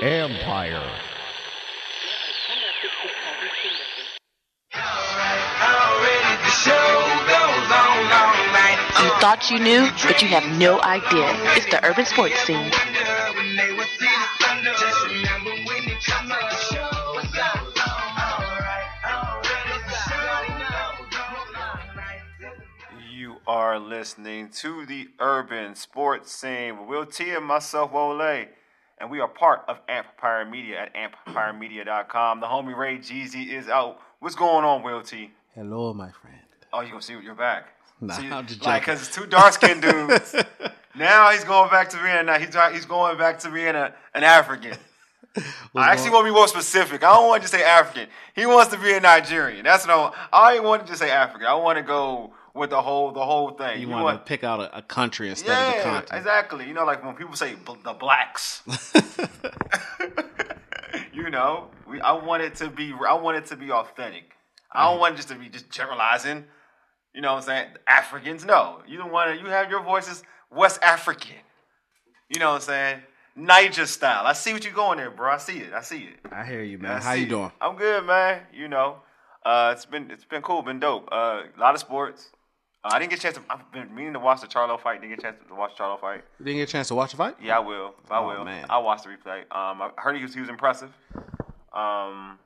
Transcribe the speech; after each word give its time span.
Empire. 0.00 0.82
You 9.02 9.10
thought 9.20 9.50
you 9.50 9.58
knew, 9.58 9.88
but 10.06 10.22
you 10.22 10.28
have 10.28 10.58
no 10.58 10.80
idea. 10.80 11.28
It's 11.56 11.66
the 11.66 11.84
urban 11.84 12.06
sports 12.06 12.38
scene. 12.40 12.70
Are 23.72 23.78
listening 23.78 24.50
to 24.50 24.84
the 24.84 25.08
Urban 25.18 25.74
Sports 25.74 26.30
Scene 26.30 26.78
with 26.78 26.88
Will 26.88 27.06
T 27.06 27.30
and 27.30 27.46
myself, 27.46 27.90
Wole. 27.90 28.20
And 28.20 29.10
we 29.10 29.18
are 29.18 29.28
part 29.28 29.62
of 29.66 29.78
Empire 29.88 30.44
Media 30.44 30.78
at 30.78 30.94
empiremedia.com. 30.94 32.40
The 32.40 32.46
homie 32.46 32.76
Ray 32.76 32.98
Jeezy 32.98 33.48
is 33.48 33.70
out. 33.70 33.98
What's 34.20 34.34
going 34.34 34.66
on, 34.66 34.82
Will 34.82 35.00
T? 35.00 35.30
Hello, 35.54 35.94
my 35.94 36.10
friend. 36.10 36.36
Oh, 36.70 36.82
you 36.82 36.90
gonna 36.90 37.00
see 37.00 37.14
what 37.14 37.24
you're 37.24 37.34
back? 37.34 37.68
Nah, 37.98 38.12
See, 38.12 38.26
I'm 38.26 38.46
just 38.46 38.62
like, 38.62 38.82
joking. 38.82 38.94
cause 38.94 39.08
it's 39.08 39.16
two 39.16 39.24
dark 39.24 39.54
skinned 39.54 39.80
dudes. 39.88 40.34
now 40.94 41.30
he's 41.30 41.44
going 41.44 41.70
back 41.70 41.88
to 41.90 41.96
being 41.96 42.28
a, 42.28 42.38
he's 42.38 42.54
he's 42.74 42.84
going 42.84 43.16
back 43.16 43.38
to 43.38 43.50
being 43.50 43.74
a, 43.74 43.94
an 44.14 44.22
African. 44.22 44.76
I 45.74 45.92
actually 45.92 46.10
want 46.10 46.26
to 46.26 46.30
be 46.30 46.34
more 46.34 46.46
specific. 46.48 47.02
I 47.02 47.14
don't 47.14 47.26
want 47.26 47.42
to 47.42 47.48
just 47.48 47.54
say 47.54 47.64
African. 47.64 48.06
He 48.36 48.44
wants 48.44 48.70
to 48.74 48.78
be 48.78 48.92
a 48.92 49.00
Nigerian. 49.00 49.64
That's 49.64 49.86
no. 49.86 50.12
I 50.30 50.56
don't 50.56 50.66
want 50.66 50.82
to 50.82 50.88
just 50.88 51.00
say 51.00 51.10
African. 51.10 51.46
I 51.46 51.54
want 51.54 51.78
to 51.78 51.82
go 51.82 52.34
with 52.54 52.70
the 52.70 52.82
whole 52.82 53.12
the 53.12 53.24
whole 53.24 53.50
thing. 53.50 53.80
You 53.80 53.88
want 53.88 54.18
to 54.18 54.28
pick 54.28 54.44
out 54.44 54.60
a, 54.60 54.78
a 54.78 54.82
country 54.82 55.30
instead 55.30 55.50
of 55.50 55.72
the 55.72 55.78
yeah, 55.78 55.82
continent. 55.82 56.10
exactly. 56.12 56.66
You 56.66 56.74
know, 56.74 56.84
like 56.84 57.04
when 57.04 57.14
people 57.14 57.36
say 57.36 57.54
the 57.84 57.92
blacks. 57.92 58.62
you 61.12 61.30
know, 61.30 61.68
we, 61.88 62.00
I 62.00 62.12
want 62.12 62.42
it 62.42 62.54
to 62.56 62.68
be. 62.68 62.92
I 63.06 63.14
want 63.14 63.36
it 63.36 63.46
to 63.46 63.56
be 63.56 63.70
authentic. 63.70 64.32
I 64.70 64.90
don't 64.90 65.00
want 65.00 65.14
it 65.14 65.16
just 65.16 65.28
to 65.28 65.34
be 65.34 65.48
just 65.48 65.70
generalizing. 65.70 66.44
You 67.14 67.20
know 67.20 67.34
what 67.34 67.42
I'm 67.42 67.46
saying? 67.46 67.68
Africans, 67.86 68.44
no. 68.44 68.80
You 68.86 68.96
don't 68.96 69.12
want 69.12 69.34
to. 69.34 69.42
You 69.42 69.50
have 69.50 69.70
your 69.70 69.82
voices 69.82 70.22
West 70.50 70.82
African. 70.82 71.36
You 72.28 72.40
know 72.40 72.50
what 72.50 72.56
I'm 72.56 72.60
saying? 72.62 73.02
Niger 73.34 73.86
style. 73.86 74.26
I 74.26 74.32
see 74.32 74.52
what 74.52 74.64
you're 74.64 74.74
going 74.74 74.98
there, 74.98 75.10
bro. 75.10 75.32
I 75.32 75.38
see 75.38 75.58
it. 75.58 75.72
I 75.72 75.82
see 75.82 76.04
it. 76.04 76.18
I 76.30 76.44
hear 76.44 76.62
you, 76.62 76.78
man. 76.78 77.00
How 77.00 77.12
you 77.12 77.24
it. 77.24 77.28
doing? 77.28 77.52
I'm 77.60 77.76
good, 77.76 78.06
man. 78.06 78.42
You 78.52 78.68
know, 78.68 78.96
uh, 79.44 79.72
it's 79.74 79.86
been 79.86 80.10
it's 80.10 80.24
been 80.24 80.42
cool, 80.42 80.62
been 80.62 80.80
dope. 80.80 81.08
Uh, 81.12 81.42
a 81.56 81.60
lot 81.60 81.74
of 81.74 81.80
sports. 81.80 82.30
Uh, 82.84 82.88
I 82.92 82.98
didn't 82.98 83.10
get 83.10 83.18
a 83.20 83.22
chance 83.22 83.36
to. 83.36 83.42
I've 83.48 83.70
been 83.72 83.94
meaning 83.94 84.12
to 84.14 84.18
watch 84.18 84.40
the 84.40 84.46
Charlo 84.48 84.80
fight. 84.80 85.00
Didn't 85.00 85.10
get 85.16 85.18
a 85.20 85.22
chance 85.22 85.36
to 85.48 85.54
watch 85.54 85.76
the 85.76 85.82
Charlo 85.84 86.00
fight. 86.00 86.24
You 86.40 86.44
didn't 86.46 86.58
get 86.58 86.68
a 86.68 86.72
chance 86.72 86.88
to 86.88 86.94
watch 86.96 87.12
the 87.12 87.16
fight? 87.16 87.36
Yeah, 87.40 87.56
I 87.56 87.60
will. 87.60 87.94
I 88.10 88.18
Oh, 88.18 88.26
will. 88.26 88.44
man. 88.44 88.66
I'll 88.68 88.82
watch 88.82 89.02
the 89.04 89.08
replay. 89.10 89.40
Um, 89.54 89.80
I 89.82 89.90
heard 89.98 90.16
he 90.16 90.22
was, 90.22 90.34
he 90.34 90.40
was 90.40 90.48
impressive. 90.48 90.90
Um, 91.72 92.38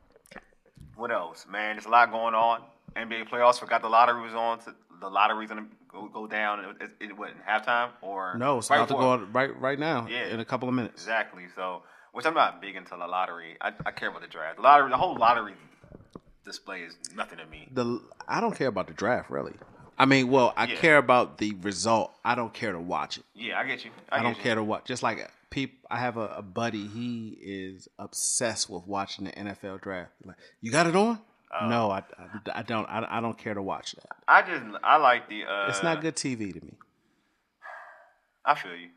what 0.95 1.11
else, 1.11 1.47
man? 1.51 1.77
There's 1.77 1.87
a 1.87 1.91
lot 1.91 2.11
going 2.11 2.35
on. 2.35 2.61
NBA 2.97 3.29
playoffs. 3.31 3.59
Forgot 3.59 3.81
the 3.83 3.89
lottery 3.89 4.21
was 4.23 4.35
on. 4.35 4.59
To, 4.61 4.75
the 5.01 5.09
lottery's 5.09 5.49
gonna 5.49 5.67
go, 5.89 6.07
go 6.09 6.27
down. 6.27 6.61
It, 6.61 6.77
it, 6.83 6.91
it 7.11 7.17
wasn't 7.17 7.39
halftime 7.47 7.91
or 8.03 8.37
No, 8.39 8.59
it's 8.59 8.69
right 8.71 8.77
about 8.77 8.89
to 8.89 8.95
go 8.95 9.27
right 9.33 9.59
right 9.61 9.79
now. 9.79 10.07
Yeah. 10.09 10.27
in 10.29 10.41
a 10.41 10.45
couple 10.45 10.69
of 10.69 10.75
minutes. 10.75 11.03
Exactly. 11.03 11.45
So, 11.55 11.83
which 12.13 12.25
I'm 12.27 12.35
not 12.35 12.61
big 12.61 12.77
into 12.77 12.91
the 12.91 13.07
lottery. 13.07 13.57
I, 13.61 13.73
I 13.85 13.91
care 13.91 14.09
about 14.11 14.23
the 14.23 14.29
draft. 14.29 14.57
The 14.57 14.63
lottery, 14.63 14.91
the 14.91 14.97
whole 14.97 15.17
lottery 15.17 15.55
display 16.45 16.81
is 16.83 16.97
nothing 17.15 17.39
to 17.39 17.47
me. 17.47 17.69
The 17.73 18.01
I 18.29 18.41
don't 18.41 18.55
care 18.57 18.69
about 18.69 18.87
the 18.87 18.95
draft 18.95 19.31
really. 19.31 19.55
I 19.99 20.05
mean, 20.05 20.29
well, 20.29 20.53
I 20.57 20.67
Yeah. 20.67 20.77
care 20.77 20.99
about 20.99 21.39
the 21.39 21.55
result. 21.63 22.13
I 22.25 22.35
don't 22.35 22.53
care 22.53 22.73
to 22.73 22.79
watch 22.81 23.17
it. 23.19 23.25
Yeah, 23.35 23.59
I 23.59 23.65
get 23.67 23.85
you. 23.85 23.91
I, 24.11 24.19
I, 24.19 24.23
don't 24.23 24.37
you. 24.37 24.43
care 24.43 24.55
to 24.55 24.63
watch. 24.63 24.85
Just 24.85 25.03
like 25.03 25.31
peop, 25.51 25.85
I 25.91 25.99
have 25.99 26.17
a, 26.17 26.27
a 26.37 26.43
buddy. 26.43 26.87
He 26.87 27.37
is 27.41 27.89
obsessed 27.99 28.69
with 28.69 28.87
watching 28.87 29.25
the 29.25 29.33
NFL 29.33 29.81
draft. 29.81 30.11
Like, 30.25 30.37
you 30.61 30.71
got 30.71 30.87
it 30.87 30.97
on? 30.97 31.19
Oh. 31.59 31.69
no, 31.69 31.91
I, 31.91 31.99
I, 32.19 32.59
I 32.59 32.63
don't. 32.63 32.87
I, 32.87 33.07
I 33.19 33.21
don't 33.21 33.39
care 33.39 33.55
to 33.55 33.63
watch 33.63 33.93
that. 33.93 34.17
I 34.29 34.43
just 34.43 34.63
I 34.83 34.97
like 34.97 35.29
the. 35.29 35.45
Uh, 35.45 35.69
It's 35.69 35.83
not 35.83 36.01
good 36.03 36.17
TV 36.17 36.53
to 36.53 36.65
me. 36.65 36.75
I 38.45 38.55
feel 38.55 38.75
you. 38.75 38.89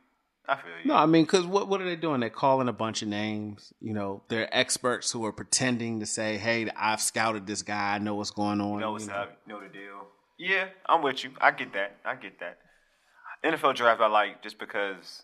I 0.48 0.56
feel 0.56 0.72
you. 0.84 0.88
No, 0.90 0.96
I 0.96 1.06
mean, 1.06 1.24
because 1.26 1.46
what 1.46 1.68
what 1.68 1.80
are 1.82 1.86
they 1.86 1.96
doing? 1.96 2.20
They're 2.20 2.30
calling 2.30 2.68
a 2.68 2.74
bunch 2.74 3.02
of 3.02 3.08
names. 3.08 3.72
You 3.80 3.94
know, 3.94 4.24
they're 4.30 4.50
experts 4.56 5.12
who 5.12 5.24
are 5.26 5.32
pretending 5.32 6.00
to 6.00 6.06
say, 6.06 6.38
"Hey, 6.38 6.68
I've 6.76 7.02
scouted 7.02 7.46
this 7.48 7.62
guy. 7.62 7.96
I 7.96 8.00
know 8.00 8.16
what's 8.16 8.32
going 8.32 8.60
on." 8.62 8.74
You 8.74 8.80
know 8.80 8.92
what's 8.94 9.06
you 9.06 9.12
know. 9.12 9.18
up? 9.18 9.38
You 9.48 9.54
know 9.54 9.60
the 9.62 9.70
deal. 9.70 10.08
Yeah, 10.40 10.70
I'm 10.88 11.02
with 11.04 11.24
you. 11.24 11.32
I 11.42 11.52
get 11.52 11.74
that. 11.74 11.98
I 12.06 12.16
get 12.16 12.40
that. 12.40 12.58
NFL 13.44 13.76
draft 13.76 14.02
I 14.02 14.08
like 14.08 14.42
just 14.42 14.58
because 14.58 15.24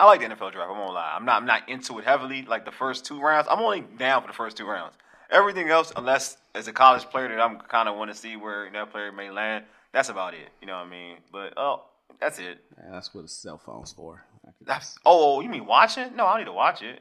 I 0.00 0.06
like 0.06 0.20
the 0.20 0.26
NFL 0.26 0.52
draft. 0.52 0.70
I 0.70 0.78
won't 0.78 0.92
lie. 0.94 1.14
I'm 1.16 1.24
not. 1.24 1.36
I'm 1.42 1.46
not 1.46 1.68
into 1.68 1.98
it 1.98 2.04
heavily. 2.04 2.42
Like 2.42 2.64
the 2.64 2.72
first 2.72 3.04
two 3.04 3.20
rounds, 3.20 3.46
I'm 3.50 3.60
only 3.60 3.82
down 3.98 4.22
for 4.22 4.28
the 4.28 4.34
first 4.34 4.56
two 4.56 4.66
rounds. 4.66 4.94
Everything 5.30 5.68
else, 5.68 5.92
unless 5.96 6.36
as 6.54 6.68
a 6.68 6.72
college 6.72 7.02
player 7.04 7.28
that 7.28 7.40
I'm 7.40 7.58
kind 7.60 7.88
of 7.88 7.96
want 7.96 8.10
to 8.10 8.16
see 8.16 8.36
where 8.36 8.70
that 8.72 8.90
player 8.92 9.12
may 9.12 9.30
land, 9.30 9.64
that's 9.92 10.08
about 10.08 10.34
it. 10.34 10.48
You 10.60 10.66
know 10.66 10.76
what 10.78 10.86
I 10.86 10.90
mean? 10.90 11.16
But 11.32 11.54
oh, 11.56 11.82
that's 12.20 12.38
it. 12.38 12.58
Yeah, 12.78 12.92
that's 12.92 13.14
what 13.14 13.24
a 13.24 13.28
cell 13.28 13.58
phone's 13.58 13.92
for. 13.92 14.24
That's 14.60 14.96
oh, 15.04 15.36
oh, 15.36 15.40
you 15.40 15.48
mean 15.48 15.66
watching? 15.66 16.14
No, 16.16 16.24
I 16.26 16.30
don't 16.32 16.40
need 16.40 16.44
to 16.46 16.52
watch 16.52 16.82
it. 16.82 17.00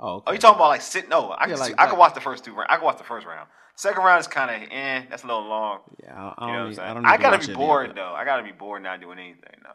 Oh, 0.00 0.06
Oh, 0.08 0.16
okay. 0.16 0.32
you 0.32 0.38
talking 0.38 0.56
about 0.56 0.68
like 0.68 0.82
sitting? 0.82 1.08
No, 1.08 1.30
I 1.32 1.46
can. 1.46 1.50
Yeah, 1.50 1.56
see, 1.56 1.60
like- 1.72 1.80
I 1.80 1.86
can 1.86 1.98
watch 1.98 2.14
the 2.14 2.20
first 2.20 2.44
two. 2.44 2.54
I 2.68 2.76
can 2.76 2.84
watch 2.84 2.98
the 2.98 3.04
first 3.04 3.26
round. 3.26 3.48
Second 3.76 4.04
round 4.04 4.20
is 4.20 4.28
kind 4.28 4.62
of 4.62 4.68
eh. 4.70 5.02
That's 5.10 5.24
a 5.24 5.26
little 5.26 5.46
long. 5.46 5.80
yeah, 6.02 6.32
I, 6.38 6.44
I 6.44 6.46
You 6.46 6.52
know 6.52 6.58
don't. 6.58 6.62
I'm 6.62 6.68
need, 6.68 6.76
saying? 6.76 6.88
I 6.88 6.94
don't. 6.94 7.06
I, 7.06 7.16
gotta 7.16 7.46
be 7.46 7.54
bored 7.54 7.92
though. 7.96 8.12
I 8.14 8.24
gotta 8.24 8.42
be 8.42 8.52
bored 8.52 8.82
not 8.82 9.00
doing 9.00 9.18
anything. 9.18 9.56
No, 9.64 9.70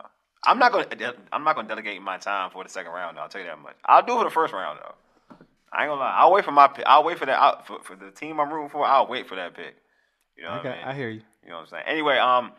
I'm 0.46 0.58
not 0.58 0.72
gonna. 0.72 0.88
I'm 1.34 1.44
not 1.44 1.56
gonna 1.56 1.68
delegate 1.68 2.02
my 2.02 2.18
time 2.18 2.52
for 2.52 2.64
the 2.64 2.70
second 2.70 2.92
round. 2.92 3.18
Though, 3.18 3.22
I'll 3.22 3.30
tell 3.30 3.42
you 3.42 3.48
that 3.48 3.60
much. 3.60 3.76
I'll 3.86 4.06
do 4.06 4.14
it 4.14 4.18
for 4.20 4.24
the 4.26 4.30
first 4.30 4.54
round 4.54 4.80
though. 4.82 4.96
I 5.72 5.84
ain't 5.84 5.90
gonna 5.92 6.00
lie. 6.00 6.16
I'll 6.18 6.32
wait 6.32 6.46
for 6.46 6.52
my. 6.52 6.68
pick. 6.68 6.86
I'll 6.88 7.04
wait 7.04 7.20
for 7.20 7.26
that. 7.26 7.40
I'll, 7.40 7.64
for, 7.64 7.82
for 7.84 7.96
the 7.96 8.12
team 8.12 8.40
I'm 8.40 8.52
rooting 8.52 8.70
for. 8.70 8.86
I'll 8.86 9.08
wait 9.08 9.28
for 9.28 9.36
that 9.36 9.54
pick. 9.56 9.76
You 10.38 10.44
know 10.46 10.62
got, 10.64 10.66
I 10.66 10.70
mean? 10.70 10.86
I 10.86 10.96
hear 10.96 11.10
you. 11.10 11.22
You 11.44 11.50
know 11.50 11.56
what 11.58 11.62
I'm 11.64 11.68
saying? 11.68 11.84
Anyway, 11.88 12.18
um, 12.18 12.54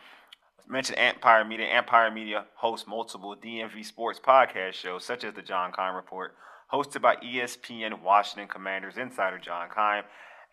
mentioned 0.68 0.98
Empire 0.98 1.44
Media. 1.44 1.66
Empire 1.66 2.10
Media 2.10 2.44
hosts 2.56 2.86
multiple 2.86 3.34
DMV 3.34 3.84
sports 3.84 4.20
podcast 4.22 4.74
shows, 4.74 5.04
such 5.04 5.24
as 5.24 5.34
the 5.34 5.42
John 5.42 5.72
Keim 5.72 5.94
Report, 5.94 6.34
hosted 6.72 7.00
by 7.00 7.16
ESPN 7.16 8.02
Washington 8.02 8.48
Commanders 8.48 8.98
insider 8.98 9.38
John 9.38 9.68
Keim, 9.74 10.04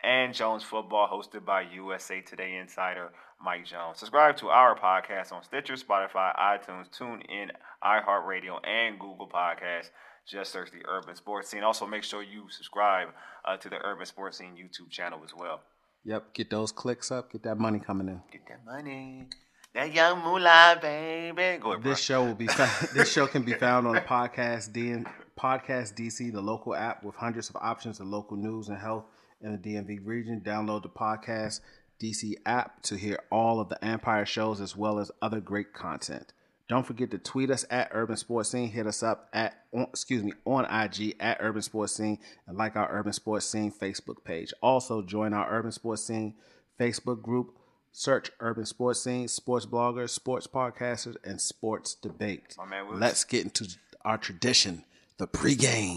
and 0.02 0.32
Jones 0.34 0.62
Football, 0.62 1.08
hosted 1.08 1.44
by 1.44 1.62
USA 1.62 2.20
Today 2.20 2.56
insider 2.56 3.10
Mike 3.42 3.64
Jones. 3.64 3.98
Subscribe 3.98 4.36
to 4.38 4.48
our 4.48 4.78
podcast 4.78 5.32
on 5.32 5.42
Stitcher, 5.42 5.74
Spotify, 5.74 6.36
iTunes, 6.36 6.88
TuneIn, 6.90 7.50
iHeartRadio, 7.84 8.66
and 8.66 8.98
Google 8.98 9.28
Podcasts. 9.28 9.90
Just 10.26 10.52
search 10.52 10.70
the 10.70 10.86
Urban 10.86 11.16
Sports 11.16 11.48
Scene. 11.48 11.62
Also, 11.62 11.86
make 11.86 12.04
sure 12.04 12.22
you 12.22 12.44
subscribe 12.50 13.08
uh, 13.44 13.56
to 13.56 13.68
the 13.68 13.78
Urban 13.82 14.06
Sports 14.06 14.38
Scene 14.38 14.54
YouTube 14.54 14.90
channel 14.90 15.20
as 15.24 15.34
well. 15.34 15.60
Yep. 16.04 16.34
Get 16.34 16.50
those 16.50 16.70
clicks 16.70 17.10
up. 17.10 17.32
Get 17.32 17.42
that 17.44 17.58
money 17.58 17.78
coming 17.78 18.08
in. 18.08 18.20
Get 18.30 18.42
that 18.48 18.64
money. 18.64 19.26
That 19.74 19.92
young 19.92 20.22
moolah, 20.22 20.78
baby. 20.80 21.58
Go 21.60 21.72
ahead. 21.72 21.82
This 21.82 22.00
show 22.00 22.24
will 22.24 22.34
be 22.34 22.48
this 22.94 23.10
show 23.10 23.26
can 23.26 23.42
be 23.42 23.52
found 23.52 23.86
on 23.86 23.94
the 23.94 24.00
podcast 24.00 24.72
DN 24.72 25.06
podcast 25.38 25.94
DC, 25.94 26.32
the 26.32 26.40
local 26.40 26.74
app 26.74 27.04
with 27.04 27.14
hundreds 27.14 27.48
of 27.48 27.56
options 27.56 28.00
of 28.00 28.06
local 28.06 28.36
news 28.36 28.68
and 28.68 28.78
health 28.78 29.04
in 29.40 29.52
the 29.52 29.58
DMV 29.58 30.00
region. 30.04 30.40
Download 30.40 30.82
the 30.82 30.88
podcast 30.88 31.60
DC 32.00 32.34
app 32.46 32.82
to 32.82 32.96
hear 32.96 33.18
all 33.30 33.60
of 33.60 33.68
the 33.68 33.84
Empire 33.84 34.26
shows 34.26 34.60
as 34.60 34.76
well 34.76 34.98
as 34.98 35.10
other 35.20 35.40
great 35.40 35.72
content. 35.72 36.32
Don't 36.68 36.86
forget 36.86 37.10
to 37.12 37.18
tweet 37.18 37.50
us 37.50 37.64
at 37.70 37.88
Urban 37.92 38.16
Sports 38.16 38.50
Scene. 38.50 38.70
Hit 38.70 38.86
us 38.86 39.02
up 39.02 39.28
at 39.32 39.64
on, 39.72 39.84
excuse 39.84 40.22
me 40.22 40.32
on 40.44 40.66
IG 40.66 41.16
at 41.18 41.38
Urban 41.40 41.62
Sports 41.62 41.94
Scene 41.94 42.18
and 42.46 42.58
like 42.58 42.76
our 42.76 42.90
Urban 42.92 43.14
Sports 43.14 43.46
Scene 43.46 43.72
Facebook 43.72 44.22
page. 44.22 44.52
Also 44.62 45.00
join 45.00 45.32
our 45.32 45.50
Urban 45.50 45.72
Sports 45.72 46.04
Scene 46.04 46.34
Facebook 46.78 47.22
group. 47.22 47.54
Search 47.90 48.30
Urban 48.38 48.66
Sports 48.66 49.00
Scene, 49.00 49.26
sports 49.28 49.64
bloggers, 49.64 50.10
sports 50.10 50.46
podcasters, 50.46 51.16
and 51.24 51.40
sports 51.40 51.94
debate. 51.94 52.54
Man 52.68 53.00
Let's 53.00 53.24
get 53.24 53.44
into 53.44 53.66
our 54.04 54.18
tradition, 54.18 54.84
the 55.16 55.26
pregame. 55.26 55.96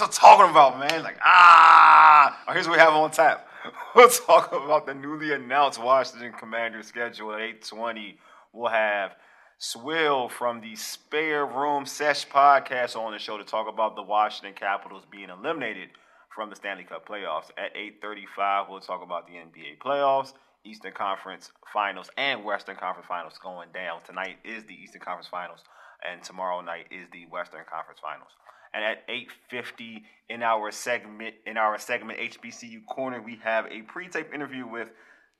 I'm 0.00 0.10
talking 0.10 0.50
about, 0.50 0.78
man. 0.78 1.02
Like, 1.02 1.18
ah. 1.24 2.38
Oh, 2.48 2.52
here's 2.52 2.66
what 2.66 2.74
we 2.74 2.80
have 2.80 2.92
on 2.92 3.10
tap. 3.10 3.48
We'll 3.94 4.08
talk 4.08 4.52
about 4.52 4.86
the 4.86 4.92
newly 4.92 5.32
announced 5.32 5.80
Washington 5.80 6.32
Commanders 6.32 6.88
schedule 6.88 7.32
at 7.32 7.40
820. 7.40 8.18
We'll 8.52 8.70
have 8.70 9.12
Swill 9.56 10.28
from 10.28 10.60
the 10.60 10.74
Spare 10.74 11.46
Room 11.46 11.86
Sesh 11.86 12.28
podcast 12.28 12.96
on 12.96 13.12
the 13.12 13.18
show 13.18 13.38
to 13.38 13.44
talk 13.44 13.68
about 13.72 13.94
the 13.94 14.02
Washington 14.02 14.52
Capitals 14.52 15.04
being 15.10 15.30
eliminated 15.30 15.90
from 16.34 16.50
the 16.50 16.56
Stanley 16.56 16.84
Cup 16.84 17.08
playoffs. 17.08 17.50
At 17.56 17.76
835, 17.76 18.66
we'll 18.68 18.80
talk 18.80 19.02
about 19.02 19.26
the 19.28 19.34
NBA 19.34 19.78
playoffs, 19.78 20.34
Eastern 20.64 20.92
Conference 20.92 21.52
Finals, 21.72 22.10
and 22.18 22.44
Western 22.44 22.76
Conference 22.76 23.06
Finals 23.06 23.38
going 23.42 23.68
down. 23.72 24.00
Tonight 24.04 24.38
is 24.44 24.64
the 24.64 24.74
Eastern 24.74 25.00
Conference 25.00 25.28
Finals, 25.28 25.60
and 26.06 26.22
tomorrow 26.22 26.60
night 26.60 26.86
is 26.90 27.06
the 27.12 27.26
Western 27.30 27.64
Conference 27.70 28.00
Finals. 28.02 28.30
And 28.74 28.84
at 28.84 29.06
8:50 29.08 30.04
in 30.28 30.42
our 30.42 30.70
segment 30.70 31.36
in 31.46 31.56
our 31.56 31.78
segment 31.78 32.18
HBCU 32.18 32.84
corner, 32.86 33.22
we 33.22 33.36
have 33.36 33.66
a 33.66 33.82
pre-tape 33.82 34.34
interview 34.34 34.66
with 34.66 34.88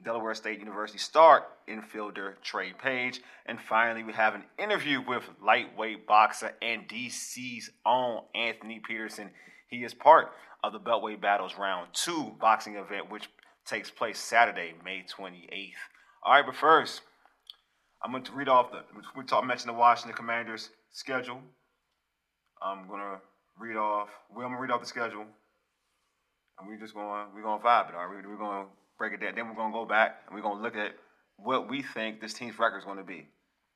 Delaware 0.03 0.35
State 0.35 0.59
University 0.59 0.99
star 0.99 1.47
infielder 1.69 2.41
Trey 2.43 2.73
Page. 2.73 3.21
And 3.47 3.61
finally, 3.61 4.05
we 4.05 4.13
have 4.13 4.35
an 4.35 4.45
interview 4.59 5.01
with 5.01 5.25
lightweight 5.43 6.07
boxer 6.07 6.53
and 6.63 6.89
DC's 6.89 7.71
own 7.85 8.23
Anthony 8.35 8.81
Peterson. 8.87 9.31
He 9.69 9.85
is 9.85 9.95
part 9.95 10.33
of 10.63 10.73
the 10.73 10.81
Beltway 10.81 11.21
Battles 11.21 11.57
Round 11.59 11.89
2 11.93 12.37
boxing 12.41 12.77
event, 12.77 13.11
which 13.11 13.29
takes 13.67 13.91
place 13.91 14.19
Saturday, 14.19 14.75
May 14.85 15.05
28th. 15.05 15.73
All 16.23 16.33
right, 16.33 16.47
but 16.47 16.57
first, 16.57 17.03
I'm 18.03 18.13
going 18.13 18.25
to 18.25 18.33
read 18.33 18.49
off 18.49 18.71
the, 18.71 18.83
we 19.17 19.25
talk, 19.25 19.45
mention 19.45 19.69
the 19.69 19.75
Washington 19.75 20.17
Commanders 20.17 20.71
schedule. 20.93 21.41
I'm 22.65 22.89
to 23.01 23.21
read 23.59 23.77
off, 23.77 24.09
we're 24.35 24.43
to 24.57 24.61
read 24.61 24.71
off 24.71 24.81
the 24.81 24.87
schedule. 24.87 25.27
And 26.59 26.69
we're 26.69 26.79
just 26.79 26.95
going, 26.95 27.27
we're 27.35 27.43
to 27.43 27.65
vibe 27.65 27.91
it, 27.91 27.95
all 27.95 28.07
right? 28.07 28.09
We're 28.09 28.23
to 28.65 28.71
break 28.97 29.13
it 29.13 29.21
down. 29.21 29.35
Then 29.35 29.49
we're 29.49 29.55
to 29.73 29.77
go 29.77 29.85
back 29.85 30.23
and 30.27 30.35
we're 30.35 30.43
to 30.57 30.63
look 30.63 30.77
at 30.77 30.93
what 31.37 31.69
we 31.69 31.83
think 31.83 32.21
this 32.21 32.33
team's 32.33 32.59
record 32.59 32.79
is 32.79 32.85
going 32.85 32.99
to 32.99 33.05
be. 33.05 33.27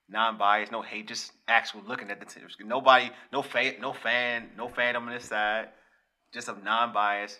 Non-biased, 0.09 0.73
no 0.73 0.81
hate, 0.81 1.07
just 1.07 1.33
actual 1.49 1.83
looking 1.87 2.11
at 2.11 2.19
the 2.19 2.25
team. 2.25 2.45
Nobody, 2.65 3.11
no 3.31 3.43
fan, 3.43 3.75
no 3.81 3.93
fan, 3.93 4.49
no 4.57 4.69
fandom 4.69 5.03
on 5.03 5.11
this 5.13 5.27
side. 5.27 5.69
Just 6.33 6.49
a 6.49 6.57
non-biased 6.65 7.39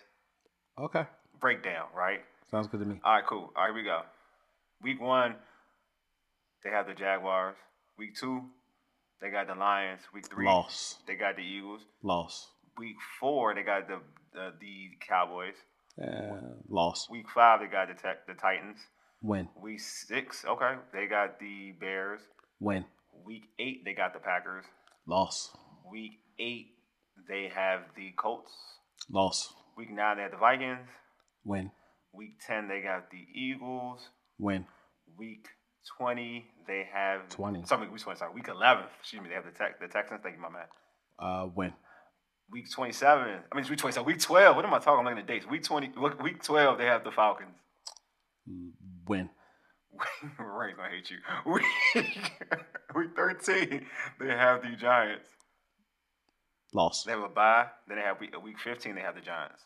Okay. 0.79 1.05
breakdown, 1.39 1.87
right? 1.95 2.19
Sounds 2.51 2.67
good 2.67 2.79
to 2.81 2.85
me. 2.85 2.99
All 3.03 3.15
right, 3.15 3.25
cool. 3.25 3.51
All 3.55 3.65
right, 3.65 3.73
we 3.73 3.83
go. 3.83 4.01
Week 4.83 5.01
one, 5.01 5.35
they 6.63 6.69
have 6.69 6.85
the 6.85 6.93
Jaguars. 6.93 7.55
Week 7.97 8.15
two, 8.15 8.43
they 9.21 9.29
got 9.29 9.47
the 9.47 9.55
Lions. 9.55 10.01
Week 10.13 10.27
three, 10.27 10.45
Loss. 10.45 10.97
they 11.07 11.15
got 11.15 11.35
the 11.35 11.41
Eagles. 11.41 11.81
Loss. 12.03 12.49
Week 12.77 12.95
four, 13.19 13.53
they 13.55 13.63
got 13.63 13.87
the 13.87 13.99
the, 14.33 14.53
the 14.59 14.89
Cowboys. 15.07 15.55
Uh, 16.01 16.53
loss. 16.69 17.07
Week 17.09 17.25
five, 17.33 17.59
they 17.59 17.67
got 17.67 17.87
the 17.87 17.95
the 18.27 18.33
Titans. 18.39 18.77
Win. 19.21 19.49
Week 19.61 19.81
six, 19.81 20.45
okay, 20.45 20.75
they 20.93 21.07
got 21.07 21.39
the 21.39 21.73
Bears. 21.79 22.21
Win. 22.59 22.85
Week 23.25 23.43
eight, 23.59 23.83
they 23.83 23.93
got 23.93 24.13
the 24.13 24.19
Packers. 24.19 24.63
Loss. 25.05 25.51
Week 25.91 26.19
eight, 26.39 26.67
they 27.27 27.51
have 27.53 27.81
the 27.97 28.11
Colts. 28.17 28.53
Loss. 29.09 29.53
Week 29.75 29.91
nine, 29.91 30.17
they 30.17 30.23
have 30.23 30.31
the 30.31 30.37
Vikings. 30.37 30.87
Win. 31.43 31.71
Week 32.13 32.39
ten, 32.45 32.67
they 32.69 32.81
got 32.81 33.11
the 33.11 33.25
Eagles. 33.37 34.07
Win. 34.37 34.65
Week 35.17 35.47
twenty, 35.97 36.45
they 36.67 36.87
have 36.93 37.27
20. 37.29 37.65
Sorry, 37.65 37.87
week 37.87 38.01
twenty. 38.01 38.19
Sorry, 38.19 38.33
week 38.33 38.47
eleven. 38.47 38.85
Excuse 38.99 39.21
me. 39.21 39.29
They 39.29 39.35
have 39.35 39.45
the 39.45 39.51
tech, 39.51 39.79
the 39.79 39.87
Texans. 39.87 40.21
Thank 40.23 40.35
you, 40.35 40.41
my 40.41 40.49
man. 40.49 40.65
Uh, 41.17 41.43
when? 41.47 41.73
Week 42.51 42.69
twenty-seven. 42.71 43.25
I 43.27 43.55
mean, 43.55 43.61
it's 43.61 43.69
week 43.69 43.79
twenty-seven. 43.79 44.05
Week 44.05 44.19
twelve. 44.19 44.55
What 44.55 44.65
am 44.65 44.73
I 44.73 44.79
talking? 44.79 44.99
I'm 44.99 45.05
looking 45.05 45.19
at 45.19 45.27
dates. 45.27 45.45
Week 45.47 45.63
twenty. 45.63 45.91
Week 46.21 46.41
twelve. 46.43 46.77
They 46.77 46.85
have 46.85 47.03
the 47.03 47.11
Falcons. 47.11 47.55
Win. 49.07 49.29
Ray's 50.39 50.75
gonna 50.75 50.89
hate 50.89 51.09
you. 51.11 51.17
Week, 51.51 51.63
week 52.95 53.09
thirteen. 53.15 53.85
They 54.19 54.27
have 54.27 54.61
the 54.61 54.75
Giants. 54.79 55.27
Lost. 56.73 57.05
They 57.05 57.11
have 57.11 57.21
a 57.23 57.27
bye. 57.29 57.65
Then 57.87 57.97
they 57.97 58.03
have 58.03 58.19
week, 58.19 58.33
week 58.43 58.59
fifteen. 58.59 58.95
They 58.95 59.01
have 59.01 59.15
the 59.15 59.21
Giants. 59.21 59.63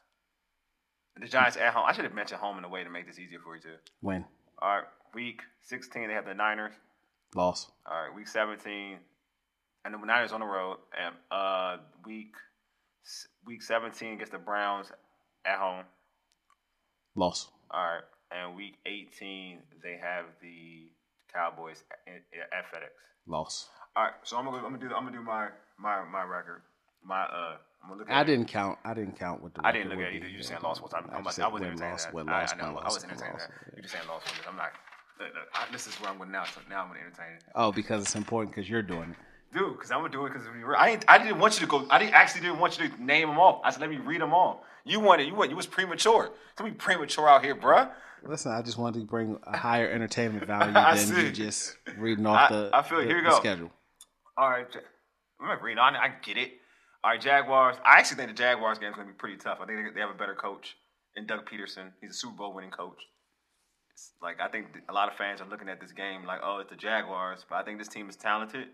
The 1.19 1.27
Giants 1.27 1.57
at 1.57 1.73
home. 1.73 1.83
I 1.85 1.93
should 1.93 2.05
have 2.05 2.13
mentioned 2.13 2.39
home 2.41 2.57
in 2.57 2.63
a 2.63 2.69
way 2.69 2.83
to 2.83 2.89
make 2.89 3.05
this 3.05 3.19
easier 3.19 3.39
for 3.43 3.55
you 3.55 3.61
too. 3.61 3.75
When? 4.01 4.25
All 4.61 4.77
right. 4.77 4.85
Week 5.13 5.41
sixteen. 5.61 6.07
They 6.07 6.13
have 6.13 6.25
the 6.25 6.33
Niners. 6.33 6.73
Loss. 7.35 7.71
All 7.87 7.93
right, 7.99 8.15
week 8.15 8.27
17, 8.27 8.97
and 9.85 9.93
the 9.93 9.97
Niners 10.05 10.31
on 10.31 10.39
the 10.41 10.45
road. 10.45 10.77
And 10.99 11.15
uh, 11.31 11.77
week 12.05 12.35
week 13.45 13.61
17 13.63 14.13
against 14.13 14.31
the 14.31 14.37
Browns 14.37 14.91
at 15.45 15.57
home. 15.57 15.83
Loss. 17.15 17.49
All 17.71 17.83
right, 17.83 18.03
and 18.31 18.55
week 18.55 18.77
18 18.85 19.59
they 19.81 19.97
have 20.01 20.25
the 20.41 20.89
Cowboys 21.33 21.83
at, 22.07 22.21
at 22.37 22.65
FedEx. 22.65 22.89
Loss. 23.27 23.69
All 23.95 24.03
right, 24.03 24.13
so 24.23 24.37
I'm 24.37 24.45
gonna 24.45 24.57
I'm 24.57 24.63
gonna 24.63 24.77
do 24.77 24.85
I'm 24.95 25.05
gonna 25.05 25.17
do 25.17 25.23
my 25.23 25.47
my 25.79 26.03
my 26.05 26.23
record. 26.23 26.61
My 27.03 27.23
uh, 27.23 27.57
I'm 27.83 27.89
gonna 27.89 27.99
look 27.99 28.09
at 28.09 28.15
I 28.15 28.21
it. 28.21 28.25
didn't 28.25 28.47
count. 28.47 28.77
I 28.85 28.93
didn't 28.93 29.17
count 29.17 29.41
what 29.41 29.53
the. 29.55 29.61
I 29.65 29.71
didn't 29.71 29.89
look 29.89 29.99
at 29.99 30.13
it 30.13 30.15
either. 30.17 30.27
You 30.27 30.37
just 30.37 30.49
saying 30.49 30.61
lost 30.63 30.81
one 30.81 30.91
time. 30.91 31.09
I 31.11 31.17
I'm 31.17 31.23
just 31.23 31.37
like, 31.39 31.47
I 31.47 31.51
wasn't 31.51 31.71
entertaining 31.81 32.25
that. 32.25 32.33
I, 32.33 32.43
I 32.43 32.71
know. 32.71 32.77
I 32.79 32.83
wasn't 32.85 33.11
entertaining 33.11 33.37
that. 33.39 33.49
You're 33.75 33.81
just 33.81 33.93
saying 33.93 34.07
lost 34.07 34.25
one. 34.27 34.35
I'm 34.49 34.57
not. 34.57 34.71
Look, 35.19 35.29
look, 35.33 35.47
I, 35.53 35.71
this 35.71 35.87
is 35.87 35.93
where 35.95 36.09
I'm 36.09 36.17
going 36.17 36.31
now. 36.31 36.43
So 36.45 36.61
now 36.69 36.81
I'm 36.83 36.87
gonna 36.87 36.99
entertain 37.01 37.33
it. 37.37 37.43
Oh, 37.55 37.71
because 37.71 38.03
it's 38.03 38.15
important 38.15 38.53
because 38.55 38.69
you're 38.69 38.81
doing 38.81 39.11
it. 39.11 39.17
Dude, 39.57 39.73
because 39.73 39.91
I'm 39.91 39.99
gonna 39.99 40.09
do 40.09 40.25
it 40.25 40.33
because 40.33 40.47
I 40.77 40.89
ain't, 40.89 41.05
I 41.07 41.17
didn't 41.19 41.39
want 41.39 41.53
you 41.55 41.59
to 41.61 41.67
go. 41.67 41.87
I 41.91 41.99
didn't 41.99 42.15
actually 42.15 42.41
didn't 42.41 42.59
want 42.59 42.79
you 42.79 42.89
to 42.89 43.03
name 43.03 43.27
them 43.29 43.37
all. 43.37 43.61
I 43.63 43.69
said 43.71 43.81
let 43.81 43.89
me 43.89 43.97
read 43.97 44.21
them 44.21 44.33
all. 44.33 44.63
You 44.85 44.99
wanted 44.99 45.27
you 45.27 45.35
went 45.35 45.51
you 45.51 45.55
was 45.55 45.67
premature. 45.67 46.31
Don't 46.57 46.67
be 46.67 46.73
premature 46.73 47.29
out 47.29 47.43
here, 47.43 47.55
bruh. 47.55 47.91
Listen, 48.25 48.51
I 48.53 48.61
just 48.61 48.77
wanted 48.77 49.01
to 49.01 49.05
bring 49.05 49.37
a 49.43 49.57
higher 49.57 49.89
entertainment 49.89 50.45
value 50.47 50.73
than 50.73 50.97
see. 50.97 51.21
you 51.25 51.31
just 51.31 51.77
reading 51.97 52.25
off 52.25 52.51
I- 52.51 52.55
the. 52.55 52.69
I 52.73 52.81
feel 52.81 52.99
the- 52.99 53.05
Here 53.05 53.17
you 53.17 53.23
go. 53.23 53.35
Schedule. 53.37 53.71
All 54.37 54.49
right, 54.49 54.65
I'm 55.39 55.47
not 55.47 55.61
reading 55.61 55.77
on. 55.79 55.95
it. 55.95 55.99
I 55.99 56.13
get 56.23 56.37
it. 56.37 56.53
All 57.03 57.11
right, 57.11 57.21
Jaguars. 57.21 57.75
I 57.85 57.99
actually 57.99 58.17
think 58.17 58.29
the 58.29 58.35
Jaguars 58.35 58.79
game 58.79 58.89
is 58.89 58.95
gonna 58.95 59.07
be 59.07 59.13
pretty 59.13 59.37
tough. 59.37 59.59
I 59.61 59.65
think 59.65 59.77
they, 59.85 59.93
they 59.93 59.99
have 59.99 60.09
a 60.09 60.17
better 60.17 60.35
coach 60.35 60.75
in 61.15 61.27
Doug 61.27 61.47
Pederson. 61.47 61.91
He's 62.01 62.11
a 62.11 62.13
Super 62.13 62.37
Bowl 62.37 62.53
winning 62.55 62.71
coach. 62.71 62.97
Like 64.21 64.37
I 64.41 64.47
think 64.47 64.67
a 64.89 64.93
lot 64.93 65.09
of 65.09 65.15
fans 65.15 65.41
are 65.41 65.47
looking 65.47 65.69
at 65.69 65.79
this 65.79 65.91
game 65.91 66.25
like, 66.25 66.39
oh, 66.43 66.59
it's 66.59 66.69
the 66.69 66.75
Jaguars, 66.75 67.45
but 67.47 67.55
I 67.55 67.63
think 67.63 67.79
this 67.79 67.87
team 67.87 68.09
is 68.09 68.15
talented. 68.15 68.67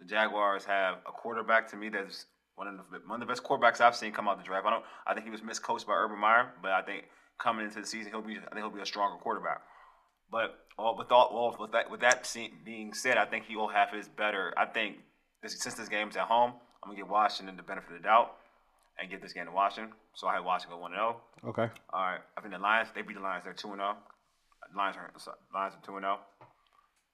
The 0.00 0.06
Jaguars 0.06 0.64
have 0.64 0.96
a 1.06 1.12
quarterback 1.12 1.68
to 1.70 1.76
me 1.76 1.88
that's 1.88 2.26
one 2.54 2.66
of 2.66 2.76
the 2.90 2.98
one 3.06 3.20
of 3.20 3.26
the 3.26 3.30
best 3.30 3.44
quarterbacks 3.44 3.80
I've 3.80 3.96
seen 3.96 4.12
come 4.12 4.28
out 4.28 4.38
the 4.38 4.44
draft. 4.44 4.66
I 4.66 4.70
don't. 4.70 4.84
I 5.06 5.14
think 5.14 5.24
he 5.24 5.30
was 5.30 5.40
miscoached 5.40 5.86
by 5.86 5.94
Urban 5.94 6.18
Meyer, 6.18 6.52
but 6.62 6.72
I 6.72 6.82
think 6.82 7.04
coming 7.38 7.64
into 7.64 7.80
the 7.80 7.86
season 7.86 8.10
he'll 8.10 8.22
be. 8.22 8.36
I 8.36 8.54
think 8.54 8.58
he'll 8.58 8.70
be 8.70 8.80
a 8.80 8.86
stronger 8.86 9.16
quarterback. 9.18 9.60
But 10.30 10.58
all, 10.78 10.96
with 10.96 11.10
all 11.10 11.30
well, 11.32 11.56
with 11.58 11.72
that 11.72 11.90
with 11.90 12.00
that 12.00 12.30
being 12.64 12.92
said, 12.92 13.16
I 13.16 13.24
think 13.24 13.46
he 13.46 13.56
will 13.56 13.68
have 13.68 13.90
his 13.90 14.08
better. 14.08 14.52
I 14.56 14.66
think 14.66 14.96
this, 15.42 15.58
since 15.60 15.74
this 15.74 15.88
game's 15.88 16.16
at 16.16 16.26
home, 16.26 16.52
I'm 16.82 16.90
gonna 16.90 16.96
give 16.96 17.08
Washington 17.08 17.56
the 17.56 17.62
benefit 17.62 17.90
of 17.90 18.02
the 18.02 18.02
doubt 18.02 18.34
and 18.98 19.10
get 19.10 19.22
this 19.22 19.32
game 19.32 19.46
to 19.46 19.52
Washington. 19.52 19.94
So 20.14 20.26
I 20.26 20.34
had 20.34 20.44
Washington 20.44 20.76
go 20.76 20.82
one 20.82 20.92
zero. 20.92 21.20
Oh. 21.44 21.48
Okay. 21.50 21.68
All 21.92 22.02
right. 22.02 22.20
I 22.36 22.40
think 22.40 22.52
the 22.52 22.58
Lions, 22.58 22.88
they 22.94 23.02
beat 23.02 23.14
the 23.14 23.22
Lions. 23.22 23.44
They're 23.44 23.52
2 23.52 23.68
0. 23.68 23.96
Lions 24.76 24.96
are, 24.96 25.10
Lions 25.54 25.74
are 25.74 25.86
2 25.86 25.96
and 25.96 26.04
0. 26.04 26.18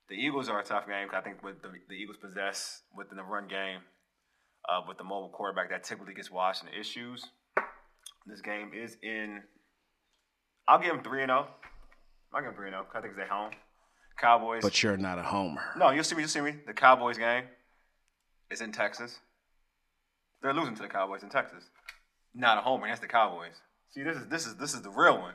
The 0.08 0.16
Eagles 0.16 0.48
are 0.48 0.60
a 0.60 0.64
tough 0.64 0.86
game 0.86 1.08
I 1.14 1.20
think 1.20 1.42
what 1.42 1.62
the, 1.62 1.70
the 1.88 1.94
Eagles 1.94 2.18
possess 2.20 2.82
within 2.94 3.16
the 3.16 3.22
run 3.22 3.48
game 3.48 3.80
uh, 4.68 4.82
with 4.86 4.98
the 4.98 5.04
mobile 5.04 5.30
quarterback 5.30 5.70
that 5.70 5.84
typically 5.84 6.14
gets 6.14 6.30
Washington 6.30 6.78
issues. 6.78 7.26
This 8.26 8.40
game 8.40 8.72
is 8.74 8.96
in, 9.02 9.42
I'll 10.66 10.78
give 10.78 10.94
them 10.94 11.02
3 11.02 11.22
and 11.22 11.30
0. 11.30 11.46
I'll 12.32 12.40
give 12.40 12.50
them 12.50 12.56
3 12.56 12.66
and 12.68 12.74
0 12.74 12.86
I 12.94 13.00
think 13.00 13.12
it's 13.12 13.20
at 13.20 13.28
home. 13.28 13.52
Cowboys. 14.18 14.62
But 14.62 14.82
you're 14.82 14.96
not 14.96 15.18
a 15.18 15.22
homer. 15.22 15.62
No, 15.76 15.90
you'll 15.90 16.04
see 16.04 16.14
me. 16.14 16.22
You'll 16.22 16.28
see 16.28 16.40
me. 16.40 16.54
The 16.66 16.72
Cowboys 16.72 17.18
game 17.18 17.44
is 18.50 18.60
in 18.60 18.72
Texas. 18.72 19.18
They're 20.40 20.54
losing 20.54 20.76
to 20.76 20.82
the 20.82 20.88
Cowboys 20.88 21.22
in 21.22 21.30
Texas. 21.30 21.64
Not 22.34 22.58
a 22.58 22.60
homer. 22.60 22.86
That's 22.86 23.00
the 23.00 23.08
Cowboys. 23.08 23.54
See, 23.90 24.02
this 24.02 24.16
is 24.16 24.26
this 24.28 24.46
is 24.46 24.56
this 24.56 24.74
is 24.74 24.82
the 24.82 24.90
real 24.90 25.18
one. 25.18 25.34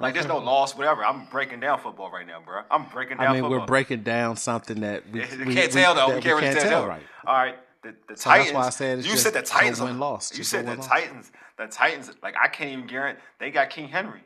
Like 0.00 0.14
there's 0.14 0.26
no 0.26 0.38
loss, 0.38 0.76
whatever. 0.76 1.04
I'm 1.04 1.26
breaking 1.26 1.58
down 1.60 1.80
football 1.80 2.10
right 2.10 2.26
now, 2.26 2.40
bro. 2.40 2.62
I'm 2.70 2.84
breaking 2.88 3.16
down. 3.16 3.26
Football. 3.26 3.28
I 3.28 3.32
mean, 3.32 3.42
football. 3.42 3.58
we're 3.60 3.66
breaking 3.66 4.02
down 4.04 4.36
something 4.36 4.80
that 4.80 5.02
we, 5.10 5.20
we- 5.44 5.54
can't 5.54 5.72
tell 5.72 5.94
though. 5.94 6.08
that 6.08 6.16
We 6.16 6.22
can't 6.22 6.40
really 6.40 6.54
can't 6.54 6.60
tell. 6.68 6.86
right. 6.86 7.02
All 7.26 7.34
right. 7.34 7.56
The, 7.82 7.94
the 8.08 8.16
So 8.16 8.30
that's 8.30 8.52
why 8.52 8.66
I 8.66 8.70
said 8.70 8.98
it's 9.00 9.08
you 9.08 9.16
said 9.16 9.32
the 9.34 9.42
Titans. 9.42 9.80
win, 9.80 9.98
loss. 9.98 10.36
You 10.36 10.44
said 10.44 10.66
the. 10.66 10.76
Titans. 10.76 11.32
The 11.58 11.66
Titans. 11.66 12.12
Like 12.22 12.34
I 12.40 12.46
can't 12.48 12.70
even 12.70 12.86
guarantee 12.86 13.20
they 13.40 13.50
got 13.50 13.70
King 13.70 13.88
Henry. 13.88 14.20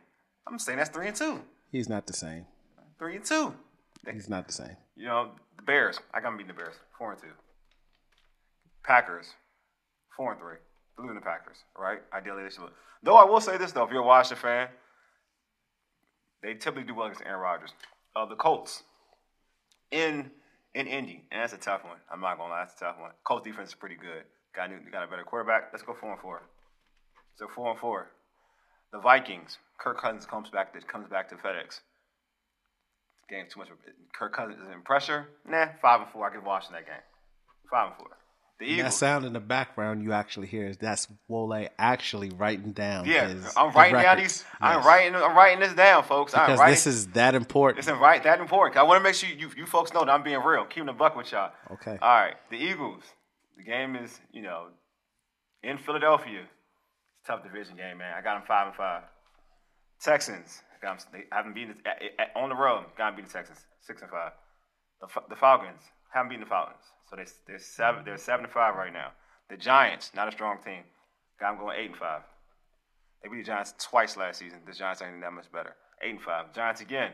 I'm 0.46 0.58
saying 0.58 0.78
that's 0.78 0.90
three 0.90 1.06
and 1.08 1.16
two. 1.16 1.40
He's 1.70 1.88
not 1.88 2.06
the 2.06 2.12
same. 2.12 2.44
Three 2.98 3.16
and 3.16 3.24
two. 3.24 3.54
He's 4.12 4.28
not 4.28 4.46
the 4.46 4.52
same. 4.52 4.76
You 4.96 5.06
know, 5.06 5.30
the 5.56 5.62
Bears. 5.62 5.98
I 6.12 6.20
got 6.20 6.30
to 6.32 6.36
beat 6.36 6.48
the 6.48 6.52
Bears. 6.54 6.74
Four 6.98 7.12
and 7.12 7.20
two. 7.20 7.28
Packers. 8.84 9.28
Four 10.16 10.32
and 10.32 10.40
three. 10.40 10.56
Blue 10.98 11.08
in 11.08 11.14
the 11.14 11.20
Packers. 11.20 11.56
Right? 11.78 12.00
Ideally, 12.12 12.42
they 12.44 12.50
should. 12.50 12.62
Look. 12.62 12.72
Though 13.02 13.16
I 13.16 13.24
will 13.24 13.40
say 13.40 13.56
this 13.56 13.72
though, 13.72 13.84
if 13.84 13.90
you're 13.90 14.02
a 14.02 14.06
Washington 14.06 14.42
fan, 14.42 14.68
they 16.42 16.54
typically 16.54 16.84
do 16.84 16.94
well 16.94 17.06
against 17.06 17.24
Aaron 17.24 17.40
Rodgers. 17.40 17.70
Uh, 18.14 18.26
the 18.26 18.36
Colts 18.36 18.82
in 19.90 20.30
in 20.74 20.86
Indy, 20.86 21.24
and 21.30 21.42
that's 21.42 21.52
a 21.52 21.58
tough 21.58 21.84
one. 21.84 21.98
I'm 22.10 22.20
not 22.20 22.38
gonna 22.38 22.50
lie, 22.50 22.60
that's 22.60 22.74
a 22.80 22.84
tough 22.84 22.96
one. 22.98 23.10
Colts 23.24 23.46
defense 23.46 23.70
is 23.70 23.74
pretty 23.74 23.96
good. 23.96 24.24
Got 24.54 24.70
new, 24.70 24.78
got 24.90 25.04
a 25.04 25.06
better 25.06 25.24
quarterback. 25.24 25.70
Let's 25.72 25.84
go 25.84 25.94
four 25.98 26.12
and 26.12 26.20
four. 26.20 26.42
So 27.36 27.48
four 27.54 27.70
and 27.70 27.80
four. 27.80 28.08
The 28.92 29.00
Vikings. 29.00 29.58
Kirk 29.78 30.00
Cousins 30.00 30.26
comes 30.26 30.50
back. 30.50 30.72
To, 30.74 30.80
comes 30.86 31.08
back 31.08 31.28
to 31.30 31.36
FedEx. 31.36 31.80
Game 33.30 33.46
too 33.50 33.60
much. 33.60 33.68
Kirk 34.14 34.34
Cousins 34.34 34.60
is 34.60 34.68
in 34.68 34.82
pressure. 34.82 35.28
Nah, 35.48 35.68
five 35.80 36.02
and 36.02 36.10
four. 36.10 36.28
I 36.28 36.34
give 36.34 36.44
Washington 36.44 36.82
that 36.82 36.86
game. 36.86 37.02
Five 37.70 37.88
and 37.88 37.96
four. 37.96 38.08
The 38.62 38.82
That 38.82 38.92
sound 38.92 39.24
in 39.24 39.32
the 39.32 39.40
background 39.40 40.02
you 40.02 40.12
actually 40.12 40.46
hear 40.46 40.66
is 40.66 40.76
that's 40.76 41.08
Wole 41.28 41.66
actually 41.78 42.30
writing 42.30 42.72
down. 42.72 43.06
Yeah, 43.06 43.32
I'm 43.56 43.72
writing 43.72 43.94
down 43.94 44.16
records. 44.16 44.22
these. 44.22 44.44
I'm 44.60 44.84
writing. 44.86 45.14
I'm 45.16 45.36
writing 45.36 45.60
this 45.60 45.74
down, 45.74 46.04
folks. 46.04 46.32
Because 46.32 46.58
writing. 46.58 46.72
this 46.72 46.86
is 46.86 47.08
that 47.08 47.34
important. 47.34 47.86
It's 47.86 47.98
right 47.98 48.22
that 48.22 48.40
important. 48.40 48.76
I 48.78 48.82
want 48.84 48.98
to 49.00 49.02
make 49.02 49.14
sure 49.14 49.28
you, 49.28 49.50
you 49.56 49.66
folks 49.66 49.92
know 49.92 50.00
that 50.04 50.10
I'm 50.10 50.22
being 50.22 50.40
real, 50.42 50.64
keeping 50.64 50.86
the 50.86 50.92
buck 50.92 51.16
with 51.16 51.32
y'all. 51.32 51.52
Okay. 51.72 51.98
All 52.00 52.20
right. 52.20 52.34
The 52.50 52.56
Eagles. 52.56 53.02
The 53.56 53.64
game 53.64 53.96
is 53.96 54.20
you 54.32 54.42
know 54.42 54.68
in 55.62 55.78
Philadelphia. 55.78 56.40
It's 57.20 57.28
a 57.28 57.32
tough 57.32 57.42
division 57.44 57.76
game, 57.76 57.98
man. 57.98 58.14
I 58.16 58.22
got 58.22 58.34
them 58.38 58.42
five 58.46 58.66
and 58.68 58.76
five. 58.76 59.02
Texans 60.00 60.62
Got 60.82 60.90
'em- 61.06 61.12
They 61.12 61.24
haven't 61.30 61.54
beaten 61.54 61.76
the, 61.84 61.90
at- 62.20 62.32
on 62.34 62.48
the 62.48 62.56
road. 62.56 62.86
Got 62.98 63.14
beating 63.14 63.28
the 63.28 63.32
Texans 63.32 63.60
six 63.80 64.02
and 64.02 64.10
five. 64.10 64.32
The, 65.00 65.06
the 65.30 65.36
Falcons 65.36 65.80
haven't 66.12 66.30
beaten 66.30 66.42
the 66.44 66.48
Falcons, 66.50 66.82
so 67.12 67.16
they 67.16 67.26
they're 67.46 67.58
seven 67.58 68.04
they're 68.04 68.16
seven 68.16 68.46
and 68.46 68.52
five 68.52 68.74
right 68.74 68.92
now. 68.92 69.12
The 69.50 69.56
Giants 69.58 70.12
not 70.14 70.28
a 70.28 70.32
strong 70.32 70.58
team. 70.64 70.82
Them 71.38 71.58
going 71.58 71.78
eight 71.78 71.90
and 71.90 71.96
five. 71.96 72.22
They 73.22 73.28
beat 73.28 73.44
the 73.44 73.44
Giants 73.44 73.74
twice 73.78 74.16
last 74.16 74.38
season. 74.38 74.60
The 74.66 74.72
Giants 74.72 75.02
ain't 75.02 75.20
that 75.20 75.32
much 75.32 75.52
better. 75.52 75.76
Eight 76.02 76.12
and 76.12 76.22
five. 76.22 76.54
Giants 76.54 76.80
again 76.80 77.12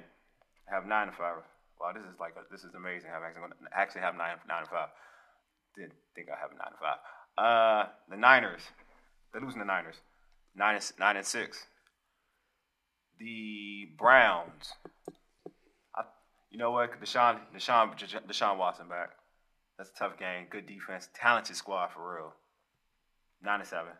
have 0.66 0.86
nine 0.86 1.08
and 1.08 1.16
five. 1.16 1.36
Wow, 1.80 1.92
this 1.94 2.04
is 2.04 2.18
like 2.20 2.34
a, 2.36 2.42
this 2.50 2.62
is 2.62 2.74
amazing. 2.74 3.10
Have 3.10 3.22
actually 3.22 3.42
actually 3.74 4.02
have 4.02 4.14
nine 4.14 4.36
nine 4.48 4.60
and 4.60 4.68
five. 4.68 4.88
Didn't 5.76 5.94
think 6.14 6.28
I 6.28 6.38
have 6.40 6.50
nine 6.52 6.70
and 6.70 6.78
five. 6.78 6.98
Uh, 7.36 7.88
the 8.08 8.16
Niners, 8.16 8.62
they're 9.32 9.42
losing 9.42 9.60
the 9.60 9.64
Niners, 9.64 9.96
nine 10.54 10.76
and, 10.76 10.92
nine 10.98 11.16
and 11.16 11.26
six. 11.26 11.66
The 13.18 13.88
Browns, 13.98 14.74
you 16.50 16.58
know 16.58 16.70
what? 16.70 17.00
Deshaun 17.00 17.38
Deshaun 17.54 17.98
Deshaun 18.28 18.58
Watson 18.58 18.88
back. 18.88 19.10
That's 19.78 19.90
a 19.90 19.94
tough 19.94 20.18
game. 20.18 20.46
Good 20.50 20.66
defense, 20.66 21.08
talented 21.14 21.54
squad 21.56 21.92
for 21.92 22.16
real. 22.16 22.34
Nine 23.42 23.60
and 23.60 23.68
seven. 23.68 23.92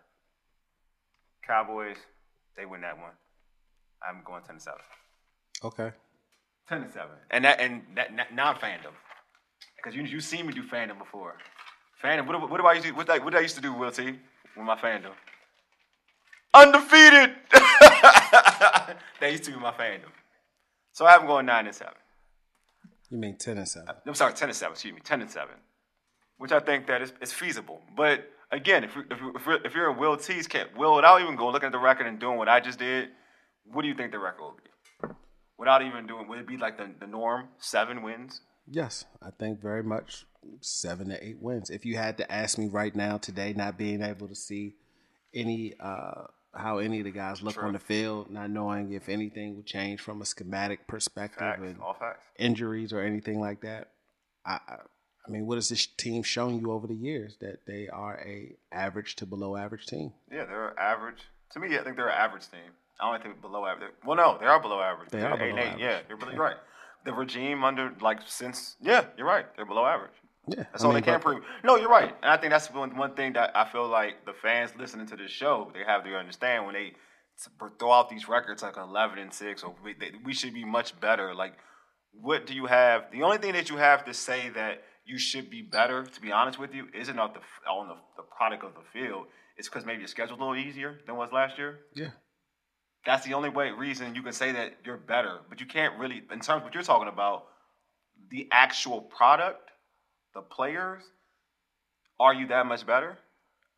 Cowboys, 1.47 1.97
they 2.57 2.67
win 2.67 2.81
that 2.81 2.99
one. 2.99 3.13
I'm 4.07 4.23
going 4.25 4.43
ten 4.43 4.57
and 4.57 4.63
seven. 4.63 4.81
Okay. 5.65 5.93
Ten 6.69 6.83
and 6.83 6.93
seven, 6.93 7.17
and 7.31 7.45
that 7.45 7.61
and 7.61 7.83
that, 7.95 8.15
that 8.17 8.35
non 8.35 8.57
fandom, 8.57 8.93
because 9.77 9.97
you 9.97 10.03
you 10.03 10.21
seen 10.21 10.47
me 10.47 10.53
do 10.53 10.63
fandom 10.63 10.99
before. 10.99 11.37
Fandom. 12.03 12.27
What, 12.27 12.41
what, 12.41 12.51
what 12.51 12.61
do 12.61 12.67
I 12.67 12.75
used 12.75 12.87
to, 12.87 12.93
what, 12.93 13.07
did 13.07 13.21
I, 13.21 13.25
what 13.25 13.31
did 13.33 13.39
I 13.39 13.43
used 13.43 13.57
to 13.57 13.63
do, 13.63 13.73
Will 13.73 13.91
T, 13.91 14.05
with 14.57 14.67
my 14.67 14.77
fandom? 14.77 15.13
Undefeated. 16.55 17.35
that 17.53 18.97
used 19.23 19.45
to 19.45 19.53
be 19.53 19.57
my 19.59 19.73
fandom. 19.73 20.11
So 20.93 21.07
I'm 21.07 21.27
going 21.27 21.47
nine 21.47 21.67
and 21.67 21.75
seven. 21.75 21.95
You 23.11 23.19
mean 23.19 23.37
ten 23.37 23.59
and 23.59 23.69
seven? 23.69 23.95
I'm 24.07 24.15
sorry, 24.15 24.35
ten 24.35 24.49
and 24.49 24.57
seven. 24.57 24.73
Excuse 24.75 24.95
me, 24.95 25.01
ten 25.03 25.23
and 25.23 25.31
seven, 25.31 25.55
which 26.39 26.53
I 26.53 26.61
think 26.61 26.87
that 26.87 27.03
is, 27.03 27.13
is 27.21 27.33
feasible. 27.33 27.83
But 27.97 28.31
again, 28.51 28.85
if 28.85 28.97
if 28.97 29.19
if 29.35 29.47
you're, 29.47 29.67
if 29.67 29.75
you're 29.75 29.91
in 29.91 29.99
Will 29.99 30.17
T's 30.17 30.47
camp, 30.47 30.71
Will, 30.77 30.97
without 30.97 31.21
even 31.21 31.37
going 31.37 31.53
looking 31.53 31.67
at 31.67 31.73
the 31.73 31.79
record 31.79 32.07
and 32.07 32.19
doing 32.19 32.39
what 32.39 32.49
I 32.49 32.61
just 32.61 32.79
did, 32.79 33.11
what 33.65 33.83
do 33.83 33.89
you 33.89 33.95
think 33.95 34.13
the 34.13 34.19
record 34.19 34.43
will 34.43 34.57
be? 34.57 35.15
Without 35.59 35.83
even 35.83 36.07
doing, 36.07 36.29
would 36.29 36.39
it 36.39 36.47
be 36.47 36.57
like 36.57 36.79
the, 36.79 36.89
the 37.01 37.07
norm, 37.07 37.49
seven 37.59 38.03
wins? 38.03 38.41
Yes, 38.67 39.05
I 39.21 39.31
think 39.31 39.61
very 39.61 39.83
much 39.83 40.25
seven 40.61 41.09
to 41.09 41.25
eight 41.27 41.41
wins. 41.41 41.69
If 41.69 41.85
you 41.85 41.97
had 41.97 42.17
to 42.19 42.33
ask 42.33 42.59
me 42.59 42.69
right 42.69 42.95
now 42.95 43.19
today, 43.19 43.53
not 43.55 43.77
being 43.77 44.03
able 44.03 44.29
to 44.29 44.35
see 44.35 44.77
any 45.35 45.75
uh, 45.81 46.25
how 46.55 46.79
any 46.79 46.99
of 46.99 47.05
the 47.05 47.11
guys 47.11 47.43
look 47.43 47.55
True. 47.55 47.67
on 47.67 47.73
the 47.73 47.79
field, 47.79 48.31
not 48.31 48.51
knowing 48.51 48.93
if 48.93 49.09
anything 49.09 49.57
will 49.57 49.63
change 49.63 50.01
from 50.01 50.23
a 50.23 50.25
schematic 50.25 50.87
perspective 50.87 51.39
Facts, 51.41 51.63
and 51.63 51.77
injuries 52.39 52.93
or 52.93 53.01
anything 53.01 53.41
like 53.41 53.61
that. 53.63 53.91
I, 54.47 54.59
I, 54.67 54.77
I 55.29 55.31
mean, 55.31 55.47
what 55.47 55.57
has 55.57 55.69
this 55.69 55.87
team 55.87 56.23
shown 56.23 56.59
you 56.59 56.73
over 56.73 56.87
the 56.87 56.95
years 56.95 57.37
that 57.41 57.67
they 57.67 57.89
are 57.89 58.19
a 58.25 58.57
average 58.73 59.17
to 59.17 59.27
below 59.27 59.57
average 59.57 59.87
team? 59.87 60.13
Yeah, 60.33 60.45
they're 60.47 60.79
average. 60.79 61.19
To 61.53 61.61
me, 61.61 61.77
I 61.79 61.83
think 61.83 61.97
they're 61.97 62.09
an 62.09 62.19
average 62.19 62.51
team. 62.51 62.73
I 63.01 63.13
don't 63.13 63.23
think 63.23 63.41
below 63.41 63.67
average. 63.67 63.93
Well, 64.05 64.17
no, 64.17 64.39
they 64.41 64.47
are 64.47 64.61
below 64.61 64.81
average. 64.81 65.11
They 65.11 65.21
They're 65.21 65.31
are 65.31 65.37
below 65.37 65.57
eight. 65.59 65.67
average. 65.67 65.81
Yeah, 65.81 66.01
you're 66.09 66.19
really 66.19 66.37
right. 66.37 66.57
The 67.05 67.13
regime 67.13 67.63
under 67.63 67.93
like 68.01 68.21
since 68.27 68.77
yeah, 68.81 69.05
you're 69.17 69.27
right. 69.27 69.47
They're 69.57 69.67
below 69.67 69.85
average. 69.87 70.11
Yeah, 70.49 70.65
That's 70.73 70.83
I 70.83 70.87
all 70.87 70.93
mean, 70.95 71.03
they 71.03 71.11
can 71.13 71.21
prove. 71.21 71.43
No, 71.63 71.77
you're 71.77 71.91
right, 71.91 72.15
and 72.23 72.31
I 72.31 72.39
think 72.39 72.51
that's 72.53 72.73
one 72.73 72.97
one 72.97 73.15
thing 73.15 73.35
that 73.35 73.55
I 73.55 73.67
feel 73.67 73.87
like 73.87 74.25
the 74.25 74.33
fans 74.33 74.73
listening 74.79 75.07
to 75.09 75.17
this 75.17 75.31
show 75.31 75.71
they 75.75 75.85
have 75.87 76.05
to 76.05 76.17
understand 76.17 76.65
when 76.65 76.75
they 76.75 76.95
throw 77.79 77.93
out 77.93 78.09
these 78.09 78.29
records 78.29 78.63
like 78.63 78.77
11 78.77 79.19
and 79.19 79.33
six 79.33 79.63
or 79.63 79.75
we, 79.85 79.95
they, 79.95 80.11
we 80.25 80.35
should 80.35 80.53
be 80.53 80.65
much 80.65 80.99
better. 81.01 81.35
Like, 81.35 81.55
what 82.13 82.47
do 82.47 82.55
you 82.55 82.67
have? 82.67 83.05
The 83.13 83.23
only 83.23 83.39
thing 83.39 83.53
that 83.53 83.71
you 83.71 83.77
have 83.77 84.05
to 84.07 84.15
say 84.15 84.49
that 84.51 84.83
you 85.09 85.19
should 85.19 85.49
be 85.49 85.63
better, 85.63 86.05
to 86.05 86.21
be 86.21 86.31
honest 86.31 86.59
with 86.59 86.75
you, 86.75 86.87
isn't 86.95 87.19
on 87.19 87.31
the 87.33 87.41
on 87.71 87.89
the, 87.89 87.95
the 88.19 88.23
product 88.23 88.63
of 88.63 88.73
the 88.75 88.83
field. 88.93 89.25
It's 89.57 89.69
because 89.69 89.85
maybe 89.87 90.01
your 90.01 90.09
schedule's 90.09 90.39
a 90.39 90.43
little 90.45 90.57
easier 90.57 91.01
than 91.07 91.17
was 91.17 91.33
last 91.33 91.59
year. 91.59 91.81
Yeah, 91.95 92.11
That's 93.05 93.27
the 93.27 93.35
only 93.35 93.49
way 93.49 93.71
reason 93.71 94.15
you 94.15 94.23
can 94.23 94.33
say 94.33 94.53
that 94.53 94.75
you're 94.85 94.99
better. 94.99 95.39
But 95.49 95.61
you 95.61 95.67
can't 95.67 95.99
really, 95.99 96.19
in 96.31 96.39
terms 96.41 96.59
of 96.59 96.63
what 96.63 96.75
you're 96.75 96.85
talking 96.85 97.09
about, 97.09 97.47
the 98.31 98.47
actual 98.53 99.01
product, 99.01 99.71
the 100.35 100.43
players, 100.43 101.03
are 102.21 102.35
you 102.35 102.47
that 102.49 102.67
much 102.67 102.87
better? 102.87 103.19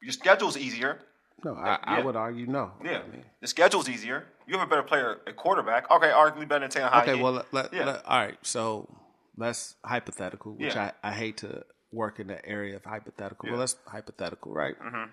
Your 0.02 0.12
schedule's 0.12 0.56
easier. 0.58 1.00
no, 1.44 1.54
I, 1.54 1.78
I 1.84 2.02
would 2.02 2.16
argue 2.16 2.46
no. 2.46 2.72
Yeah, 2.84 3.00
I 3.06 3.10
mean, 3.10 3.24
the 3.40 3.46
schedule's 3.46 3.88
easier. 3.88 4.24
You 4.46 4.58
have 4.58 4.66
a 4.66 4.70
better 4.70 4.82
player 4.82 5.20
at 5.26 5.36
quarterback. 5.36 5.90
Okay, 5.90 6.08
arguably 6.08 6.48
better 6.48 6.60
than 6.66 6.70
Taylor 6.70 6.90
Okay, 7.02 7.22
well, 7.22 7.44
let, 7.52 7.72
Yeah. 7.72 7.86
let- 7.86 8.04
all 8.04 8.18
right. 8.18 8.36
So 8.42 8.88
let's 9.36 9.76
hypothetical, 9.84 10.52
which 10.56 10.74
Yeah. 10.74 10.92
I, 11.02 11.10
I 11.10 11.12
hate 11.12 11.38
to 11.38 11.64
work 11.92 12.20
in 12.20 12.28
the 12.28 12.44
area 12.46 12.76
of 12.76 12.84
hypothetical. 12.84 13.46
Yeah. 13.48 13.52
Well, 13.52 13.60
let's 13.60 13.76
hypothetical, 13.86 14.52
right? 14.52 14.78
Mhm. 14.78 15.10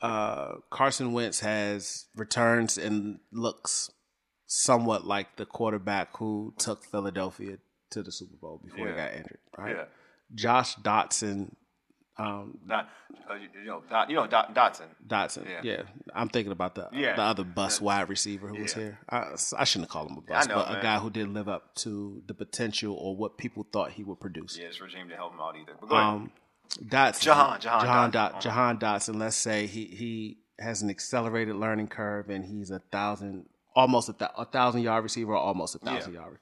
Uh, 0.00 0.54
Carson 0.70 1.12
Wentz 1.12 1.40
has 1.40 2.06
returns 2.14 2.78
and 2.78 3.18
looks 3.32 3.90
somewhat 4.46 5.04
like 5.04 5.36
the 5.36 5.44
quarterback 5.44 6.16
who 6.18 6.54
took 6.56 6.84
Philadelphia 6.84 7.58
to 7.90 8.02
the 8.02 8.12
Super 8.12 8.36
Bowl 8.36 8.60
before 8.62 8.86
he 8.88 8.94
got 8.94 9.12
injured, 9.12 9.40
right? 9.56 9.76
yeah, 9.76 9.84
Josh 10.34 10.76
Dotson, 10.76 11.54
um, 12.18 12.58
not 12.66 12.88
uh, 13.30 13.34
you 13.34 13.64
know, 13.66 13.82
Dot, 13.88 14.10
you 14.10 14.16
know 14.16 14.26
Dot, 14.26 14.54
Dotson. 14.54 14.86
Dotson, 15.06 15.44
Yeah. 15.48 15.60
yeah. 15.62 15.82
I'm 16.14 16.28
thinking 16.28 16.52
about 16.52 16.74
the 16.74 16.88
Yeah. 16.92 17.14
the 17.16 17.22
other 17.22 17.44
bus 17.44 17.80
wide 17.80 18.08
receiver 18.08 18.48
who 18.48 18.60
was 18.62 18.74
here. 18.74 18.98
I, 19.08 19.34
I 19.56 19.64
shouldn't 19.64 19.88
have 19.88 19.92
called 19.92 20.10
him 20.10 20.18
a 20.18 20.20
bus, 20.22 20.48
know, 20.48 20.56
but 20.56 20.68
man. 20.68 20.78
a 20.78 20.82
guy 20.82 20.98
who 20.98 21.10
didn't 21.10 21.34
live 21.34 21.48
up 21.48 21.74
to 21.76 22.22
the 22.26 22.34
potential 22.34 22.94
or 22.94 23.16
what 23.16 23.38
people 23.38 23.66
thought 23.72 23.92
he 23.92 24.02
would 24.04 24.20
produce. 24.20 24.58
Yeah, 24.58 24.68
this 24.68 24.80
regime 24.80 25.06
didn't 25.08 25.18
help 25.18 25.32
him 25.34 25.40
out 25.40 25.56
either. 25.56 25.72
But 25.80 25.88
go 25.88 25.94
ahead. 25.96 26.06
Um, 26.08 26.30
Dotson, 26.84 27.20
Jahan- 27.22 27.60
Jahan 27.60 27.80
Jahan, 27.80 28.08
Dotson. 28.10 28.12
Dot, 28.12 28.40
Jahan 28.40 28.78
Dotson. 28.78 29.18
Let's 29.18 29.36
say 29.36 29.66
he 29.66 29.84
he 29.86 30.38
has 30.58 30.82
an 30.82 30.90
accelerated 30.90 31.54
learning 31.56 31.86
curve 31.88 32.28
and 32.28 32.44
he's 32.44 32.70
a 32.70 32.80
thousand, 32.90 33.46
almost 33.76 34.08
a, 34.08 34.12
thou- 34.12 34.32
a 34.36 34.44
thousand 34.44 34.82
yard 34.82 35.02
receiver, 35.04 35.32
or 35.32 35.38
almost 35.38 35.74
a 35.76 35.78
thousand 35.78 36.14
Yeah. 36.14 36.20
yard. 36.20 36.38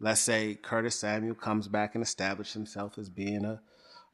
Let's 0.00 0.20
say 0.20 0.54
Curtis 0.54 0.98
Samuel 0.98 1.34
comes 1.34 1.66
back 1.68 1.94
and 1.94 2.04
establishes 2.04 2.52
himself 2.52 2.98
as 2.98 3.08
being 3.08 3.44
a 3.44 3.62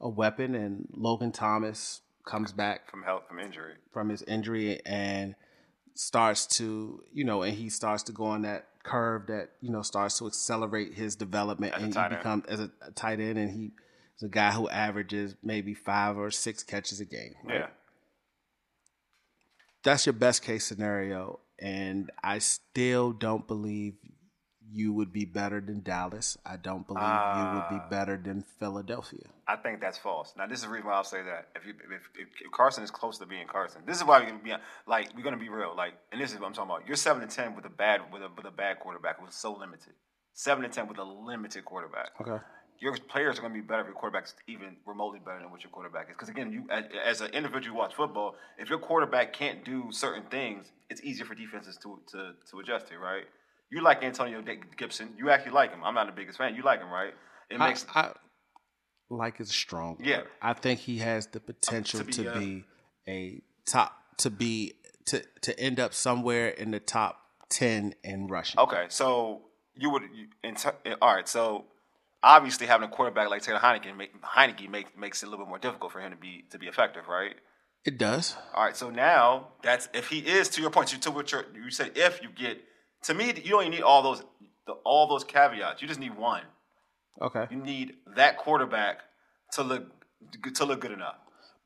a 0.00 0.08
weapon, 0.08 0.54
and 0.54 0.88
Logan 0.92 1.32
Thomas 1.32 2.00
comes 2.24 2.52
back 2.52 2.90
from 2.90 3.02
health, 3.02 3.24
from 3.28 3.38
injury. 3.38 3.74
from 3.92 4.08
his 4.08 4.22
injury 4.22 4.80
and 4.86 5.34
starts 5.94 6.46
to, 6.46 7.02
you 7.12 7.24
know, 7.24 7.42
and 7.42 7.56
he 7.56 7.68
starts 7.68 8.02
to 8.04 8.12
go 8.12 8.24
on 8.24 8.42
that 8.42 8.66
curve 8.82 9.26
that, 9.26 9.50
you 9.60 9.70
know, 9.70 9.82
starts 9.82 10.18
to 10.18 10.26
accelerate 10.26 10.94
his 10.94 11.16
development 11.16 11.74
As 11.74 11.82
and 11.82 11.94
he 11.94 12.16
becomes 12.16 12.46
as 12.46 12.60
a, 12.60 12.70
a 12.86 12.90
tight 12.92 13.20
end 13.20 13.38
and 13.38 13.50
he 13.50 13.72
is 14.16 14.22
a 14.22 14.28
guy 14.28 14.52
who 14.52 14.68
averages 14.68 15.34
maybe 15.42 15.74
five 15.74 16.16
or 16.16 16.30
six 16.30 16.62
catches 16.62 17.00
a 17.00 17.04
game. 17.04 17.34
right? 17.44 17.60
Yeah. 17.60 17.66
That's 19.82 20.06
your 20.06 20.12
best 20.12 20.42
case 20.42 20.64
scenario. 20.64 21.40
And 21.58 22.10
I 22.22 22.38
still 22.38 23.12
don't 23.12 23.46
believe 23.46 23.94
you 24.72 24.92
would 24.92 25.12
be 25.12 25.24
better 25.24 25.60
than 25.60 25.82
Dallas. 25.82 26.38
I 26.46 26.56
don't 26.56 26.86
believe 26.86 27.02
you 27.02 27.06
would 27.06 27.64
Ah. 27.64 27.68
be 27.70 27.90
better 27.90 28.16
than 28.16 28.42
Philadelphia. 28.58 29.26
I 29.48 29.56
think 29.56 29.80
that's 29.80 29.98
false. 29.98 30.34
Now, 30.36 30.46
this 30.46 30.58
is 30.58 30.64
the 30.64 30.70
reason 30.70 30.86
why 30.86 30.94
I'll 30.94 31.04
say 31.04 31.22
that. 31.22 31.48
If 31.56 31.66
you 31.66 31.74
if, 31.92 32.02
if, 32.14 32.28
if 32.44 32.50
Carson 32.52 32.84
is 32.84 32.90
close 32.90 33.18
to 33.18 33.26
being 33.26 33.46
Carson, 33.46 33.82
this 33.86 33.96
is 33.96 34.04
why 34.04 34.20
we're 34.20 34.26
gonna 34.30 34.42
be 34.42 34.54
like 34.86 35.08
we're 35.16 35.22
gonna 35.22 35.36
be 35.36 35.48
real. 35.48 35.74
Like, 35.76 35.94
and 36.12 36.20
this 36.20 36.32
is 36.32 36.38
what 36.38 36.46
I'm 36.46 36.52
talking 36.52 36.70
about. 36.70 36.86
You're 36.86 36.96
seven 36.96 37.26
to 37.26 37.34
ten 37.34 37.56
with 37.56 37.64
a 37.64 37.70
bad 37.70 38.12
with 38.12 38.22
a 38.22 38.28
with 38.36 38.46
a 38.46 38.50
bad 38.50 38.78
quarterback 38.80 39.18
who 39.18 39.24
was 39.26 39.34
so 39.34 39.52
limited. 39.52 39.94
Seven 40.34 40.62
to 40.62 40.68
ten 40.70 40.86
with 40.86 40.98
a 40.98 41.04
limited 41.04 41.64
quarterback. 41.64 42.10
Okay. 42.20 42.42
Your 42.78 42.96
players 42.96 43.38
are 43.38 43.42
gonna 43.42 43.52
be 43.52 43.60
better 43.60 43.80
if 43.82 43.86
your 43.88 43.94
quarterback's 43.96 44.34
even 44.46 44.76
remotely 44.86 45.18
better 45.18 45.40
than 45.40 45.50
what 45.50 45.62
your 45.62 45.70
quarterback 45.70 46.06
is. 46.08 46.14
Because 46.14 46.28
again, 46.30 46.50
you 46.52 46.64
as, 46.70 46.84
as 47.04 47.20
an 47.20 47.30
individual 47.32 47.74
who 47.74 47.78
watch 47.78 47.94
football, 47.94 48.36
if 48.56 48.70
your 48.70 48.78
quarterback 48.78 49.32
can't 49.34 49.64
do 49.64 49.88
certain 49.90 50.22
things, 50.30 50.72
it's 50.88 51.02
easier 51.02 51.26
for 51.26 51.34
defenses 51.34 51.76
to 51.82 52.00
to 52.12 52.34
to 52.50 52.60
adjust 52.60 52.86
to, 52.88 52.98
right? 52.98 53.24
You 53.70 53.82
like 53.82 54.02
Antonio 54.02 54.42
Gibson. 54.76 55.10
You 55.16 55.30
actually 55.30 55.52
like 55.52 55.70
him. 55.70 55.84
I'm 55.84 55.94
not 55.94 56.06
the 56.06 56.12
biggest 56.12 56.38
fan. 56.38 56.54
You 56.54 56.62
like 56.62 56.80
him, 56.80 56.90
right? 56.90 57.14
It 57.50 57.60
I, 57.60 57.68
makes 57.68 57.86
I 57.94 58.12
like 59.08 59.40
is 59.40 59.50
strong. 59.50 59.98
Yeah. 60.02 60.22
I 60.42 60.54
think 60.54 60.80
he 60.80 60.98
has 60.98 61.26
the 61.28 61.40
potential 61.40 62.00
to 62.00 62.06
to 62.12 62.32
be, 62.32 62.38
be, 62.38 62.64
uh, 63.08 63.12
a 63.12 63.42
top 63.66 63.96
to 64.18 64.30
be 64.30 64.74
to 65.06 65.22
to 65.42 65.58
end 65.58 65.78
up 65.80 65.94
somewhere 65.94 66.48
in 66.48 66.70
the 66.70 66.80
top 66.80 67.20
ten 67.48 67.94
in 68.02 68.26
rushing. 68.28 68.60
Okay, 68.60 68.86
so 68.88 69.42
you 69.74 69.90
would 69.90 70.02
you, 70.14 70.26
in 70.42 70.54
t- 70.54 70.68
all 71.00 71.14
right. 71.14 71.28
So 71.28 71.64
obviously, 72.22 72.66
having 72.66 72.88
a 72.88 72.90
quarterback 72.90 73.30
like 73.30 73.42
Taylor 73.42 73.58
Heinicke 73.58 73.96
make, 73.96 74.20
Heinicke 74.22 74.68
make, 74.68 74.98
makes 74.98 75.22
it 75.22 75.26
a 75.26 75.30
little 75.30 75.44
bit 75.44 75.48
more 75.48 75.58
difficult 75.58 75.92
for 75.92 76.00
him 76.00 76.10
to 76.10 76.16
be 76.16 76.44
to 76.50 76.58
be 76.58 76.66
effective, 76.66 77.08
right? 77.08 77.34
It 77.84 77.98
does. 77.98 78.36
All 78.54 78.64
right, 78.64 78.76
so 78.76 78.90
now 78.90 79.48
that's 79.62 79.88
if 79.94 80.08
he 80.08 80.18
is 80.18 80.48
to 80.50 80.60
your 80.60 80.70
point. 80.70 80.92
You 80.92 80.98
to 80.98 81.10
what 81.10 81.32
you're, 81.32 81.46
you 81.54 81.70
said 81.70 81.92
if 81.94 82.22
you 82.22 82.28
get 82.28 82.62
to 83.04 83.14
me, 83.14 83.26
you 83.26 83.50
don't 83.50 83.62
even 83.62 83.72
need 83.72 83.82
all 83.82 84.02
those 84.02 84.22
the, 84.66 84.72
all 84.84 85.06
those 85.06 85.24
caveats. 85.24 85.80
You 85.82 85.88
just 85.88 86.00
need 86.00 86.16
one. 86.16 86.42
Okay, 87.22 87.46
You 87.50 87.58
need 87.58 87.96
that 88.16 88.38
quarterback 88.38 89.00
to 89.52 89.62
look 89.62 89.84
to 90.54 90.64
look 90.64 90.80
good 90.80 90.92
enough. 90.92 91.16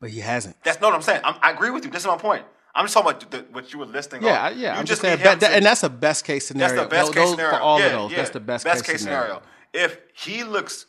but 0.00 0.10
he 0.10 0.20
hasn't. 0.20 0.56
That's 0.64 0.80
not 0.80 0.88
what 0.88 0.96
I'm 0.96 1.02
saying. 1.02 1.20
I'm, 1.24 1.36
I 1.42 1.50
agree 1.52 1.70
with 1.70 1.84
you. 1.84 1.90
This 1.90 2.02
is 2.02 2.06
my 2.08 2.16
point. 2.16 2.44
I'm 2.74 2.84
just 2.84 2.94
talking 2.94 3.10
about 3.12 3.30
the, 3.30 3.38
what 3.52 3.72
you 3.72 3.78
were 3.78 3.86
listing. 3.86 4.22
Yeah, 4.22 4.46
off. 4.48 4.56
yeah. 4.56 4.72
You 4.74 4.80
I'm 4.80 4.84
just 4.86 5.00
saying, 5.00 5.20
that, 5.22 5.38
to- 5.40 5.48
and 5.48 5.64
that's 5.64 5.84
a 5.84 5.88
best 5.88 6.24
case 6.24 6.48
scenario. 6.48 6.74
that's 6.74 6.82
the 6.86 6.88
best 6.90 7.06
Those- 7.06 7.14
case 7.14 7.30
scenario 7.30 7.56
for 7.56 7.62
all 7.62 7.78
yeah, 7.78 7.86
of 7.86 7.92
those. 7.92 8.10
yeah. 8.10 8.16
That's 8.16 8.30
the 8.30 8.40
best, 8.40 8.64
case, 8.84 9.02
scenario. 9.02 9.42
If 9.72 9.98
he 10.14 10.42
looks 10.42 10.86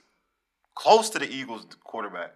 close 0.73 1.09
to 1.11 1.19
the 1.19 1.29
Eagles 1.31 1.67
quarterback, 1.83 2.31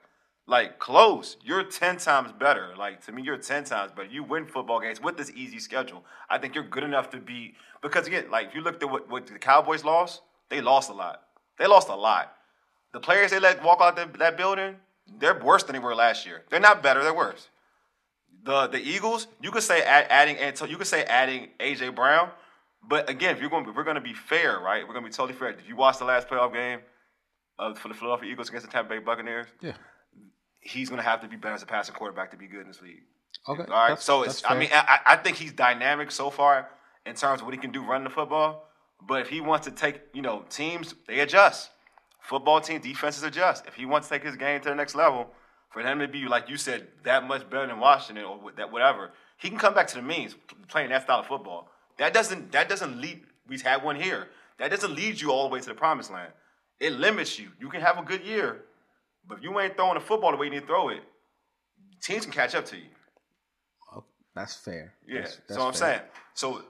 like 0.50 0.80
close, 0.80 1.38
you're 1.44 1.64
ten 1.64 1.98
times 1.98 2.32
better. 2.32 2.74
Like 2.78 3.06
to 3.06 3.12
me, 3.12 3.22
you're 3.22 3.38
ten 3.38 3.64
times 3.64 3.92
better. 3.92 4.10
You 4.10 4.24
win 4.24 4.46
football 4.46 4.80
games 4.80 5.00
with 5.02 5.16
this 5.16 5.32
easy 5.36 5.60
schedule. 5.60 6.04
I 6.30 6.40
think 6.40 6.56
you're 6.56 6.68
good 6.68 6.84
enough 6.84 7.12
to 7.12 7.18
be 7.18 7.54
because 7.82 8.08
again, 8.08 8.26
like 8.32 8.48
if 8.48 8.56
you 8.56 8.62
looked 8.62 8.82
at 8.82 8.90
what, 8.90 9.10
what 9.10 9.28
the 9.28 9.38
Cowboys 9.38 9.84
lost, 9.84 10.22
they 10.50 10.60
lost 10.60 10.90
a 10.90 10.94
lot. 10.94 11.22
They 11.60 11.68
lost 11.68 11.88
a 11.90 11.96
lot. 11.96 12.34
The 12.94 13.00
players 13.00 13.30
they 13.30 13.40
let 13.40 13.64
walk 13.64 13.80
out 13.80 13.96
the, 13.96 14.10
that 14.18 14.38
building, 14.38 14.78
they're 15.20 15.40
worse 15.40 15.64
than 15.64 15.74
they 15.74 15.80
were 15.80 15.94
last 15.94 16.26
year. 16.26 16.44
They're 16.50 16.60
not 16.60 16.82
better. 16.82 17.04
They're 17.04 17.14
worse. 17.14 17.50
The 18.44 18.68
the 18.68 18.82
Eagles, 18.82 19.28
you 19.42 19.52
could 19.52 19.64
say 19.64 19.84
add, 19.84 20.08
adding 20.10 20.38
you 20.68 20.78
could 20.78 20.88
say 20.88 21.04
adding 21.04 21.50
AJ 21.60 21.94
Brown, 21.94 22.32
but 22.88 23.08
again, 23.08 23.36
if 23.36 23.42
you're 23.42 23.52
going, 23.52 23.72
we're 23.76 23.84
going 23.84 23.96
to 23.96 24.02
be 24.02 24.14
fair, 24.14 24.60
right? 24.60 24.88
We're 24.88 24.94
going 24.94 25.06
to 25.06 25.10
be 25.10 25.16
totally 25.16 25.38
fair. 25.38 25.54
Did 25.54 25.68
you 25.68 25.76
watch 25.76 26.00
the 26.00 26.06
last 26.06 26.28
playoff 26.28 26.54
game 26.54 26.80
uh, 27.60 27.76
for 27.76 27.90
the 27.90 27.94
Philadelphia 27.94 28.32
Eagles 28.32 28.50
against 28.50 28.66
the 28.66 28.72
Tampa 28.72 28.96
Bay 28.96 29.00
Buccaneers? 29.00 29.48
Yeah. 29.62 29.74
He's 30.62 30.90
going 30.90 31.02
to 31.02 31.08
have 31.08 31.22
to 31.22 31.28
be 31.28 31.36
better 31.36 31.56
as 31.56 31.64
a 31.64 31.66
passing 31.66 31.96
quarterback 31.96 32.32
to 32.32 32.38
be 32.38 32.48
good 32.48 32.62
in 32.62 32.68
this 32.68 32.82
league. 32.82 33.04
Okay. 33.48 33.64
All 33.64 33.68
right. 33.70 33.88
that's- 33.90 34.04
so 34.04 34.24
it's. 34.24 34.44
I 34.46 34.58
mean, 34.58 34.70
I, 34.74 35.00
I 35.06 35.16
think 35.16 35.38
he's 35.38 35.52
dynamic 35.54 36.12
so 36.12 36.30
far 36.30 36.70
in 37.06 37.16
terms 37.16 37.42
of 37.42 37.46
what 37.48 37.54
he 37.54 37.60
can 37.60 37.72
do 37.72 37.84
running 37.84 38.04
the 38.04 38.10
football. 38.10 38.66
But 39.08 39.22
if 39.22 39.30
he 39.30 39.40
wants 39.40 39.66
to 39.66 39.72
take, 39.72 40.02
you 40.14 40.22
know, 40.22 40.44
teams 40.50 40.94
they 41.08 41.20
adjust. 41.20 41.72
Football 42.22 42.60
team 42.62 42.82
defenses 42.82 43.24
adjust. 43.24 43.66
If 43.66 43.76
he 43.76 43.86
wants 43.86 44.08
to 44.10 44.14
take 44.16 44.24
his 44.24 44.36
game 44.36 44.60
to 44.62 44.70
the 44.70 44.76
next 44.76 44.94
level, 44.94 45.30
for 45.72 45.82
him 45.82 46.00
to 46.00 46.08
be 46.08 46.28
like 46.28 46.50
you 46.50 46.58
said, 46.58 46.88
that 47.04 47.26
much 47.28 47.50
better 47.50 47.66
than 47.68 47.80
Washington 47.80 48.26
or 48.26 48.52
that 48.58 48.72
whatever, 48.72 49.12
he 49.38 49.50
can 49.50 49.58
come 49.58 49.74
back 49.74 49.88
to 49.88 49.96
the 49.96 50.02
means 50.02 50.36
playing 50.68 50.90
that 50.90 51.04
style 51.04 51.20
of 51.22 51.28
football. 51.28 51.70
That 51.98 52.14
doesn't 52.14 52.52
that 52.52 52.68
doesn't 52.68 53.00
lead. 53.00 53.22
We've 53.48 53.62
had 53.62 53.84
one 53.84 53.96
here. 53.96 54.28
That 54.58 54.70
doesn't 54.70 54.94
lead 54.94 55.22
you 55.22 55.32
all 55.32 55.48
the 55.48 55.54
way 55.54 55.62
to 55.62 55.66
the 55.70 55.74
promised 55.74 56.12
land. 56.12 56.34
It 56.80 56.94
limits 56.94 57.40
you. 57.40 57.50
You 57.60 57.70
can 57.70 57.82
have 57.82 57.98
a 57.98 58.04
good 58.04 58.24
year, 58.26 58.66
but 59.30 59.38
if 59.38 59.44
you 59.44 59.58
ain't 59.60 59.76
throwing 59.78 59.94
the 59.94 60.00
football 60.02 60.32
the 60.32 60.38
way 60.38 60.48
you 60.48 60.52
need 60.52 60.62
to 60.62 60.66
throw 60.68 60.90
it, 60.90 61.02
teams 62.02 62.26
can 62.26 62.34
catch 62.34 62.54
up 62.56 62.66
to 62.66 62.76
you. 62.76 62.90
Oh, 63.96 64.04
that's 64.36 64.56
fair. 64.56 64.94
Yeah. 65.08 65.20
That's- 65.22 65.36
so 65.36 65.42
that's 65.48 65.58
I'm 65.64 65.72
fair. 65.74 65.80
saying. 65.80 66.02
So 66.34 66.64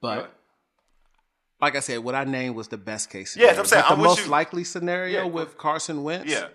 But 0.00 0.18
Yeah. 0.18 0.26
like 1.60 1.74
I 1.74 1.80
said, 1.80 1.98
what 2.00 2.14
I 2.14 2.22
named 2.24 2.54
was 2.54 2.68
the 2.68 2.76
best 2.78 3.10
case 3.10 3.36
Yeah, 3.36 3.48
scenario. 3.48 3.48
what 3.48 3.58
I'm 3.58 3.62
But 3.62 3.68
saying. 3.70 3.82
the 3.82 3.90
I'm 3.90 3.98
most 3.98 4.28
likely 4.28 4.62
scenario 4.64 5.18
Yeah. 5.24 5.30
with 5.30 5.58
Carson 5.58 6.04
Wentz, 6.04 6.30
yeah, 6.30 6.48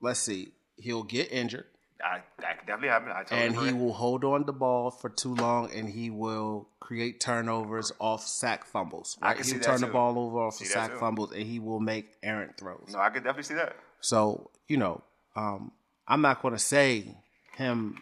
let's 0.00 0.20
see, 0.20 0.52
he'll 0.76 1.02
get 1.02 1.32
injured 1.32 1.66
I, 2.04 2.20
that 2.38 2.58
could 2.58 2.66
definitely 2.66 2.88
happen. 2.88 3.10
I 3.12 3.22
totally 3.22 3.46
and 3.46 3.54
agree. 3.54 3.66
he 3.68 3.72
will 3.74 3.92
hold 3.92 4.24
on 4.24 4.44
the 4.44 4.52
ball 4.52 4.90
for 4.90 5.08
too 5.08 5.36
long 5.36 5.70
and 5.72 5.88
he 5.88 6.10
will 6.10 6.68
create 6.80 7.20
turnovers 7.20 7.92
off 8.00 8.26
sack 8.26 8.64
fumbles. 8.64 9.16
I 9.22 9.26
Right? 9.28 9.36
can 9.36 9.44
He'll 9.44 9.52
see 9.52 9.58
that 9.58 9.64
turn 9.66 9.80
the 9.82 9.86
ball 9.86 10.18
over 10.18 10.38
off 10.40 10.54
See 10.54 10.64
of 10.64 10.70
sack 10.72 10.90
too. 10.90 10.98
fumbles 10.98 11.30
and 11.32 11.42
he 11.42 11.60
will 11.60 11.78
make 11.78 12.16
errant 12.22 12.56
throws. 12.58 12.88
no, 12.92 12.98
I 12.98 13.10
could 13.10 13.22
definitely 13.22 13.44
see 13.44 13.54
that. 13.54 13.76
So, 14.02 14.50
you 14.68 14.76
know, 14.76 15.02
um, 15.36 15.72
I'm 16.06 16.20
not 16.20 16.42
going 16.42 16.54
to 16.54 16.60
say 16.60 17.16
him 17.56 17.98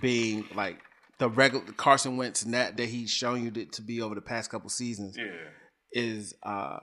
being 0.00 0.44
like 0.54 0.78
the 1.18 1.28
regular 1.28 1.64
Carson 1.72 2.16
Wentz 2.16 2.44
net 2.46 2.76
that 2.76 2.86
he's 2.88 3.10
shown 3.10 3.44
you 3.44 3.50
to, 3.52 3.64
to 3.66 3.82
be 3.82 4.00
over 4.00 4.14
the 4.14 4.20
past 4.20 4.50
couple 4.50 4.68
seasons 4.70 5.16
Yeah. 5.16 5.32
is 5.92 6.34
uh, 6.42 6.78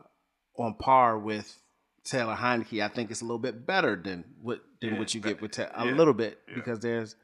on 0.58 0.76
par 0.76 1.18
with 1.18 1.62
Taylor 2.06 2.36
Heinicke. 2.36 2.84
I 2.84 2.88
think 2.88 3.12
it's 3.12 3.22
a 3.22 3.26
little 3.26 3.40
bit 3.40 3.66
better 3.66 3.96
than 3.96 4.24
what 4.42 4.62
than 4.82 4.94
Yeah, 4.94 5.00
what 5.00 5.14
you 5.14 5.22
get 5.22 5.42
with 5.42 5.52
Ta- 5.52 5.70
a 5.76 5.86
yeah, 5.86 5.94
little 5.94 6.14
bit 6.14 6.40
because 6.54 6.80
there's 6.80 7.16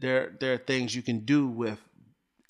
there 0.00 0.36
there 0.40 0.54
are 0.54 0.58
things 0.58 0.94
you 0.94 1.02
can 1.02 1.20
do 1.24 1.46
with 1.46 1.78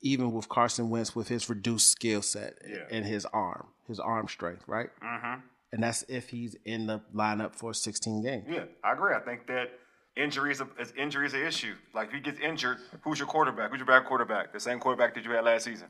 even 0.02 0.32
with 0.32 0.48
Carson 0.48 0.90
Wentz 0.90 1.16
with 1.16 1.28
his 1.28 1.48
reduced 1.48 1.90
skill 1.90 2.20
set 2.20 2.58
and 2.90 3.06
his 3.06 3.24
arm, 3.26 3.68
his 3.88 3.98
arm 3.98 4.28
strength, 4.28 4.62
right? 4.66 4.90
Mm-hmm. 5.02 5.40
And 5.74 5.82
that's 5.82 6.04
if 6.06 6.28
he's 6.28 6.54
in 6.64 6.86
the 6.86 7.00
lineup 7.12 7.56
for 7.56 7.74
16 7.74 8.22
games. 8.22 8.44
Yeah, 8.48 8.62
I 8.84 8.92
agree. 8.92 9.12
I 9.12 9.18
think 9.18 9.48
that 9.48 9.72
injury 10.16 10.52
is, 10.52 10.62
injury 10.96 11.26
is 11.26 11.34
an 11.34 11.42
issue. 11.42 11.74
Like 11.92 12.08
if 12.08 12.14
he 12.14 12.20
gets 12.20 12.38
injured, 12.38 12.78
who's 13.02 13.18
your 13.18 13.26
quarterback? 13.26 13.70
Who's 13.70 13.78
your 13.78 13.86
backup 13.86 14.06
quarterback? 14.06 14.52
The 14.52 14.60
same 14.60 14.78
quarterback 14.78 15.16
that 15.16 15.24
you 15.24 15.32
had 15.32 15.44
last 15.44 15.64
season. 15.64 15.88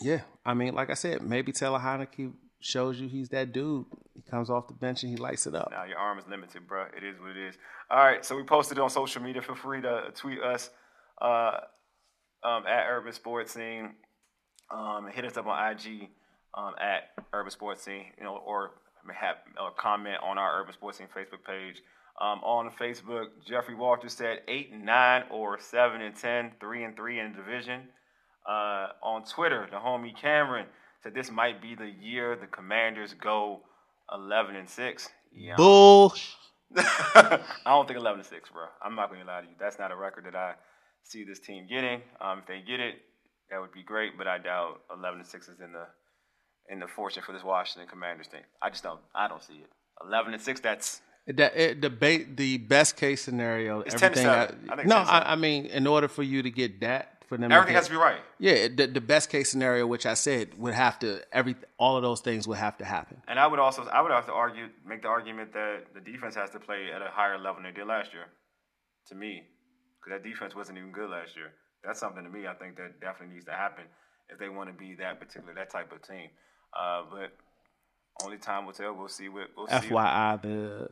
Yeah, 0.00 0.22
I 0.44 0.54
mean, 0.54 0.74
like 0.74 0.90
I 0.90 0.94
said, 0.94 1.22
maybe 1.22 1.52
Taylor 1.52 1.78
Heinicke 1.78 2.32
shows 2.58 2.98
you 2.98 3.08
he's 3.08 3.28
that 3.28 3.52
dude. 3.52 3.84
He 4.16 4.22
comes 4.28 4.50
off 4.50 4.66
the 4.66 4.74
bench 4.74 5.04
and 5.04 5.12
he 5.12 5.16
lights 5.16 5.46
it 5.46 5.54
up. 5.54 5.68
Now 5.70 5.84
your 5.84 5.98
arm 5.98 6.18
is 6.18 6.24
limited, 6.28 6.66
bro. 6.66 6.86
It 6.96 7.04
is 7.04 7.20
what 7.20 7.30
it 7.30 7.36
is. 7.36 7.54
All 7.88 7.98
right, 7.98 8.24
so 8.24 8.34
we 8.34 8.42
posted 8.42 8.78
it 8.78 8.80
on 8.80 8.90
social 8.90 9.22
media. 9.22 9.42
Feel 9.42 9.54
free 9.54 9.80
to 9.80 10.10
tweet 10.16 10.40
us 10.40 10.70
uh, 11.22 11.58
um, 12.42 12.66
at 12.66 12.88
Urban 12.88 13.12
Sports 13.12 13.52
Scene. 13.52 13.94
Um, 14.72 15.06
hit 15.12 15.24
us 15.24 15.36
up 15.36 15.46
on 15.46 15.70
IG 15.70 16.08
um, 16.54 16.74
at 16.80 17.10
Urban 17.32 17.50
Sports 17.50 17.82
Scene, 17.82 18.06
you 18.18 18.24
know, 18.24 18.36
or 18.36 18.72
have 19.14 19.36
or 19.60 19.70
comment 19.72 20.18
on 20.22 20.38
our 20.38 20.60
Urban 20.60 20.74
Sports 20.74 20.98
Scene 20.98 21.08
Facebook 21.16 21.44
page. 21.46 21.82
Um, 22.20 22.40
on 22.40 22.70
Facebook, 22.70 23.28
Jeffrey 23.46 23.74
Walters 23.74 24.12
said 24.12 24.40
eight 24.46 24.70
and 24.72 24.84
nine 24.84 25.24
or 25.30 25.58
seven 25.58 26.02
and 26.02 26.14
ten, 26.14 26.52
three 26.60 26.84
and 26.84 26.94
three 26.94 27.18
in 27.18 27.32
division. 27.32 27.82
Uh, 28.46 28.88
on 29.02 29.24
Twitter, 29.24 29.66
the 29.70 29.76
homie 29.76 30.16
Cameron 30.16 30.66
said 31.02 31.14
this 31.14 31.30
might 31.30 31.62
be 31.62 31.74
the 31.74 31.90
year 32.00 32.36
the 32.36 32.46
Commanders 32.46 33.14
go 33.14 33.60
eleven 34.12 34.56
and 34.56 34.68
six. 34.68 35.08
Yeah, 35.32 35.56
Bull. 35.56 36.14
I 36.76 37.40
don't 37.66 37.88
think 37.88 37.98
11 37.98 38.20
and 38.20 38.28
6, 38.28 38.50
bro. 38.50 38.66
I'm 38.80 38.94
not 38.94 39.08
going 39.08 39.20
to 39.20 39.26
lie 39.26 39.40
to 39.40 39.46
you. 39.46 39.54
That's 39.58 39.80
not 39.80 39.90
a 39.90 39.96
record 39.96 40.26
that 40.26 40.36
I 40.36 40.54
see 41.02 41.24
this 41.24 41.40
team 41.40 41.66
getting. 41.68 42.00
Um, 42.20 42.38
if 42.40 42.46
they 42.46 42.60
get 42.60 42.78
it, 42.78 42.94
that 43.50 43.60
would 43.60 43.72
be 43.72 43.82
great, 43.82 44.16
but 44.16 44.28
I 44.28 44.38
doubt 44.38 44.80
11 44.96 45.18
and 45.20 45.28
6 45.28 45.48
is 45.48 45.60
in 45.60 45.72
the 45.72 45.86
in 46.70 46.78
the 46.80 46.86
fortune 46.86 47.22
for 47.22 47.32
this 47.32 47.44
Washington 47.44 47.88
Commanders 47.88 48.28
team. 48.28 48.42
I 48.62 48.70
just 48.70 48.82
don't. 48.82 49.00
I 49.14 49.28
don't 49.28 49.42
see 49.42 49.54
it. 49.54 49.70
11 50.06 50.32
to 50.32 50.38
6. 50.38 50.60
That's 50.60 51.02
That 51.26 51.56
it, 51.56 51.80
the 51.82 51.90
ba- 51.90 52.24
the 52.34 52.58
best 52.58 52.96
case 52.96 53.22
scenario. 53.22 53.80
It's 53.80 53.94
10 53.94 54.12
everything. 54.12 54.24
7. 54.24 54.68
I 54.70 54.76
think 54.76 54.88
no, 54.88 54.96
10 54.96 55.06
I, 55.06 55.32
I 55.32 55.36
mean, 55.36 55.66
in 55.66 55.86
order 55.86 56.08
for 56.08 56.22
you 56.22 56.42
to 56.42 56.50
get 56.50 56.80
that, 56.80 57.24
for 57.26 57.36
them, 57.36 57.52
everything 57.52 57.74
to 57.74 57.78
has 57.78 57.86
to 57.86 57.92
be 57.92 57.96
right. 57.96 58.20
Yeah, 58.38 58.68
the, 58.74 58.86
the 58.88 59.00
best 59.00 59.30
case 59.30 59.50
scenario, 59.50 59.86
which 59.86 60.04
I 60.04 60.14
said 60.14 60.58
would 60.58 60.74
have 60.74 60.98
to 61.00 61.20
every 61.32 61.54
all 61.78 61.96
of 61.96 62.02
those 62.02 62.20
things 62.20 62.48
would 62.48 62.58
have 62.58 62.78
to 62.78 62.84
happen. 62.84 63.22
And 63.28 63.38
I 63.38 63.46
would 63.46 63.60
also 63.60 63.84
I 63.86 64.00
would 64.00 64.10
have 64.10 64.26
to 64.26 64.32
argue 64.32 64.68
make 64.86 65.02
the 65.02 65.08
argument 65.08 65.52
that 65.52 65.94
the 65.94 66.00
defense 66.00 66.34
has 66.34 66.50
to 66.50 66.58
play 66.58 66.90
at 66.94 67.02
a 67.02 67.10
higher 67.10 67.38
level 67.38 67.62
than 67.62 67.72
they 67.72 67.78
did 67.78 67.86
last 67.86 68.12
year. 68.12 68.26
To 69.08 69.14
me, 69.14 69.44
because 69.98 70.18
that 70.20 70.28
defense 70.28 70.54
wasn't 70.54 70.78
even 70.78 70.92
good 70.92 71.10
last 71.10 71.36
year. 71.36 71.52
That's 71.84 71.98
something 72.00 72.22
to 72.22 72.30
me. 72.30 72.46
I 72.46 72.54
think 72.54 72.76
that 72.76 73.00
definitely 73.00 73.34
needs 73.34 73.46
to 73.46 73.52
happen 73.52 73.84
if 74.28 74.38
they 74.38 74.48
want 74.48 74.68
to 74.68 74.74
be 74.74 74.94
that 74.96 75.20
particular 75.20 75.54
that 75.54 75.70
type 75.70 75.92
of 75.92 76.02
team. 76.02 76.30
Uh, 76.78 77.02
but 77.10 77.32
only 78.24 78.38
time 78.38 78.66
will 78.66 78.72
tell. 78.72 78.94
We'll 78.94 79.08
see 79.08 79.28
what 79.28 79.48
we'll 79.56 79.66
see. 79.66 79.88
FYI, 79.88 80.42
the 80.42 80.88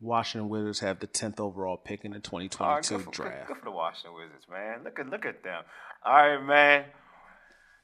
Washington 0.00 0.48
Wizards 0.48 0.80
have 0.80 1.00
the 1.00 1.06
tenth 1.06 1.40
overall 1.40 1.76
pick 1.76 2.04
in 2.04 2.12
the 2.12 2.20
2022 2.20 2.96
good, 2.96 3.04
for, 3.04 3.10
good, 3.10 3.14
draft. 3.14 3.48
good 3.48 3.56
for 3.58 3.64
the 3.64 3.70
Washington 3.70 4.14
Wizards, 4.14 4.46
man. 4.50 4.84
Look 4.84 4.98
at 4.98 5.08
look 5.08 5.26
at 5.26 5.42
them. 5.42 5.62
All 6.04 6.12
right, 6.12 6.42
man. 6.42 6.84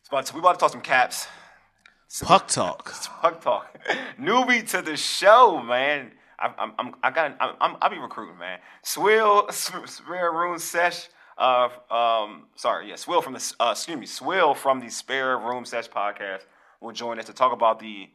It's 0.00 0.08
about 0.08 0.26
to, 0.26 0.34
we 0.34 0.40
about 0.40 0.52
to 0.54 0.58
talk 0.58 0.72
some 0.72 0.80
caps. 0.80 1.26
Puck 2.22 2.48
talk. 2.48 2.92
Puck 3.20 3.40
talk. 3.40 3.78
Newbie 4.20 4.68
to 4.70 4.82
the 4.82 4.96
show, 4.96 5.62
man. 5.62 6.12
I, 6.38 6.52
I'm, 6.58 6.72
I'm, 6.78 6.94
I 7.02 7.10
got, 7.10 7.36
I'm, 7.40 7.54
I'm, 7.60 7.76
I'll 7.80 7.90
be 7.90 7.98
recruiting, 7.98 8.38
man. 8.38 8.58
Swill, 8.82 9.50
Spare 9.50 10.32
Room 10.32 10.58
Sesh. 10.58 11.08
Uh, 11.38 11.68
um, 11.90 12.44
sorry, 12.54 12.88
yeah, 12.88 12.96
Swill 12.96 13.22
from 13.22 13.32
the, 13.32 13.54
uh, 13.58 13.70
excuse 13.72 13.98
me, 13.98 14.06
Swill 14.06 14.54
from 14.54 14.78
the 14.78 14.88
Spare 14.88 15.38
Room 15.38 15.64
Sesh 15.64 15.88
podcast 15.88 16.42
will 16.84 16.92
join 16.92 17.18
us 17.18 17.26
to 17.26 17.32
talk 17.32 17.52
about 17.52 17.80
the 17.80 18.08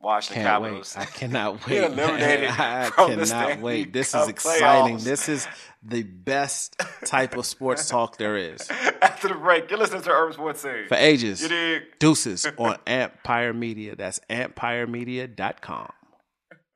Washington 0.00 0.44
Can't 0.44 0.62
Capitals. 0.62 0.94
wait. 0.96 1.02
I 1.02 1.06
cannot 1.06 1.66
wait. 1.66 1.82
eliminated 1.82 2.50
I 2.58 2.90
from 2.90 3.10
the 3.10 3.14
cannot 3.16 3.26
Stanley 3.28 3.62
wait. 3.62 3.92
This 3.92 4.14
is 4.14 4.28
exciting. 4.28 4.96
playoffs. 4.98 5.04
This 5.04 5.28
is 5.28 5.48
the 5.82 6.02
best 6.04 6.80
type 7.04 7.36
of 7.36 7.44
sports 7.46 7.88
talk 7.90 8.16
there 8.16 8.36
is. 8.36 8.70
After 9.02 9.28
the 9.28 9.34
break, 9.34 9.68
you're 9.70 9.78
listening 9.78 10.02
to 10.02 10.10
Urban 10.10 10.34
Sports 10.34 10.60
Scene. 10.62 10.86
For 10.88 10.94
ages. 10.94 11.42
You 11.42 11.48
dig? 11.48 11.82
Deuces 11.98 12.46
on 12.56 12.76
Empire 12.86 13.52
Media. 13.52 13.96
That's 13.96 14.20
empiremedia.com. 14.30 15.90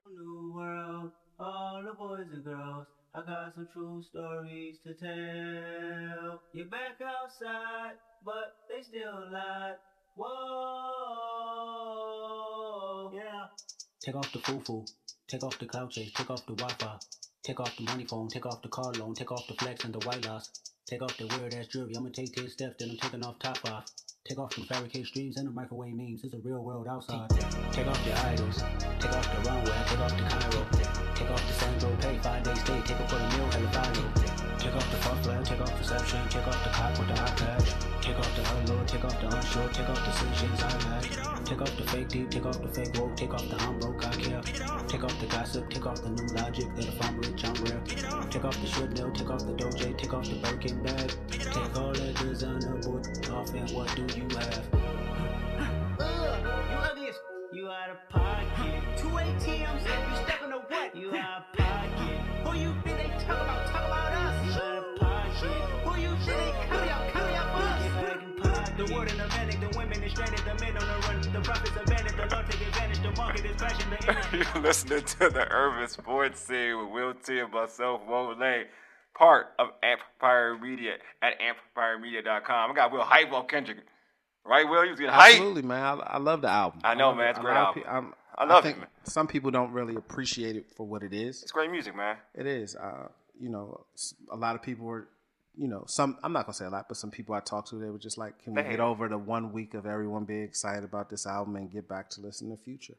New 0.09 0.53
world, 0.57 1.11
all 1.39 1.83
the 1.85 1.93
boys 1.95 2.27
and 2.33 2.45
girls. 2.45 2.87
I 3.15 3.21
got 3.21 3.55
some 3.55 3.69
true 3.73 4.03
stories 4.03 4.79
to 4.87 4.95
tell. 4.95 6.41
You're 6.55 6.67
back 6.67 6.99
outside, 7.05 7.93
but 8.25 8.57
they 8.69 8.83
still 8.83 9.29
lied. 9.31 9.75
Whoa, 10.15 10.29
yeah. 13.15 13.47
Take 14.05 14.15
off 14.15 14.31
the 14.33 14.41
foo-foo, 14.41 14.85
take 15.29 15.43
off 15.43 15.59
the 15.59 15.67
cloud 15.67 15.93
take 15.93 16.31
off 16.31 16.45
the 16.47 16.55
Wi-Fi, 16.55 16.99
take 17.43 17.61
off 17.61 17.77
the 17.77 17.85
money 17.85 18.05
phone, 18.05 18.29
take 18.29 18.45
off 18.47 18.61
the 18.63 18.69
car 18.69 18.93
loan, 18.93 19.15
take 19.15 19.33
off 19.33 19.47
the 19.49 19.55
flex 19.55 19.85
and 19.85 19.95
the 19.95 20.07
white 20.07 20.27
loss, 20.27 20.51
take 20.87 21.03
off 21.03 21.17
the 21.17 21.27
weird 21.39 21.55
ass 21.55 21.69
jewelry. 21.69 21.97
I'ma 21.97 22.11
take 22.13 22.35
10 22.35 22.49
steps, 22.49 22.77
then 22.79 22.91
I'm 22.91 22.99
taking 22.99 23.25
off 23.25 23.39
top 23.39 23.59
off. 23.65 23.87
Take 24.25 24.39
off 24.39 24.55
the 24.55 24.63
fabricate 24.63 25.07
streams 25.07 25.37
and 25.37 25.49
the 25.49 25.51
microwave 25.51 25.95
memes. 25.95 26.23
It's 26.23 26.33
a 26.33 26.39
real 26.39 26.63
world 26.63 26.87
outside. 26.89 27.29
Take 27.73 27.89
off 27.89 28.07
your 28.07 28.17
idols. 28.17 28.63
Take 29.01 29.13
off 29.13 29.35
the 29.35 29.51
runway. 29.51 29.73
Take 29.87 29.99
off 29.99 30.17
the 30.17 30.23
Cairo. 30.23 30.67
Take 31.17 31.31
off 31.31 31.47
the 31.47 31.53
Sandro 31.55 31.97
pay. 32.01 32.19
Five 32.19 32.43
days 32.45 32.61
stay. 32.61 32.81
Take 32.85 33.01
off 33.01 33.11
for 33.11 33.17
the 33.17 33.37
meal. 33.37 33.51
Hella 33.51 33.73
final. 33.73 34.32
Take 34.63 34.77
off 34.77 34.91
the 34.93 34.97
far 34.99 35.17
flag. 35.25 35.45
Take 35.45 35.61
off 35.61 35.77
perception. 35.77 36.29
Take 36.29 36.47
off 36.47 36.63
the 36.63 36.71
the 36.71 37.21
hot 37.21 37.37
flash. 37.37 37.93
Take 38.01 38.17
off 38.17 38.37
the 38.37 38.43
unload, 38.57 38.87
take 38.87 39.05
off 39.05 39.21
the 39.21 39.27
unsure, 39.27 39.69
take 39.71 39.89
off 39.89 39.99
the 39.99 40.11
decisions 40.13 40.63
I 40.63 40.71
had. 40.87 41.45
Take 41.45 41.63
off 41.63 41.77
the 41.77 41.83
fake 41.83 42.09
deep, 42.09 42.31
take 42.31 42.47
off 42.47 42.63
the 42.63 42.69
fake 42.69 42.97
woke, 42.97 43.17
take 43.17 43.35
off 43.35 43.49
the 43.49 43.57
I'm 43.57 43.79
broke, 43.81 44.07
I 44.07 44.11
care. 44.11 44.43
Take 44.87 45.03
off 45.03 45.21
the 45.21 45.27
gossip, 45.27 45.69
take 45.69 45.85
off 45.85 46.01
the 46.03 46.11
new 46.11 46.27
logic 46.35 46.67
that 46.77 46.87
if 46.87 47.03
I'm 47.05 47.19
rich, 47.19 47.45
I'm 47.45 47.55
rare. 47.65 47.83
Take 48.31 48.45
off 48.45 48.61
the 48.61 48.67
should 48.69 48.97
know, 48.97 49.11
take 49.11 49.31
off 49.31 49.41
the 49.41 49.53
doje, 49.53 49.99
take 49.99 50.15
off 50.15 50.29
the 50.29 50.37
Birkin 50.37 50.81
bag. 50.83 51.13
Take 51.29 51.77
all 51.77 51.93
that 51.93 52.15
designer 52.17 52.79
boy 52.79 53.03
off 53.33 53.53
and 53.55 53.71
what 53.71 53.95
do 53.97 54.03
you 54.17 54.29
have? 54.37 54.65
Ugh, 55.99 56.71
you 56.71 56.79
ugliest. 56.79 57.21
You 57.53 57.69
out 57.69 57.91
of 57.91 57.97
pocket. 58.09 58.83
Two 58.97 59.09
ATMs, 59.09 59.83
you 59.85 60.17
stepping 60.25 60.51
to 60.51 60.59
what? 60.69 60.97
You 60.97 61.15
out 61.17 61.43
of 61.43 61.59
pocket. 61.59 62.21
Who 62.47 62.59
you 62.59 62.75
think 62.85 62.97
they 62.99 63.25
talk 63.25 63.43
about? 63.43 63.72
The 68.77 68.85
word 68.95 69.11
in 69.11 69.19
the 69.19 69.27
manic, 69.29 69.61
the 69.61 69.79
women 69.79 70.03
is 70.03 70.13
stranded, 70.13 70.39
the 70.41 70.55
men 70.65 70.77
on 70.79 70.89
the 70.89 71.07
run. 71.07 71.21
The 71.33 71.41
profits 71.41 71.71
abandoned, 71.77 72.19
the 72.19 72.35
Lord 72.35 72.51
take 72.51 72.67
advantage, 72.69 73.03
the 73.03 73.11
market 73.13 73.45
is 73.45 73.57
crashing, 73.57 73.91
the 73.91 73.97
internet. 74.09 74.55
You're 74.55 74.63
listening 74.63 75.05
to 75.05 75.29
the 75.31 75.47
Urban 75.53 75.89
Sports 75.89 76.41
Scene 76.41 76.79
with 76.79 76.89
Will 76.91 77.15
T 77.15 77.39
and 77.41 77.53
myself, 77.53 78.01
Wole, 78.09 78.35
part 79.15 79.49
of 79.59 79.69
Amplifier 79.83 80.59
Media 80.59 80.93
at 81.23 81.35
amplifiermedia.com. 81.39 82.71
I 82.71 82.75
got 82.75 82.93
Will 82.93 83.03
hype 83.03 83.31
on 83.33 83.47
Kendrick. 83.47 83.79
Right, 84.45 84.69
Will? 84.69 84.85
You 84.85 84.91
was 84.93 84.99
getting 85.01 85.15
hype. 85.15 85.33
Absolutely, 85.35 85.63
man. 85.63 85.83
I, 85.85 86.15
I 86.15 86.19
love 86.19 86.41
the 86.41 86.49
album. 86.49 86.81
I 86.83 86.95
know, 86.95 87.09
love 87.09 87.19
man. 87.19 87.29
It's 87.29 87.39
a 87.39 87.41
A 87.41 87.45
great 87.45 87.57
album. 87.57 87.83
pe- 87.83 87.89
I'm- 87.89 88.15
I 88.35 88.45
love 88.47 88.65
it, 88.65 88.69
think 88.69 88.79
man. 88.79 88.87
Some 89.05 89.27
people 89.27 89.51
don't 89.51 89.73
really 89.73 89.95
appreciate 89.95 90.57
it 90.57 90.65
for 90.75 90.87
what 90.87 91.03
it 91.03 91.13
is. 91.13 91.43
It's 91.43 91.53
great 91.53 91.71
music, 91.71 91.95
man. 91.95 92.17
It 92.35 92.47
is. 92.47 92.75
Uh, 92.75 93.09
you 93.39 93.51
know, 93.51 93.85
a 94.31 94.37
lot 94.37 94.55
of 94.57 94.63
people 94.63 94.87
were, 94.87 95.09
you 95.57 95.69
know, 95.69 95.85
some. 95.87 96.19
I'm 96.23 96.33
not 96.33 96.47
gonna 96.47 96.55
say 96.55 96.65
a 96.65 96.71
lot, 96.71 96.87
but 96.89 96.97
some 96.97 97.11
people 97.11 97.35
I 97.35 97.41
talked 97.41 97.69
to, 97.71 97.77
they 97.77 97.91
were 97.91 97.99
just 97.99 98.19
like, 98.19 98.43
"Can 98.43 98.55
we 98.55 98.63
They 98.63 98.71
get 98.71 98.81
over 98.81 99.09
the 99.09 99.19
one 99.19 99.53
week 99.53 99.75
of 99.75 99.87
everyone 99.87 100.25
being 100.25 100.43
excited 100.45 100.85
about 100.85 101.11
this 101.11 101.27
album 101.27 101.57
and 101.57 101.71
get 101.71 101.89
back 101.89 102.09
to 102.11 102.21
listen 102.21 102.47
in 102.49 102.53
the 102.53 102.63
future?" 102.63 102.95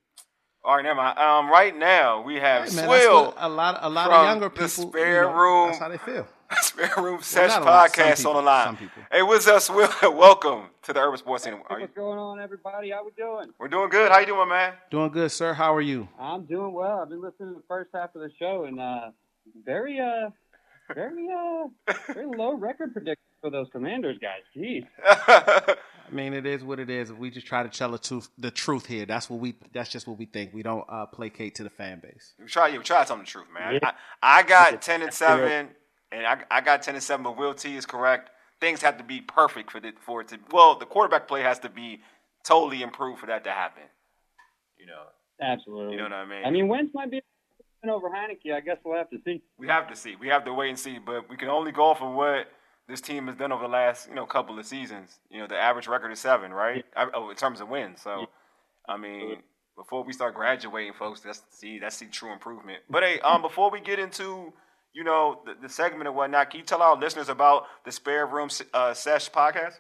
All 0.66 0.76
right, 0.78 0.84
never 0.84 0.96
mind. 0.96 1.20
Um, 1.20 1.50
right 1.50 1.76
now 1.76 2.22
we 2.22 2.36
have 2.36 2.70
Hey, 2.70 2.76
man, 2.78 2.86
Swill, 2.86 3.26
what 3.26 3.36
a 3.38 3.50
lot, 3.50 3.80
a 3.82 3.90
lot 3.90 4.06
from 4.10 4.20
of 4.22 4.26
younger 4.28 4.46
the 4.46 4.50
people. 4.52 4.68
spare 4.92 5.24
you 5.24 5.30
know, 5.30 5.34
room. 5.36 5.68
That's 5.68 5.80
how 5.80 5.90
they 5.90 5.98
feel. 5.98 6.26
Spare 6.62 6.94
Room 7.00 7.20
Sesh 7.22 7.50
not 7.50 7.62
a 7.62 7.64
some 7.90 8.04
podcast 8.06 8.18
people, 8.18 8.32
on 8.32 8.38
the 8.38 8.42
line. 8.44 8.66
some 8.68 8.78
people. 8.78 9.02
Hey, 9.12 9.24
what's 9.24 9.48
up, 9.48 9.60
Swill? 9.62 9.90
Welcome 10.16 10.68
to 10.84 10.94
the 10.94 11.00
Urban 11.00 11.18
Sports 11.18 11.44
Scene. 11.46 11.54
Are 11.68 11.80
you, 11.80 11.86
What's 11.86 11.96
going 11.96 12.20
on, 12.20 12.40
everybody? 12.40 12.92
How 12.92 13.04
we 13.04 13.10
doing? 13.18 13.50
we're 13.60 13.68
doing 13.68 13.90
good. 13.90 14.12
How 14.12 14.20
you 14.20 14.28
doing, 14.28 14.48
man? 14.48 14.74
Doing 14.92 15.10
good, 15.12 15.32
sir. 15.32 15.54
How 15.54 15.74
are 15.74 15.82
you? 15.82 16.08
I'm 16.20 16.46
doing 16.46 16.72
well. 16.72 17.00
I've 17.00 17.10
been 17.10 17.22
listening 17.24 17.50
to 17.50 17.56
the 17.56 17.64
first 17.68 17.90
half 17.94 18.14
of 18.16 18.22
the 18.22 18.30
show, 18.40 18.66
and 18.66 18.80
uh, 18.80 19.10
very, 19.66 20.00
uh, 20.00 20.30
very, 20.94 21.28
uh, 21.30 21.94
very 22.14 22.26
low 22.26 22.56
record 22.56 22.94
prediction 22.94 23.26
for 23.42 23.50
those 23.50 23.68
Commanders 23.72 24.18
guys. 24.22 24.42
Jeez. 24.56 24.86
I 25.06 26.12
mean, 26.12 26.34
it 26.34 26.46
is 26.46 26.64
what 26.64 26.80
it 26.80 26.90
is. 26.90 27.12
We 27.12 27.32
just 27.32 27.48
try 27.48 27.64
to 27.64 27.70
tell 27.70 27.92
the 27.92 27.98
truth. 27.98 28.30
The 28.38 28.52
truth 28.52 28.86
here. 28.86 29.06
That's 29.06 29.30
what 29.30 29.40
we. 29.40 29.56
That's 29.74 29.90
just 29.90 30.08
what 30.08 30.18
we 30.18 30.26
think. 30.26 30.54
We 30.54 30.64
don't 30.64 30.86
uh, 30.90 31.06
placate 31.08 31.56
to 31.56 31.64
the 31.64 31.70
fan 31.70 32.00
base. 32.02 32.34
We 32.40 32.46
try, 32.46 32.68
yeah, 32.68 32.78
we 32.78 32.84
try 32.84 33.02
to 33.02 33.08
tell 33.08 33.16
them 33.16 33.26
the 33.26 33.30
truth, 33.30 33.48
man. 33.54 33.80
Yeah. 33.82 33.92
I, 34.22 34.40
I 34.40 34.44
got 34.44 34.82
ten 34.82 35.02
and 35.02 35.14
seven, 35.14 35.70
and 36.12 36.26
I, 36.26 36.44
I 36.52 36.62
got 36.62 36.84
ten 36.84 36.96
and 36.96 37.04
seven. 37.04 37.24
But 37.24 37.38
Will 37.38 37.54
T 37.54 37.76
is 37.76 37.86
correct. 37.86 38.30
Things 38.60 38.82
have 38.82 38.98
to 38.98 39.04
be 39.04 39.22
perfect 39.22 39.72
for 39.72 39.80
it 39.80 39.96
for 40.00 40.22
it 40.22 40.28
to. 40.30 40.40
Well, 40.52 40.78
the 40.78 40.86
quarterback 40.86 41.28
play 41.28 41.42
has 41.42 41.60
to 41.60 41.70
be 41.70 42.02
totally 42.44 42.82
improved 42.82 43.20
for 43.20 43.28
that 43.28 43.44
to 43.46 43.52
happen. 43.52 43.84
You 44.78 44.86
know, 44.86 45.04
Absolutely. 45.42 45.94
you 45.94 45.98
know 45.98 46.04
what 46.04 46.14
I 46.14 46.26
mean. 46.26 46.46
I 46.46 46.50
mean, 46.50 46.68
Wentz 46.68 46.94
might 46.94 47.10
be 47.10 47.18
an 47.18 47.24
over 47.90 48.10
Heinicke. 48.10 48.54
I 48.54 48.62
guess 48.62 48.78
we'll 48.84 48.98
have 48.98 49.10
to 49.10 49.18
see. 49.26 49.42
we 49.58 49.68
have 49.68 49.88
to 49.90 49.96
see. 49.96 50.16
We 50.16 50.28
have 50.28 50.46
to 50.46 50.54
wait 50.54 50.70
and 50.70 50.80
see. 50.80 51.00
But 51.00 51.30
we 51.30 51.38
can 51.38 51.50
only 51.50 51.72
go 51.72 51.94
for 51.94 52.14
what 52.14 52.48
this 52.88 53.02
team 53.02 53.28
has 53.28 53.36
done 53.36 53.52
over 53.52 53.64
the 53.64 53.70
last 53.70 54.10
you 54.10 54.16
know 54.16 54.26
couple 54.26 54.58
of 54.58 54.66
seasons. 54.66 55.20
You 55.30 55.40
know, 55.40 55.48
the 55.48 55.58
average 55.58 55.88
record 55.88 56.12
is 56.12 56.20
seven, 56.20 56.52
right? 56.52 56.86
I, 56.96 57.08
oh, 57.14 57.30
in 57.30 57.36
terms 57.36 57.62
of 57.62 57.70
wins. 57.70 58.02
So, 58.02 58.26
I 58.88 58.98
mean, 58.98 59.38
before 59.78 60.04
we 60.04 60.14
start 60.14 60.36
graduating, 60.36 60.94
folks, 60.94 61.22
that's 61.22 61.42
see 61.50 61.80
that's 61.80 62.00
the 62.00 62.06
true 62.06 62.32
improvement. 62.32 62.80
But 62.90 63.04
hey, 63.04 63.20
um, 63.22 63.42
before 63.42 63.72
we 63.72 63.80
get 63.80 64.00
into 64.00 64.54
you 64.94 65.04
know 65.04 65.42
the, 65.46 65.56
the 65.62 65.70
segment 65.70 66.08
and 66.08 66.16
whatnot, 66.16 66.52
can 66.52 66.60
you 66.60 66.66
tell 66.66 66.82
our 66.82 66.98
listeners 66.98 67.30
about 67.30 67.66
the 67.86 67.92
Spare 67.92 68.28
Room 68.28 68.50
uh, 68.74 68.94
Sesh 68.94 69.30
podcast? 69.32 69.76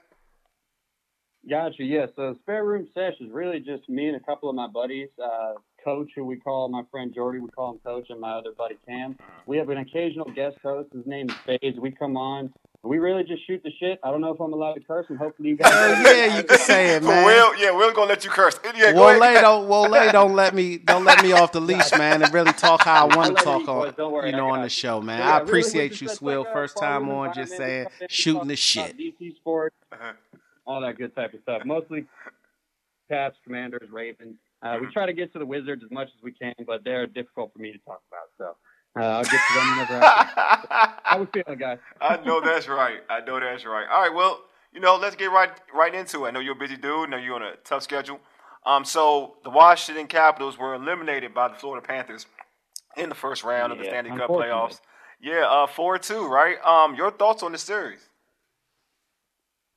Gotcha. 1.49 1.83
Yeah. 1.83 2.05
So 2.15 2.35
spare 2.41 2.63
room 2.63 2.87
sesh 2.93 3.15
is 3.19 3.29
really 3.29 3.59
just 3.59 3.89
me 3.89 4.07
and 4.07 4.15
a 4.15 4.19
couple 4.19 4.49
of 4.49 4.55
my 4.55 4.67
buddies. 4.67 5.09
Uh, 5.21 5.55
Coach, 5.84 6.12
who 6.15 6.24
we 6.26 6.38
call 6.38 6.69
my 6.69 6.84
friend 6.91 7.13
Jordy, 7.13 7.39
we 7.39 7.50
call 7.50 7.72
him 7.74 7.80
Coach, 7.86 8.08
and 8.10 8.19
my 8.19 8.32
other 8.34 8.52
buddy 8.58 8.78
Cam. 8.88 9.17
We 9.46 9.58
have 9.58 9.69
an 9.69 9.78
occasional 9.80 10.26
guest 10.32 10.58
host. 10.63 10.89
His 10.93 11.06
name 11.06 11.30
is 11.30 11.36
Faze. 11.46 11.76
We 11.80 11.91
come 11.91 12.17
on. 12.17 12.54
We 12.86 13.00
really 13.00 13.24
just 13.24 13.48
shoot 13.48 13.62
the 13.63 13.72
shit. 13.80 13.98
I 14.04 14.12
don't 14.12 14.19
know 14.19 14.34
if 14.34 14.41
I'm 14.41 14.52
allowed 14.52 14.74
to 14.74 14.82
curse, 14.82 15.06
and 15.08 15.17
hopefully 15.17 15.50
you 15.50 15.56
guys. 15.58 15.72
Hell 15.72 16.15
yeah, 16.17 16.38
you 16.38 16.43
can 16.43 16.58
say 16.58 16.96
it, 16.98 17.00
For 17.04 17.08
man. 17.08 17.26
Will, 17.26 17.56
yeah, 17.58 17.72
Will's 17.72 17.93
gonna 17.93 18.10
let 18.10 18.26
you 18.26 18.30
curse. 18.30 18.60
Yeah, 18.76 18.91
go 18.91 19.00
Wole 19.04 19.19
don't 19.19 19.67
Wole 19.69 20.12
don't 20.12 20.34
let 20.36 20.54
me 20.54 20.80
don't 20.80 21.06
let 21.06 21.24
me 21.24 21.32
off 21.32 21.54
the 21.54 21.62
leash, 21.62 21.91
man, 21.98 22.22
and 22.24 22.34
really 22.34 22.52
talk 22.52 22.82
how 22.84 23.08
I 23.08 23.15
want 23.15 23.38
to 23.38 23.43
talk 23.43 23.62
you, 23.62 23.69
on. 23.69 23.93
Don't 23.96 24.12
worry, 24.12 24.32
you 24.32 24.36
know 24.36 24.50
on 24.50 24.63
the 24.63 24.69
show, 24.69 25.00
man. 25.02 25.19
Yeah, 25.19 25.38
I 25.38 25.39
appreciate 25.39 25.91
we're 25.91 25.93
you, 25.93 26.08
just 26.08 26.15
Swill. 26.17 26.41
like 26.41 26.50
a 26.50 26.54
First 26.54 26.78
time 26.78 27.10
on, 27.10 27.34
just 27.34 27.56
saying 27.56 27.86
We 27.86 27.86
come 27.86 27.93
in, 28.02 28.02
we 28.02 28.08
shooting 28.10 28.48
the 28.50 28.56
shit. 28.58 28.98
DC 28.98 29.36
sports, 29.38 29.76
Uh-huh. 29.93 30.13
all 30.65 30.82
that 30.82 30.98
good 30.98 31.15
type 31.15 31.34
of 31.34 31.39
stuff. 31.41 31.62
Mostly 31.65 32.06
Caps, 33.10 33.38
Commanders, 33.46 33.89
Ravens. 33.91 34.36
Uh, 34.63 34.78
we 34.80 34.88
try 34.93 35.06
to 35.06 35.13
get 35.13 35.34
to 35.34 35.39
the 35.39 35.45
Wizards 35.45 35.84
as 35.84 35.91
much 35.91 36.08
as 36.08 36.23
we 36.23 36.32
can, 36.32 36.54
but 36.65 36.84
they're 36.84 37.06
difficult 37.06 37.52
for 37.54 37.60
me 37.60 37.73
to 37.73 37.78
talk 37.80 38.02
about. 38.10 38.30
So 38.38 39.02
uh, 39.02 39.17
I'll 39.17 39.23
get 39.23 39.32
to 39.32 39.54
them 39.60 39.71
whenever 39.71 39.99
I. 40.02 40.93
How 41.04 41.19
we 41.19 41.26
feeling, 41.34 41.60
guys? 41.60 41.80
I 41.99 42.17
know 42.23 42.39
that's 42.39 42.67
right. 42.67 42.99
I 43.10 43.19
know 43.21 43.39
that's 43.39 43.65
right. 43.65 43.86
All 43.91 44.02
right, 44.02 44.13
well, 44.13 44.41
you 44.71 44.80
know, 44.80 44.95
let's 44.95 45.15
get 45.15 45.32
right 45.32 45.52
right 45.73 45.93
into 45.93 46.26
it. 46.26 46.30
I 46.30 46.32
know 46.32 46.39
you're 46.39 46.56
a 46.56 46.60
busy 46.60 46.78
dude. 46.78 47.10
I 47.10 47.12
know 47.12 47.17
you're 47.17 47.36
on 47.36 47.43
a 47.43 47.56
tough 47.63 47.84
schedule. 47.84 48.19
Um, 48.65 48.86
so 48.86 49.36
the 49.43 49.49
Washington 49.49 50.08
Capitals 50.08 50.58
were 50.58 50.73
eliminated 50.76 51.34
by 51.34 51.49
the 51.49 51.56
Florida 51.56 51.86
Panthers 51.86 52.26
in 52.95 53.10
the 53.10 53.15
first 53.15 53.43
round 53.43 53.73
of 53.73 53.80
the 53.80 53.86
Stanley 53.86 54.12
Cup 54.12 54.30
playoffs. 54.30 54.80
Yeah, 55.21 55.45
uh, 55.47 55.67
four 55.67 55.97
two, 55.97 56.28
right? 56.28 56.63
Um, 56.63 56.95
your 56.95 57.12
thoughts 57.12 57.43
on 57.43 57.52
the 57.52 57.58
series? 57.58 58.08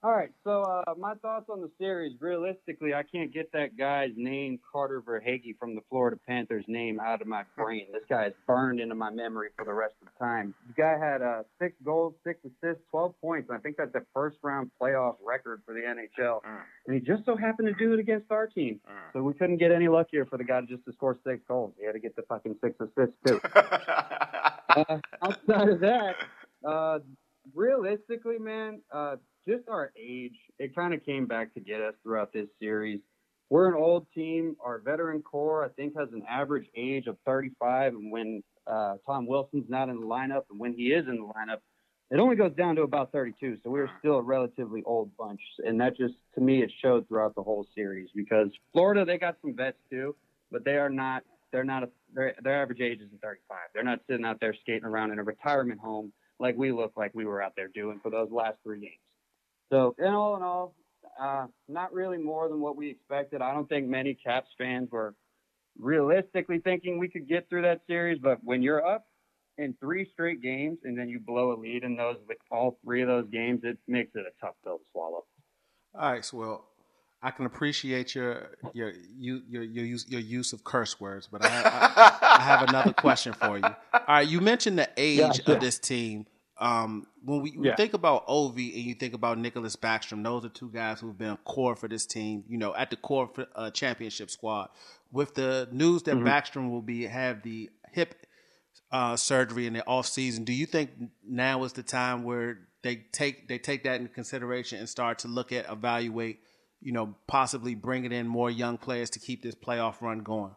All 0.07 0.13
right, 0.13 0.31
so 0.45 0.63
uh, 0.63 0.95
my 0.97 1.15
thoughts 1.15 1.47
on 1.49 1.61
the 1.61 1.71
series. 1.81 2.13
Realistically, 2.21 2.95
I 2.95 3.03
can't 3.03 3.35
get 3.35 3.51
that 3.51 3.77
guy's 3.77 4.13
name, 4.15 4.61
Carter 4.71 5.03
Verhaeghe, 5.03 5.59
from 5.59 5.75
the 5.75 5.81
Florida 5.91 6.17
Panthers 6.29 6.65
name 6.69 7.01
out 7.01 7.23
of 7.23 7.27
my 7.27 7.43
brain. 7.57 7.89
This 7.93 8.05
guy 8.09 8.27
is 8.27 8.33
burned 8.47 8.79
into 8.79 8.95
my 8.95 9.11
memory 9.11 9.49
for 9.57 9.65
the 9.65 9.73
rest 9.73 9.95
of 10.01 10.07
the 10.07 10.25
time. 10.25 10.55
The 10.69 10.81
guy 10.81 10.97
had 10.97 11.23
uh, 11.23 11.43
six 11.61 11.75
goals, 11.85 12.15
six 12.23 12.39
assists, 12.45 12.85
12 12.93 13.15
points. 13.21 13.51
I 13.51 13.59
think 13.59 13.79
that's 13.79 13.97
a 13.97 14.03
first 14.15 14.37
round 14.45 14.71
playoff 14.81 15.17
record 15.27 15.63
for 15.67 15.75
the 15.75 15.81
NHL. 15.81 16.39
And 16.87 16.95
he 16.95 17.01
just 17.01 17.25
so 17.27 17.37
happened 17.37 17.67
to 17.67 17.75
do 17.75 17.93
it 17.93 17.99
against 17.99 18.31
our 18.31 18.47
team. 18.47 18.79
So 19.13 19.25
we 19.25 19.35
couldn't 19.35 19.57
get 19.57 19.73
any 19.73 19.89
luckier 19.89 20.25
for 20.25 20.39
the 20.39 20.45
guy 20.45 20.61
just 20.61 20.85
to 20.85 20.93
score 20.93 21.19
six 21.27 21.43
goals. 21.49 21.75
He 21.81 21.85
had 21.85 21.95
to 21.95 21.99
get 21.99 22.15
the 22.15 22.23
fucking 22.29 22.55
six 22.63 22.77
assists, 22.79 23.17
too 23.27 23.41
uh, 23.57 24.99
outside 25.21 25.69
of 25.69 25.81
that, 25.81 26.15
uh, 26.65 27.01
realistically, 27.57 28.39
man, 28.39 28.81
uh, 28.93 29.17
just 29.49 29.69
our 29.69 29.93
age, 29.99 30.37
it 30.59 30.75
kind 30.75 30.95
of 30.95 31.05
came 31.05 31.27
back 31.27 31.55
to 31.55 31.61
get 31.61 31.81
us 31.81 31.95
throughout 32.03 32.33
this 32.33 32.47
series. 32.61 33.01
We're 33.49 33.69
an 33.69 33.75
old 33.75 34.07
team. 34.15 34.57
Our 34.63 34.79
veteran 34.79 35.23
core, 35.23 35.65
I 35.65 35.69
think, 35.69 35.97
has 35.97 36.09
an 36.13 36.23
average 36.29 36.67
age 36.77 37.07
of 37.07 37.17
35. 37.25 37.95
And 37.95 38.13
when 38.13 38.43
uh, 38.67 38.97
Tom 39.07 39.27
Wilson's 39.27 39.69
not 39.69 39.89
in 39.89 40.01
the 40.01 40.07
lineup, 40.07 40.43
and 40.51 40.59
when 40.59 40.75
he 40.75 40.89
is 40.89 41.07
in 41.09 41.17
the 41.17 41.23
lineup, 41.23 41.61
it 42.11 42.21
only 42.21 42.37
goes 42.37 42.53
down 42.55 42.77
to 42.77 42.83
about 42.83 43.11
32. 43.13 43.59
So 43.65 43.71
we're 43.71 43.91
still 43.99 44.17
a 44.17 44.23
relatively 44.23 44.83
old 44.85 45.17
bunch. 45.17 45.41
And 45.65 45.81
that 45.81 45.97
just, 45.97 46.15
to 46.35 46.41
me, 46.41 46.63
it 46.63 46.71
showed 46.83 47.09
throughout 47.09 47.35
the 47.35 47.43
whole 47.43 47.67
series 47.75 48.09
because 48.15 48.49
Florida, 48.73 49.05
they 49.05 49.19
got 49.19 49.37
some 49.41 49.55
vets 49.57 49.79
too, 49.91 50.15
but 50.53 50.65
they 50.65 50.77
are 50.77 50.91
not 50.91 51.23
they're 51.53 51.65
not 51.65 51.85
a, 51.85 51.89
their 52.13 52.35
their 52.43 52.61
average 52.61 52.81
age 52.81 52.99
isn't 52.99 53.23
35. 53.23 53.57
They're 53.73 53.85
not 53.85 54.01
sitting 54.09 54.27
out 54.27 54.41
there 54.41 54.55
skating 54.63 54.85
around 54.85 55.13
in 55.13 55.19
a 55.19 55.23
retirement 55.23 55.81
home 55.81 56.13
like 56.39 56.57
we 56.57 56.73
look 56.73 56.93
like 56.97 57.13
we 57.15 57.25
were 57.25 57.43
out 57.43 57.53
there 57.57 57.69
doing 57.69 58.01
for 58.03 58.11
those 58.11 58.31
last 58.31 58.59
three 58.63 58.81
games. 58.81 58.95
So, 59.71 59.95
in 59.99 60.07
all 60.07 60.37
in 60.37 60.43
all, 60.43 60.75
uh, 61.21 61.47
not 61.69 61.93
really 61.93 62.19
more 62.19 62.49
than 62.49 62.61
what 62.61 62.77
we 62.77 62.91
expected. 62.91 63.43
I 63.43 63.53
don't 63.53 63.69
think 63.69 63.89
many 63.89 64.15
Caps 64.15 64.51
fans 64.59 64.91
were 64.91 65.15
realistically 65.79 66.59
thinking 66.59 66.99
we 66.99 67.09
could 67.09 67.29
get 67.29 67.49
through 67.49 67.63
that 67.63 67.81
series. 67.87 68.19
But 68.23 68.39
when 68.45 68.63
you're 68.63 68.87
up 68.87 69.07
in 69.59 69.75
three 69.81 70.09
straight 70.13 70.43
games 70.43 70.79
and 70.85 70.99
then 70.99 71.09
you 71.09 71.19
blow 71.19 71.53
a 71.53 71.57
lead 71.57 71.85
in 71.85 71.97
those 71.97 72.17
with 72.29 72.39
all 72.51 72.79
three 72.85 73.03
of 73.03 73.09
those 73.09 73.29
games, 73.31 73.61
it 73.65 73.79
makes 73.89 74.11
it 74.15 74.21
a 74.21 74.45
tough 74.45 74.55
pill 74.63 74.79
to 74.79 74.85
swallow. 74.93 75.25
All 75.95 76.13
right, 76.13 76.25
so 76.25 76.37
well, 76.37 76.69
I 77.23 77.31
can 77.31 77.47
appreciate 77.47 78.15
your 78.15 78.51
your 78.73 78.93
you 79.19 79.43
your 79.49 79.63
your 79.63 79.85
use 79.85 80.07
your 80.09 80.21
use 80.21 80.53
of 80.53 80.63
curse 80.65 81.01
words, 81.01 81.29
but 81.31 81.45
I 81.45 81.49
have, 81.49 81.67
I, 81.67 82.37
I 82.39 82.41
have 82.43 82.69
another 82.69 82.93
question 82.93 83.33
for 83.33 83.59
you. 83.59 83.65
All 83.65 84.01
right, 84.09 84.29
you 84.29 84.41
mentioned 84.41 84.79
the 84.79 84.89
age 84.97 85.21
Gotcha. 85.39 85.55
of 85.55 85.61
this 85.61 85.79
team. 85.79 86.27
Um, 86.59 87.07
when 87.23 87.43
we, 87.43 87.57
we 87.57 87.67
Yeah. 87.69 87.75
think 87.77 87.93
about 87.93 88.27
Ovi 88.29 88.75
and 88.75 88.83
you 88.85 88.95
think 88.95 89.13
about 89.13 89.37
Nicklas 89.39 89.77
Backstrom, 89.77 90.23
those 90.25 90.45
are 90.45 90.49
two 90.49 90.71
guys 90.71 91.01
who've 91.01 91.17
been 91.17 91.37
core 91.45 91.77
for 91.77 91.87
this 91.89 92.07
team. 92.07 92.45
You 92.49 92.59
know, 92.59 92.75
at 92.75 92.91
the 92.91 92.97
core 92.97 93.29
for 93.35 93.47
uh, 93.55 93.71
championship 93.71 94.31
squad. 94.31 94.69
With 95.13 95.35
the 95.35 95.69
news 95.73 96.03
that 96.05 96.17
Backstrom 96.17 96.71
will 96.71 96.83
be 96.83 97.05
have 97.05 97.43
the 97.43 97.71
hip 97.93 98.27
uh, 98.91 99.17
surgery 99.17 99.67
in 99.67 99.73
the 99.73 99.87
off 99.87 100.07
season, 100.07 100.45
do 100.45 100.53
you 100.53 100.67
think 100.67 100.91
now 101.27 101.65
is 101.65 101.73
the 101.73 101.83
time 101.83 102.25
where 102.25 102.59
they 102.83 102.97
take 103.13 103.49
they 103.49 103.59
take 103.59 103.85
that 103.85 104.01
into 104.01 104.13
consideration 104.13 104.79
and 104.79 104.89
start 104.89 105.19
to 105.21 105.29
look 105.29 105.51
at 105.53 105.71
evaluate 105.71 106.41
you 106.81 106.93
know, 106.93 107.15
possibly 107.27 107.75
bringing 107.75 108.13
in 108.13 108.27
more 108.27 108.51
young 108.51 108.79
players 108.79 109.11
to 109.11 109.19
keep 109.19 109.43
this 109.43 109.55
playoff 109.55 110.01
run 110.01 110.21
going 110.21 110.55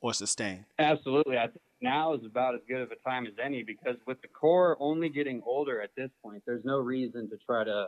or 0.00 0.12
sustained? 0.14 0.64
Absolutely. 0.78 1.36
I 1.38 1.46
think 1.46 1.60
now 1.80 2.14
is 2.14 2.24
about 2.24 2.54
as 2.54 2.60
good 2.68 2.80
of 2.80 2.90
a 2.90 2.96
time 3.08 3.26
as 3.26 3.32
any 3.42 3.62
because 3.62 3.96
with 4.06 4.20
the 4.22 4.28
core 4.28 4.76
only 4.80 5.08
getting 5.08 5.42
older 5.46 5.80
at 5.80 5.90
this 5.96 6.10
point, 6.22 6.42
there's 6.46 6.64
no 6.64 6.78
reason 6.78 7.28
to 7.30 7.36
try 7.46 7.62
to, 7.64 7.86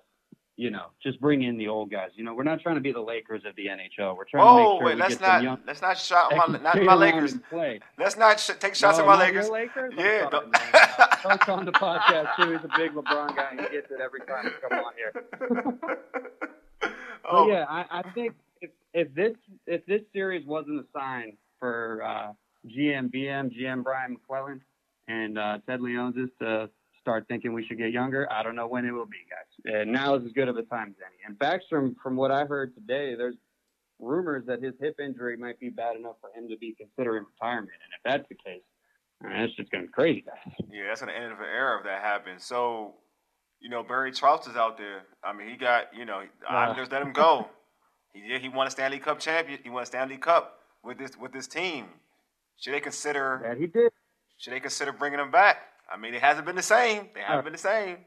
you 0.56 0.70
know, 0.70 0.86
just 1.02 1.20
bring 1.20 1.42
in 1.42 1.56
the 1.58 1.66
old 1.68 1.90
guys. 1.90 2.10
You 2.14 2.22
know, 2.24 2.34
we're 2.34 2.44
not 2.44 2.60
trying 2.60 2.74
to 2.76 2.80
be 2.80 2.92
the 2.92 3.00
Lakers 3.00 3.42
of 3.46 3.56
the 3.56 3.66
NHL. 3.66 4.16
We're 4.16 4.26
trying 4.26 4.44
to 4.46 4.56
make 4.56 4.66
Oh 4.66 4.78
sure 4.78 4.84
wait, 4.86 4.94
we 4.94 5.00
let's 5.00 5.14
get 5.14 5.20
some 5.20 5.28
not 5.32 5.42
young 5.42 5.58
let's 5.66 5.82
not 5.82 5.98
shot 5.98 6.30
that 6.30 6.36
my 6.36 6.44
can 6.44 6.62
not 6.62 6.72
stay 6.76 6.84
my 6.84 6.94
Lakers. 6.94 7.34
Play. 7.48 7.80
Let's 7.98 8.16
not 8.16 8.38
sh- 8.38 8.50
take 8.60 8.74
shots 8.76 8.98
no, 8.98 9.04
at 9.04 9.06
my 9.08 9.14
not 9.16 9.18
Lakers. 9.26 9.48
Lakers? 9.50 9.92
I'm 9.98 9.98
Yeah, 10.04 10.18
sorry, 10.20 10.30
don't- 10.30 10.50
man. 10.52 10.72
Coach 11.38 11.48
on 11.48 11.64
the 11.64 11.72
podcast 11.72 12.36
too. 12.36 12.52
He's 12.52 12.64
a 12.64 12.70
big 12.78 12.92
LeBron 12.92 13.34
guy. 13.36 13.50
He 13.52 13.74
gets 13.74 13.90
it 13.90 14.00
every 14.00 14.20
time 14.20 14.44
he 14.44 14.50
come 14.68 14.78
on 14.78 14.92
here. 14.96 16.48
oh, 17.30 17.48
yeah, 17.48 17.64
I, 17.68 17.84
I 17.90 18.02
think 18.12 18.34
if 18.60 18.70
if 18.94 19.14
this 19.14 19.32
if 19.66 19.84
this 19.86 20.02
series 20.12 20.46
wasn't 20.46 20.80
a 20.80 20.84
sign 20.96 21.36
for 21.58 22.02
uh, 22.04 22.32
GM 22.66 23.12
BM 23.12 23.50
GM 23.52 23.82
Brian 23.82 24.12
MacLellan 24.12 24.60
and 25.08 25.38
uh, 25.38 25.58
Ted 25.66 25.80
Leonsis 25.80 26.30
to 26.40 26.70
start 27.00 27.26
thinking 27.28 27.52
we 27.52 27.64
should 27.66 27.78
get 27.78 27.92
younger, 27.92 28.30
I 28.30 28.42
don't 28.42 28.54
know 28.54 28.66
when 28.66 28.84
it 28.84 28.92
will 28.92 29.06
be, 29.06 29.18
guys. 29.28 29.74
And 29.74 29.92
now 29.92 30.14
is 30.14 30.24
as 30.24 30.32
good 30.32 30.48
of 30.48 30.56
a 30.56 30.62
time 30.62 30.88
as 30.88 30.96
any. 31.04 31.16
And 31.26 31.38
Backstrom, 31.38 31.94
from 32.02 32.16
what 32.16 32.30
I 32.30 32.44
heard 32.44 32.74
today, 32.74 33.14
there's 33.14 33.36
rumors 33.98 34.44
that 34.46 34.62
his 34.62 34.74
hip 34.80 35.00
injury 35.00 35.36
might 35.36 35.58
be 35.58 35.70
bad 35.70 35.96
enough 35.96 36.16
for 36.20 36.30
him 36.38 36.48
to 36.48 36.56
be 36.56 36.74
considering 36.78 37.24
retirement. 37.24 37.72
And 37.72 37.92
if 37.96 38.02
that's 38.04 38.28
the 38.28 38.34
case, 38.34 38.62
I 39.22 39.28
mean, 39.28 39.36
it's 39.38 39.54
just 39.54 39.70
going 39.70 39.84
to 39.84 39.88
be 39.88 39.92
crazy, 39.92 40.24
guys. 40.26 40.54
Yeah, 40.70 40.84
that's 40.88 41.00
gonna 41.00 41.12
end 41.12 41.32
of 41.32 41.40
an 41.40 41.46
era 41.46 41.78
if 41.78 41.84
that 41.84 42.02
happens. 42.02 42.44
So, 42.44 42.94
you 43.60 43.68
know, 43.68 43.82
Barry 43.82 44.10
Trotz 44.12 44.48
is 44.48 44.56
out 44.56 44.78
there. 44.78 45.02
I 45.22 45.32
mean, 45.32 45.48
he 45.48 45.56
got, 45.56 45.94
you 45.96 46.04
know, 46.04 46.22
I 46.48 46.72
just 46.74 46.90
let 46.92 47.02
him 47.02 47.12
go. 47.12 47.48
He 48.12 48.26
did. 48.26 48.40
He 48.42 48.48
won 48.48 48.66
a 48.66 48.70
Stanley 48.72 48.98
Cup 48.98 49.20
champion. 49.20 49.60
He 49.62 49.70
won 49.70 49.84
a 49.84 49.86
Stanley 49.86 50.16
Cup 50.16 50.58
with 50.82 50.98
this 50.98 51.16
with 51.16 51.32
this 51.32 51.46
team. 51.46 51.86
Should 52.56 52.74
they 52.74 52.80
consider? 52.80 53.54
He 53.56 53.68
did. 53.68 53.92
Should 54.36 54.52
they 54.52 54.58
consider 54.58 54.90
bringing 54.90 55.20
him 55.20 55.30
back? 55.30 55.58
I 55.88 55.96
mean, 55.96 56.12
it 56.14 56.20
hasn't 56.20 56.44
been 56.44 56.56
the 56.56 56.60
same. 56.62 57.10
They 57.14 57.20
haven't 57.20 57.38
Uh. 57.38 57.42
been 57.42 57.52
the 57.52 57.58
same. 57.58 57.98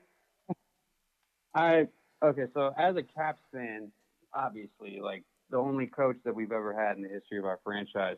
I 1.56 1.88
okay, 2.24 2.48
so 2.54 2.74
as 2.78 2.98
a 2.98 3.04
Caps 3.04 3.42
fan, 3.54 3.94
obviously, 4.34 5.00
like 5.02 5.24
the 5.50 5.58
only 5.58 5.88
coach 5.88 6.18
that 6.26 6.36
we've 6.36 6.52
ever 6.52 6.74
had 6.74 6.98
in 6.98 7.04
the 7.04 7.10
history 7.10 7.38
of 7.38 7.46
our 7.46 7.60
franchise, 7.63 8.18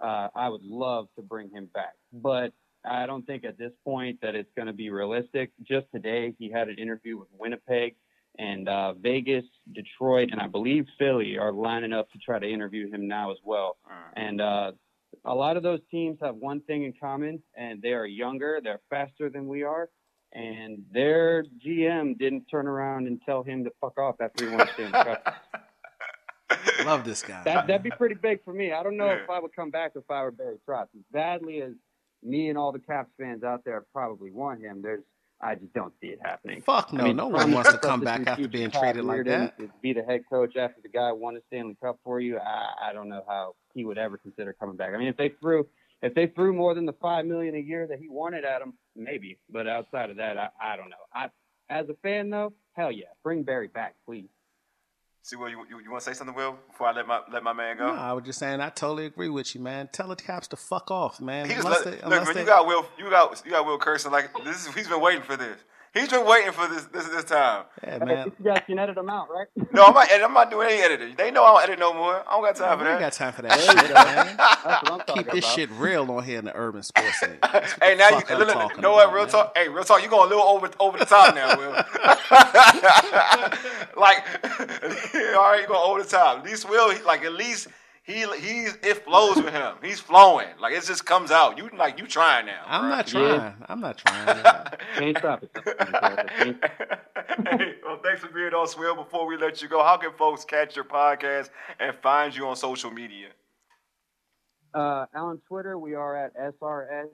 uh, 0.00 0.28
I 0.36 0.48
would 0.48 0.62
love 0.62 1.08
to 1.16 1.22
bring 1.22 1.50
him 1.50 1.66
back, 1.74 1.94
but 2.12 2.52
I 2.88 3.06
don't 3.06 3.26
think 3.26 3.44
at 3.44 3.58
this 3.58 3.72
point 3.84 4.18
that 4.22 4.34
it's 4.34 4.50
going 4.56 4.66
to 4.66 4.72
be 4.72 4.90
realistic. 4.90 5.50
Just 5.62 5.86
today, 5.94 6.34
he 6.38 6.50
had 6.50 6.68
an 6.68 6.78
interview 6.78 7.18
with 7.18 7.28
Winnipeg, 7.38 7.94
and 8.38 8.68
uh, 8.68 8.92
Vegas, 8.94 9.44
Detroit, 9.72 10.28
and 10.32 10.40
I 10.40 10.46
believe 10.46 10.86
Philly 10.98 11.36
are 11.38 11.52
lining 11.52 11.92
up 11.92 12.10
to 12.12 12.18
try 12.18 12.38
to 12.38 12.48
interview 12.48 12.90
him 12.90 13.08
now 13.08 13.30
as 13.32 13.38
well. 13.44 13.76
And 14.16 14.40
uh, 14.40 14.72
a 15.24 15.34
lot 15.34 15.56
of 15.56 15.62
those 15.62 15.80
teams 15.90 16.18
have 16.22 16.36
one 16.36 16.60
thing 16.62 16.84
in 16.84 16.92
common, 17.00 17.42
and 17.56 17.82
they 17.82 17.92
are 17.92 18.06
younger, 18.06 18.60
they're 18.62 18.80
faster 18.90 19.28
than 19.28 19.48
we 19.48 19.64
are, 19.64 19.88
and 20.32 20.84
their 20.92 21.44
GM 21.66 22.16
didn't 22.18 22.44
turn 22.50 22.66
around 22.68 23.06
and 23.08 23.20
tell 23.26 23.42
him 23.42 23.64
to 23.64 23.70
fuck 23.80 23.98
off 23.98 24.16
after 24.20 24.44
he 24.44 24.50
won 24.54 24.58
the 24.58 24.72
Stanley 24.74 24.92
Cup. 24.92 25.34
Love 26.84 27.04
this 27.04 27.22
guy. 27.22 27.42
That 27.44 27.66
that'd 27.66 27.82
be 27.82 27.90
pretty 27.90 28.14
big 28.14 28.42
for 28.44 28.52
me. 28.54 28.72
I 28.72 28.82
don't 28.82 28.96
know 28.96 29.06
Yeah. 29.06 29.22
if 29.24 29.28
I 29.30 29.38
would 29.40 29.54
come 29.54 29.70
back 29.70 29.92
if 29.96 30.08
I 30.10 30.22
were 30.22 30.30
Barry 30.30 30.56
Trotz. 30.66 30.84
As 30.96 31.02
badly 31.12 31.60
as 31.62 31.72
me 32.22 32.48
and 32.48 32.58
all 32.58 32.72
the 32.72 32.78
Caps 32.78 33.10
fans 33.18 33.42
out 33.42 33.64
there 33.64 33.84
probably 33.92 34.30
want 34.30 34.60
him, 34.60 34.82
there's 34.82 35.02
I 35.40 35.54
just 35.54 35.72
don't 35.72 35.92
see 36.00 36.08
it 36.08 36.18
happening. 36.22 36.62
Fuck 36.62 36.92
no, 36.92 37.04
I 37.04 37.06
mean, 37.06 37.16
no 37.16 37.28
one 37.28 37.52
wants 37.52 37.70
to 37.70 37.78
come 37.78 38.00
back 38.00 38.26
after 38.26 38.48
being 38.48 38.70
treated 38.70 39.04
like 39.04 39.24
that. 39.26 39.56
To 39.58 39.70
be 39.80 39.92
the 39.92 40.02
head 40.02 40.22
coach 40.28 40.56
after 40.56 40.80
the 40.82 40.88
guy 40.88 41.12
won 41.12 41.36
a 41.36 41.40
Stanley 41.46 41.76
Cup 41.80 41.98
for 42.02 42.18
you, 42.18 42.38
I, 42.38 42.90
I 42.90 42.92
don't 42.92 43.08
know 43.08 43.22
how 43.28 43.54
he 43.72 43.84
would 43.84 43.98
ever 43.98 44.16
consider 44.18 44.52
coming 44.52 44.76
back. 44.76 44.94
I 44.94 44.98
mean, 44.98 45.06
if 45.06 45.16
they 45.16 45.32
threw 45.40 45.68
if 46.02 46.14
they 46.14 46.26
threw 46.28 46.52
more 46.52 46.74
than 46.74 46.86
the 46.86 46.92
five 46.94 47.24
million 47.24 47.54
a 47.54 47.60
year 47.60 47.86
that 47.86 48.00
he 48.00 48.08
wanted 48.08 48.44
at 48.44 48.62
him, 48.62 48.74
maybe. 48.96 49.38
But 49.50 49.68
outside 49.68 50.10
of 50.10 50.16
that, 50.16 50.36
I, 50.38 50.48
I 50.60 50.76
don't 50.76 50.90
know. 50.90 50.96
I 51.14 51.28
as 51.70 51.88
a 51.88 51.94
fan 52.02 52.30
though, 52.30 52.52
hell 52.72 52.90
yeah, 52.90 53.06
bring 53.22 53.44
Barry 53.44 53.68
back, 53.68 53.94
please. 54.06 54.28
See, 55.22 55.36
Will, 55.36 55.48
you, 55.50 55.66
you, 55.68 55.80
you 55.80 55.90
want 55.90 56.02
to 56.04 56.10
say 56.10 56.16
something, 56.16 56.34
Will, 56.34 56.56
before 56.70 56.86
I 56.88 56.92
let 56.92 57.06
my 57.06 57.20
let 57.30 57.42
my 57.42 57.52
man 57.52 57.76
go? 57.76 57.88
No, 57.94 58.00
I 58.00 58.12
was 58.12 58.24
just 58.24 58.38
saying, 58.38 58.60
I 58.60 58.70
totally 58.70 59.06
agree 59.06 59.28
with 59.28 59.54
you, 59.54 59.60
man. 59.60 59.88
Tell 59.92 60.08
the 60.08 60.16
cops 60.16 60.48
to 60.48 60.56
fuck 60.56 60.90
off, 60.90 61.20
man. 61.20 61.46
He 61.46 61.54
just 61.54 61.66
Unless 61.66 61.84
let, 61.84 62.00
they- 62.00 62.08
look, 62.08 62.24
man, 62.24 62.34
they- 62.34 62.40
you 62.40 62.46
got 62.46 62.66
Will, 62.66 62.86
you 62.98 63.10
got 63.10 63.42
you 63.44 63.50
got 63.50 63.66
Will 63.66 63.78
cursing 63.78 64.10
like 64.12 64.30
this. 64.44 64.66
Is, 64.66 64.74
he's 64.74 64.88
been 64.88 65.00
waiting 65.00 65.22
for 65.22 65.36
this. 65.36 65.58
He's 65.94 66.08
been 66.08 66.26
waiting 66.26 66.52
for 66.52 66.68
this 66.68 66.84
this 66.84 67.08
this 67.08 67.24
time. 67.24 67.64
yeah, 67.82 67.98
Hey, 67.98 68.04
man. 68.04 68.32
you 68.38 68.44
guys 68.44 68.62
can 68.66 68.78
edit 68.78 68.94
them 68.94 69.08
out, 69.08 69.28
right? 69.30 69.46
No, 69.72 69.86
I'm 69.86 69.94
not. 69.94 70.08
I'm 70.12 70.34
not 70.34 70.50
doing 70.50 70.68
any 70.70 70.82
editing. 70.82 71.14
They 71.16 71.30
know 71.30 71.44
I 71.44 71.52
don't 71.54 71.62
edit 71.64 71.78
no 71.78 71.94
more. 71.94 72.22
I 72.28 72.32
don't 72.32 72.42
got 72.44 72.56
time 72.56 72.78
for 72.78 72.84
We 72.84 72.90
ain't 72.90 73.00
that. 73.00 73.06
got 73.06 73.12
time 73.14 73.32
for 73.32 73.42
that 73.42 73.58
shit, 73.58 73.74
man. 73.76 74.36
That's 74.36 74.64
what 74.64 74.92
I'm 74.92 74.98
talking 75.00 75.24
Keep 75.24 75.32
this 75.32 75.44
about. 75.44 75.54
shit 75.54 75.70
real 75.72 76.10
on 76.10 76.22
here 76.24 76.38
in 76.38 76.44
the 76.44 76.54
urban 76.54 76.82
sports 76.82 77.18
scene. 77.20 77.38
Hey, 77.82 77.96
now 77.96 78.10
you 78.10 78.16
look, 78.16 78.28
look, 78.30 78.48
talking 78.52 78.76
you 78.76 78.82
know 78.82 78.92
what? 78.92 79.12
Real 79.12 79.22
man. 79.24 79.32
talk. 79.32 79.56
Hey, 79.56 79.68
real 79.68 79.84
talk. 79.84 80.02
You 80.02 80.08
going 80.10 80.26
a 80.26 80.34
little 80.34 80.44
over 80.48 80.68
over 80.78 80.98
the 80.98 81.06
top 81.06 81.34
now, 81.34 81.56
Will. 81.56 81.72
like, 83.96 84.24
all 85.36 85.50
right, 85.50 85.60
you 85.62 85.66
going 85.68 85.90
over 85.90 86.02
the 86.02 86.08
top. 86.08 86.38
At 86.38 86.44
least 86.44 86.68
Will, 86.68 86.94
like 87.04 87.24
at 87.24 87.32
least 87.32 87.68
he 88.08 88.24
he's 88.40 88.74
it 88.82 89.04
flows 89.04 89.36
with 89.36 89.52
him. 89.52 89.74
He's 89.82 90.00
flowing. 90.00 90.48
Like 90.58 90.72
it 90.72 90.82
just 90.82 91.04
comes 91.04 91.30
out. 91.30 91.58
You 91.58 91.68
like 91.76 91.98
you 91.98 92.06
trying 92.06 92.46
now. 92.46 92.62
I'm 92.66 92.84
bruh. 92.84 92.88
not 92.88 93.06
trying. 93.06 93.34
Yeah. 93.34 93.52
I'm 93.68 93.80
not 93.80 93.98
trying. 93.98 94.44
Can't 94.96 95.18
stop 95.18 95.42
it. 95.42 95.50
Hey, 97.34 97.74
well, 97.84 98.00
thanks 98.02 98.22
for 98.22 98.28
being 98.28 98.54
on 98.54 98.66
Swill. 98.66 98.94
Before 98.94 99.26
we 99.26 99.36
let 99.36 99.60
you 99.60 99.68
go, 99.68 99.84
how 99.84 99.98
can 99.98 100.12
folks 100.12 100.46
catch 100.46 100.74
your 100.74 100.86
podcast 100.86 101.50
and 101.78 101.94
find 102.02 102.34
you 102.34 102.48
on 102.48 102.56
social 102.56 102.90
media? 102.90 103.28
Uh, 104.72 105.04
on 105.14 105.42
Twitter, 105.46 105.78
we 105.78 105.94
are 105.94 106.16
at 106.16 106.34
SRS, 106.34 107.08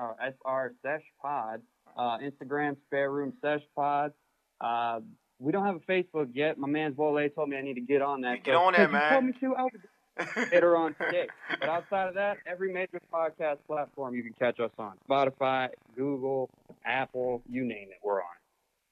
uh, 0.00 0.12
SR 0.20 0.74
Sesh 0.82 1.02
Pod. 1.22 1.62
Uh, 1.96 2.18
Instagram, 2.18 2.76
Spare 2.86 3.12
Room 3.12 3.32
Sesh 3.40 3.62
Pod. 3.76 4.12
Uh, 4.60 4.98
we 5.38 5.52
don't 5.52 5.64
have 5.64 5.76
a 5.76 5.92
Facebook 5.92 6.30
yet. 6.32 6.58
My 6.58 6.66
man's 6.66 6.96
Wole 6.96 7.28
told 7.28 7.50
me 7.50 7.56
I 7.56 7.62
need 7.62 7.74
to 7.74 7.80
get 7.80 8.02
on 8.02 8.22
that. 8.22 8.42
Get 8.42 8.56
on 8.56 8.72
there, 8.72 8.86
"Hey, 8.86 8.92
man." 8.92 9.02
You 9.02 9.10
told 9.10 9.24
me 9.24 9.32
to. 9.40 9.56
I'll 9.56 9.68
get 9.68 9.80
her 10.18 10.76
on 10.76 10.94
today. 11.00 11.28
But 11.60 11.68
outside 11.68 12.08
of 12.08 12.14
that, 12.14 12.38
every 12.46 12.72
major 12.72 13.00
podcast 13.12 13.58
platform 13.66 14.14
you 14.14 14.22
can 14.22 14.32
catch 14.34 14.60
us 14.60 14.70
on: 14.78 14.94
Spotify, 15.08 15.68
Google, 15.96 16.50
Apple, 16.84 17.42
you 17.48 17.64
name 17.64 17.88
it, 17.90 17.98
we're 18.02 18.20
on. 18.20 18.28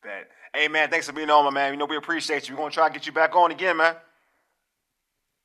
Bet. 0.02 0.28
Hey 0.54 0.68
man, 0.68 0.90
thanks 0.90 1.06
for 1.06 1.12
being 1.12 1.30
on, 1.30 1.44
my 1.44 1.50
man. 1.50 1.72
You 1.72 1.78
know 1.78 1.86
we 1.86 1.96
appreciate 1.96 2.48
you. 2.48 2.54
We're 2.54 2.62
gonna 2.62 2.70
try 2.70 2.88
to 2.88 2.94
get 2.94 3.06
you 3.06 3.12
back 3.12 3.34
on 3.34 3.50
again, 3.50 3.76
man. 3.76 3.96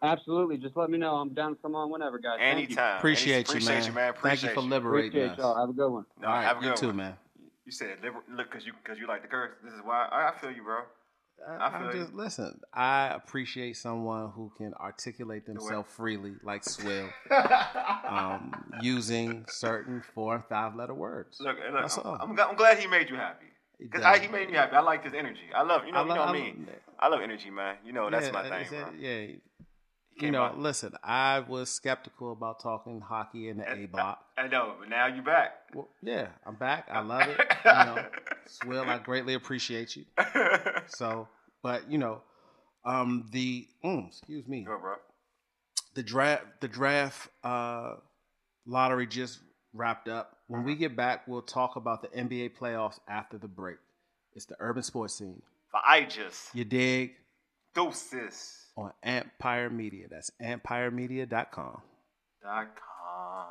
Absolutely. 0.03 0.57
Just 0.57 0.75
let 0.75 0.89
me 0.89 0.97
know. 0.97 1.15
I'm 1.15 1.29
down 1.29 1.55
to 1.55 1.61
come 1.61 1.75
on 1.75 1.91
whenever, 1.91 2.17
guys. 2.17 2.37
Thank 2.39 2.57
you. 2.57 2.65
Anytime. 2.65 2.97
Appreciate, 2.97 3.35
you, 3.35 3.41
appreciate 3.41 3.75
man. 3.75 3.85
you, 3.85 3.91
man. 3.93 4.13
Thank 4.21 4.41
you 4.43 4.49
for 4.49 4.61
liberating 4.61 5.09
Appreciate 5.11 5.31
us. 5.33 5.37
y'all. 5.37 5.59
Have 5.59 5.69
a 5.69 5.73
good 5.73 5.89
one. 5.91 6.05
No, 6.19 6.27
All 6.27 6.33
right, 6.33 6.43
have 6.43 6.57
a 6.57 6.61
you 6.61 6.69
good 6.69 6.77
too, 6.77 6.93
man. 6.93 7.13
You 7.65 7.71
said 7.71 7.97
liber- 8.03 8.23
look 8.35 8.49
because 8.49 8.65
you 8.65 8.73
because 8.83 8.97
you 8.97 9.07
like 9.07 9.21
the 9.21 9.27
curse. 9.27 9.51
This 9.63 9.73
is 9.73 9.79
why 9.83 10.07
I, 10.11 10.29
I 10.29 10.39
feel 10.39 10.51
you, 10.51 10.63
bro. 10.63 10.81
I 11.47 11.67
I, 11.67 11.79
feel 11.79 11.87
I 11.87 11.91
you. 11.93 11.99
just 11.99 12.13
listen. 12.13 12.59
I 12.73 13.07
appreciate 13.07 13.77
someone 13.77 14.29
who 14.31 14.51
can 14.57 14.73
articulate 14.75 15.45
themselves 15.45 15.91
freely, 15.91 16.33
like 16.43 16.63
Swill, 16.63 17.09
um, 18.07 18.53
using 18.81 19.45
certain 19.49 20.01
four 20.13 20.35
and 20.35 20.45
five 20.45 20.75
letter 20.75 20.93
words. 20.93 21.37
Look, 21.39 21.57
look 21.71 21.97
I'm. 22.05 22.21
I'm, 22.21 22.35
glad- 22.35 22.47
I'm 22.49 22.55
glad 22.55 22.79
he 22.79 22.87
made 22.87 23.09
you 23.09 23.15
happy. 23.15 23.45
Cause. 23.91 24.03
I, 24.03 24.19
he 24.19 24.27
made 24.27 24.47
me 24.49 24.55
happy. 24.55 24.75
I 24.75 24.81
like 24.81 25.03
his 25.03 25.13
energy. 25.13 25.49
I 25.55 25.63
love 25.63 25.85
you 25.87 25.91
know 25.91 25.99
I 25.99 26.03
you 26.03 26.09
lo- 26.09 26.15
know 26.15 26.21
I 26.23 26.33
me. 26.33 26.53
lo- 26.67 26.73
I 26.99 27.07
love 27.07 27.21
energy, 27.21 27.49
man. 27.49 27.77
You 27.83 27.93
know 27.93 28.09
that's 28.11 28.27
yeah, 28.27 28.31
my 28.31 28.43
thing, 28.43 28.53
it's- 28.61 28.69
bro. 28.69 28.91
Yeah, 28.99 29.27
you 30.19 30.29
know, 30.29 30.43
out. 30.43 30.59
listen. 30.59 30.93
I 31.03 31.39
was 31.39 31.71
skeptical 31.71 32.31
about 32.31 32.61
talking 32.61 33.01
hockey 33.01 33.49
in 33.49 33.57
the 33.57 33.71
A 33.73 33.87
block. 33.87 34.23
I 34.37 34.47
know, 34.47 34.75
but 34.79 34.87
now 34.89 35.07
you're 35.07 35.23
back. 35.23 35.53
Well, 35.73 35.87
yeah, 36.03 36.27
I'm 36.45 36.55
back. 36.55 36.89
I 36.91 36.99
love 37.01 37.27
it. 37.27 37.39
You 37.65 37.71
know, 37.71 38.05
Swill, 38.47 38.83
I 38.83 38.97
greatly 38.99 39.33
appreciate 39.33 39.95
you. 39.95 40.05
So, 40.87 41.27
but 41.63 41.89
you 41.91 41.97
know, 41.97 42.21
um, 42.85 43.27
the 43.31 43.67
mm, 43.83 44.07
excuse 44.07 44.47
me, 44.47 44.63
Go, 44.63 44.77
bro. 44.79 44.95
the 45.93 46.03
draft, 46.03 46.43
the 46.59 46.67
draft 46.67 47.29
uh, 47.43 47.95
lottery 48.65 49.07
just 49.07 49.39
wrapped 49.73 50.09
up. 50.09 50.37
When 50.47 50.63
we 50.63 50.75
get 50.75 50.95
back, 50.97 51.27
we'll 51.27 51.41
talk 51.43 51.75
about 51.77 52.01
the 52.01 52.09
NBA 52.09 52.57
playoffs 52.59 52.99
after 53.07 53.37
the 53.37 53.47
break. 53.47 53.77
It's 54.35 54.45
the 54.45 54.55
urban 54.59 54.83
sports 54.83 55.13
scene. 55.15 55.41
But 55.71 55.81
I 55.87 56.03
just 56.03 56.53
You 56.53 56.65
dig? 56.65 57.13
doses 57.73 58.65
On 58.75 58.91
Empire 59.03 59.69
Media. 59.69 60.07
That's 60.09 60.31
empiremedia.com. 60.41 61.81
dot 62.43 62.67
com. 62.75 63.45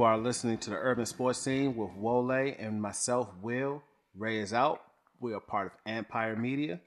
You 0.00 0.04
are 0.04 0.16
listening 0.16 0.56
to 0.56 0.70
the 0.70 0.76
Urban 0.76 1.04
Sports 1.04 1.40
Scene 1.40 1.76
with 1.76 1.90
Wole 1.92 2.30
and 2.30 2.80
myself, 2.80 3.28
Will. 3.42 3.82
Ray 4.16 4.38
is 4.38 4.54
out. 4.54 4.80
We 5.20 5.34
are 5.34 5.40
part 5.40 5.66
of 5.66 5.72
Empire 5.84 6.34
Media. 6.36 6.80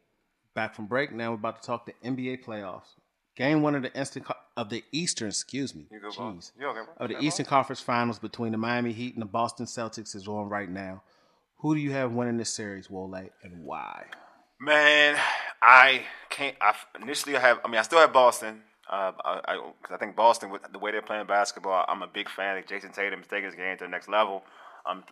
Back 0.56 0.73
from 0.73 0.88
break. 0.88 1.12
Now 1.12 1.30
we're 1.30 1.36
about 1.36 1.62
to 1.62 1.67
talk 1.67 1.86
the 1.86 1.93
NBA 2.04 2.43
playoffs. 2.43 2.95
Game 3.36 3.62
one 3.62 3.76
of 3.76 3.84
the 3.84 3.93
instant 3.95 4.26
co- 4.26 4.34
of 4.58 4.71
the 4.71 4.84
Eastern, 4.91 5.28
excuse 5.28 5.76
me, 5.76 5.86
You 5.91 5.99
go, 5.99 6.10
jeez, 6.10 6.54
of 6.97 7.10
the 7.10 7.19
Eastern 7.21 7.45
Conference 7.45 7.82
Finals 7.82 8.17
between 8.17 8.52
the 8.52 8.58
Miami 8.58 8.93
Heat 8.93 9.13
and 9.13 9.21
the 9.21 9.28
Boston 9.28 9.67
Celtics 9.67 10.15
is 10.15 10.28
on 10.28 10.49
right 10.49 10.67
now. 10.67 11.04
Who 11.58 11.76
do 11.76 11.82
you 11.82 11.91
have 11.91 12.13
winning 12.13 12.38
this 12.38 12.52
series, 12.52 12.89
Wole, 12.89 13.13
and 13.13 13.63
why? 13.63 14.06
Man, 14.60 15.19
I 15.62 16.02
can't. 16.32 16.56
I 16.60 16.73
initially 16.99 17.38
I 17.38 17.41
have. 17.41 17.60
I 17.63 17.67
mean, 17.67 17.78
I 17.78 17.84
still 17.84 17.99
have 17.99 18.12
Boston. 18.12 18.63
Uh, 18.93 19.12
I, 19.25 19.71
I, 19.91 19.97
think 19.97 20.15
Boston, 20.15 20.51
the 20.71 20.77
way 20.77 20.91
they're 20.91 21.01
playing 21.01 21.25
basketball, 21.25 21.84
I'm 21.88 22.03
a 22.03 22.08
big 22.08 22.29
fan. 22.29 22.58
Like 22.58 22.67
Jayson 22.67 22.93
Tatum 22.93 23.21
is 23.21 23.27
taking 23.27 23.45
his 23.45 23.56
game 23.56 23.75
to 23.79 23.86
the 23.86 23.89
next 23.89 24.08
level. 24.08 24.43
Um, 24.86 25.03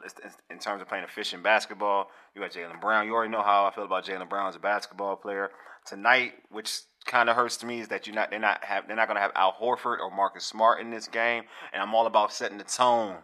in 0.52 0.60
terms 0.60 0.84
of 0.84 0.88
playing 0.88 1.04
efficient 1.04 1.42
basketball, 1.42 2.12
you 2.36 2.42
got 2.42 2.52
Jaylen 2.52 2.80
Brown. 2.80 3.08
You 3.08 3.16
already 3.16 3.32
know 3.32 3.42
how 3.42 3.66
I 3.66 3.74
feel 3.74 3.86
about 3.86 4.06
Jaylen 4.06 4.30
Brown 4.30 4.48
as 4.50 4.56
a 4.56 4.60
basketball 4.60 5.16
player. 5.16 5.50
Tonight, 5.84 6.34
which 6.52 6.82
kind 7.06 7.28
of 7.28 7.36
hurts 7.36 7.58
to 7.58 7.66
me, 7.66 7.80
is 7.80 7.88
that 7.88 8.06
you're 8.06 8.16
not. 8.16 8.30
They're 8.30 8.40
not 8.40 8.64
have. 8.64 8.86
They're 8.86 8.96
not 8.96 9.08
going 9.08 9.16
to 9.16 9.22
have 9.22 9.32
Al 9.34 9.54
Horford 9.54 9.98
or 10.00 10.16
Marcus 10.16 10.46
Smart 10.46 10.80
in 10.80 10.92
this 10.92 11.08
game, 11.08 11.46
and 11.74 11.82
I'm 11.82 11.96
all 11.96 12.06
about 12.06 12.32
setting 12.32 12.60
the 12.60 12.64
tone. 12.64 13.16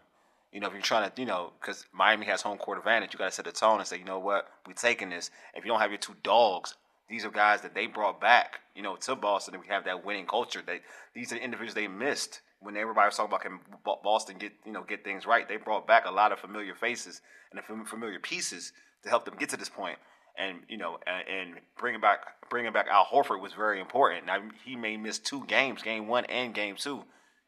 You 0.52 0.60
know, 0.60 0.68
if 0.68 0.74
you're 0.74 0.82
trying 0.82 1.08
to, 1.08 1.22
you 1.22 1.28
know, 1.28 1.52
because 1.62 1.86
Miami 1.94 2.26
has 2.26 2.42
home 2.42 2.58
court 2.58 2.80
advantage, 2.80 3.14
you 3.14 3.20
got 3.20 3.26
to 3.26 3.32
set 3.32 3.46
the 3.46 3.52
tone 3.52 3.78
and 3.78 3.88
say, 3.88 4.00
you 4.00 4.06
know 4.06 4.18
what, 4.18 4.48
we're 4.66 4.74
taking 4.74 5.12
this. 5.12 5.30
If 5.54 5.66
you 5.66 5.70
don't 5.70 5.82
have 5.82 5.92
your 5.92 6.00
two 6.00 6.16
dogs, 6.24 6.74
these 7.10 7.26
are 7.26 7.30
guys 7.30 7.62
that 7.62 7.74
they 7.74 7.88
brought 7.88 8.20
back, 8.20 8.60
you 8.76 8.82
know, 8.82 8.96
to 8.96 9.16
Boston, 9.16 9.56
and 9.56 9.64
we 9.64 9.70
have 9.70 9.86
that 9.86 10.06
winning 10.06 10.26
culture. 10.26 10.62
They 10.66 10.82
these 11.14 11.32
are 11.32 11.36
the 11.36 11.44
individuals 11.44 11.76
they 11.76 11.88
missed 11.88 12.42
when 12.60 12.76
everybody 12.76 13.08
was 13.08 13.16
talking 13.16 13.30
about 13.30 13.42
can 13.42 13.60
Boston 14.04 14.38
get, 14.38 14.54
you 14.66 14.72
know, 14.72 14.84
get 14.84 15.04
things 15.04 15.26
right. 15.26 15.48
They 15.48 15.58
brought 15.58 15.88
back 15.88 16.06
a 16.06 16.12
lot 16.12 16.32
of 16.32 16.40
familiar 16.40 16.76
faces 16.76 17.22
and 17.52 17.88
familiar 17.88 18.20
pieces 18.20 18.74
to 19.04 19.10
help 19.10 19.26
them 19.26 19.36
get 19.38 19.50
to 19.50 19.58
this 19.58 19.70
point. 19.70 19.98
And 20.38 20.60
you 20.68 20.78
know, 20.78 21.00
and, 21.08 21.28
and 21.28 21.60
bringing 21.78 22.02
back 22.02 22.20
bringing 22.50 22.74
back 22.74 22.88
Al 22.92 23.06
Horford 23.06 23.42
was 23.42 23.54
very 23.54 23.80
important. 23.80 24.26
Now 24.26 24.40
he 24.66 24.76
may 24.76 24.98
miss 24.98 25.18
two 25.18 25.46
games, 25.46 25.82
game 25.82 26.08
one 26.08 26.26
and 26.26 26.54
game 26.54 26.76
two 26.76 27.04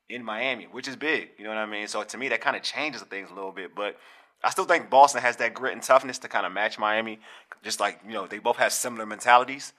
in 0.09 0.23
Miami, 0.23 0.67
which 0.71 0.87
is 0.87 0.95
big. 0.95 1.29
You 1.37 1.43
know 1.43 1.51
what 1.51 1.59
I 1.59 1.67
mean? 1.67 1.87
So 1.87 2.03
to 2.03 2.17
me, 2.17 2.29
that 2.29 2.41
kind 2.41 2.55
of 2.55 2.63
changes 2.63 3.01
things 3.03 3.29
a 3.29 3.33
little 3.35 3.51
bit. 3.51 3.75
But 3.75 3.97
I 4.43 4.49
still 4.51 4.65
think 4.65 4.89
Boston 4.89 5.21
has 5.21 5.35
that 5.37 5.53
grit 5.53 5.73
and 5.73 5.83
toughness 5.83 6.17
to 6.19 6.27
kind 6.27 6.45
of 6.45 6.51
match 6.51 6.79
Miami. 6.79 7.19
Just 7.63 7.79
like 7.79 7.99
you 8.05 8.13
know, 8.13 8.27
they 8.27 8.39
both 8.39 8.57
have 8.57 8.71
similar 8.73 9.05
mentalities. 9.05 9.73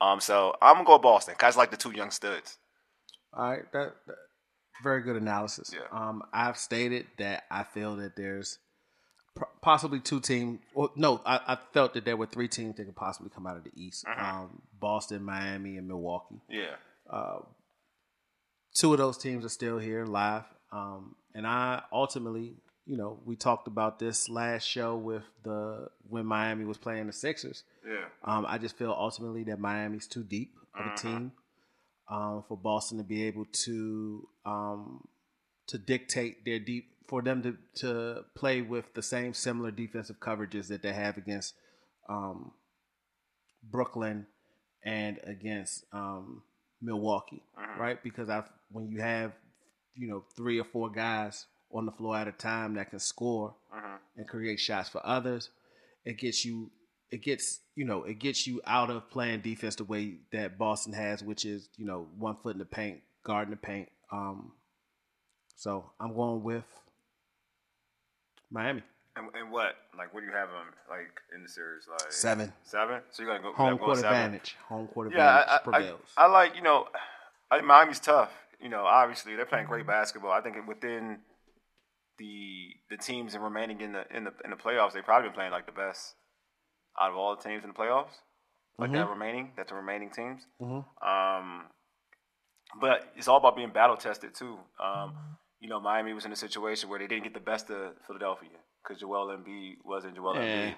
Um, 0.00 0.20
so 0.20 0.54
I'm 0.62 0.74
gonna 0.76 0.86
go 0.86 0.94
with 0.94 1.02
Boston. 1.02 1.34
Guys 1.38 1.56
like 1.56 1.70
the 1.70 1.76
two 1.76 1.92
young 1.92 2.10
studs. 2.10 2.58
All 3.32 3.50
right, 3.50 3.70
that, 3.72 3.94
that- 4.06 4.16
very 4.82 5.02
good 5.02 5.16
analysis. 5.16 5.72
Yeah. 5.74 5.86
Um, 5.90 6.22
I've 6.34 6.58
stated 6.58 7.06
that 7.18 7.44
I 7.50 7.62
feel 7.64 7.96
that 7.96 8.14
there's 8.14 8.58
possibly 9.62 10.00
two 10.00 10.20
teams. 10.20 10.60
Well, 10.74 10.92
no, 10.96 11.22
I, 11.24 11.40
I 11.46 11.58
felt 11.72 11.94
that 11.94 12.04
there 12.04 12.16
were 12.16 12.26
three 12.26 12.48
teams 12.48 12.76
that 12.76 12.84
could 12.84 12.94
possibly 12.96 13.30
come 13.34 13.46
out 13.46 13.56
of 13.56 13.64
the 13.64 13.70
East: 13.74 14.04
um, 14.18 14.60
Boston, 14.78 15.24
Miami, 15.24 15.78
and 15.78 15.88
Milwaukee. 15.88 16.40
Yeah. 16.50 16.74
Uh, 17.10 17.38
Two 18.74 18.92
of 18.92 18.98
those 18.98 19.16
teams 19.16 19.42
are 19.44 19.48
still 19.50 19.78
here 19.78 20.04
live, 20.04 20.44
um, 20.70 21.14
and 21.34 21.46
I 21.46 21.80
ultimately, 21.90 22.56
you 22.86 22.96
know, 22.96 23.18
we 23.24 23.34
talked 23.34 23.66
about 23.66 23.98
this 23.98 24.28
last 24.28 24.64
show 24.64 24.96
with 24.96 25.24
the 25.42 25.88
when 26.08 26.24
Miami 26.24 26.64
was 26.64 26.78
playing 26.78 27.08
the 27.08 27.12
Sixers. 27.12 27.64
Yeah. 27.86 28.04
Um, 28.24 28.46
I 28.48 28.58
just 28.58 28.78
feel 28.78 28.94
ultimately 28.96 29.42
that 29.44 29.58
Miami's 29.58 30.06
too 30.06 30.22
deep 30.22 30.54
of 30.78 30.92
a 30.92 30.96
team 30.96 31.32
um, 32.08 32.44
for 32.46 32.56
Boston 32.56 32.98
to 32.98 33.04
be 33.04 33.24
able 33.24 33.46
to 33.64 34.28
um, 34.44 35.08
to 35.66 35.78
dictate 35.78 36.44
their 36.44 36.60
deep 36.60 36.92
for 37.08 37.22
them 37.22 37.42
to 37.42 37.56
to 37.80 38.24
play 38.36 38.62
with 38.62 38.94
the 38.94 39.02
same 39.02 39.34
similar 39.34 39.72
defensive 39.72 40.20
coverages 40.20 40.68
that 40.68 40.82
they 40.82 40.92
have 40.92 41.16
against 41.16 41.54
um, 42.08 42.52
Brooklyn 43.68 44.26
and 44.84 45.18
against 45.24 45.84
um, 45.92 46.42
Milwaukee, 46.80 47.42
right? 47.78 48.00
Because 48.02 48.28
I 48.30 48.44
when 48.70 48.88
you 48.88 49.00
have 49.00 49.32
you 49.96 50.06
know 50.06 50.24
three 50.36 50.60
or 50.60 50.64
four 50.64 50.88
guys 50.88 51.46
on 51.72 51.86
the 51.86 51.92
floor 51.92 52.16
at 52.16 52.28
a 52.28 52.32
time 52.32 52.74
that 52.74 52.90
can 52.90 52.98
score 52.98 53.54
and 54.16 54.26
create 54.28 54.58
shots 54.60 54.88
for 54.88 55.04
others, 55.06 55.50
it 56.04 56.18
gets 56.18 56.44
you 56.44 56.70
it 57.10 57.22
gets 57.22 57.60
you 57.74 57.84
know 57.84 58.04
it 58.04 58.18
gets 58.18 58.46
you 58.46 58.60
out 58.66 58.90
of 58.90 59.08
playing 59.10 59.40
defense 59.40 59.76
the 59.76 59.84
way 59.84 60.18
that 60.32 60.58
Boston 60.58 60.92
has, 60.92 61.22
which 61.22 61.44
is 61.44 61.68
you 61.76 61.86
know 61.86 62.08
one 62.18 62.36
foot 62.36 62.54
in 62.54 62.58
the 62.58 62.64
paint, 62.64 63.00
guarding 63.24 63.50
the 63.50 63.56
paint. 63.56 63.88
Um, 64.12 64.52
so 65.56 65.90
I'm 66.00 66.14
going 66.14 66.42
with 66.42 66.64
Miami 68.50 68.82
And, 69.16 69.26
and 69.34 69.50
what? 69.50 69.76
Like, 69.96 70.12
what 70.14 70.20
do 70.20 70.26
you 70.26 70.32
have 70.32 70.48
them 70.48 70.66
like 70.88 71.10
in 71.34 71.42
the 71.42 71.48
series? 71.48 71.84
Like 71.90 72.12
seven 72.12 72.52
Seven. 72.64 73.00
So 73.10 73.22
you 73.22 73.28
gotta 73.28 73.42
go 73.42 73.52
home 73.52 73.78
court 73.78 73.98
seven? 73.98 74.12
advantage. 74.12 74.56
Home 74.68 74.86
court 74.88 75.12
Yeah, 75.12 75.40
advantage 75.40 75.48
I, 75.48 75.54
I, 75.56 75.58
prevails. 75.58 76.10
I, 76.16 76.24
I 76.24 76.26
like 76.28 76.56
you 76.56 76.62
know, 76.62 76.88
I 77.50 77.60
Miami's 77.60 78.00
tough. 78.00 78.32
You 78.60 78.68
know, 78.68 78.84
obviously 78.84 79.36
they're 79.36 79.46
playing 79.46 79.66
great 79.66 79.86
basketball. 79.86 80.32
I 80.32 80.40
think 80.40 80.56
within 80.66 81.18
the 82.18 82.68
the 82.90 82.96
teams 82.96 83.34
and 83.34 83.42
remaining 83.44 83.80
in 83.80 83.92
the 83.92 84.04
in 84.14 84.24
the 84.24 84.32
in 84.44 84.50
the 84.50 84.56
playoffs, 84.56 84.92
they've 84.92 85.04
probably 85.04 85.28
been 85.28 85.34
playing 85.34 85.52
like 85.52 85.66
the 85.66 85.72
best 85.72 86.14
out 87.00 87.10
of 87.10 87.16
all 87.16 87.36
the 87.36 87.42
teams 87.42 87.62
in 87.64 87.68
the 87.70 87.74
playoffs. 87.74 88.14
Like 88.78 88.90
that 88.92 89.08
remaining, 89.08 89.52
that's 89.56 89.70
the 89.70 89.76
remaining 89.76 90.10
teams. 90.10 90.42
Um, 91.02 91.64
but 92.80 93.12
it's 93.16 93.26
all 93.28 93.38
about 93.38 93.56
being 93.56 93.70
battle 93.70 93.96
tested 93.96 94.34
too. 94.34 94.58
Um, 94.82 95.14
you 95.60 95.68
know, 95.68 95.80
Miami 95.80 96.12
was 96.12 96.26
in 96.26 96.32
a 96.32 96.36
situation 96.36 96.90
where 96.90 96.98
they 96.98 97.06
didn't 97.06 97.24
get 97.24 97.32
the 97.34 97.40
best 97.40 97.70
of 97.70 97.92
Philadelphia 98.06 98.50
because 98.82 99.00
Joel 99.00 99.28
Embiid 99.28 99.76
wasn't 99.84 100.14
Joel 100.14 100.34
Yeah. 100.36 100.42
Embiid. 100.42 100.74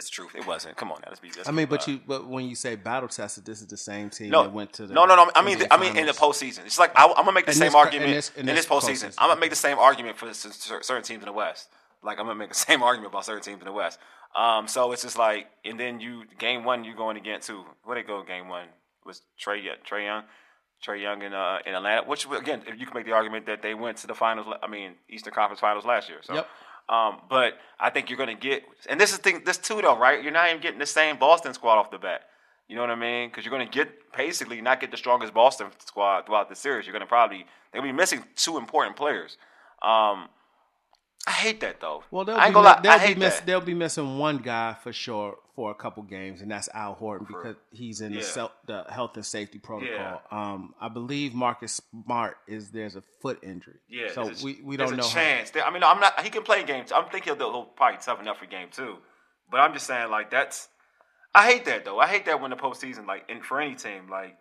It's 0.00 0.08
the 0.08 0.14
truth. 0.14 0.34
It 0.34 0.46
wasn't. 0.46 0.76
Come 0.76 0.90
on 0.92 1.00
now, 1.02 1.08
let's 1.10 1.20
be. 1.20 1.28
Let's 1.36 1.46
I 1.46 1.52
mean, 1.52 1.66
but 1.66 1.86
uh, 1.86 1.92
you 1.92 2.00
but 2.06 2.26
when 2.26 2.46
you 2.48 2.54
say 2.54 2.74
battle 2.74 3.06
tested, 3.08 3.44
this 3.44 3.60
is 3.60 3.66
the 3.66 3.76
same 3.76 4.08
team 4.08 4.30
no, 4.30 4.44
that 4.44 4.52
went 4.52 4.72
to 4.74 4.86
the 4.86 4.94
no, 4.94 5.04
no, 5.04 5.14
no. 5.14 5.30
I 5.34 5.44
mean, 5.44 5.58
NBA 5.58 5.66
I 5.70 5.76
mean, 5.76 5.94
in 5.94 6.06
the 6.06 6.12
postseason, 6.12 6.64
it's 6.64 6.78
like 6.78 6.90
I, 6.98 7.04
I'm 7.04 7.12
gonna 7.26 7.32
make 7.32 7.44
the 7.44 7.50
In 7.52 7.58
same 7.58 7.66
this 7.66 7.74
co- 7.74 7.80
in 7.80 7.84
argument 7.86 8.10
this- 8.14 8.32
in 8.34 8.40
in 8.40 8.46
this, 8.46 8.64
this 8.64 8.66
postseason. 8.66 9.08
postseason. 9.08 9.14
I'm 9.18 9.28
gonna 9.28 9.40
make 9.40 9.50
the 9.50 9.56
same 9.56 9.78
argument 9.78 10.16
for 10.16 10.32
certain 10.32 11.02
teams 11.02 11.22
in 11.22 11.26
the 11.26 11.32
West. 11.32 11.68
Like 12.02 12.18
I'm 12.18 12.24
gonna 12.24 12.38
make 12.38 12.48
the 12.48 12.54
same 12.70 12.82
argument 12.82 13.12
about 13.12 13.26
certain 13.26 13.42
teams 13.42 13.60
in 13.60 13.66
the 13.66 13.72
West. 13.72 13.98
Um, 14.34 14.66
so 14.68 14.92
it's 14.92 15.02
just 15.02 15.18
like, 15.18 15.48
and 15.66 15.78
then 15.78 16.00
you 16.00 16.24
game 16.38 16.64
one, 16.64 16.84
you 16.84 16.94
going 16.96 17.18
against 17.18 17.48
who? 17.48 17.66
Where 17.84 17.96
they 17.96 18.02
go? 18.02 18.22
Game 18.22 18.48
one 18.48 18.68
was 19.04 19.20
Trae 19.38 19.62
Trae 19.86 20.04
Young, 20.06 20.22
Trae 20.82 21.02
Young 21.02 21.20
in 21.20 21.34
uh, 21.34 21.58
in 21.66 21.74
Atlanta. 21.74 22.08
Which 22.08 22.26
again, 22.30 22.62
you 22.78 22.86
can 22.86 22.94
make 22.94 23.04
the 23.04 23.12
argument 23.12 23.44
that 23.46 23.60
they 23.60 23.74
went 23.74 23.98
to 23.98 24.06
the 24.06 24.14
finals. 24.14 24.46
I 24.62 24.66
mean, 24.66 24.92
Eastern 25.10 25.34
Conference 25.34 25.60
Finals 25.60 25.84
last 25.84 26.08
year. 26.08 26.20
So. 26.22 26.32
Yep. 26.36 26.48
Um, 26.90 27.18
but 27.28 27.54
I 27.78 27.88
think 27.90 28.10
you're 28.10 28.18
going 28.18 28.36
to 28.36 28.40
get, 28.40 28.64
and 28.88 29.00
this 29.00 29.12
is 29.12 29.18
thing, 29.18 29.42
this 29.46 29.58
too 29.58 29.80
though, 29.80 29.96
right? 29.96 30.22
You're 30.22 30.32
not 30.32 30.48
even 30.50 30.60
getting 30.60 30.80
the 30.80 30.86
same 30.86 31.16
Boston 31.18 31.54
squad 31.54 31.78
off 31.78 31.90
the 31.92 31.98
bat. 31.98 32.22
You 32.68 32.74
know 32.74 32.82
what 32.82 32.90
I 32.90 32.96
mean? 32.96 33.28
Because 33.28 33.44
you're 33.44 33.56
going 33.56 33.66
to 33.66 33.72
get 33.72 34.12
basically 34.16 34.60
not 34.60 34.80
get 34.80 34.90
the 34.90 34.96
strongest 34.96 35.32
Boston 35.32 35.68
squad 35.78 36.26
throughout 36.26 36.48
the 36.48 36.56
series. 36.56 36.86
You're 36.86 36.92
going 36.92 37.00
to 37.00 37.06
probably 37.06 37.46
they're 37.72 37.80
going 37.80 37.92
to 37.92 37.96
be 37.96 37.96
missing 37.96 38.24
two 38.34 38.58
important 38.58 38.96
players. 38.96 39.38
Um, 39.82 40.28
I 41.26 41.32
hate 41.32 41.60
that 41.60 41.80
though. 41.80 42.02
Well, 42.10 42.24
they'll 42.24 42.36
I 42.36 42.46
ain't 42.46 42.50
be, 42.50 42.54
gonna 42.54 42.68
lie, 42.68 42.80
they'll 42.80 43.08
be 43.08 43.14
miss, 43.14 43.40
they'll 43.40 43.60
be 43.60 43.74
missing 43.74 44.18
one 44.18 44.38
guy 44.38 44.74
for 44.82 44.92
sure 44.92 45.36
for 45.54 45.70
a 45.70 45.74
couple 45.74 46.02
games, 46.02 46.40
and 46.40 46.50
that's 46.50 46.68
Al 46.72 46.94
Horton 46.94 47.26
because 47.28 47.56
he's 47.70 48.00
in 48.00 48.14
the 48.14 48.22
self, 48.22 48.52
the 48.66 48.84
health 48.88 49.16
and 49.16 49.24
safety 49.26 49.58
protocol. 49.58 50.22
Um, 50.30 50.74
I 50.80 50.88
believe 50.88 51.34
Marcus 51.34 51.80
Smart 52.04 52.38
is 52.48 52.70
there's 52.70 52.96
a 52.96 53.02
foot 53.20 53.38
injury. 53.42 53.76
Yeah, 53.88 54.12
so 54.12 54.30
a- 54.30 54.34
we, 54.42 54.60
we 54.64 54.76
don't 54.78 54.96
know. 54.96 55.02
how- 55.02 55.08
chance. 55.10 55.50
There- 55.50 55.64
I 55.64 55.70
mean, 55.70 55.82
I'm 55.82 56.00
not. 56.00 56.18
He 56.22 56.30
can 56.30 56.42
play 56.42 56.64
games. 56.64 56.90
I'm 56.90 57.04
thinking 57.10 57.36
he'll, 57.36 57.52
he'll 57.52 57.64
probably 57.64 57.98
toughen 58.00 58.26
up 58.26 58.38
for 58.38 58.46
game 58.46 58.68
two. 58.72 58.96
But 59.50 59.60
I'm 59.60 59.74
just 59.74 59.86
saying, 59.86 60.10
like 60.10 60.30
that's. 60.30 60.68
I 61.34 61.46
hate 61.50 61.66
that 61.66 61.84
though. 61.84 61.98
I 62.00 62.06
hate 62.06 62.24
that 62.26 62.40
when 62.40 62.50
the 62.50 62.56
postseason, 62.56 63.06
like, 63.06 63.24
and 63.28 63.44
for 63.44 63.60
any 63.60 63.74
team, 63.74 64.08
like, 64.10 64.36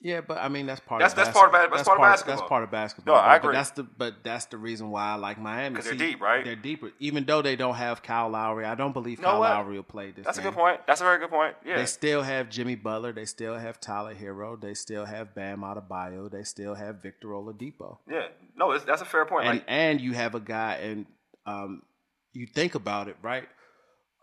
Yeah, 0.00 0.20
but 0.20 0.38
I 0.38 0.48
mean 0.48 0.66
that's 0.66 0.78
part. 0.80 1.00
That's- 1.00 1.12
of 1.12 1.16
that's 1.16 1.36
part 1.36 1.46
of 1.48 1.52
basketball. 1.52 1.70
ba- 1.70 1.76
that's 1.76 1.88
part 1.88 1.98
of 1.98 2.02
basketball. 2.12 2.36
That's 2.36 2.48
part 2.48 2.62
of 2.64 2.70
basketball. 2.70 3.14
No, 3.16 3.20
I 3.20 3.34
agree. 3.36 3.48
But 3.48 3.52
that's 3.54 3.70
the 3.72 3.82
but 3.82 4.14
that's 4.22 4.44
the 4.46 4.56
reason 4.56 4.90
why 4.90 5.06
I 5.06 5.14
like 5.16 5.40
Miami 5.40 5.74
'Cause 5.74 5.86
they're 5.86 5.94
deep, 5.94 6.20
right? 6.20 6.44
They're 6.44 6.54
deeper, 6.54 6.92
even 7.00 7.24
though 7.24 7.42
they 7.42 7.56
don't 7.56 7.74
have 7.74 8.00
Kyle 8.02 8.28
Lowry. 8.28 8.64
I 8.64 8.76
don't 8.76 8.92
believe 8.92 9.18
You 9.18 9.22
know 9.24 9.30
Kyle 9.32 9.40
what? 9.40 9.50
Lowry 9.50 9.74
will 9.76 9.82
play 9.82 10.12
this. 10.12 10.24
that's 10.24 10.38
a 10.38 10.42
good 10.42 10.54
point. 10.54 10.80
That's 10.86 11.00
a 11.00 11.04
very 11.04 11.18
good 11.18 11.30
point. 11.30 11.56
Yeah. 11.66 11.76
They 11.78 11.86
still 11.86 12.22
have 12.22 12.48
Jimmy 12.48 12.76
Butler. 12.76 13.12
They 13.12 13.24
still 13.24 13.56
have 13.56 13.80
Tyler 13.80 14.14
Herro. 14.14 14.60
They 14.60 14.74
still 14.74 15.04
have 15.04 15.34
Bam 15.34 15.62
Adebayo. 15.62 16.30
They 16.30 16.44
still 16.44 16.74
have 16.76 17.02
Victor 17.02 17.28
Oladipo. 17.28 17.98
yeah. 18.08 18.28
No, 18.54 18.70
it's, 18.72 18.84
that's 18.84 19.02
a 19.02 19.04
fair 19.04 19.24
point. 19.24 19.46
And 19.46 19.58
like, 19.58 19.64
and 19.68 20.00
you 20.00 20.12
have 20.12 20.34
a 20.36 20.40
guy, 20.40 20.74
and 20.76 21.06
um, 21.46 21.82
you 22.32 22.46
think 22.46 22.74
about 22.76 23.08
it, 23.08 23.16
right? 23.22 23.48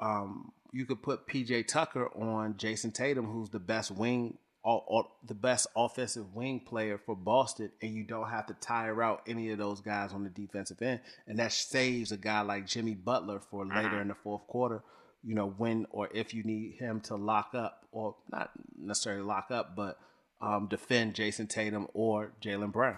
Um, 0.02 0.52
you 0.74 0.86
could 0.86 1.02
put 1.02 1.28
PJ 1.28 1.68
Tucker 1.68 2.08
on 2.18 2.56
Jayson 2.58 2.92
Tatum, 2.94 3.26
who's 3.26 3.50
the 3.50 3.60
best 3.60 3.92
wing, 3.92 4.38
or, 4.66 4.84
or 4.88 5.08
the 5.28 5.36
best 5.36 5.68
offensive 5.76 6.34
wing 6.34 6.60
player 6.60 6.98
for 6.98 7.16
Boston, 7.16 7.72
and 7.84 7.94
you 7.94 8.04
don't 8.04 8.30
have 8.30 8.48
to 8.48 8.56
tire 8.56 9.02
out 9.04 9.22
any 9.28 9.52
of 9.52 9.60
those 9.60 9.80
guys 9.80 10.12
on 10.12 10.24
the 10.24 10.30
defensive 10.32 10.82
end, 10.82 11.02
and 11.28 11.38
that 11.38 11.54
saves 11.54 12.12
a 12.12 12.18
guy 12.18 12.42
like 12.42 12.66
Jimmy 12.66 12.96
Butler 12.96 13.40
for 13.40 13.64
later 13.64 14.02
in 14.02 14.08
the 14.08 14.16
fourth 14.16 14.46
quarter. 14.48 14.82
You 15.24 15.36
know, 15.36 15.54
when 15.58 15.86
or 15.92 16.10
if 16.14 16.34
you 16.34 16.44
need 16.44 16.78
him 16.80 17.00
to 17.02 17.16
lock 17.16 17.54
up, 17.54 17.86
or 17.92 18.16
not 18.32 18.50
necessarily 18.78 19.22
lock 19.22 19.52
up, 19.52 19.76
but 19.76 20.00
um, 20.42 20.68
defend 20.68 21.14
Jayson 21.14 21.48
Tatum 21.48 21.88
or 21.94 22.32
Jaylen 22.42 22.72
Brown. 22.72 22.98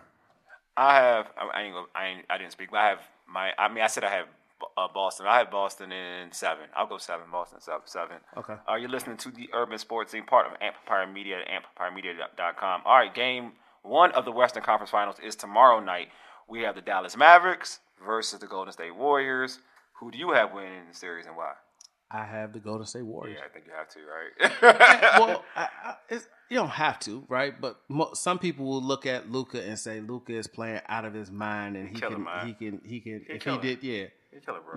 I 0.78 0.96
have. 0.96 1.28
I, 1.38 1.60
I 1.60 1.62
ain't. 1.64 1.76
I 1.94 2.08
ain't. 2.08 2.26
I 2.30 2.38
didn't 2.38 2.54
speak, 2.54 2.72
but 2.72 2.78
I 2.78 2.88
have 2.88 3.00
my. 3.28 3.52
I 3.58 3.68
mean, 3.68 3.84
I 3.84 3.88
said 3.88 4.06
I 4.06 4.12
have 4.12 4.28
uh, 4.78 4.88
Boston. 4.94 5.26
I 5.28 5.40
have 5.40 5.52
Boston 5.52 5.92
in 5.92 6.32
seven. 6.32 6.66
I'll 6.76 6.88
go 6.88 6.98
seven. 6.98 7.26
Boston 7.32 7.62
seven. 7.62 7.82
Seven. 7.86 8.18
Okay. 8.38 8.56
Uh, 8.70 8.76
you're 8.76 8.90
listening 8.90 9.18
to 9.18 9.32
the 9.32 9.50
Urban 9.54 9.78
Sports 9.78 10.12
Team, 10.12 10.26
part 10.26 10.48
of 10.48 10.54
Amplifier 10.62 11.08
Media 11.08 11.38
at 11.40 11.48
amplifiermedia.com. 11.48 12.82
All 12.86 12.98
right, 12.98 13.14
game 13.14 13.54
one 13.84 14.12
of 14.12 14.26
the 14.26 14.32
Western 14.32 14.64
Conference 14.64 14.92
Finals 14.92 15.18
is 15.24 15.36
tomorrow 15.36 15.80
night. 15.80 16.10
We 16.50 16.62
have 16.62 16.76
the 16.76 16.82
Dallas 16.82 17.16
Mavericks 17.18 17.80
versus 18.06 18.40
the 18.40 18.48
Golden 18.48 18.72
State 18.74 18.96
Warriors. 18.96 19.60
Who 20.00 20.12
do 20.12 20.18
you 20.18 20.32
have 20.32 20.54
winning 20.54 20.88
the 20.90 20.96
series 20.96 21.26
and 21.26 21.36
why? 21.36 21.54
I 22.10 22.24
have 22.24 22.54
the 22.54 22.60
Golden 22.60 22.86
State 22.86 23.06
Warriors. 23.06 23.38
Yeah, 23.40 23.46
I 23.46 23.50
think 23.50 23.66
you 23.66 23.74
have 23.74 23.90
to, 23.90 24.00
right? 24.00 25.20
well, 25.20 25.44
I, 25.56 25.68
I, 25.84 25.96
it's, 26.10 26.28
you 26.50 26.58
don't 26.58 26.70
have 26.70 27.00
to, 27.02 27.26
right? 27.28 27.60
But 27.60 27.82
mo- 27.90 28.14
some 28.14 28.40
people 28.40 28.66
will 28.66 28.82
look 28.82 29.06
at 29.06 29.30
Luka 29.30 29.62
and 29.62 29.78
say 29.78 30.00
Luka 30.00 30.34
is 30.34 30.48
playing 30.48 30.80
out 30.88 31.04
of 31.04 31.14
his 31.14 31.30
mind, 31.32 31.76
and 31.76 31.90
he 31.90 31.96
Kill 31.96 32.12
can, 32.12 32.22
him, 32.22 32.28
he 32.46 32.54
can, 32.54 32.82
he 32.86 33.00
can, 33.02 33.26
He 33.28 33.34
if 33.34 33.44
he 33.44 33.58
did, 33.58 33.84
yeah, 33.84 34.06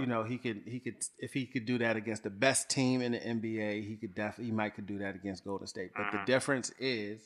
You 0.00 0.06
know, 0.06 0.22
he 0.24 0.38
could, 0.38 0.62
he 0.66 0.80
could, 0.80 0.96
if 1.18 1.32
he 1.32 1.46
could 1.46 1.66
do 1.66 1.78
that 1.78 1.96
against 1.96 2.22
the 2.22 2.30
best 2.30 2.68
team 2.70 3.02
in 3.02 3.12
the 3.12 3.18
NBA, 3.18 3.86
he 3.86 3.96
could 3.96 4.14
definitely, 4.14 4.46
he 4.46 4.52
might 4.52 4.74
could 4.74 4.86
do 4.86 4.98
that 4.98 5.14
against 5.14 5.44
Golden 5.44 5.66
State. 5.66 5.90
But 5.94 6.02
Mm-hmm. 6.06 6.16
the 6.18 6.24
difference 6.24 6.70
is, 6.78 7.20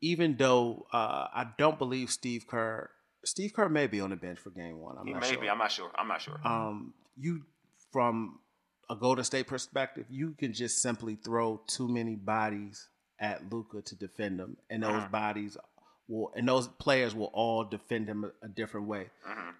even 0.00 0.36
though 0.36 0.86
uh, 0.92 1.26
I 1.32 1.46
don't 1.58 1.78
believe 1.78 2.10
Steve 2.10 2.46
Kerr, 2.46 2.90
Steve 3.24 3.52
Kerr 3.52 3.68
may 3.68 3.86
be 3.86 4.00
on 4.00 4.10
the 4.10 4.16
bench 4.16 4.38
for 4.38 4.50
Game 4.50 4.78
One. 4.80 4.96
I'm 4.98 5.06
he 5.06 5.12
not 5.12 5.22
may 5.22 5.28
sure 5.32 5.40
be. 5.40 5.48
I'm 5.50 5.58
not 5.58 5.70
sure. 5.72 5.90
I'm 5.96 6.08
not 6.08 6.22
sure. 6.22 6.40
um, 6.44 6.94
you 7.18 7.42
from 7.92 8.38
a 8.88 8.96
Golden 8.96 9.24
State 9.24 9.46
perspective, 9.46 10.06
you 10.08 10.34
can 10.38 10.52
just 10.54 10.80
simply 10.80 11.16
throw 11.16 11.60
too 11.66 11.86
many 11.88 12.14
bodies 12.16 12.88
at 13.20 13.52
Luka 13.52 13.82
to 13.82 13.94
defend 13.94 14.40
him, 14.40 14.56
and 14.70 14.82
those 14.82 15.04
bodies 15.12 15.58
will 16.10 16.32
and 16.36 16.46
those 16.48 16.66
players 16.68 17.14
will 17.14 17.30
all 17.32 17.64
defend 17.64 18.08
him 18.08 18.24
a, 18.24 18.46
a 18.46 18.48
different 18.48 18.86
way. 18.86 19.06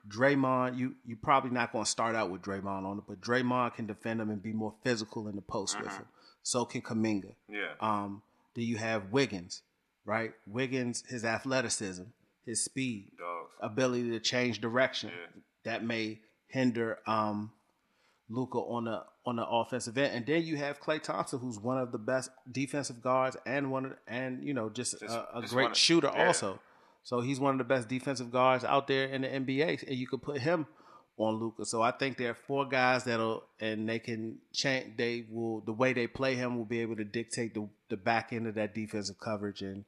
Draymond, 0.09 0.77
you 0.79 0.95
you 1.07 1.17
probably 1.17 1.51
not 1.51 1.73
going 1.73 1.85
to 1.85 1.91
start 1.91 2.15
out 2.17 2.31
with 2.31 2.43
Draymond 2.43 2.85
on 2.85 2.99
it, 2.99 3.05
but 3.09 3.21
Draymond 3.21 3.75
can 3.75 3.87
defend 3.87 4.21
him 4.21 4.31
and 4.31 4.43
be 4.43 4.53
more 4.53 4.75
physical 4.83 5.29
in 5.29 5.37
the 5.37 5.43
post 5.43 5.79
with 5.81 5.93
him. 5.93 6.07
So 6.43 6.65
can 6.65 6.81
Kuminga. 6.83 7.35
yeah. 7.49 7.73
Um, 7.81 8.23
then 8.55 8.65
you 8.65 8.79
have 8.79 9.13
Wiggins, 9.13 9.63
right? 10.05 10.33
Wiggins, 10.47 11.05
his 11.09 11.25
athleticism, 11.25 12.05
his 12.45 12.65
speed, 12.65 13.13
Dogs. 13.19 13.53
ability 13.61 14.11
to 14.11 14.21
change 14.21 14.61
direction 14.61 15.11
that 15.65 15.85
may 15.85 16.19
hinder 16.49 16.99
um, 17.07 17.53
Luka 18.31 18.59
on 18.59 18.85
the 18.85 19.03
on 19.27 19.37
the 19.37 19.47
offensive 19.47 19.99
end. 19.99 20.15
And 20.15 20.27
then 20.27 20.43
you 20.45 20.57
have 20.57 20.81
Klay 20.81 21.03
Thompson, 21.03 21.41
who's 21.41 21.59
one 21.59 21.79
of 21.79 21.93
the 21.93 21.99
best 21.99 22.31
defensive 22.51 23.03
guards 23.03 23.37
and 23.45 23.71
one 23.71 23.87
of, 23.87 23.93
and 24.07 24.43
you 24.43 24.55
know 24.55 24.71
just, 24.71 24.99
Just- 25.01 25.15
a, 25.15 25.39
a 25.39 25.41
just 25.43 25.53
great 25.53 25.77
shooter 25.77 26.11
yeah. 26.15 26.29
also. 26.29 26.61
So 27.03 27.21
he's 27.21 27.41
one 27.41 27.53
of 27.53 27.59
the 27.59 27.65
best 27.65 27.89
defensive 27.89 28.31
guards 28.31 28.63
out 28.63 28.87
there 28.87 29.07
in 29.07 29.23
the 29.23 29.29
NBA, 29.29 29.89
and 29.89 29.97
you 29.97 30.07
could 30.07 30.23
put 30.23 30.39
him 30.39 30.67
on 31.17 31.35
Luka. 31.35 31.65
So 31.65 31.83
I 31.83 31.91
think 31.91 32.19
there 32.19 32.31
are 32.31 32.35
four 32.35 32.67
guys 32.67 33.05
that'll 33.05 33.45
and 33.59 33.89
they 33.89 33.99
can 33.99 34.39
change. 34.53 34.97
They 34.97 35.27
will 35.31 35.61
the 35.63 35.73
way 35.73 35.93
they 35.93 36.07
play 36.07 36.35
him 36.37 36.57
will 36.57 36.65
be 36.65 36.81
able 36.81 36.97
to 36.97 37.05
dictate 37.05 37.55
the 37.55 37.69
the 37.89 37.97
back 37.97 38.33
end 38.33 38.47
of 38.47 38.55
that 38.55 38.75
defensive 38.75 39.19
coverage. 39.19 39.63
And 39.63 39.85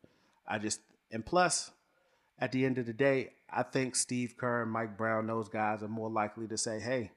I 0.48 0.58
just 0.58 0.80
and 1.10 1.24
plus, 1.24 1.70
at 2.38 2.52
the 2.52 2.64
end 2.64 2.78
of 2.78 2.86
the 2.86 2.92
day, 2.92 3.30
I 3.50 3.62
think 3.62 3.94
Steve 3.94 4.34
Kerr 4.36 4.62
and 4.62 4.72
Mike 4.72 4.96
Brown, 4.96 5.26
those 5.26 5.48
guys 5.48 5.82
are 5.82 5.88
more 5.88 6.10
likely 6.10 6.48
to 6.48 6.56
say, 6.58 6.80
"Hey, 6.80 7.12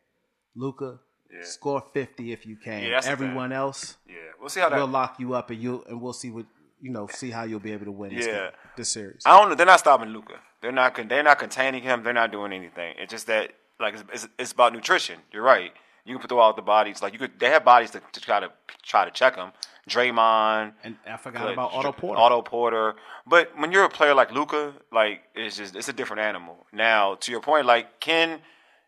Luka, 0.55 0.99
Yeah. 1.32 1.39
score 1.43 1.84
fifty 1.93 2.32
if 2.32 2.45
you 2.45 2.55
can. 2.55 2.84
Yeah, 2.84 3.01
Everyone 3.03 3.51
else, 3.51 3.97
Yeah. 4.07 4.15
We'll 4.39 4.49
see 4.49 4.59
how 4.61 4.69
that. 4.69 4.78
we'll 4.78 4.88
lock 4.88 5.19
you 5.19 5.34
up, 5.36 5.49
and 5.49 5.61
you 5.61 5.84
and 5.89 6.01
we'll 6.01 6.13
see 6.13 6.32
what 6.32 6.45
you 6.82 6.91
know. 6.91 7.07
See 7.07 7.32
how 7.32 7.43
you'll 7.43 7.59
be 7.59 7.71
able 7.73 7.86
to 7.86 7.91
win 7.91 8.15
this, 8.15 8.26
Yeah. 8.28 8.34
game, 8.34 8.51
this 8.78 8.89
series. 8.89 9.21
I 9.26 9.38
don't 9.39 9.49
know. 9.49 9.55
They're 9.55 9.65
not 9.65 9.80
stopping 9.80 10.09
Luka. 10.09 10.36
They're 10.61 10.71
not. 10.71 10.95
They're 11.09 11.23
not 11.23 11.39
containing 11.39 11.84
him. 11.84 12.03
They're 12.03 12.13
not 12.13 12.32
doing 12.32 12.53
anything. 12.53 12.95
It's 12.97 13.11
just 13.11 13.28
that 13.28 13.51
like 13.80 13.93
it's, 13.95 14.03
it's, 14.13 14.28
it's 14.39 14.51
about 14.51 14.73
nutrition. 14.73 15.19
You're 15.32 15.43
right. 15.43 15.73
You 16.05 16.19
can 16.19 16.28
throw 16.28 16.41
out 16.41 16.55
the 16.55 16.61
bodies. 16.61 17.01
Like 17.01 17.13
you 17.13 17.19
could. 17.19 17.39
They 17.39 17.49
have 17.49 17.65
bodies 17.65 17.91
to, 17.91 18.01
to 18.11 18.21
try 18.21 18.39
to 18.39 18.51
try 18.84 19.05
to 19.05 19.11
check 19.11 19.36
them. 19.36 19.51
Draymond. 19.89 20.73
And 20.84 20.95
I 21.07 21.17
forgot 21.17 21.51
about 21.51 21.73
Otto 21.73 21.91
Porter. 21.91 22.19
Otto 22.21 22.41
Porter. 22.41 22.95
But 23.28 23.51
when 23.57 23.71
you're 23.71 23.84
a 23.84 23.89
player 23.89 24.13
like 24.13 24.32
Luka, 24.32 24.73
like 24.91 25.21
it's 25.36 25.57
just 25.57 25.76
it's 25.76 25.89
a 25.89 25.93
different 25.93 26.21
animal. 26.21 26.65
Now, 26.73 27.15
to 27.15 27.32
your 27.32 27.41
point, 27.41 27.65
like 27.65 27.99
can 27.99 28.39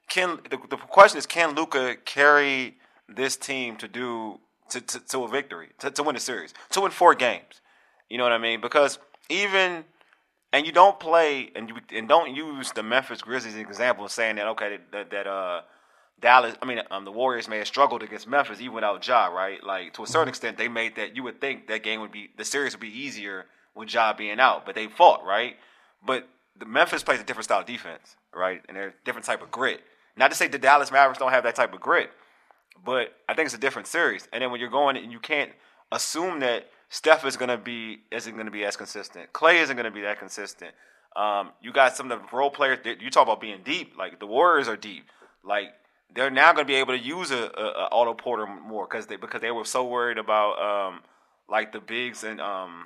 can 0.08 0.40
the, 0.50 0.58
the 0.70 0.78
question 0.78 1.18
is 1.18 1.26
can 1.26 1.56
Luka 1.56 1.96
carry 2.06 2.78
this 3.08 3.36
team 3.38 3.76
to 3.78 3.88
do 3.88 4.40
to, 4.70 4.82
to, 4.82 5.00
to 5.00 5.24
a 5.24 5.28
victory, 5.28 5.70
to, 5.80 5.90
to 5.92 6.04
win 6.04 6.16
a 6.16 6.20
series, 6.20 6.54
to 6.72 6.82
win 6.82 6.92
four 6.92 7.16
games? 7.16 7.62
You 8.10 8.18
know 8.18 8.24
what 8.24 8.34
I 8.34 8.38
mean? 8.38 8.62
Because 8.62 9.00
even 9.30 9.86
and 10.54 10.66
you 10.66 10.72
don't 10.72 11.00
play 11.00 11.52
and 11.56 11.70
you 11.70 11.76
and 11.92 12.08
don't 12.08 12.36
use 12.36 12.72
the 12.72 12.84
Memphis 12.84 13.22
Grizzlies 13.22 13.56
example 13.56 14.06
of 14.06 14.12
saying 14.12 14.38
that 14.38 14.48
okay 14.48 14.80
that 14.92 15.12
that 15.12 15.28
uh 15.28 15.62
Dallas 16.20 16.56
I 16.62 16.66
mean 16.66 16.82
um 16.90 17.06
the 17.06 17.12
Warriors 17.12 17.48
may 17.48 17.58
have 17.58 17.68
struggled 17.68 18.04
against 18.04 18.28
Memphis 18.28 18.62
even 18.62 18.74
without 18.74 19.06
Ja 19.06 19.28
right? 19.28 19.64
Like 19.64 19.94
to 19.94 20.04
a 20.04 20.08
certain 20.08 20.30
extent 20.30 20.58
they 20.58 20.68
made 20.68 20.96
that 20.96 21.16
you 21.16 21.24
would 21.24 21.42
think 21.42 21.68
that 21.68 21.84
game 21.84 22.02
would 22.02 22.12
be 22.12 22.30
the 22.38 22.46
series 22.46 22.74
would 22.74 22.82
be 22.82 22.98
easier 22.98 23.46
with 23.76 23.94
Ja 23.94 24.14
being 24.14 24.40
out 24.40 24.66
but 24.66 24.76
they 24.76 24.88
fought 24.88 25.26
right? 25.26 25.58
But 26.06 26.28
the 26.58 26.66
Memphis 26.66 27.04
plays 27.04 27.20
a 27.20 27.24
different 27.24 27.46
style 27.46 27.60
of 27.60 27.66
defense 27.66 28.16
right? 28.34 28.62
And 28.68 28.78
they're 28.78 28.90
a 28.90 28.94
different 29.04 29.26
type 29.26 29.42
of 29.42 29.52
grit 29.52 29.82
not 30.18 30.32
to 30.32 30.38
say 30.38 30.48
the 30.48 30.58
Dallas 30.58 30.92
Mavericks 30.92 31.20
don't 31.20 31.32
have 31.32 31.44
that 31.44 31.56
type 31.56 31.74
of 31.74 31.80
grit 31.80 32.12
but 32.84 33.14
I 33.28 33.34
think 33.34 33.48
it's 33.48 33.56
a 33.56 33.60
different 33.60 33.88
series. 33.88 34.28
And 34.32 34.42
then 34.42 34.52
when 34.52 34.60
you're 34.60 34.70
going, 34.70 34.98
and 34.98 35.12
you 35.12 35.20
can't 35.20 35.52
assume 35.92 36.40
that 36.42 36.70
Steph 36.90 37.26
is 37.26 37.36
to 37.50 37.58
be 37.58 38.00
isn't 38.12 38.34
to 38.46 38.52
be 38.52 38.64
as 38.64 38.78
consistent. 38.78 39.34
Klay 39.34 39.62
isn't 39.62 39.76
to 39.76 39.92
be 39.92 40.02
that 40.02 40.20
consistent. 40.20 40.72
Um, 41.16 41.52
you 41.62 41.74
got 41.74 41.98
some 41.98 42.12
of 42.12 42.20
the 42.20 42.36
role 42.36 42.50
players. 42.50 42.80
You 42.86 43.10
talk 43.10 43.24
about 43.24 43.42
being 43.42 43.60
deep. 43.64 43.98
Like 43.98 44.20
the 44.20 44.28
Warriors 44.28 44.68
are 44.68 44.78
deep. 44.78 45.06
Like 45.44 45.70
they're 46.16 46.30
now 46.30 46.54
going 46.54 46.66
to 46.66 46.68
be 46.68 46.76
able 46.76 46.98
to 46.98 47.04
use 47.04 47.32
a, 47.32 47.52
a, 47.58 47.88
a 47.92 48.16
Porter 48.16 48.48
more 48.48 48.88
because 48.88 49.08
they 49.08 49.18
because 49.18 49.42
they 49.42 49.52
were 49.52 49.66
so 49.66 49.86
worried 49.86 50.18
about 50.18 50.60
um, 50.62 51.02
like 51.50 51.74
the 51.74 51.82
bigs 51.82 52.24
and 52.24 52.40
um, 52.40 52.86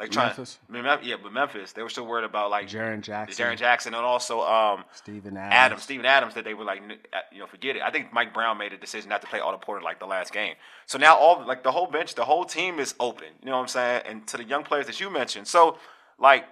like 0.00 0.10
trying. 0.10 0.28
Memphis? 0.28 0.58
Mem- 0.68 0.98
Yeah, 1.02 1.16
but 1.22 1.32
Memphis 1.32 1.72
they 1.72 1.82
were 1.82 1.88
still 1.90 2.06
worried 2.06 2.24
about 2.24 2.50
like 2.50 2.66
Jaren 2.68 3.02
Jackson, 3.02 3.44
Jaren 3.44 3.56
Jackson 3.56 3.94
and 3.94 4.04
also 4.04 4.40
um, 4.40 4.84
Steven 4.94 5.36
Adams. 5.36 5.54
Adams, 5.54 5.82
Steven 5.82 6.06
Adams, 6.06 6.34
that 6.34 6.44
they 6.44 6.54
were 6.54 6.64
like, 6.64 6.80
uh, 7.12 7.18
you 7.30 7.38
know, 7.38 7.46
forget 7.46 7.76
it. 7.76 7.82
I 7.82 7.90
think 7.90 8.12
Mike 8.12 8.32
Brown 8.32 8.56
made 8.58 8.72
a 8.72 8.78
decision 8.78 9.10
not 9.10 9.20
to 9.20 9.28
play 9.28 9.40
Otto 9.40 9.58
Porter 9.58 9.82
like 9.82 10.00
the 10.00 10.06
last 10.06 10.32
game. 10.32 10.54
So 10.86 10.98
now 10.98 11.16
all 11.16 11.46
like 11.46 11.62
the 11.62 11.70
whole 11.70 11.86
bench, 11.86 12.14
the 12.14 12.24
whole 12.24 12.44
team 12.44 12.78
is 12.80 12.94
open. 12.98 13.28
You 13.42 13.50
know 13.50 13.56
what 13.56 13.62
I'm 13.62 13.68
saying? 13.68 14.02
And 14.06 14.26
to 14.28 14.38
the 14.38 14.44
young 14.44 14.64
players 14.64 14.86
that 14.86 14.98
you 15.00 15.10
mentioned, 15.10 15.46
so 15.46 15.78
like. 16.18 16.44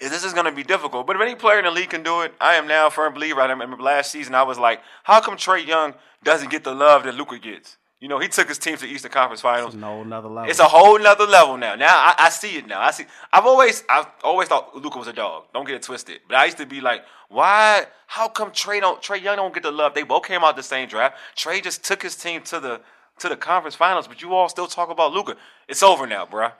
This 0.00 0.22
is 0.22 0.32
going 0.32 0.46
to 0.46 0.52
be 0.52 0.62
difficult, 0.62 1.08
but 1.08 1.16
if 1.16 1.22
any 1.22 1.34
player 1.34 1.58
in 1.58 1.64
the 1.64 1.72
league 1.72 1.90
can 1.90 2.04
do 2.04 2.20
it, 2.20 2.32
I 2.40 2.54
am 2.54 2.68
now 2.68 2.86
a 2.86 2.90
firm 2.92 3.12
believer. 3.12 3.40
I 3.40 3.46
remember 3.46 3.82
last 3.82 4.12
season, 4.12 4.36
I 4.36 4.44
was 4.44 4.56
like, 4.56 4.80
"How 5.02 5.20
come 5.20 5.36
Trae 5.36 5.66
Young 5.66 5.94
doesn't 6.22 6.48
get 6.48 6.62
the 6.62 6.72
love 6.72 7.02
that 7.02 7.16
Luka 7.16 7.40
gets?" 7.40 7.76
You 8.00 8.08
know, 8.08 8.18
he 8.18 8.28
took 8.28 8.48
his 8.48 8.56
team 8.56 8.76
to 8.76 8.80
the 8.86 8.88
Eastern 8.88 9.10
Conference 9.10 9.42
Finals. 9.42 9.74
no 9.74 10.00
another 10.00 10.28
level. 10.28 10.50
It's 10.50 10.58
a 10.58 10.64
whole 10.64 10.98
nother 10.98 11.26
level 11.26 11.58
now. 11.58 11.74
Now 11.74 11.94
I, 11.94 12.14
I 12.18 12.28
see 12.30 12.56
it 12.56 12.66
now. 12.66 12.80
I 12.80 12.92
see. 12.92 13.04
I've 13.30 13.44
always, 13.44 13.84
I've 13.90 14.06
always 14.24 14.48
thought 14.48 14.74
Luka 14.74 14.98
was 14.98 15.06
a 15.06 15.12
dog. 15.12 15.44
Don't 15.52 15.66
get 15.66 15.76
it 15.76 15.82
twisted. 15.82 16.20
But 16.26 16.38
I 16.38 16.46
used 16.46 16.56
to 16.56 16.66
be 16.66 16.80
like, 16.80 17.02
why? 17.28 17.84
How 18.06 18.28
come 18.28 18.52
Trae 18.52 18.80
don't? 18.80 19.02
Trae 19.02 19.22
Young 19.22 19.36
don't 19.36 19.52
get 19.52 19.62
the 19.62 19.70
love? 19.70 19.92
They 19.94 20.02
both 20.02 20.24
came 20.24 20.42
out 20.42 20.56
the 20.56 20.62
same 20.62 20.88
draft. 20.88 21.18
Trae 21.36 21.62
just 21.62 21.84
took 21.84 22.02
his 22.02 22.16
team 22.16 22.40
to 22.44 22.58
the 22.58 22.80
to 23.18 23.28
the 23.28 23.36
conference 23.36 23.74
finals. 23.74 24.08
But 24.08 24.22
you 24.22 24.32
all 24.34 24.48
still 24.48 24.66
talk 24.66 24.88
about 24.88 25.12
Luka. 25.12 25.36
It's 25.68 25.82
over 25.82 26.06
now, 26.06 26.24
bruh. 26.24 26.52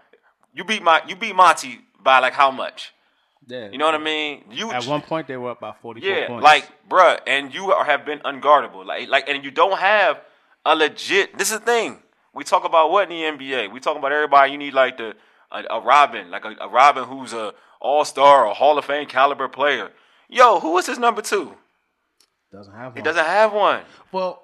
You 0.52 0.64
beat 0.64 0.82
my, 0.82 1.00
you 1.08 1.16
beat 1.16 1.34
Monty 1.34 1.80
by 2.02 2.18
like 2.18 2.34
how 2.34 2.50
much? 2.50 2.92
yeah. 3.46 3.70
You 3.70 3.78
know 3.78 3.86
what 3.86 3.94
I 3.94 3.98
mean? 3.98 4.44
You 4.50 4.72
At 4.72 4.86
one 4.86 5.00
point, 5.00 5.26
they 5.26 5.38
were 5.38 5.52
up 5.52 5.60
by 5.60 5.72
forty-four 5.80 6.10
yeah, 6.10 6.26
points. 6.26 6.44
like 6.44 6.68
bruh, 6.88 7.18
and 7.26 7.54
you 7.54 7.72
are, 7.72 7.84
have 7.84 8.04
been 8.04 8.18
unguardable. 8.20 8.84
Like, 8.84 9.08
like, 9.08 9.26
and 9.28 9.42
you 9.42 9.50
don't 9.50 9.78
have 9.78 10.20
a 10.64 10.74
legit. 10.74 11.36
This 11.38 11.50
is 11.50 11.60
the 11.60 11.64
thing. 11.64 11.98
We 12.34 12.44
talk 12.44 12.64
about 12.64 12.90
what 12.90 13.10
in 13.10 13.38
the 13.38 13.44
NBA. 13.44 13.72
We 13.72 13.80
talk 13.80 13.96
about 13.96 14.12
everybody. 14.12 14.52
You 14.52 14.58
need 14.58 14.74
like 14.74 14.96
the 14.98 15.16
a, 15.50 15.64
a 15.70 15.80
Robin, 15.80 16.30
like 16.30 16.44
a, 16.44 16.54
a 16.60 16.68
Robin 16.68 17.04
who's 17.04 17.32
a 17.32 17.54
All 17.80 18.04
Star 18.04 18.46
or 18.46 18.54
Hall 18.54 18.78
of 18.78 18.84
Fame 18.84 19.06
caliber 19.06 19.48
player. 19.48 19.90
Yo, 20.28 20.60
who 20.60 20.78
is 20.78 20.86
his 20.86 20.98
number 20.98 21.22
two? 21.22 21.54
doesn't 22.52 22.74
have 22.74 22.92
one. 22.92 22.96
He 22.96 23.02
doesn't 23.02 23.24
have 23.24 23.52
one. 23.52 23.82
Well, 24.12 24.42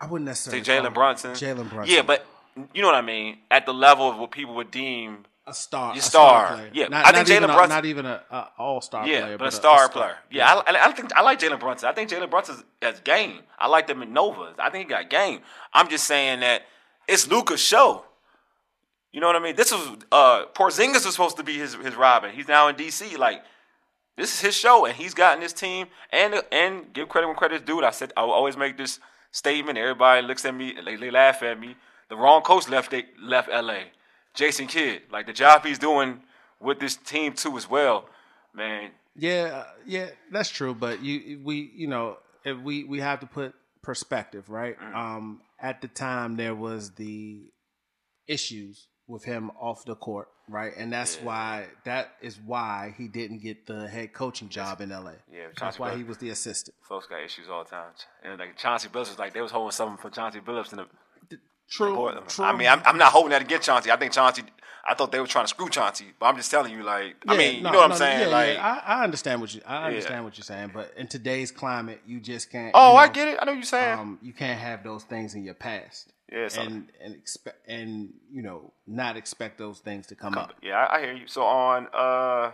I 0.00 0.06
wouldn't 0.06 0.26
necessarily. 0.26 0.64
call 0.64 0.90
Jalen 0.90 0.94
Brunson. 0.94 1.30
Jalen 1.32 1.70
Brunson. 1.70 1.94
Yeah, 1.94 2.02
but 2.02 2.26
you 2.72 2.82
know 2.82 2.88
what 2.88 2.96
I 2.96 3.02
mean. 3.02 3.38
At 3.50 3.66
the 3.66 3.74
level 3.74 4.10
of 4.10 4.18
what 4.18 4.30
people 4.30 4.54
would 4.56 4.70
deem 4.70 5.24
a 5.46 5.52
star. 5.54 5.94
A 5.94 6.00
star. 6.00 6.54
player. 6.54 6.70
Yeah, 6.72 6.88
not, 6.88 7.06
I 7.06 7.12
think 7.12 7.28
even 7.28 7.42
Jalen 7.42 7.54
Brunson- 7.54 7.68
Not 7.68 7.84
even 7.84 8.06
a, 8.06 8.22
a 8.30 8.48
all-star 8.58 9.06
Yeah, 9.06 9.20
player, 9.22 9.38
but, 9.38 9.48
a 9.48 9.52
star 9.52 9.88
player. 9.88 10.16
Yeah, 10.30 10.54
I, 10.54 10.72
I, 10.72 10.88
I 10.88 10.92
think 10.92 11.14
I 11.14 11.22
like 11.22 11.38
Jalen 11.38 11.60
Brunson. 11.60 11.88
I 11.88 11.92
think 11.92 12.10
Jalen 12.10 12.30
Brunson 12.30 12.64
has 12.80 13.00
game. 13.00 13.40
I 13.58 13.68
like 13.68 13.86
them 13.86 14.02
in 14.02 14.12
Novas. 14.12 14.54
I 14.58 14.70
think 14.70 14.86
he 14.86 14.90
got 14.90 15.10
game. 15.10 15.40
I'm 15.72 15.88
just 15.88 16.06
saying 16.06 16.40
that 16.40 16.62
it's 17.06 17.28
Luka's 17.28 17.60
show. 17.60 18.04
You 19.12 19.20
know 19.20 19.26
what 19.26 19.36
I 19.36 19.40
mean? 19.40 19.54
This 19.54 19.70
was 19.70 19.98
uh 20.10 20.46
Porzingis 20.54 21.04
was 21.04 21.12
supposed 21.12 21.36
to 21.36 21.44
be 21.44 21.58
his 21.58 21.74
his 21.74 21.94
Robin. 21.94 22.32
He's 22.32 22.48
now 22.48 22.68
in 22.68 22.74
DC. 22.76 23.16
Like 23.18 23.42
this 24.16 24.32
is 24.32 24.40
his 24.40 24.56
show, 24.56 24.86
and 24.86 24.96
he's 24.96 25.14
gotten 25.14 25.42
his 25.42 25.52
team. 25.52 25.88
And 26.10 26.42
and 26.50 26.92
give 26.92 27.08
credit 27.08 27.26
when 27.28 27.36
credit's 27.36 27.64
due. 27.64 27.84
I 27.84 27.90
said 27.90 28.12
I 28.16 28.24
will 28.24 28.32
always 28.32 28.56
make 28.56 28.76
this 28.76 28.98
statement. 29.30 29.76
Everybody 29.78 30.26
looks 30.26 30.44
at 30.44 30.54
me, 30.54 30.74
they, 30.84 30.96
they 30.96 31.10
laugh 31.10 31.42
at 31.42 31.60
me. 31.60 31.76
The 32.08 32.16
wrong 32.16 32.42
coach 32.42 32.68
left 32.68 32.90
they 32.90 33.04
left 33.20 33.48
LA. 33.48 33.80
Jason 34.34 34.66
Kidd, 34.66 35.02
like 35.10 35.26
the 35.26 35.32
job 35.32 35.64
he's 35.64 35.78
doing 35.78 36.20
with 36.60 36.80
this 36.80 36.96
team 36.96 37.32
too 37.32 37.56
as 37.56 37.68
well. 37.68 38.08
man. 38.52 38.90
Yeah, 39.16 39.64
yeah, 39.86 40.08
that's 40.32 40.48
true. 40.50 40.74
But 40.74 41.00
you, 41.00 41.40
we, 41.44 41.70
you 41.74 41.86
know, 41.86 42.18
if 42.44 42.58
we 42.58 42.82
we 42.82 42.98
have 42.98 43.20
to 43.20 43.26
put 43.26 43.54
perspective, 43.80 44.50
right? 44.50 44.76
Mm. 44.80 44.94
Um, 44.94 45.40
at 45.60 45.80
the 45.80 45.86
time, 45.88 46.34
there 46.36 46.54
was 46.54 46.90
the 46.92 47.42
issues 48.26 48.88
with 49.06 49.22
him 49.24 49.50
off 49.60 49.84
the 49.84 49.94
court, 49.94 50.28
right? 50.48 50.72
And 50.76 50.92
that's 50.92 51.18
Yeah. 51.18 51.24
why 51.24 51.66
that 51.84 52.16
is 52.22 52.40
why 52.40 52.94
he 52.98 53.06
didn't 53.06 53.38
get 53.38 53.66
the 53.66 53.86
head 53.86 54.12
coaching 54.14 54.48
job 54.48 54.80
in 54.80 54.90
LA. 54.90 55.12
Yeah, 55.30 55.48
that's 55.60 55.78
why 55.78 55.90
Billups- 55.92 55.96
he 55.98 56.02
was 56.04 56.18
the 56.18 56.30
assistant. 56.30 56.74
Folks 56.88 57.06
got 57.06 57.22
issues 57.22 57.48
all 57.48 57.62
the 57.64 57.70
time, 57.70 57.90
and 58.24 58.38
like 58.40 58.56
Chauncey 58.56 58.88
Billups 58.88 59.10
was 59.10 59.18
like 59.18 59.32
they 59.32 59.42
was 59.42 59.52
holding 59.52 59.70
something 59.72 59.98
for 59.98 60.10
Chauncey 60.10 60.40
Billups 60.40 60.72
in 60.72 60.78
the 60.78 61.38
True, 61.70 62.12
true. 62.28 62.44
I 62.44 62.52
mean, 62.56 62.68
I'm, 62.68 62.82
I'm 62.84 62.98
not 62.98 63.12
holding 63.12 63.30
that 63.30 63.42
against 63.42 63.66
Chauncey. 63.66 63.90
I 63.90 63.96
think 63.96 64.12
Chauncey. 64.12 64.42
I 64.86 64.92
thought 64.94 65.10
they 65.12 65.18
were 65.18 65.26
trying 65.26 65.44
to 65.44 65.48
screw 65.48 65.70
Chauncey, 65.70 66.12
but 66.20 66.26
I'm 66.26 66.36
just 66.36 66.50
telling 66.50 66.70
you, 66.70 66.82
like, 66.82 67.16
I 67.26 67.36
mean, 67.38 67.62
no, 67.62 67.70
you 67.70 67.72
know 67.72 67.78
what 67.82 67.92
I'm 67.92 67.96
saying? 67.96 68.20
yeah, 68.20 68.26
like, 68.26 68.54
yeah. 68.56 68.80
I, 68.86 68.96
I 69.00 69.04
understand 69.04 69.40
what 69.40 69.54
you 69.54 69.62
I 69.66 69.80
Yeah. 69.80 69.86
understand 69.86 70.24
what 70.24 70.36
you're 70.36 70.44
saying, 70.44 70.72
but 70.74 70.92
in 70.96 71.06
today's 71.08 71.50
climate, 71.50 72.02
you 72.06 72.20
just 72.20 72.50
can't. 72.52 72.72
oh, 72.74 72.92
you 72.92 72.98
I 72.98 73.08
get 73.08 73.28
it. 73.28 73.38
I 73.40 73.46
know 73.46 73.52
what 73.52 73.56
you're 73.56 73.62
saying. 73.64 73.98
Um, 73.98 74.18
you 74.20 74.34
can't 74.34 74.60
have 74.60 74.84
those 74.84 75.02
things 75.04 75.34
in 75.34 75.42
your 75.42 75.54
past. 75.54 76.12
Yeah, 76.30 76.48
and 76.58 76.90
and 77.02 77.14
expect 77.14 77.66
and 77.68 78.12
you 78.30 78.42
know 78.42 78.72
not 78.86 79.16
expect 79.16 79.56
those 79.56 79.78
things 79.78 80.06
to 80.08 80.14
come 80.14 80.36
up. 80.36 80.52
Yeah, 80.62 80.74
I, 80.84 80.96
I 80.96 81.00
hear 81.00 81.12
you. 81.14 81.26
So 81.28 81.44
on 81.44 81.86
uh 81.94 82.50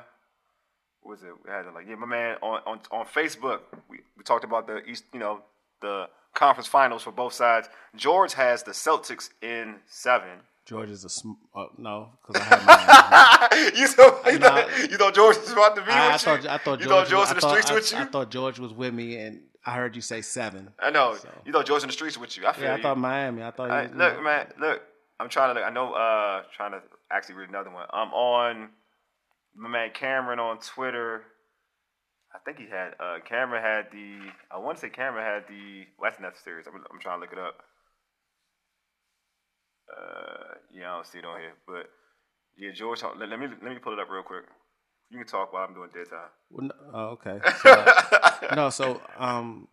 what 1.03 1.13
was 1.13 1.23
it? 1.23 1.33
We 1.45 1.51
had 1.51 1.67
it 1.67 1.75
like 1.75 1.87
yeah, 1.89 1.95
my 1.97 2.07
man 2.07 2.37
on 2.43 2.61
on, 2.67 2.81
on 2.93 3.07
Facebook, 3.07 3.61
we, 3.89 3.99
we 4.17 4.23
talked 4.23 4.45
about 4.45 4.67
the 4.67 4.85
East, 4.85 5.05
you 5.13 5.19
know, 5.19 5.43
the 5.81 6.09
conference 6.35 6.67
finals 6.69 7.03
for 7.03 7.11
both 7.13 7.33
sides. 7.33 7.69
George 7.97 8.35
has 8.35 8.63
the 8.63 8.73
Celtics 8.73 9.31
in 9.43 9.77
seven. 9.87 10.41
George 10.67 10.91
is 10.91 11.05
a 11.05 11.09
sm- 11.09 11.33
uh, 11.55 11.65
no 11.79 12.11
because 12.27 12.41
I 12.41 12.45
have 12.45 12.65
my. 12.67 13.73
you 13.77 13.87
thought 13.89 14.33
you, 14.33 14.39
thought 14.39 14.91
you 14.91 15.13
George 15.13 15.37
was 15.39 15.53
about 15.53 15.75
to 15.77 15.83
be 15.83 15.91
I, 15.91 16.11
I 16.11 16.13
with 16.13 16.21
thought 16.23 16.43
you? 16.45 16.49
I 16.51 16.59
thought 16.59 16.81
you 16.81 16.87
George, 16.87 17.09
George 17.09 17.21
was, 17.21 17.31
in 17.31 17.35
the 17.37 17.41
thought, 17.41 17.51
streets 17.51 17.71
I, 17.71 17.75
with 17.75 17.93
you. 17.93 17.99
I 17.99 18.05
thought 18.05 18.31
George 18.31 18.59
was 18.61 18.73
with 18.73 18.95
me, 18.95 19.17
and 19.17 19.41
I 19.67 19.75
heard 19.75 19.97
you 19.97 20.03
say 20.03 20.21
seven. 20.23 20.71
I 20.79 20.91
know. 20.91 21.17
So- 21.17 21.29
You 21.45 21.53
thought 21.53 21.67
George 21.67 21.83
in 21.83 21.89
the 21.89 21.93
streets 21.93 22.17
with 22.17 22.37
you. 22.37 22.47
I 22.47 22.53
feel 22.53 22.65
Yeah, 22.65 22.75
I 22.75 22.77
you. 22.77 22.83
thought 22.83 22.99
Miami. 22.99 23.43
I 23.43 23.51
thought. 23.51 23.65
You 23.65 23.71
right, 23.75 23.97
look, 23.97 24.23
man, 24.23 24.47
look. 24.61 24.83
I'm 25.19 25.29
trying 25.29 25.55
to 25.55 25.61
look. 25.61 25.69
I 25.69 25.73
know. 25.73 25.93
Uh, 25.93 26.43
trying 26.57 26.73
to 26.73 26.83
actually 27.11 27.35
read 27.35 27.49
another 27.49 27.71
one. 27.71 27.87
I'm 27.93 28.13
on 28.13 28.69
my 29.57 29.69
man 29.69 29.91
Cameron 29.93 30.39
on 30.39 30.59
Twitter. 30.61 31.25
I 32.35 32.39
think 32.45 32.59
he 32.59 32.67
had. 32.69 32.95
Uh, 33.01 33.19
Cameron 33.29 33.63
had 33.63 33.87
the. 33.93 34.31
I 34.51 34.59
want 34.59 34.77
to 34.79 34.81
say 34.83 34.89
Cameron 34.91 35.25
had 35.25 35.45
the 35.49 35.85
West 35.99 36.21
Nets 36.21 36.41
series. 36.45 36.67
I'm, 36.67 36.75
I'm 36.93 37.01
trying 37.01 37.19
to 37.19 37.21
look 37.23 37.33
it 37.33 37.39
up. 37.39 37.57
Uh, 39.91 40.55
yeah, 40.73 40.93
I 40.93 40.95
don't 40.97 41.07
see 41.07 41.19
it 41.19 41.25
on 41.25 41.41
here, 41.41 41.53
but 41.67 41.91
yeah, 42.57 42.71
George. 42.73 43.03
Let, 43.03 43.29
let 43.29 43.39
me 43.41 43.47
let 43.63 43.73
me 43.73 43.79
pull 43.83 43.93
it 43.93 43.99
up 43.99 44.09
real 44.11 44.23
quick. 44.23 44.45
You 45.11 45.19
can 45.19 45.27
talk 45.27 45.53
while 45.53 45.67
I'm 45.67 45.75
doing 45.75 45.91
dead 45.93 46.07
time. 46.09 46.29
Well, 46.51 46.67
no- 46.69 46.95
oh, 46.95 47.05
okay. 47.19 47.41
So, 47.63 48.55
no, 48.55 48.71
so 48.71 49.01
um, 49.19 49.67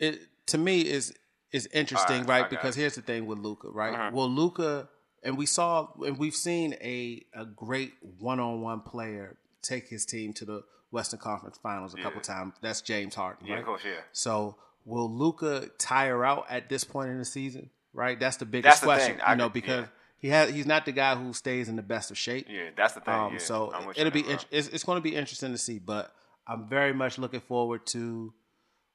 it 0.00 0.20
to 0.46 0.58
me 0.58 0.80
is 0.80 1.14
is 1.52 1.68
interesting, 1.72 2.22
Alright, 2.22 2.30
I 2.30 2.40
right? 2.42 2.50
Because 2.50 2.76
it. 2.76 2.80
here's 2.80 2.96
the 2.96 3.02
thing 3.02 3.26
with 3.26 3.38
Luka, 3.38 3.68
right? 3.68 3.94
Mhm. 3.94 4.12
Well, 4.12 4.28
Luka, 4.28 4.88
and 5.22 5.38
we 5.38 5.46
saw 5.46 5.88
and 6.04 6.18
we've 6.18 6.34
seen 6.34 6.74
a 6.82 7.22
a 7.32 7.44
great 7.46 7.92
one 8.18 8.40
on 8.40 8.60
one 8.60 8.80
player 8.80 9.36
take 9.62 9.88
his 9.88 10.04
team 10.04 10.32
to 10.34 10.44
the 10.44 10.62
Western 10.96 11.20
Conference 11.20 11.58
Finals 11.62 11.92
a 11.92 11.98
couple 11.98 12.22
times. 12.22 12.54
That's 12.62 12.80
James 12.80 13.14
Harden, 13.14 13.46
Yeah, 13.46 13.54
right? 13.54 13.60
of 13.60 13.66
course, 13.66 13.82
yeah. 13.84 14.00
So 14.12 14.56
will 14.86 15.12
Luka 15.12 15.68
tire 15.76 16.24
out 16.24 16.46
at 16.48 16.70
this 16.70 16.84
point 16.84 17.10
in 17.10 17.18
the 17.18 17.24
season? 17.26 17.68
Right, 17.92 18.18
that's 18.18 18.38
the 18.38 18.46
biggest 18.46 18.64
That's 18.64 18.80
the 18.80 18.86
question. 18.86 19.20
I 19.24 19.32
You 19.32 19.38
know, 19.38 19.48
because 19.50 19.82
yeah. 19.82 19.90
he 20.18 20.28
has 20.28 20.50
he's 20.50 20.66
not 20.66 20.86
the 20.86 20.92
guy 20.92 21.14
who 21.14 21.34
stays 21.34 21.68
in 21.68 21.76
the 21.76 21.82
best 21.82 22.10
of 22.10 22.16
shape. 22.16 22.46
Yeah, 22.48 22.70
that's 22.74 22.94
the 22.94 23.00
thing. 23.00 23.14
Um, 23.14 23.32
yeah. 23.34 23.38
so 23.38 23.72
I'm 23.74 23.86
with 23.86 23.98
you 23.98 24.06
it'll 24.06 24.12
be 24.12 24.20
it's, 24.50 24.68
it's 24.68 24.84
going 24.84 24.96
to 24.96 25.02
be 25.02 25.14
interesting 25.14 25.52
to 25.52 25.58
see. 25.58 25.78
But 25.78 26.12
I'm 26.46 26.66
very 26.68 26.94
much 26.94 27.18
looking 27.18 27.40
forward 27.40 27.84
to 27.88 28.32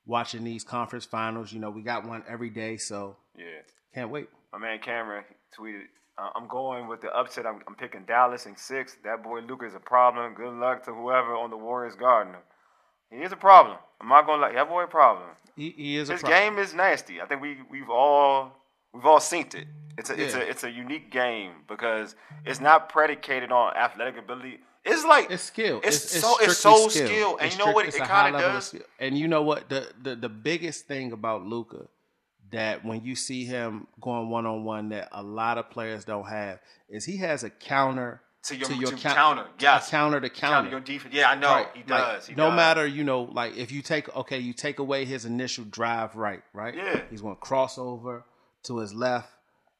watching 0.05 0.43
these 0.43 0.63
conference 0.63 1.05
finals. 1.05 1.53
You 1.53 1.59
know, 1.59 1.69
we 1.69 1.81
got 1.83 2.07
one 2.07 2.23
every 2.27 2.49
day, 2.49 2.77
so 2.77 3.17
yeah. 3.37 3.45
can't 3.93 4.09
wait. 4.09 4.27
My 4.51 4.59
man 4.59 4.79
Cameron 4.79 5.23
tweeted, 5.57 5.85
uh, 6.21 6.29
"I'm 6.35 6.47
going 6.47 6.87
with 6.87 7.01
the 7.01 7.11
upset. 7.19 7.45
I'm, 7.45 7.59
I'm 7.67 7.75
picking 7.75 8.03
Dallas 8.05 8.45
in 8.45 8.55
six. 8.55 8.97
That 9.03 9.23
boy 9.23 9.39
Luka 9.41 9.65
is 9.65 9.75
a 9.75 9.79
problem. 9.79 10.33
Good 10.33 10.53
luck 10.53 10.83
to 10.85 10.93
whoever 10.93 11.35
on 11.35 11.49
the 11.49 11.57
Warriors 11.57 11.95
guarding 11.95 12.33
him. 12.33 12.41
He 13.11 13.17
is 13.23 13.31
a 13.31 13.35
problem. 13.35 13.77
I'm 13.99 14.07
not 14.07 14.25
gonna 14.25 14.41
lie. 14.41 14.53
That 14.53 14.69
boy 14.69 14.83
a 14.83 14.87
problem. 14.87 15.29
He, 15.55 15.71
he 15.71 15.97
is 15.97 16.09
a 16.09 16.13
His 16.13 16.23
game 16.23 16.57
is 16.57 16.73
nasty. 16.73 17.21
I 17.21 17.25
think 17.25 17.41
we 17.41 17.57
we've 17.69 17.89
all 17.89 18.51
we've 18.93 19.05
all 19.05 19.19
seen 19.19 19.47
it. 19.53 19.67
It's 19.97 20.09
a 20.09 20.21
it's 20.21 20.35
a 20.35 20.49
it's 20.49 20.63
a 20.63 20.71
unique 20.71 21.11
game 21.11 21.51
because 21.67 22.15
it's 22.45 22.61
not 22.61 22.89
predicated 22.89 23.51
on 23.51 23.75
athletic 23.75 24.17
ability. 24.17 24.59
It's 24.83 25.05
like 25.05 25.29
It's 25.29 25.43
skill. 25.43 25.79
It's, 25.83 25.97
It's, 25.97 26.15
it's 26.15 26.23
so 26.23 26.37
it's 26.39 26.57
so 26.57 26.87
skill. 26.89 27.07
skill, 27.07 27.37
and 27.39 27.51
you 27.51 27.57
know 27.59 27.71
what? 27.71 27.85
It 27.85 27.95
high 27.97 28.05
kind 28.07 28.35
of 28.35 28.41
does. 28.41 28.75
And 28.99 29.17
you 29.17 29.27
know 29.27 29.43
what? 29.43 29.69
The, 29.69 29.91
the 30.01 30.15
the 30.15 30.29
biggest 30.29 30.87
thing 30.87 31.11
about 31.11 31.45
Luka 31.45 31.87
that 32.51 32.83
when 32.85 33.03
you 33.03 33.15
see 33.15 33.45
him 33.45 33.87
going 34.01 34.29
one 34.29 34.45
on 34.45 34.63
one 34.63 34.89
that 34.89 35.09
a 35.11 35.23
lot 35.23 35.57
of 35.57 35.69
players 35.69 36.05
don't 36.05 36.27
have 36.27 36.59
is 36.89 37.05
he 37.05 37.17
has 37.17 37.43
a 37.43 37.49
counter 37.49 38.21
To 38.43 38.55
your- 38.55 38.67
to 38.91 38.95
count- 38.97 39.15
counter, 39.15 39.47
yes. 39.59 39.89
counter 39.89 40.19
to 40.19 40.29
Counter 40.29 40.53
counter. 40.55 40.69
your 40.71 40.79
defense. 40.79 41.13
Yeah, 41.13 41.29
I 41.29 41.35
know 41.35 41.47
Right, 41.51 41.67
he 41.73 41.79
like, 41.81 41.87
does. 41.87 42.27
he 42.27 42.35
no 42.35 42.47
does. 42.49 42.55
matter, 42.55 42.85
you 42.87 43.03
know, 43.03 43.23
like 43.23 43.55
if 43.55 43.71
you 43.71 43.81
take 43.81 44.13
okay, 44.15 44.39
you 44.39 44.53
take 44.53 44.79
away 44.79 45.05
his 45.05 45.25
initial 45.25 45.63
drive 45.65 46.15
right, 46.15 46.41
right? 46.53 46.75
Yeah. 46.75 47.01
He's 47.09 47.21
going 47.21 47.35
to 47.35 47.39
cross 47.41 47.77
over 47.77 48.25
to 48.63 48.77
his 48.79 48.93
left. 48.93 49.29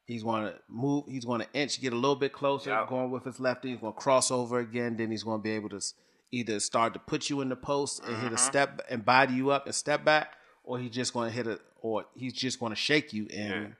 He's 0.06 0.22
going 0.22 0.44
to 0.44 0.54
move. 0.68 1.04
He's 1.08 1.24
going 1.24 1.40
to 1.40 1.48
inch, 1.52 1.80
get 1.80 1.92
a 1.92 1.96
little 1.96 2.16
bit 2.16 2.32
closer, 2.32 2.70
Yeah. 2.70 2.86
going 2.88 3.10
with 3.10 3.24
his 3.24 3.38
lefty. 3.40 3.70
He's 3.70 3.78
going 3.80 3.92
to 3.94 3.98
cross 3.98 4.30
over 4.30 4.58
again. 4.58 4.96
Then 4.96 5.10
he's 5.10 5.22
going 5.22 5.38
to 5.40 5.42
be 5.42 5.52
able 5.52 5.68
to 5.70 5.80
either 6.32 6.58
start 6.60 6.92
to 6.94 6.98
put 6.98 7.30
you 7.30 7.40
in 7.40 7.48
the 7.48 7.56
post 7.56 8.02
and 8.04 8.14
Mm-hmm. 8.14 8.22
hit 8.24 8.32
a 8.32 8.38
step 8.38 8.80
and 8.90 9.04
body 9.04 9.34
you 9.34 9.50
up 9.50 9.66
and 9.66 9.74
step 9.74 10.04
back, 10.04 10.34
or 10.64 10.78
he's 10.78 10.90
just 10.92 11.12
going 11.12 11.30
to 11.30 11.34
hit 11.34 11.46
it, 11.46 11.60
or 11.80 12.04
he's 12.14 12.32
just 12.32 12.60
going 12.60 12.70
to 12.70 12.76
shake 12.76 13.12
you 13.12 13.26
and. 13.34 13.74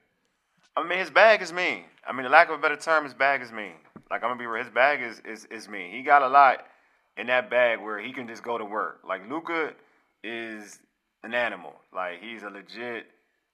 I 0.75 0.89
mean, 0.89 0.99
his 0.99 1.11
bag 1.11 1.43
is 1.43 1.53
mean. 1.53 1.85
I 2.07 2.13
mean, 2.13 2.23
the 2.23 2.31
lack 2.31 2.49
of 2.49 2.59
a 2.59 2.63
better 2.63 2.77
term, 2.77 3.05
his 3.05 3.13
bag 3.13 3.43
is 3.43 3.53
mean. 3.53 3.75
Like 4.11 4.23
I'm 4.23 4.31
gonna 4.31 4.39
be 4.39 4.47
real, 4.47 4.65
his 4.65 4.73
bag 4.73 5.01
is 5.03 5.21
is 5.25 5.47
is 5.47 5.69
mean. 5.69 5.91
He 5.93 6.03
got 6.03 6.23
a 6.23 6.29
lot 6.29 6.67
in 7.17 7.27
that 7.29 7.51
bag 7.51 7.81
where 7.81 7.99
he 7.99 8.13
can 8.13 8.27
just 8.27 8.43
go 8.43 8.59
to 8.59 8.65
work. 8.65 9.01
Like 9.07 9.29
Luka 9.29 9.73
is 10.23 10.79
an 11.23 11.35
animal. 11.35 11.75
Like 11.95 12.21
he's 12.21 12.43
a 12.43 12.51
legit 12.51 13.07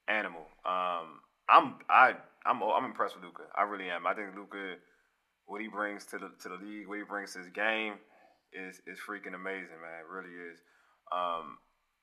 animal. 0.08 0.46
Um, 0.64 1.20
I'm 1.48 1.74
I 1.88 2.14
I'm 2.44 2.62
I'm 2.62 2.84
impressed 2.84 3.14
with 3.14 3.24
Luka. 3.24 3.44
I 3.56 3.62
really 3.62 3.90
am. 3.90 4.06
I 4.06 4.14
think 4.14 4.34
Luka, 4.36 4.74
what 5.46 5.60
he 5.60 5.68
brings 5.68 6.04
to 6.06 6.18
the 6.18 6.30
to 6.42 6.48
the 6.48 6.64
league, 6.64 6.88
what 6.88 6.98
he 6.98 7.04
brings 7.04 7.32
to 7.34 7.40
his 7.40 7.48
game, 7.50 7.94
is 8.52 8.80
is 8.86 8.98
freaking 8.98 9.34
amazing, 9.34 9.78
man. 9.82 10.00
It 10.00 10.10
really 10.10 10.34
is. 10.52 10.58
Um, 11.12 11.58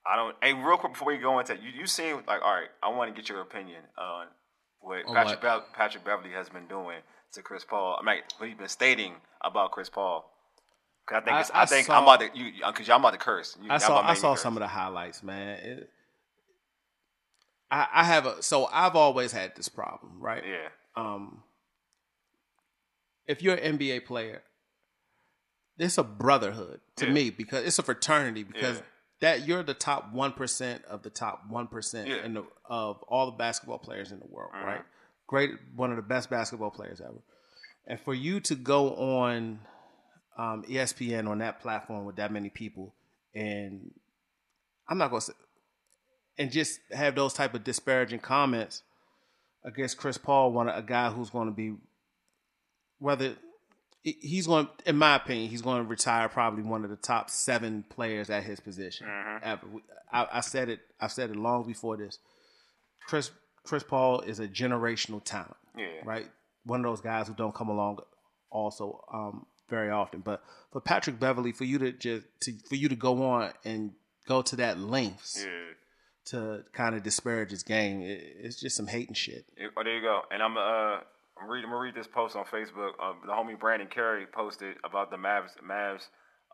I 0.08 0.16
don't. 0.16 0.36
Hey, 0.42 0.54
real 0.54 0.78
quick 0.78 0.94
before 0.94 1.08
we 1.08 1.18
go 1.18 1.40
into 1.40 1.56
you, 1.56 1.70
you 1.80 1.88
seem 1.88 2.18
like 2.28 2.42
all 2.44 2.54
right. 2.54 2.70
I 2.84 2.90
want 2.90 3.14
to 3.14 3.20
get 3.20 3.28
your 3.30 3.42
opinion 3.42 3.82
on 3.98 4.28
what 4.80 5.06
Patrick 5.08 5.42
what? 5.44 5.72
Be- 5.72 5.76
Patrick 5.76 6.06
Beverley 6.06 6.32
has 6.32 6.50
been 6.50 6.68
doing 6.68 7.00
to 7.34 7.42
Chris 7.42 7.64
Paul. 7.66 7.98
I 8.00 8.06
mean, 8.06 8.22
what 8.38 8.48
he's 8.50 8.58
been 8.58 8.68
stating 8.68 9.14
about 9.42 9.72
Chris 9.72 9.90
Paul. 9.90 10.32
Cause 11.08 11.18
I 11.22 11.26
think 11.26 11.36
I- 11.36 11.40
it's, 11.42 11.52
I, 11.52 11.62
I 11.62 11.66
think 11.66 11.88
saw- 11.88 11.98
I'm 11.98 12.04
about 12.04 12.20
to 12.22 12.30
you 12.40 12.52
because 12.68 12.88
y'all 12.88 12.98
about 13.00 13.12
to 13.14 13.18
curse. 13.20 13.58
You, 13.62 13.70
I 13.72 13.78
saw 13.80 14.02
I 14.02 14.14
saw 14.14 14.36
some 14.36 14.56
of 14.58 14.62
the 14.62 14.68
highlights, 14.68 15.24
man. 15.24 15.58
It, 15.60 15.90
I, 17.72 17.88
I 17.94 18.04
have 18.04 18.26
a 18.28 18.44
so 18.44 18.68
I've 18.72 18.96
always 18.96 19.32
had 19.32 19.56
this 19.56 19.70
problem, 19.70 20.20
right? 20.20 20.44
Yeah, 20.48 20.68
um, 20.96 21.42
if 23.28 23.42
you're 23.42 23.56
an 23.56 23.78
NBA 23.80 24.06
player, 24.06 24.44
it's 25.80 25.98
a 25.98 26.04
brotherhood 26.04 26.80
to 26.98 27.08
Yeah. 27.08 27.12
me 27.12 27.30
because 27.32 27.66
it's 27.66 27.80
a 27.80 27.84
fraternity 27.84 28.44
because 28.44 28.78
Yeah. 28.78 28.84
That 29.22 29.48
you're 29.48 29.64
the 29.64 29.74
top 29.74 30.12
one 30.14 30.34
percent 30.34 30.84
of 30.86 31.04
the 31.04 31.10
top 31.10 31.44
one 31.50 31.68
percent 31.68 32.08
Yeah. 32.10 32.24
in 32.26 32.34
the 32.34 32.46
of 32.66 33.02
all 33.04 33.26
the 33.28 33.38
basketball 33.38 33.80
players 33.80 34.12
in 34.12 34.20
the 34.20 34.26
world, 34.28 34.52
Mhm. 34.54 34.64
right? 34.66 34.82
Great, 35.28 35.52
one 35.76 35.90
of 35.92 35.96
the 35.96 36.02
best 36.04 36.30
basketball 36.30 36.70
players 36.72 37.02
ever, 37.02 37.22
and 37.88 38.00
for 38.00 38.14
you 38.14 38.40
to 38.42 38.56
go 38.56 38.96
on 38.96 39.60
um, 40.38 40.64
ESPN 40.68 41.28
on 41.30 41.38
that 41.40 41.62
platform 41.62 42.04
with 42.06 42.18
that 42.18 42.30
many 42.32 42.50
people, 42.50 42.94
and 43.34 43.94
I'm 44.90 44.98
not 44.98 45.10
gonna 45.10 45.22
say, 45.22 45.34
and 46.38 46.52
just 46.52 46.82
have 46.92 47.16
those 47.16 47.34
type 47.34 47.54
of 47.54 47.64
disparaging 47.64 48.20
comments 48.20 48.84
against 49.64 49.98
Chris 49.98 50.18
Paul, 50.18 50.52
one 50.52 50.68
a 50.68 50.82
guy 50.82 51.10
who's 51.10 51.30
going 51.30 51.48
to 51.48 51.54
be 51.56 51.78
whether 53.00 53.30
he- 53.30 53.38
he's 54.06 54.46
going, 54.46 54.70
in 54.86 54.98
my 54.98 55.16
opinion, 55.16 55.50
he's 55.50 55.64
going 55.64 55.84
to 55.84 55.90
retire 55.90 56.30
probably 56.30 56.64
one 56.64 56.84
of 56.84 56.90
the 56.90 56.96
top 56.96 57.30
seven 57.30 57.84
players 57.90 58.30
at 58.30 58.44
his 58.44 58.60
position 58.60 59.08
ever. 59.44 59.66
I, 60.12 60.28
I 60.34 60.40
said 60.42 60.70
it. 60.70 60.80
I 61.02 61.08
said 61.08 61.32
it 61.32 61.36
long 61.36 61.66
before 61.66 61.98
this. 61.98 62.20
Chris 63.08 63.32
Chris 63.64 63.84
Paul 63.84 64.22
is 64.22 64.40
a 64.40 64.48
generational 64.48 65.24
talent, 65.24 65.58
yeah, 65.76 65.88
right? 66.06 66.28
One 66.66 66.86
of 66.86 66.92
those 66.92 67.02
guys 67.02 67.28
who 67.28 67.34
don't 67.34 67.54
come 67.54 67.70
along 67.70 68.00
also 68.52 69.04
um, 69.12 69.48
very 69.70 69.90
often. 69.90 70.22
But 70.22 70.44
for 70.72 70.82
Patrick 70.82 71.20
Beverley, 71.20 71.52
for 71.52 71.64
you 71.64 71.80
to 71.80 71.92
just 71.92 72.28
to 72.42 72.54
for 72.70 72.76
you 72.76 72.90
to 72.90 72.96
go 72.96 73.24
on 73.24 73.54
and 73.64 73.92
go 74.28 74.44
to 74.44 74.56
that 74.58 74.80
lengths 74.80 75.44
yeah. 75.44 75.74
to 76.26 76.64
kind 76.74 76.96
of 76.96 77.02
disparage 77.02 77.50
his 77.50 77.64
game, 77.64 78.02
it, 78.02 78.24
it's 78.40 78.60
just 78.60 78.78
some 78.78 78.88
hating 78.88 79.16
shit. 79.16 79.46
Oh, 79.60 79.84
there 79.84 79.96
you 79.96 80.02
go. 80.02 80.22
And 80.30 80.44
I'm 80.44 80.58
uh 80.58 81.00
I'm 81.42 81.50
reading 81.50 81.66
I'm 81.66 81.72
gonna 81.72 81.84
read 81.84 81.96
this 81.96 82.08
post 82.08 82.36
on 82.36 82.46
Facebook. 82.46 82.92
Uh, 83.02 83.14
the 83.26 83.32
homie 83.32 83.60
Brandon 83.60 83.88
Carey 83.88 84.26
posted 84.26 84.78
about 84.84 85.12
the 85.12 85.18
Mavs 85.18 85.52
Mavs 85.64 86.08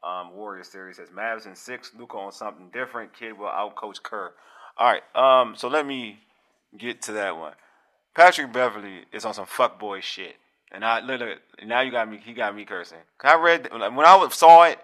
Um, 0.03 0.34
Warriors 0.34 0.69
theory 0.69 0.93
says 0.93 1.09
Mavs 1.09 1.45
in 1.45 1.55
six, 1.55 1.91
Luca 1.97 2.17
on 2.17 2.32
something 2.32 2.69
different. 2.73 3.13
Kidd 3.13 3.38
will 3.38 3.47
outcoach 3.47 4.01
Kerr. 4.01 4.34
All 4.77 4.91
right. 4.91 5.03
Um, 5.15 5.55
so 5.55 5.67
let 5.67 5.86
me 5.86 6.19
get 6.77 7.01
to 7.03 7.11
that 7.13 7.38
one. 7.38 7.53
Patrick 8.15 8.51
Beverley 8.51 9.05
is 9.13 9.23
on 9.23 9.34
some 9.34 9.45
fuckboy 9.45 10.01
shit, 10.01 10.36
and 10.71 10.84
I 10.84 10.99
look, 10.99 11.19
look 11.19 11.39
now 11.65 11.82
you 11.82 11.91
got 11.91 12.09
me. 12.09 12.19
He 12.23 12.34
got 12.34 12.55
me 12.55 12.65
cursing. 12.65 12.97
I 13.23 13.36
read 13.36 13.69
when 13.71 13.82
I 13.84 14.27
saw 14.32 14.63
it. 14.63 14.79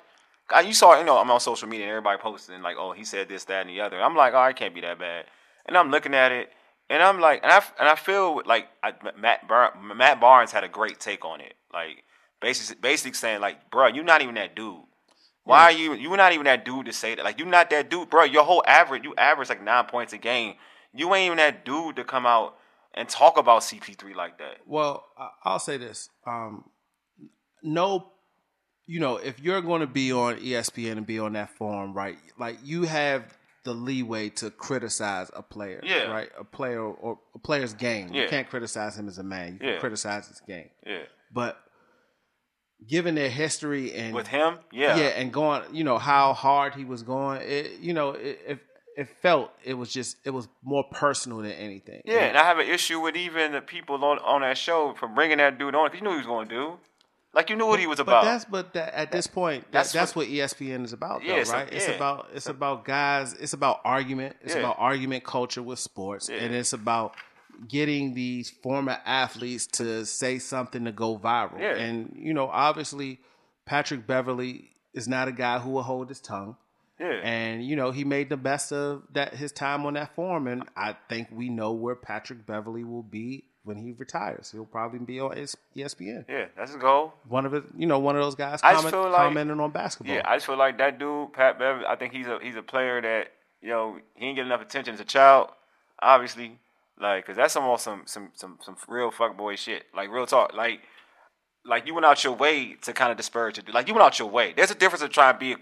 You 0.63 0.73
saw 0.73 0.93
it, 0.93 0.99
you 0.99 1.05
know, 1.05 1.17
I'm 1.17 1.29
on 1.29 1.41
social 1.41 1.67
media 1.67 1.87
and 1.87 1.91
everybody 1.91 2.21
posting 2.21 2.61
like, 2.61 2.77
"Oh, 2.79 2.93
he 2.93 3.03
said 3.03 3.27
this, 3.27 3.43
that, 3.45 3.61
and 3.61 3.69
the 3.69 3.81
other." 3.81 4.01
I'm 4.01 4.15
like, 4.15 4.33
"Oh, 4.33 4.43
it 4.43 4.55
can't 4.55 4.73
be 4.73 4.79
that 4.81 4.97
bad." 4.97 5.25
And 5.65 5.75
I'm 5.75 5.91
looking 5.91 6.13
at 6.13 6.31
it, 6.31 6.49
and 6.89 7.03
I'm 7.03 7.19
like, 7.19 7.43
and 7.43 7.51
I 7.51 7.63
and 7.79 7.89
I 7.89 7.95
feel 7.95 8.41
like 8.45 8.67
I, 8.81 8.93
Matt 9.17 9.47
Bar- 9.47 9.73
Matt 9.95 10.19
Barnes 10.19 10.51
had 10.51 10.63
a 10.63 10.69
great 10.69 10.99
take 10.99 11.25
on 11.25 11.41
it, 11.41 11.55
like 11.73 12.03
basically 12.41 12.79
basically 12.81 13.13
saying 13.13 13.41
like, 13.41 13.69
"Bro, 13.69 13.87
you're 13.87 14.03
not 14.03 14.21
even 14.21 14.35
that 14.35 14.55
dude." 14.55 14.83
Why 15.43 15.63
are 15.63 15.71
you? 15.71 15.93
You're 15.93 16.17
not 16.17 16.33
even 16.33 16.43
that 16.45 16.65
dude 16.65 16.87
to 16.87 16.93
say 16.93 17.15
that. 17.15 17.23
Like 17.23 17.39
you're 17.39 17.47
not 17.47 17.69
that 17.69 17.89
dude, 17.89 18.09
bro. 18.09 18.25
Your 18.25 18.43
whole 18.43 18.63
average, 18.67 19.05
you 19.05 19.15
average 19.15 19.47
like 19.47 19.63
nine 19.63 19.85
points 19.85 20.11
a 20.11 20.17
game. 20.17 20.55
You 20.93 21.13
ain't 21.15 21.27
even 21.27 21.37
that 21.37 21.63
dude 21.63 21.95
to 21.95 22.03
come 22.03 22.25
out 22.25 22.57
and 22.93 23.07
talk 23.07 23.37
about 23.37 23.61
CP3 23.61 24.13
like 24.13 24.39
that. 24.39 24.57
Well, 24.65 25.05
I'll 25.45 25.59
say 25.59 25.77
this: 25.77 26.09
um, 26.25 26.65
no, 27.63 28.11
you 28.87 28.99
know, 28.99 29.17
if 29.17 29.39
you're 29.39 29.61
going 29.61 29.81
to 29.81 29.87
be 29.87 30.11
on 30.11 30.35
ESPN 30.37 30.93
and 30.97 31.05
be 31.05 31.19
on 31.19 31.33
that 31.33 31.51
forum, 31.51 31.93
right? 31.93 32.17
Like 32.37 32.57
you 32.63 32.83
have 32.83 33.36
the 33.67 33.73
leeway 33.73 34.29
to 34.29 34.49
criticize 34.49 35.29
a 35.35 35.43
player, 35.43 35.81
Yeah. 35.83 36.05
right? 36.11 36.29
A 36.39 36.43
player 36.43 36.81
or 36.81 37.19
a 37.35 37.39
player's 37.39 37.73
game. 37.73 38.13
You 38.13 38.27
can't 38.27 38.49
criticize 38.49 38.97
him 38.97 39.07
as 39.07 39.17
a 39.17 39.23
man. 39.23 39.53
You 39.53 39.59
can 39.59 39.79
criticize 39.79 40.27
his 40.27 40.39
game, 40.41 40.69
Yeah, 40.85 41.03
but 41.31 41.57
given 42.87 43.15
their 43.15 43.29
history 43.29 43.93
and 43.93 44.13
with 44.15 44.27
him, 44.27 44.59
yeah, 44.71 44.95
yeah, 44.97 45.07
and 45.19 45.33
going, 45.33 45.63
you 45.73 45.83
know 45.83 45.97
how 45.97 46.33
hard 46.33 46.75
he 46.75 46.85
was 46.85 47.03
going. 47.03 47.41
It, 47.41 47.79
you 47.79 47.93
know, 47.93 48.11
it, 48.11 48.39
it 48.47 48.59
it 48.95 49.09
felt 49.21 49.51
it 49.63 49.73
was 49.73 49.91
just 49.91 50.17
it 50.25 50.31
was 50.31 50.47
more 50.63 50.83
personal 50.91 51.39
than 51.39 51.51
anything. 51.51 52.01
Yeah, 52.05 52.19
and 52.29 52.37
I 52.37 52.43
have 52.43 52.59
an 52.59 52.67
issue 52.67 52.99
with 52.99 53.15
even 53.15 53.51
the 53.51 53.61
people 53.61 54.03
on 54.03 54.19
on 54.19 54.41
that 54.41 54.57
show 54.57 54.93
for 54.97 55.07
bringing 55.07 55.37
that 55.39 55.57
dude 55.59 55.75
on 55.75 55.87
because 55.87 55.99
you 56.01 56.03
knew 56.07 56.11
he 56.13 56.17
was 56.17 56.25
going 56.25 56.47
to 56.49 56.55
do. 56.55 56.79
Like 57.33 57.49
you 57.49 57.55
knew 57.55 57.67
what 57.67 57.79
he 57.79 57.87
was 57.87 57.99
about. 57.99 58.23
But 58.23 58.25
that's 58.31 58.45
but 58.45 58.73
that, 58.73 58.93
at 58.95 59.11
this 59.11 59.27
point, 59.27 59.63
that, 59.65 59.71
that's 59.71 59.91
that's, 59.91 60.15
what- 60.15 60.27
what, 60.27 60.33
ESPN 60.33 60.83
is 60.85 60.93
about, 60.93 61.21
though, 61.21 61.27
Yeah, 61.27 61.35
it's 61.35 61.51
a- 61.51 61.53
right? 61.53 61.71
it's 61.73 61.87
about 61.87 62.29
it's 62.33 62.47
about 62.47 62.85
guys. 62.85 63.33
It's 63.33 63.53
about 63.53 63.81
argument. 63.85 64.35
It's 64.41 64.53
Yeah. 64.55 64.61
about 64.61 64.77
argument 64.79 65.23
culture 65.23 65.61
with 65.61 65.77
sports, 65.79 66.29
Yeah. 66.29 66.37
and 66.37 66.55
it's 66.55 66.73
about 66.73 67.13
getting 67.67 68.13
these 68.13 68.49
former 68.49 68.99
athletes 69.05 69.65
to 69.67 70.05
say 70.05 70.39
something 70.39 70.85
to 70.85 70.91
go 70.91 71.17
viral. 71.17 71.59
Yeah. 71.59 71.75
And 71.75 72.13
you 72.15 72.33
know, 72.33 72.47
obviously, 72.47 73.19
Patrick 73.65 74.07
Beverley 74.07 74.71
is 74.93 75.07
not 75.07 75.27
a 75.27 75.31
guy 75.31 75.59
who 75.59 75.71
will 75.71 75.83
hold 75.83 76.09
his 76.09 76.19
tongue. 76.21 76.55
yeah, 76.99 77.19
And 77.23 77.63
you 77.63 77.75
know 77.75 77.91
he 77.91 78.03
made 78.03 78.29
the 78.29 78.37
best 78.37 78.71
of 78.73 79.03
that 79.13 79.35
his 79.35 79.51
time 79.51 79.85
on 79.85 79.93
that 79.93 80.15
forum, 80.15 80.47
and 80.47 80.63
I 80.75 80.95
think 81.09 81.27
we 81.31 81.49
know 81.49 81.71
where 81.73 81.95
Patrick 81.95 82.47
Beverley 82.47 82.83
will 82.83 83.03
be 83.03 83.43
when 83.67 83.77
he 83.77 83.91
retires. 83.91 84.49
He'll 84.51 84.65
probably 84.65 84.99
be 84.99 85.19
on 85.19 85.31
ESPN. 85.75 86.25
yeah, 86.29 86.45
that's 86.55 86.71
his 86.71 86.81
goal. 86.81 87.13
One 87.27 87.45
of 87.45 87.53
it, 87.53 87.63
you 87.77 87.85
know, 87.85 87.99
one 87.99 88.15
of 88.15 88.21
those 88.23 88.35
guys 88.35 88.61
I 88.63 88.73
comment, 88.73 88.93
feel 88.93 89.03
like- 89.09 89.15
commenting 89.27 89.59
on 89.59 89.71
basketball. 89.71 90.15
Yeah, 90.15 90.21
I 90.25 90.37
just 90.37 90.45
feel 90.45 90.57
like 90.57 90.77
that 90.77 90.97
dude, 90.97 91.33
Pat 91.33 91.59
Bev. 91.59 91.83
I 91.87 91.95
think 91.95 92.13
he's 92.13 92.27
a 92.27 92.39
he's 92.41 92.55
a 92.55 92.61
player 92.63 93.01
that 93.01 93.27
you 93.61 93.69
know 93.69 93.97
he 94.15 94.25
ain't 94.27 94.37
get 94.37 94.45
enough 94.45 94.61
attention 94.61 94.93
as 94.93 94.99
a 94.99 95.05
child, 95.05 95.49
obviously. 96.01 96.59
Like, 96.99 97.27
cause 97.27 97.35
that's 97.35 97.53
some 97.53 97.77
some 97.77 98.03
some 98.05 98.29
some 98.33 98.57
some 98.63 98.75
real 98.87 99.11
fuckboy 99.11 99.57
shit. 99.57 99.83
Like 99.95 100.09
real 100.09 100.25
talk. 100.25 100.53
Like, 100.55 100.79
like 101.65 101.85
you 101.85 101.93
went 101.93 102.05
out 102.05 102.23
your 102.23 102.33
way 102.33 102.75
to 102.83 102.93
kind 102.93 103.11
of 103.11 103.17
disparage 103.17 103.57
it. 103.59 103.71
Like 103.73 103.87
you 103.87 103.93
went 103.93 104.03
out 104.05 104.17
your 104.17 104.29
way. 104.29 104.53
There's 104.55 104.71
a 104.71 104.75
difference 104.75 105.03
of 105.03 105.11
trying 105.11 105.33
to 105.35 105.39
be 105.39 105.51
a, 105.53 105.57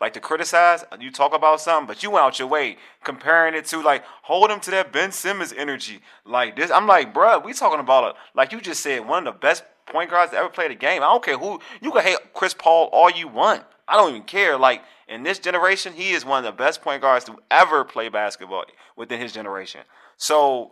like 0.00 0.14
to 0.14 0.20
criticize. 0.20 0.84
You 0.98 1.10
talk 1.10 1.34
about 1.34 1.60
something, 1.60 1.86
but 1.86 2.02
you 2.02 2.10
went 2.10 2.24
out 2.24 2.38
your 2.38 2.48
way 2.48 2.76
comparing 3.04 3.54
it 3.54 3.66
to 3.66 3.82
like 3.82 4.04
hold 4.22 4.50
him 4.50 4.60
to 4.60 4.70
that 4.70 4.92
Ben 4.92 5.12
Simmons 5.12 5.52
energy. 5.52 6.00
Like 6.24 6.56
this, 6.56 6.70
I'm 6.70 6.86
like, 6.86 7.12
bruh, 7.14 7.44
we 7.44 7.52
talking 7.52 7.80
about 7.80 8.04
a, 8.04 8.14
like 8.34 8.52
you 8.52 8.60
just 8.60 8.82
said, 8.82 9.06
one 9.06 9.26
of 9.26 9.34
the 9.34 9.38
best 9.38 9.64
point 9.86 10.10
guards 10.10 10.32
to 10.32 10.38
ever 10.38 10.48
play 10.48 10.68
the 10.68 10.74
game. 10.74 11.02
I 11.02 11.06
don't 11.06 11.24
care 11.24 11.38
who 11.38 11.60
you 11.80 11.90
can 11.92 12.02
hate 12.02 12.18
Chris 12.32 12.54
Paul 12.54 12.88
all 12.92 13.10
you 13.10 13.28
want. 13.28 13.64
I 13.86 13.96
don't 13.96 14.10
even 14.10 14.22
care. 14.22 14.56
Like 14.56 14.82
in 15.08 15.22
this 15.22 15.38
generation, 15.38 15.92
he 15.92 16.12
is 16.12 16.24
one 16.24 16.44
of 16.44 16.44
the 16.44 16.56
best 16.56 16.80
point 16.80 17.02
guards 17.02 17.24
to 17.26 17.36
ever 17.50 17.84
play 17.84 18.08
basketball 18.08 18.64
within 18.96 19.20
his 19.20 19.32
generation. 19.32 19.80
So 20.16 20.70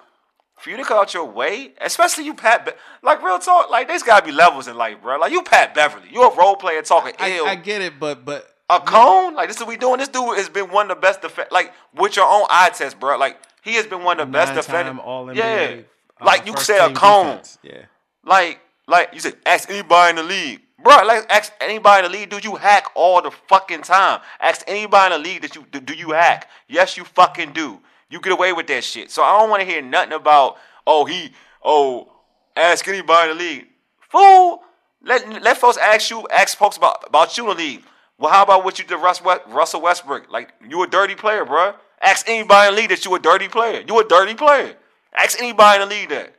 for 0.56 0.70
you 0.70 0.76
to 0.76 0.84
cut 0.84 0.98
out 0.98 1.14
your 1.14 1.24
way, 1.24 1.72
especially 1.80 2.24
you 2.24 2.34
Pat, 2.34 2.64
Be- 2.64 2.72
like 3.02 3.22
real 3.22 3.38
talk, 3.38 3.70
like 3.70 3.88
there's 3.88 4.02
gotta 4.02 4.24
be 4.24 4.32
levels 4.32 4.68
in 4.68 4.76
life, 4.76 5.02
bro. 5.02 5.18
Like 5.18 5.32
you 5.32 5.42
Pat 5.42 5.74
Beverley, 5.74 6.08
you 6.10 6.22
a 6.22 6.34
role 6.36 6.56
player 6.56 6.82
talking 6.82 7.14
I, 7.18 7.32
ill. 7.32 7.46
I 7.46 7.56
get 7.56 7.82
it, 7.82 7.98
but 7.98 8.24
but 8.24 8.46
a 8.70 8.80
cone, 8.80 9.34
like 9.34 9.48
this 9.48 9.56
is 9.56 9.62
what 9.62 9.68
we 9.68 9.76
doing. 9.76 9.98
This 9.98 10.08
dude 10.08 10.36
has 10.36 10.48
been 10.48 10.70
one 10.70 10.90
of 10.90 10.96
the 10.96 11.00
best 11.00 11.22
defend, 11.22 11.48
like 11.50 11.72
with 11.94 12.16
your 12.16 12.26
own 12.26 12.46
eye 12.50 12.70
test, 12.70 13.00
bro. 13.00 13.16
Like 13.18 13.38
he 13.62 13.74
has 13.74 13.86
been 13.86 14.02
one 14.04 14.20
of 14.20 14.28
the 14.28 14.32
best 14.32 14.54
defenders. 14.54 14.94
nine-time 14.94 15.00
All 15.00 15.26
NBA, 15.26 15.36
Yeah, 15.36 15.80
uh, 16.20 16.24
like 16.24 16.46
you 16.46 16.56
said, 16.56 16.90
a 16.90 16.92
cone. 16.94 17.26
defense. 17.26 17.58
Yeah, 17.62 17.82
Like, 18.24 18.60
like 18.86 19.10
you 19.14 19.20
said, 19.20 19.36
ask 19.46 19.70
anybody 19.70 20.10
in 20.10 20.16
the 20.16 20.22
league, 20.22 20.60
bro. 20.82 21.02
Like, 21.04 21.26
ask 21.30 21.52
anybody 21.60 22.06
in 22.06 22.12
the 22.12 22.18
league. 22.18 22.28
Do 22.30 22.38
you 22.42 22.56
hack 22.56 22.86
all 22.94 23.22
the 23.22 23.30
fucking 23.30 23.82
time? 23.82 24.20
Ask 24.40 24.64
anybody 24.66 25.14
in 25.14 25.22
the 25.22 25.28
league 25.28 25.42
that 25.42 25.54
you 25.56 25.64
do, 25.70 25.80
do 25.80 25.94
you 25.94 26.10
hack? 26.10 26.48
Yes, 26.68 26.96
you 26.96 27.04
fucking 27.04 27.52
do. 27.52 27.80
You 28.10 28.20
get 28.20 28.32
away 28.32 28.52
with 28.52 28.66
that 28.68 28.84
shit. 28.84 29.10
So 29.10 29.22
I 29.22 29.38
don't 29.38 29.50
want 29.50 29.60
to 29.60 29.66
hear 29.66 29.82
nothing 29.82 30.12
about 30.12 30.56
oh 30.86 31.04
he 31.04 31.30
oh 31.62 32.10
ask 32.56 32.86
anybody 32.88 33.30
in 33.32 33.36
the 33.38 33.44
league. 33.44 33.66
Fool, 34.10 34.62
let 35.02 35.26
let 35.42 35.58
folks 35.58 35.76
ask 35.76 36.10
you 36.10 36.26
ask 36.30 36.56
folks 36.56 36.76
about 36.78 37.04
about 37.06 37.36
you 37.36 37.50
in 37.50 37.56
the 37.56 37.62
league. 37.62 37.82
Well, 38.18 38.32
how 38.32 38.42
about 38.42 38.64
what 38.64 38.78
you 38.78 38.84
did, 38.84 38.96
Russell 38.96 39.80
Westbrook? 39.80 40.30
Like 40.30 40.52
you 40.68 40.82
a 40.82 40.86
dirty 40.86 41.14
player, 41.14 41.44
bro. 41.44 41.74
Ask 42.00 42.28
anybody 42.28 42.68
in 42.68 42.74
the 42.74 42.80
league 42.80 42.90
that 42.90 43.04
you 43.04 43.14
a 43.14 43.18
dirty 43.18 43.48
player. 43.48 43.82
You 43.86 43.98
a 44.00 44.04
dirty 44.04 44.34
player. 44.34 44.76
Ask 45.16 45.40
anybody 45.40 45.82
in 45.82 45.88
the 45.88 45.94
league 45.94 46.08
that. 46.10 46.34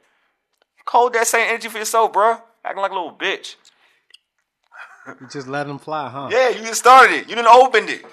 Hold 0.88 1.13
that 1.13 1.27
same 1.27 1.47
energy 1.47 1.67
for 1.67 1.77
yourself, 1.77 2.11
bro. 2.13 2.38
Acting 2.65 2.82
like 2.82 2.91
a 2.91 2.95
little 2.95 3.13
bitch. 3.13 3.55
you 5.21 5.27
just 5.32 5.47
let 5.47 5.67
them 5.67 5.77
fly, 5.80 6.09
huh? 6.09 6.30
Yeah, 6.32 6.49
you 6.49 6.63
just 6.65 6.80
started 6.80 7.13
it. 7.13 7.30
You 7.30 7.36
didn't 7.36 7.47
opened 7.47 7.89
it. 7.89 8.05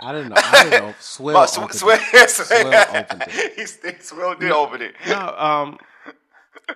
I 0.00 0.12
didn't 0.12 0.30
know. 0.30 0.34
I 0.36 0.64
didn't 0.64 0.86
know. 0.86 0.94
Swill 1.00 1.36
opened 1.36 1.74
Swill, 1.74 1.98
it. 2.12 2.30
Swill, 2.30 2.66
opened 2.66 3.24
it. 3.28 3.52
he 3.56 3.66
st- 3.66 4.02
Swill 4.02 4.34
did 4.34 4.50
open 4.50 4.82
it. 4.82 4.94
No, 5.06 5.34
um, 5.38 5.78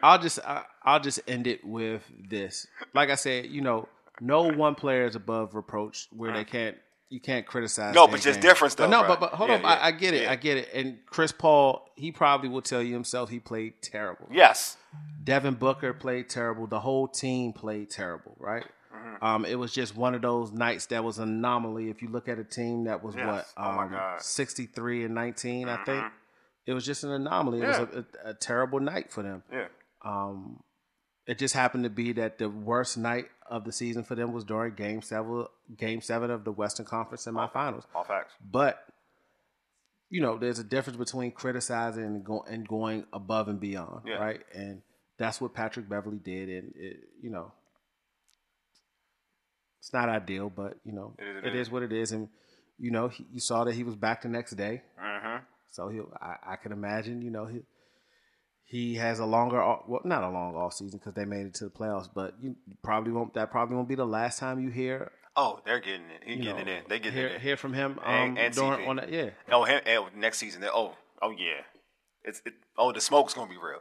I'll 0.03 0.18
just 0.18 0.38
I, 0.46 0.64
I'll 0.82 1.01
just 1.01 1.20
end 1.26 1.46
it 1.46 1.64
with 1.64 2.03
this. 2.28 2.66
Like 2.94 3.11
I 3.11 3.16
said, 3.16 3.46
you 3.46 3.61
know, 3.61 3.88
no 4.21 4.43
one 4.43 4.75
player 4.75 5.05
is 5.07 5.14
above 5.14 5.55
reproach 5.55 6.09
where 6.12 6.33
they 6.33 6.45
can't 6.45 6.77
you 7.11 7.21
can't 7.21 7.47
criticize. 7.47 7.95
No, 7.95 8.07
but 8.07 8.21
there's 8.21 8.37
game. 8.37 8.43
difference, 8.43 8.75
But 8.75 8.91
though, 8.91 9.01
no, 9.01 9.03
bruh. 9.05 9.09
but 9.09 9.21
but 9.21 9.31
hold 9.33 9.49
Yeah, 9.49 9.57
on, 9.57 9.62
yeah, 9.62 9.69
I, 9.69 9.87
I 9.87 9.91
get 9.93 10.12
it, 10.12 10.23
yeah. 10.25 10.31
I 10.33 10.37
get 10.37 10.59
it. 10.59 10.69
And 10.75 10.99
Chris 11.07 11.33
Paul, 11.33 11.89
he 11.97 12.12
probably 12.12 12.51
will 12.51 12.61
tell 12.61 12.83
you 12.83 12.93
himself 12.93 13.31
he 13.31 13.39
played 13.39 13.81
terrible. 13.81 14.29
Yes. 14.31 14.77
Devin 15.25 15.55
Booker 15.55 15.95
played 15.95 16.29
terrible. 16.29 16.66
The 16.66 16.81
whole 16.81 17.09
team 17.09 17.55
played 17.55 17.89
terrible, 17.91 18.37
right? 18.39 18.64
Um, 19.23 19.45
it 19.47 19.55
was 19.59 19.73
just 19.73 19.97
one 19.97 20.14
of 20.14 20.21
those 20.23 20.53
nights 20.53 20.87
that 20.87 21.03
was 21.03 21.19
an 21.19 21.29
anomaly. 21.31 21.89
If 21.89 22.03
you 22.03 22.09
look 22.09 22.29
at 22.29 22.39
a 22.39 22.45
team 22.45 22.85
that 22.85 23.03
was 23.03 23.14
Yes. 23.16 23.27
what 23.27 23.47
Oh 23.57 23.73
my 23.73 23.85
um, 23.85 23.91
God. 23.91 24.21
63 24.21 25.05
and 25.05 25.14
19, 25.14 25.69
I 25.69 25.83
think 25.85 26.05
it 26.66 26.75
was 26.75 26.85
just 26.85 27.05
an 27.05 27.12
anomaly. 27.12 27.62
It 27.62 27.69
was 27.69 27.79
a, 27.79 28.05
a, 28.27 28.31
a 28.31 28.35
terrible 28.35 28.81
night 28.81 29.11
for 29.11 29.23
them. 29.23 29.43
Yeah. 29.51 29.69
Um, 30.05 30.62
it 31.27 31.39
just 31.39 31.55
happened 31.55 31.85
to 31.85 31.91
be 31.91 32.12
that 32.12 32.39
the 32.39 32.49
worst 32.51 32.97
night 32.99 33.27
of 33.49 33.64
the 33.64 33.72
season 33.72 34.05
for 34.05 34.14
them 34.14 34.32
was 34.32 34.44
during 34.44 34.74
Game 34.74 35.03
Seven, 35.03 35.46
Game 35.76 36.01
Seven 36.01 36.30
of 36.30 36.44
the 36.44 36.53
Western 36.53 36.86
Conference 36.86 37.24
semifinals. 37.26 37.84
All 37.94 38.05
facts. 38.05 38.34
But 38.51 38.84
you 40.11 40.22
know, 40.22 40.38
there's 40.38 40.59
a 40.59 40.64
difference 40.64 40.96
between 40.96 41.30
criticizing 41.32 42.03
and, 42.05 42.24
go, 42.24 42.42
and 42.49 42.66
going 42.66 43.05
above 43.12 43.49
and 43.49 43.61
beyond, 43.61 44.03
Yeah. 44.07 44.14
right? 44.14 44.40
And 44.55 44.80
that's 45.18 45.38
what 45.40 45.53
Patrick 45.53 45.86
Beverley 45.88 46.16
did, 46.18 46.49
and 46.49 46.72
it, 46.76 46.96
you 47.20 47.28
know, 47.28 47.53
it's 49.80 49.92
not 49.92 50.09
ideal, 50.09 50.51
but 50.51 50.78
you 50.84 50.92
know, 50.92 51.14
It 51.18 51.26
is- 51.26 51.36
it 51.36 51.46
it 51.49 51.55
is. 51.57 51.66
is 51.68 51.72
what 51.72 51.82
it 51.82 51.92
is, 51.92 52.12
and 52.12 52.28
you 52.78 52.90
know, 52.90 53.09
he, 53.09 53.26
you 53.32 53.40
saw 53.40 53.64
that 53.64 53.74
he 53.74 53.82
was 53.84 53.96
back 53.96 54.22
the 54.22 54.28
next 54.28 54.53
day, 54.53 54.82
Mm-hmm. 54.99 55.44
so 55.70 55.88
he, 55.88 56.01
I, 56.20 56.36
I 56.53 56.57
can 56.57 56.72
imagine, 56.72 57.20
you 57.22 57.30
know, 57.30 57.46
he 57.46 57.61
he 58.71 58.95
has 58.97 59.19
a 59.19 59.25
longer, 59.25 59.61
off- 59.62 59.85
well, 59.89 60.03
not 60.05 60.23
a 60.23 60.29
long 60.29 60.55
off 60.55 60.75
season 60.75 60.99
because 60.99 61.14
they 61.14 61.25
made 61.25 61.47
it 61.47 61.55
to 61.55 61.64
the 61.64 61.71
playoffs, 61.71 62.09
but 62.14 62.35
you 62.41 62.55
probably 62.83 63.12
won't. 63.12 63.33
That 63.35 63.51
probably 63.51 63.77
won't 63.77 63.89
be 63.89 63.95
the 63.95 64.07
last 64.07 64.39
time 64.39 64.61
you 64.61 64.69
hear, 64.71 65.11
Oh, 65.41 65.61
they're 65.64 65.79
getting 65.81 66.11
it. 66.11 66.25
He 66.25 66.33
you 66.35 66.43
getting 66.43 66.66
know, 66.66 66.73
it 66.73 66.77
in. 66.79 66.83
They 66.89 66.99
get 66.99 67.12
hear, 67.14 67.29
it 67.29 67.35
in. 67.37 67.41
hear 67.41 67.57
from 67.57 67.73
him 67.73 67.99
um, 68.05 68.12
And- 68.14 68.39
and 68.39 68.55
during 68.55 68.81
CP. 68.81 68.89
on 68.89 68.97
that, 68.97 69.11
yeah. 69.12 69.31
Oh, 69.51 69.62
him, 69.64 69.81
oh, 69.87 70.09
next 70.16 70.39
season. 70.39 70.64
Oh, 70.64 70.97
oh 71.23 71.31
yeah. 71.31 71.62
It's 72.25 72.43
it, 72.45 72.55
oh 72.77 72.93
the 72.93 73.01
smoke's 73.01 73.35
gonna 73.35 73.49
be 73.49 73.57
real. 73.57 73.81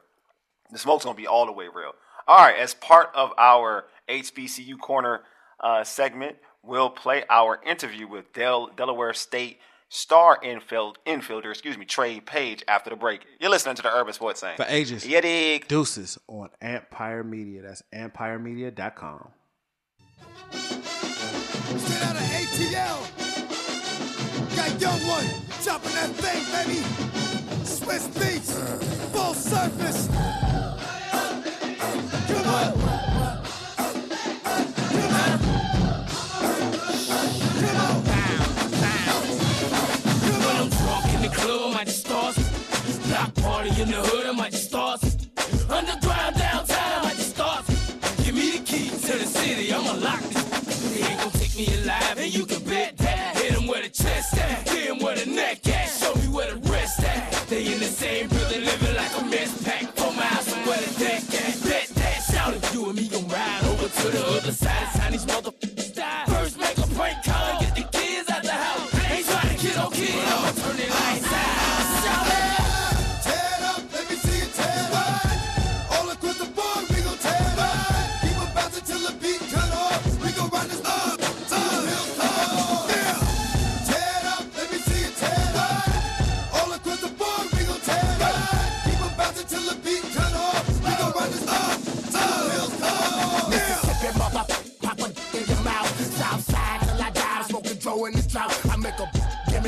The 0.72 0.78
smoke's 0.78 1.04
gonna 1.04 1.18
be 1.18 1.28
all 1.28 1.46
the 1.48 1.52
way 1.52 1.66
real. 1.66 1.94
All 2.28 2.38
right, 2.38 2.58
as 2.58 2.74
part 2.76 3.10
of 3.16 3.32
our 3.38 3.86
HBCU 4.08 4.78
corner 4.80 5.22
uh, 5.60 5.84
segment, 5.84 6.36
we'll 6.62 6.90
play 6.92 7.24
our 7.30 7.60
interview 7.66 8.08
with 8.08 8.32
Del- 8.34 8.68
Delaware 8.76 9.14
State 9.14 9.60
star 9.90 10.40
infield 10.44 10.98
infielder, 11.06 11.50
excuse 11.50 11.78
me, 11.78 11.86
Trey 11.86 12.20
Page 12.20 12.64
after 12.68 12.90
the 12.90 12.96
break. 12.96 13.22
You're 13.40 13.50
listening 13.50 13.76
to 13.76 13.82
the 13.82 13.94
Urban 13.94 14.14
Sports 14.14 14.42
Scene. 14.42 14.56
For 14.56 14.66
ages. 14.68 15.06
Yeah, 15.06 15.22
dig. 15.22 15.68
Deuces 15.68 16.18
on 16.28 16.50
Empire 16.62 17.24
Media. 17.24 17.62
That's 17.62 17.84
empiremedia.com. 17.94 19.30
Straight 20.52 22.04
out 22.04 22.16
of 22.16 22.22
ATL. 22.22 22.98
Got 24.56 24.82
young 24.82 25.00
one 25.08 25.26
chopping 25.64 25.92
that 25.92 26.10
thing, 26.16 26.44
baby. 26.54 26.82
Swiss 27.66 28.08
beats, 28.08 28.54
full 29.12 29.34
surface. 29.34 30.08
Come 32.28 32.48
on. 32.48 32.87
Might 41.78 41.86
just 41.86 42.08
start. 42.08 42.36
Block 43.08 43.36
party 43.36 43.70
in 43.80 43.90
the 43.90 43.98
hood, 43.98 44.26
I 44.26 44.32
might 44.32 44.52
just. 44.52 45.04
Underground 45.70 46.36
downtown, 46.36 47.06
I 47.06 47.12
just 47.12 47.36
start. 47.36 47.68
Give 48.24 48.34
me 48.34 48.58
the 48.58 48.64
key 48.66 48.90
to 48.90 49.14
the 49.22 49.28
city, 49.28 49.72
I'ma 49.72 49.92
lock 49.92 50.24
it. 50.24 50.34
They 50.34 51.06
ain't 51.06 51.22
gon' 51.22 51.32
take 51.34 51.56
me 51.56 51.68
alive, 51.84 52.18
and 52.18 52.34
you 52.34 52.48
can 52.48 52.64
bet 52.64 52.98
that. 52.98 53.38
Hit 53.38 53.54
'em 53.54 53.68
where 53.68 53.84
the 53.84 53.90
chest 53.90 54.40
at, 54.40 54.67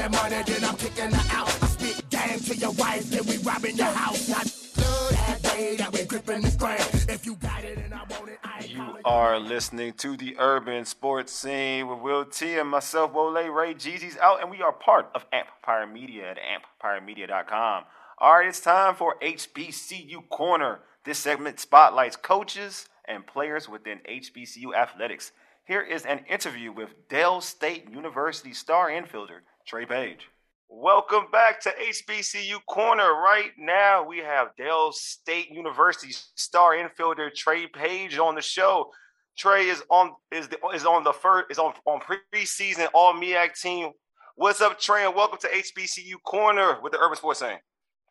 me 0.10 0.18
money, 0.18 0.44
then 0.46 0.64
I'm 0.64 0.76
kicking 0.76 1.12
her 1.12 1.38
out. 1.38 1.64
I 1.64 1.68
spit 1.68 2.10
game 2.10 2.40
to 2.40 2.56
your 2.56 2.72
wife, 2.72 3.10
then 3.10 3.26
we 3.26 3.38
robbing 3.38 3.76
your 3.76 3.88
house. 3.88 4.30
I 4.30 4.44
love 4.82 5.10
that 5.12 5.42
day 5.42 5.76
that 5.78 5.94
we 5.94 6.04
gripping 6.06 6.42
the 6.42 6.56
grain. 6.58 6.78
If 7.08 7.26
you 7.26 7.36
got 7.36 7.64
it 7.64 7.78
and 7.78 7.94
I 7.94 8.04
want 8.10 8.30
it, 8.30 8.40
I 8.44 8.66
You 8.66 8.98
are 9.06 9.40
listening 9.40 9.94
to 9.94 10.18
the 10.18 10.36
Urban 10.40 10.86
Sports 10.86 11.34
Scene 11.34 11.88
with 11.88 12.00
Will 12.00 12.26
T 12.26 12.58
and 12.58 12.70
myself, 12.70 13.14
Wole 13.14 13.32
Ray. 13.32 13.74
Jeezy's 13.74 14.18
out, 14.18 14.42
and 14.42 14.50
we 14.50 14.62
are 14.62 14.74
part 14.74 15.10
of 15.16 15.26
Empire 15.32 15.88
Media 15.88 16.32
at 16.32 16.38
empiremedia.com. 16.38 17.84
All 18.20 18.34
right, 18.34 18.48
it's 18.48 18.60
time 18.60 18.96
for 18.96 19.16
HBCU 19.22 20.28
Corner. 20.30 20.80
This 21.06 21.20
segment 21.20 21.60
spotlights 21.60 22.18
coaches 22.18 22.90
and 23.06 23.26
players 23.26 23.70
within 23.70 24.00
HBCU 24.10 24.76
athletics. 24.76 25.32
Here 25.66 25.82
is 25.82 26.06
an 26.06 26.26
interview 26.28 26.72
with 26.72 27.08
Del 27.10 27.42
State 27.42 27.90
University 27.92 28.54
star 28.54 28.90
infielder 28.90 29.42
Trey 29.70 29.86
Page. 29.86 30.28
Welcome 30.68 31.26
back 31.32 31.62
to 31.62 31.70
HBCU 31.70 32.58
Corner. 32.68 33.14
Right 33.14 33.52
now, 33.56 34.04
we 34.04 34.18
have 34.18 34.48
Del 34.58 34.92
State 34.92 35.52
University 35.52 36.12
star 36.12 36.72
infielder 36.74 37.32
Trey 37.32 37.68
Page 37.68 38.18
on 38.18 38.34
the 38.34 38.42
show. 38.42 38.90
Trey 39.38 39.68
is 39.68 39.84
on 39.92 40.14
is 40.32 40.48
the, 40.48 40.58
is 40.74 40.88
on 40.88 41.04
the 41.04 41.14
first 41.14 41.52
is 41.52 41.60
on 41.60 41.74
on 41.86 42.00
preseason 42.34 42.88
All 42.96 43.14
MEAC 43.14 43.62
team. 43.62 43.92
What's 44.38 44.60
up, 44.60 44.80
Trey? 44.80 45.06
And 45.06 45.14
welcome 45.14 45.38
to 45.42 45.48
HBCU 45.48 46.16
Corner 46.26 46.80
with 46.82 46.94
the 46.94 47.00
Urban 47.00 47.18
Sports 47.18 47.42
Scene. 47.42 47.60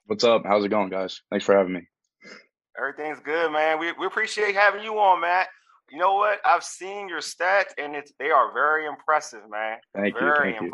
What's 0.06 0.22
up? 0.22 0.42
How's 0.46 0.64
it 0.64 0.68
going, 0.68 0.90
guys? 0.90 1.22
Thanks 1.30 1.44
for 1.44 1.56
having 1.56 1.72
me. 1.72 1.88
Everything's 2.78 3.18
good, 3.18 3.50
man. 3.50 3.80
We, 3.80 3.90
we 3.98 4.06
appreciate 4.06 4.54
having 4.54 4.84
you 4.84 4.96
on, 5.00 5.22
Matt. 5.22 5.48
You 5.90 5.98
know 5.98 6.14
what? 6.14 6.38
I've 6.44 6.62
seen 6.62 7.08
your 7.08 7.20
stats, 7.20 7.72
and 7.78 7.96
it's 7.96 8.12
they 8.20 8.30
are 8.30 8.52
very 8.52 8.86
impressive, 8.86 9.40
man. 9.50 9.78
Thank 9.92 10.14
you, 10.14 10.20
very 10.20 10.52
thank 10.52 10.62
you. 10.62 10.70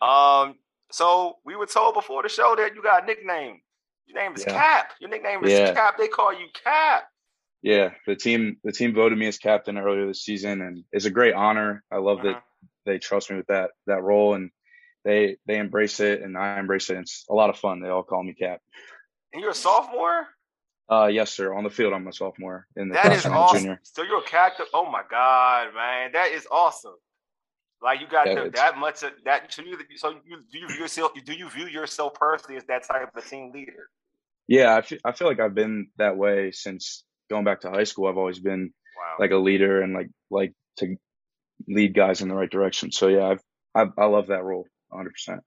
Um, 0.00 0.56
so 0.90 1.36
we 1.44 1.56
were 1.56 1.66
told 1.66 1.94
before 1.94 2.22
the 2.22 2.28
show 2.28 2.54
that 2.56 2.74
you 2.74 2.82
got 2.82 3.02
a 3.04 3.06
nickname. 3.06 3.60
Your 4.06 4.22
name 4.22 4.34
is 4.36 4.44
Yeah. 4.46 4.52
Cap. 4.52 4.92
Your 5.00 5.10
nickname 5.10 5.44
is 5.44 5.52
Yeah. 5.52 5.74
Cap. 5.74 5.96
They 5.98 6.08
call 6.08 6.32
you 6.32 6.46
Cap. 6.62 7.08
Yeah, 7.62 7.90
the 8.06 8.14
team 8.14 8.58
the 8.62 8.70
team 8.70 8.94
voted 8.94 9.18
me 9.18 9.26
as 9.26 9.38
captain 9.38 9.76
earlier 9.78 10.06
this 10.06 10.22
season, 10.22 10.60
and 10.60 10.84
it's 10.92 11.06
a 11.06 11.10
great 11.10 11.34
honor. 11.34 11.82
I 11.90 11.96
love 11.96 12.18
Uh-huh. 12.20 12.34
that 12.34 12.42
they 12.84 12.98
trust 12.98 13.30
me 13.30 13.36
with 13.38 13.48
that 13.48 13.70
that 13.86 14.02
role, 14.02 14.34
and 14.34 14.50
they 15.04 15.38
they 15.46 15.58
embrace 15.58 15.98
it, 15.98 16.20
and 16.22 16.36
I 16.38 16.58
embrace 16.60 16.90
it. 16.90 16.98
It's 16.98 17.24
a 17.28 17.34
lot 17.34 17.50
of 17.50 17.58
fun. 17.58 17.80
They 17.80 17.88
all 17.88 18.04
call 18.04 18.22
me 18.22 18.34
Cap. 18.34 18.60
And 19.32 19.40
you're 19.42 19.50
a 19.50 19.54
sophomore. 19.54 20.28
Uh, 20.88 21.06
yes, 21.10 21.32
sir. 21.32 21.52
On 21.52 21.64
the 21.64 21.70
field, 21.70 21.92
I'm 21.92 22.06
a 22.06 22.12
sophomore. 22.12 22.68
In 22.76 22.88
the 22.88 22.94
That 22.94 23.12
is 23.12 23.26
awesome. 23.26 23.58
junior. 23.58 23.80
So 23.82 24.02
you're 24.02 24.20
a 24.20 24.22
captain. 24.22 24.66
Oh 24.72 24.88
my 24.88 25.02
god, 25.10 25.74
man, 25.74 26.12
that 26.12 26.30
is 26.30 26.46
awesome. 26.48 26.94
Like 27.82 28.00
you 28.00 28.06
got 28.08 28.24
the, 28.26 28.50
that 28.54 28.78
much 28.78 29.02
of 29.02 29.12
that. 29.24 29.52
So 29.52 29.62
you, 29.62 29.78
so 29.96 30.10
you 30.26 30.38
do 30.50 30.58
you 30.58 30.68
view 30.68 30.78
yourself? 30.78 31.12
Do 31.24 31.32
you 31.34 31.48
view 31.50 31.66
yourself 31.66 32.14
personally 32.14 32.56
as 32.56 32.64
that 32.64 32.86
type 32.86 33.10
of 33.14 33.22
a 33.24 33.26
team 33.28 33.52
leader? 33.52 33.88
Yeah, 34.48 34.74
I 34.76 34.82
feel, 34.82 34.98
I 35.04 35.12
feel 35.12 35.28
like 35.28 35.40
I've 35.40 35.54
been 35.54 35.88
that 35.98 36.16
way 36.16 36.52
since 36.52 37.04
going 37.28 37.44
back 37.44 37.60
to 37.62 37.70
high 37.70 37.84
school. 37.84 38.06
I've 38.08 38.16
always 38.18 38.38
been 38.38 38.72
Wow. 38.96 39.16
like 39.18 39.30
a 39.30 39.36
leader 39.36 39.82
and 39.82 39.92
like 39.92 40.08
like 40.30 40.54
to 40.78 40.96
lead 41.68 41.92
guys 41.94 42.22
in 42.22 42.28
the 42.28 42.34
right 42.34 42.50
direction. 42.50 42.90
So 42.90 43.08
yeah, 43.08 43.26
I've, 43.28 43.40
I've 43.74 43.92
I 43.98 44.06
love 44.06 44.28
that 44.28 44.42
role 44.42 44.64
100. 44.88 45.10
percent 45.10 45.40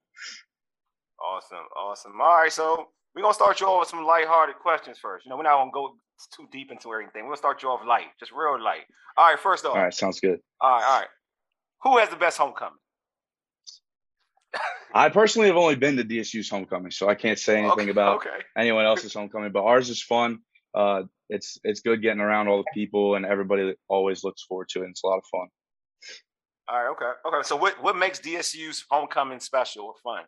Awesome, 1.20 1.66
awesome. 1.76 2.22
All 2.22 2.38
right, 2.38 2.52
so 2.52 2.90
we're 3.16 3.22
gonna 3.24 3.34
start 3.34 3.60
you 3.60 3.68
off 3.68 3.80
with 3.82 3.90
some 3.90 4.06
lighthearted 4.06 4.56
questions 4.62 4.98
first. 5.02 5.26
You 5.26 5.30
know, 5.32 5.38
we're 5.38 5.44
not 5.44 5.58
gonna 5.58 5.72
go 5.74 5.96
too 6.36 6.48
deep 6.52 6.72
into 6.72 6.94
everything. 6.94 7.28
We'll 7.28 7.38
start 7.38 7.62
you 7.64 7.70
off 7.70 7.82
light, 7.88 8.06
just 8.20 8.32
real 8.32 8.62
light. 8.64 8.86
All 9.18 9.30
right, 9.32 9.40
first 9.40 9.66
off, 9.66 9.76
All 9.76 9.82
right, 9.84 9.94
sounds 9.94 10.20
good. 10.20 10.40
all 10.62 10.72
right, 10.72 10.84
all 10.86 11.00
right. 11.00 11.08
Who 11.84 11.98
has 11.98 12.10
the 12.10 12.16
best 12.16 12.38
homecoming? 12.38 12.78
I 14.94 15.10
personally 15.10 15.48
have 15.48 15.58
only 15.58 15.76
been 15.76 15.98
to 15.98 16.04
DSU's 16.04 16.50
homecoming, 16.50 16.92
so 16.92 17.08
I 17.08 17.16
can't 17.16 17.38
say 17.38 17.60
anything 17.60 17.82
okay, 17.82 17.92
about 17.92 18.18
okay. 18.18 18.44
anyone 18.58 18.86
else's 18.86 19.14
homecoming. 19.14 19.52
But 19.52 19.64
ours 19.64 19.90
is 19.90 20.02
fun. 20.02 20.40
Uh, 20.74 21.04
it's 21.30 21.60
it's 21.64 21.82
good 21.82 22.02
getting 22.02 22.22
around 22.22 22.48
all 22.48 22.58
the 22.58 22.72
people, 22.74 23.16
and 23.16 23.26
everybody 23.26 23.76
always 23.88 24.24
looks 24.24 24.44
forward 24.44 24.70
to 24.70 24.84
it. 24.84 24.90
It's 24.90 25.04
a 25.04 25.08
lot 25.08 25.18
of 25.18 25.24
fun. 25.32 25.48
All 26.68 26.84
right, 26.84 26.92
okay, 26.92 27.12
okay. 27.28 27.44
So 27.44 27.56
what 27.56 27.82
what 27.84 27.98
makes 27.98 28.20
DSU's 28.20 28.86
homecoming 28.90 29.40
special 29.40 29.86
or 29.86 29.94
fun? 30.04 30.24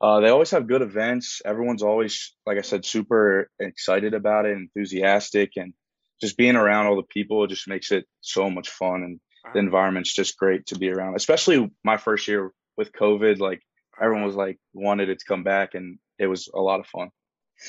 Uh, 0.00 0.18
they 0.20 0.30
always 0.30 0.50
have 0.50 0.66
good 0.66 0.82
events. 0.82 1.40
Everyone's 1.44 1.82
always, 1.82 2.34
like 2.44 2.58
I 2.58 2.62
said, 2.62 2.84
super 2.84 3.48
excited 3.60 4.14
about 4.14 4.46
it, 4.46 4.56
enthusiastic, 4.56 5.52
and 5.56 5.72
just 6.20 6.36
being 6.36 6.56
around 6.56 6.86
all 6.86 6.96
the 6.96 7.04
people 7.04 7.46
just 7.46 7.68
makes 7.68 7.92
it 7.92 8.04
so 8.20 8.50
much 8.50 8.68
fun. 8.68 9.04
And 9.04 9.20
the 9.52 9.58
environment's 9.58 10.12
just 10.12 10.38
great 10.38 10.66
to 10.66 10.78
be 10.78 10.90
around. 10.90 11.16
Especially 11.16 11.70
my 11.84 11.96
first 11.96 12.28
year 12.28 12.52
with 12.76 12.92
COVID, 12.92 13.38
like 13.38 13.62
everyone 14.00 14.24
was 14.24 14.36
like 14.36 14.58
wanted 14.72 15.08
it 15.08 15.18
to 15.20 15.24
come 15.24 15.42
back, 15.42 15.74
and 15.74 15.98
it 16.18 16.26
was 16.26 16.48
a 16.52 16.60
lot 16.60 16.80
of 16.80 16.86
fun. 16.86 17.10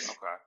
Okay. 0.06 0.38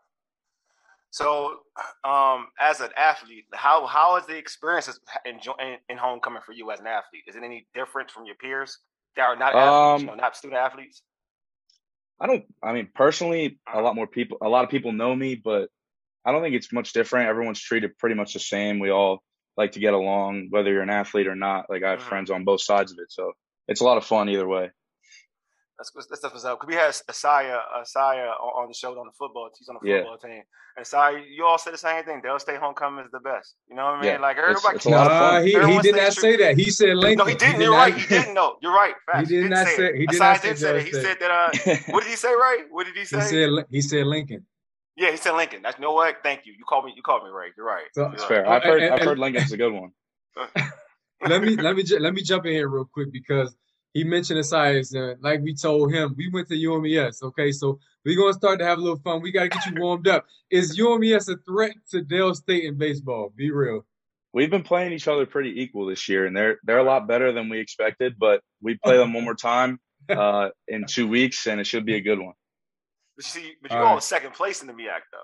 So, 1.10 1.60
um, 2.04 2.48
as 2.60 2.80
an 2.80 2.90
athlete, 2.96 3.46
how 3.54 3.86
how 3.86 4.16
is 4.16 4.26
the 4.26 4.36
experience 4.36 4.88
in, 5.24 5.38
in, 5.60 5.76
in 5.88 5.96
homecoming 5.96 6.42
for 6.44 6.52
you 6.52 6.70
as 6.70 6.80
an 6.80 6.86
athlete? 6.86 7.24
Is 7.26 7.36
it 7.36 7.42
any 7.42 7.66
different 7.74 8.10
from 8.10 8.26
your 8.26 8.34
peers 8.36 8.78
that 9.16 9.22
are 9.22 9.36
not 9.36 9.54
athletes, 9.54 10.02
you 10.02 10.10
Um, 10.10 10.16
know, 10.16 10.22
not 10.22 10.36
student 10.36 10.60
athletes? 10.60 11.02
I 12.20 12.26
don't. 12.26 12.44
I 12.62 12.72
mean, 12.72 12.88
personally, 12.94 13.58
a 13.72 13.80
lot 13.80 13.94
more 13.94 14.06
people. 14.06 14.38
A 14.42 14.48
lot 14.48 14.64
of 14.64 14.70
people 14.70 14.92
know 14.92 15.14
me, 15.14 15.34
but 15.36 15.70
I 16.24 16.32
don't 16.32 16.42
think 16.42 16.54
it's 16.54 16.72
much 16.72 16.92
different. 16.92 17.28
Everyone's 17.28 17.60
treated 17.60 17.96
pretty 17.98 18.16
much 18.16 18.32
the 18.34 18.40
same. 18.40 18.78
We 18.78 18.90
all 18.90 19.22
like 19.56 19.72
to 19.72 19.80
get 19.80 19.94
along, 19.94 20.48
whether 20.50 20.70
you're 20.72 20.82
an 20.82 20.90
athlete 20.90 21.26
or 21.26 21.34
not. 21.34 21.68
Like 21.70 21.82
I 21.82 21.90
have 21.90 22.00
Mhm. 22.00 22.08
friends 22.08 22.30
on 22.30 22.44
both 22.44 22.60
sides 22.62 22.92
of 22.92 22.98
it, 22.98 23.10
so 23.10 23.32
it's 23.68 23.80
a 23.80 23.84
lot 23.84 23.96
of 23.96 24.04
fun 24.04 24.28
either 24.28 24.46
way. 24.46 24.70
That's 25.78 25.90
that's 25.92 26.06
that's 26.22 26.32
what's 26.34 26.44
up. 26.44 26.58
'Cause 26.58 26.68
we 26.68 26.74
had 26.74 26.90
Asaya 26.90 27.60
Asaya 27.82 28.28
on 28.40 28.62
on 28.62 28.68
the 28.68 28.74
show 28.74 28.98
on 28.98 29.06
the 29.06 29.12
football. 29.18 29.50
He's 29.58 29.68
on 29.68 29.76
the 29.82 29.88
Yeah. 29.88 29.98
football 29.98 30.18
team. 30.18 30.42
And 30.76 30.84
Asaya, 30.86 31.22
you 31.28 31.44
all 31.46 31.58
said 31.58 31.72
the 31.74 31.78
same 31.78 32.02
thing. 32.04 32.20
They'll 32.22 32.38
stay 32.38 32.56
homecoming 32.56 33.04
is 33.04 33.10
the 33.10 33.20
best. 33.20 33.56
You 33.68 33.76
know 33.76 33.84
what 33.84 33.94
I 33.94 34.00
mean? 34.00 34.10
Yeah, 34.12 34.18
like 34.18 34.36
everybody. 34.38 34.76
it's 34.76 34.86
a 34.86 34.90
lot 34.90 35.10
of 35.10 35.12
fun. 35.18 35.34
Nah, 35.34 35.40
he, 35.40 35.74
he 35.74 35.78
did 35.80 35.96
not 35.96 36.12
say 36.14 36.36
that. 36.36 36.56
He 36.58 36.70
said 36.70 36.96
Lincoln. 36.96 37.18
No, 37.18 37.30
he 37.30 37.34
didn't. 37.36 37.58
did 37.58 37.62
You're 37.64 37.72
not- 37.72 37.78
right. 37.90 37.94
He 37.94 38.06
didn't 38.06 38.34
know. 38.34 38.56
You're 38.62 38.74
right. 38.74 38.94
Facts. 39.04 39.28
did 39.28 39.34
didn't 39.36 39.50
not 39.50 39.66
say. 39.66 39.76
say- 39.76 39.86
it. 39.88 39.94
he 39.96 40.06
did 40.06 40.20
Asaya 40.20 40.32
not 40.32 40.40
say 40.42 40.48
did 40.48 40.58
say 40.58 40.72
that. 40.72 40.82
He 40.82 40.92
said 40.92 41.16
that. 41.20 41.30
Uh, 41.30 41.76
what 41.92 42.02
did 42.04 42.10
he 42.10 42.16
say? 42.16 42.32
Right? 42.34 42.64
What 42.70 42.86
did 42.86 42.96
he 42.96 43.04
say? 43.04 43.16
He 43.20 43.22
said 43.26 43.48
he 43.70 43.80
said 43.82 44.06
Lincoln. 44.06 44.46
Yeah, 44.96 45.10
he 45.10 45.16
said 45.18 45.32
Lincoln. 45.32 45.60
That's 45.62 45.78
you 45.78 45.82
know 45.82 45.92
what? 45.92 46.16
Thank 46.22 46.46
you. 46.46 46.52
You 46.58 46.64
called 46.66 46.84
me. 46.86 46.92
You 46.96 47.02
called 47.02 47.22
me 47.24 47.30
right. 47.30 47.50
You're 47.56 47.66
right. 47.66 47.84
So- 47.92 48.02
You're 48.02 48.12
It's 48.14 48.22
right. 48.22 48.28
fair. 48.28 48.46
Oh, 48.46 48.50
I've 48.52 48.62
heard. 48.62 48.82
and- 48.82 48.94
I've 48.94 49.02
heard 49.02 49.18
Lincoln's 49.18 49.52
a 49.52 49.56
good 49.56 49.72
one. 49.72 49.90
let 51.26 51.42
me 51.42 51.56
let 51.56 51.76
me 51.76 51.82
ju- 51.82 51.98
let 51.98 52.14
me 52.14 52.22
jump 52.22 52.46
in 52.46 52.52
here 52.52 52.68
real 52.68 52.88
quick 52.92 53.12
because 53.12 53.54
he 53.94 54.04
mentioned 54.04 54.38
Asias, 54.38 54.92
and 54.92 55.20
like 55.22 55.40
we 55.40 55.54
told 55.54 55.92
him, 55.92 56.14
we 56.16 56.28
went 56.28 56.48
to 56.48 56.54
UMES. 56.54 57.22
Okay, 57.22 57.52
so 57.52 57.78
we're 58.04 58.16
gonna 58.16 58.34
start 58.34 58.58
to 58.58 58.64
have 58.66 58.78
a 58.78 58.80
little 58.80 58.98
fun. 58.98 59.22
We 59.22 59.32
got 59.32 59.44
to 59.44 59.48
get 59.48 59.66
you 59.66 59.80
warmed 59.80 60.06
up. 60.08 60.26
Is 60.50 60.78
UMES 60.78 61.28
a 61.28 61.36
threat 61.38 61.74
to 61.90 62.02
Del 62.02 62.34
State 62.34 62.64
in 62.64 62.76
baseball? 62.76 63.32
Be 63.34 63.50
real. 63.50 63.86
we've 64.34 64.50
been 64.50 64.62
playing 64.62 64.92
each 64.92 65.08
other 65.08 65.24
pretty 65.24 65.62
equal 65.62 65.86
this 65.86 66.08
year, 66.08 66.26
and 66.26 66.36
they're 66.36 66.58
they're 66.64 66.78
a 66.78 66.84
lot 66.84 67.06
better 67.08 67.32
than 67.32 67.48
we 67.48 67.58
expected. 67.58 68.16
But 68.18 68.42
we 68.60 68.74
play 68.76 68.98
them 68.98 69.14
one 69.14 69.24
more 69.24 69.34
time 69.34 69.80
uh, 70.10 70.50
in 70.68 70.84
two 70.86 71.08
weeks, 71.08 71.46
and 71.46 71.60
it 71.60 71.66
should 71.66 71.86
be 71.86 71.94
a 71.96 72.00
good 72.02 72.18
one. 72.20 72.34
But 73.16 73.24
you 73.24 73.30
see, 73.30 73.52
but 73.62 73.70
you 73.70 73.76
All 73.78 73.82
right. 73.84 73.92
on 73.94 74.00
second 74.00 74.34
place 74.34 74.60
in 74.60 74.66
the 74.66 74.74
MEAC 74.74 75.00
though. 75.12 75.18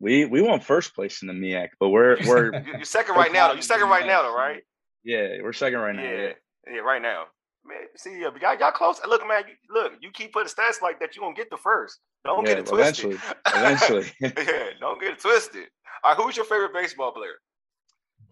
We 0.00 0.24
we 0.24 0.42
won 0.42 0.60
first 0.60 0.94
place 0.94 1.22
in 1.22 1.28
the 1.28 1.34
MEAC, 1.34 1.68
but 1.78 1.90
we're 1.90 2.16
we're 2.26 2.52
You- 2.66 2.72
You're 2.78 2.84
second 2.84 3.14
right 3.14 3.32
now. 3.32 3.48
though. 3.48 3.54
You're 3.54 3.62
second 3.62 3.88
right 3.88 4.06
now, 4.06 4.22
though, 4.22 4.34
right? 4.34 4.62
yeah 5.04 5.42
we're 5.42 5.52
second 5.52 5.80
right 5.80 5.94
now. 5.94 6.02
Yeah, 6.02 6.10
Yeah. 6.10 6.32
yeah, 6.74 6.78
right 6.80 7.02
now. 7.02 7.24
Man, 7.64 7.78
see, 7.96 8.18
y'all, 8.20 8.32
y'all 8.58 8.72
close. 8.72 9.00
Look, 9.06 9.26
man, 9.28 9.44
you, 9.46 9.54
look, 9.72 9.92
you 10.00 10.10
keep 10.12 10.32
putting 10.32 10.48
stats 10.48 10.82
like 10.82 10.98
that, 10.98 11.14
you 11.14 11.22
gonna 11.22 11.34
get 11.34 11.48
the 11.50 11.56
first. 11.56 12.00
Don't 12.24 12.44
Yeah, 12.44 12.54
get 12.54 12.58
it 12.60 12.66
twisted. 12.66 13.04
eventually, 13.12 13.18
eventually. 13.54 14.12
yeah, 14.20 14.70
don't 14.80 15.00
get 15.00 15.12
it 15.12 15.20
twisted. 15.20 15.66
All 16.02 16.14
right, 16.14 16.20
who's 16.24 16.36
your 16.36 16.44
favorite 16.46 16.72
baseball 16.74 17.12
player? 17.12 17.34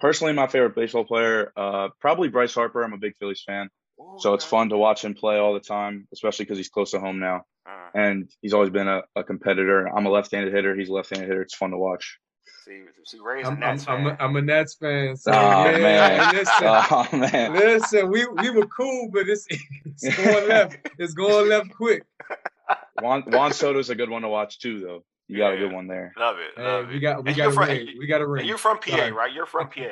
Personally, 0.00 0.32
my 0.32 0.46
favorite 0.48 0.74
baseball 0.74 1.04
player, 1.04 1.52
uh, 1.56 1.90
probably 2.00 2.28
Bryce 2.28 2.54
Harper. 2.54 2.82
I'm 2.82 2.92
a 2.92 2.98
big 2.98 3.12
Phillies 3.20 3.42
fan, 3.46 3.68
Ooh, 4.00 4.16
so 4.18 4.34
it's 4.34 4.44
fun 4.44 4.70
to 4.70 4.76
watch 4.78 5.04
him 5.04 5.14
play 5.14 5.36
all 5.38 5.54
the 5.54 5.60
time, 5.60 6.08
especially 6.12 6.46
because 6.46 6.56
he's 6.58 6.68
close 6.70 6.90
to 6.92 6.98
home 7.00 7.20
now, 7.20 7.42
Uh, 7.66 7.90
and 7.94 8.30
he's 8.42 8.54
always 8.54 8.70
been 8.70 8.88
a, 8.88 9.02
a 9.16 9.22
competitor. 9.24 9.86
I'm 9.86 10.06
a 10.06 10.10
left-handed 10.10 10.52
hitter. 10.54 10.74
He's 10.74 10.88
a 10.88 10.92
left-handed 10.92 11.28
hitter. 11.28 11.42
It's 11.42 11.54
fun 11.54 11.70
to 11.70 11.76
watch. 11.78 12.18
see, 12.64 12.82
see, 13.04 13.18
Ray's 13.22 13.46
a 13.46 13.50
I'm, 13.50 13.62
I'm, 13.62 13.78
I'm, 13.88 14.06
a, 14.06 14.08
fan. 14.10 14.16
I'm 14.20 14.36
a 14.36 14.42
Nets 14.42 14.74
fan. 14.74 15.16
So 15.16 15.30
Oh, 15.32 15.64
yeah, 15.70 15.78
man. 15.78 16.34
listen, 16.34 16.64
Oh 16.66 17.08
man, 17.12 17.52
listen, 17.54 18.10
we, 18.10 18.26
we 18.26 18.50
were 18.50 18.66
cool, 18.66 19.10
but 19.12 19.28
it's, 19.28 19.46
it's 19.84 20.16
going 20.16 20.48
left. 20.48 20.78
It's 20.98 21.14
going 21.14 21.48
left 21.48 21.70
quick. 21.74 22.04
Juan, 23.00 23.22
Juan 23.26 23.52
Soto's 23.52 23.90
a 23.90 23.94
good 23.94 24.10
one 24.10 24.22
to 24.22 24.28
watch 24.28 24.58
too, 24.60 24.80
though. 24.80 25.04
You 25.28 25.38
got 25.38 25.52
a 25.54 25.58
good 25.58 25.72
one 25.72 25.86
there. 25.86 26.12
Love 26.18 26.36
it, 26.38 26.50
Hey, 26.56 26.62
love 26.64 26.84
it. 26.90 26.92
we 26.92 26.98
got 26.98 27.22
we 27.24 27.28
And 27.30 27.36
got 27.36 27.42
you're 27.44 27.50
a 27.50 27.54
from- 27.54 27.68
ring. 27.68 27.88
We 27.98 28.06
got 28.06 28.20
a 28.20 28.26
ring. 28.26 28.46
You're 28.46 28.58
from 28.58 28.78
PA, 28.78 28.90
Sorry. 28.96 29.12
right? 29.12 29.32
You're 29.32 29.46
from 29.46 29.68
PA. 29.68 29.82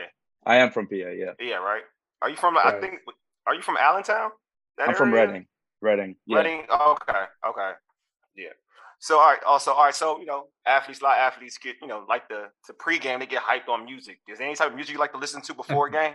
I 0.45 0.57
am 0.57 0.71
from 0.73 0.89
PA. 0.89 0.95
Yeah, 0.97 1.33
Yeah, 1.41 1.57
right. 1.57 1.83
Are 2.23 2.31
you 2.31 2.37
from? 2.37 2.57
I 2.59 2.73
think. 2.81 3.01
Are 3.47 3.55
you 3.55 3.63
from 3.63 3.77
Allentown? 3.77 4.31
That 4.79 4.89
I'm 4.89 4.95
from? 4.95 5.13
Reading. 5.13 5.47
Reading. 5.81 6.17
Yeah. 6.27 6.39
Reading. 6.39 6.61
Okay. 6.71 7.25
Okay. 7.49 7.71
Yeah. 8.37 8.49
So 9.01 9.19
all 9.19 9.27
right. 9.27 9.43
Also, 9.47 9.73
all 9.73 9.85
right. 9.85 9.95
So 9.95 10.19
you 10.19 10.27
know, 10.27 10.47
athletes, 10.67 11.01
a 11.01 11.05
lot 11.05 11.19
of 11.19 11.33
athletes 11.33 11.59
get 11.59 11.77
you 11.81 11.87
know 11.89 12.05
like 12.09 12.29
the 12.29 12.47
to 12.67 12.73
pregame 12.73 13.21
they 13.21 13.27
get 13.27 13.43
hyped 13.43 13.69
on 13.69 13.85
music. 13.85 14.19
Is 14.29 14.39
there 14.39 14.47
any 14.47 14.57
type 14.57 14.71
of 14.71 14.75
music 14.75 14.95
you 14.95 14.99
like 14.99 15.13
to 15.13 15.19
listen 15.19 15.41
to 15.43 15.55
before 15.55 15.87
a 15.89 15.91
game? 16.01 16.15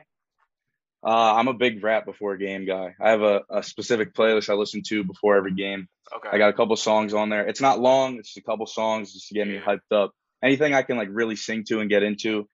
Uh, 1.06 1.34
I'm 1.36 1.50
a 1.50 1.54
big 1.54 1.84
rap 1.84 2.06
before 2.06 2.38
game 2.38 2.66
guy. 2.66 2.96
I 3.02 3.10
have 3.10 3.22
a, 3.22 3.42
a 3.50 3.62
specific 3.62 4.14
playlist 4.14 4.50
I 4.50 4.54
listen 4.54 4.82
to 4.88 5.04
before 5.04 5.36
every 5.36 5.54
game. 5.54 5.88
Okay. 6.16 6.30
I 6.32 6.38
got 6.38 6.48
a 6.50 6.54
couple 6.54 6.76
songs 6.78 7.14
on 7.14 7.28
there. 7.30 7.46
It's 7.46 7.60
not 7.60 7.80
long. 7.80 8.16
It's 8.20 8.30
just 8.30 8.38
a 8.38 8.50
couple 8.50 8.66
songs 8.68 9.12
just 9.12 9.28
to 9.28 9.34
get 9.34 9.46
me 9.48 9.60
hyped 9.60 9.92
up. 9.92 10.12
Anything 10.42 10.74
I 10.74 10.82
can 10.82 10.96
like 10.98 11.10
really 11.12 11.36
sing 11.36 11.66
to 11.66 11.82
and 11.82 11.90
get 11.90 12.04
into. 12.04 12.48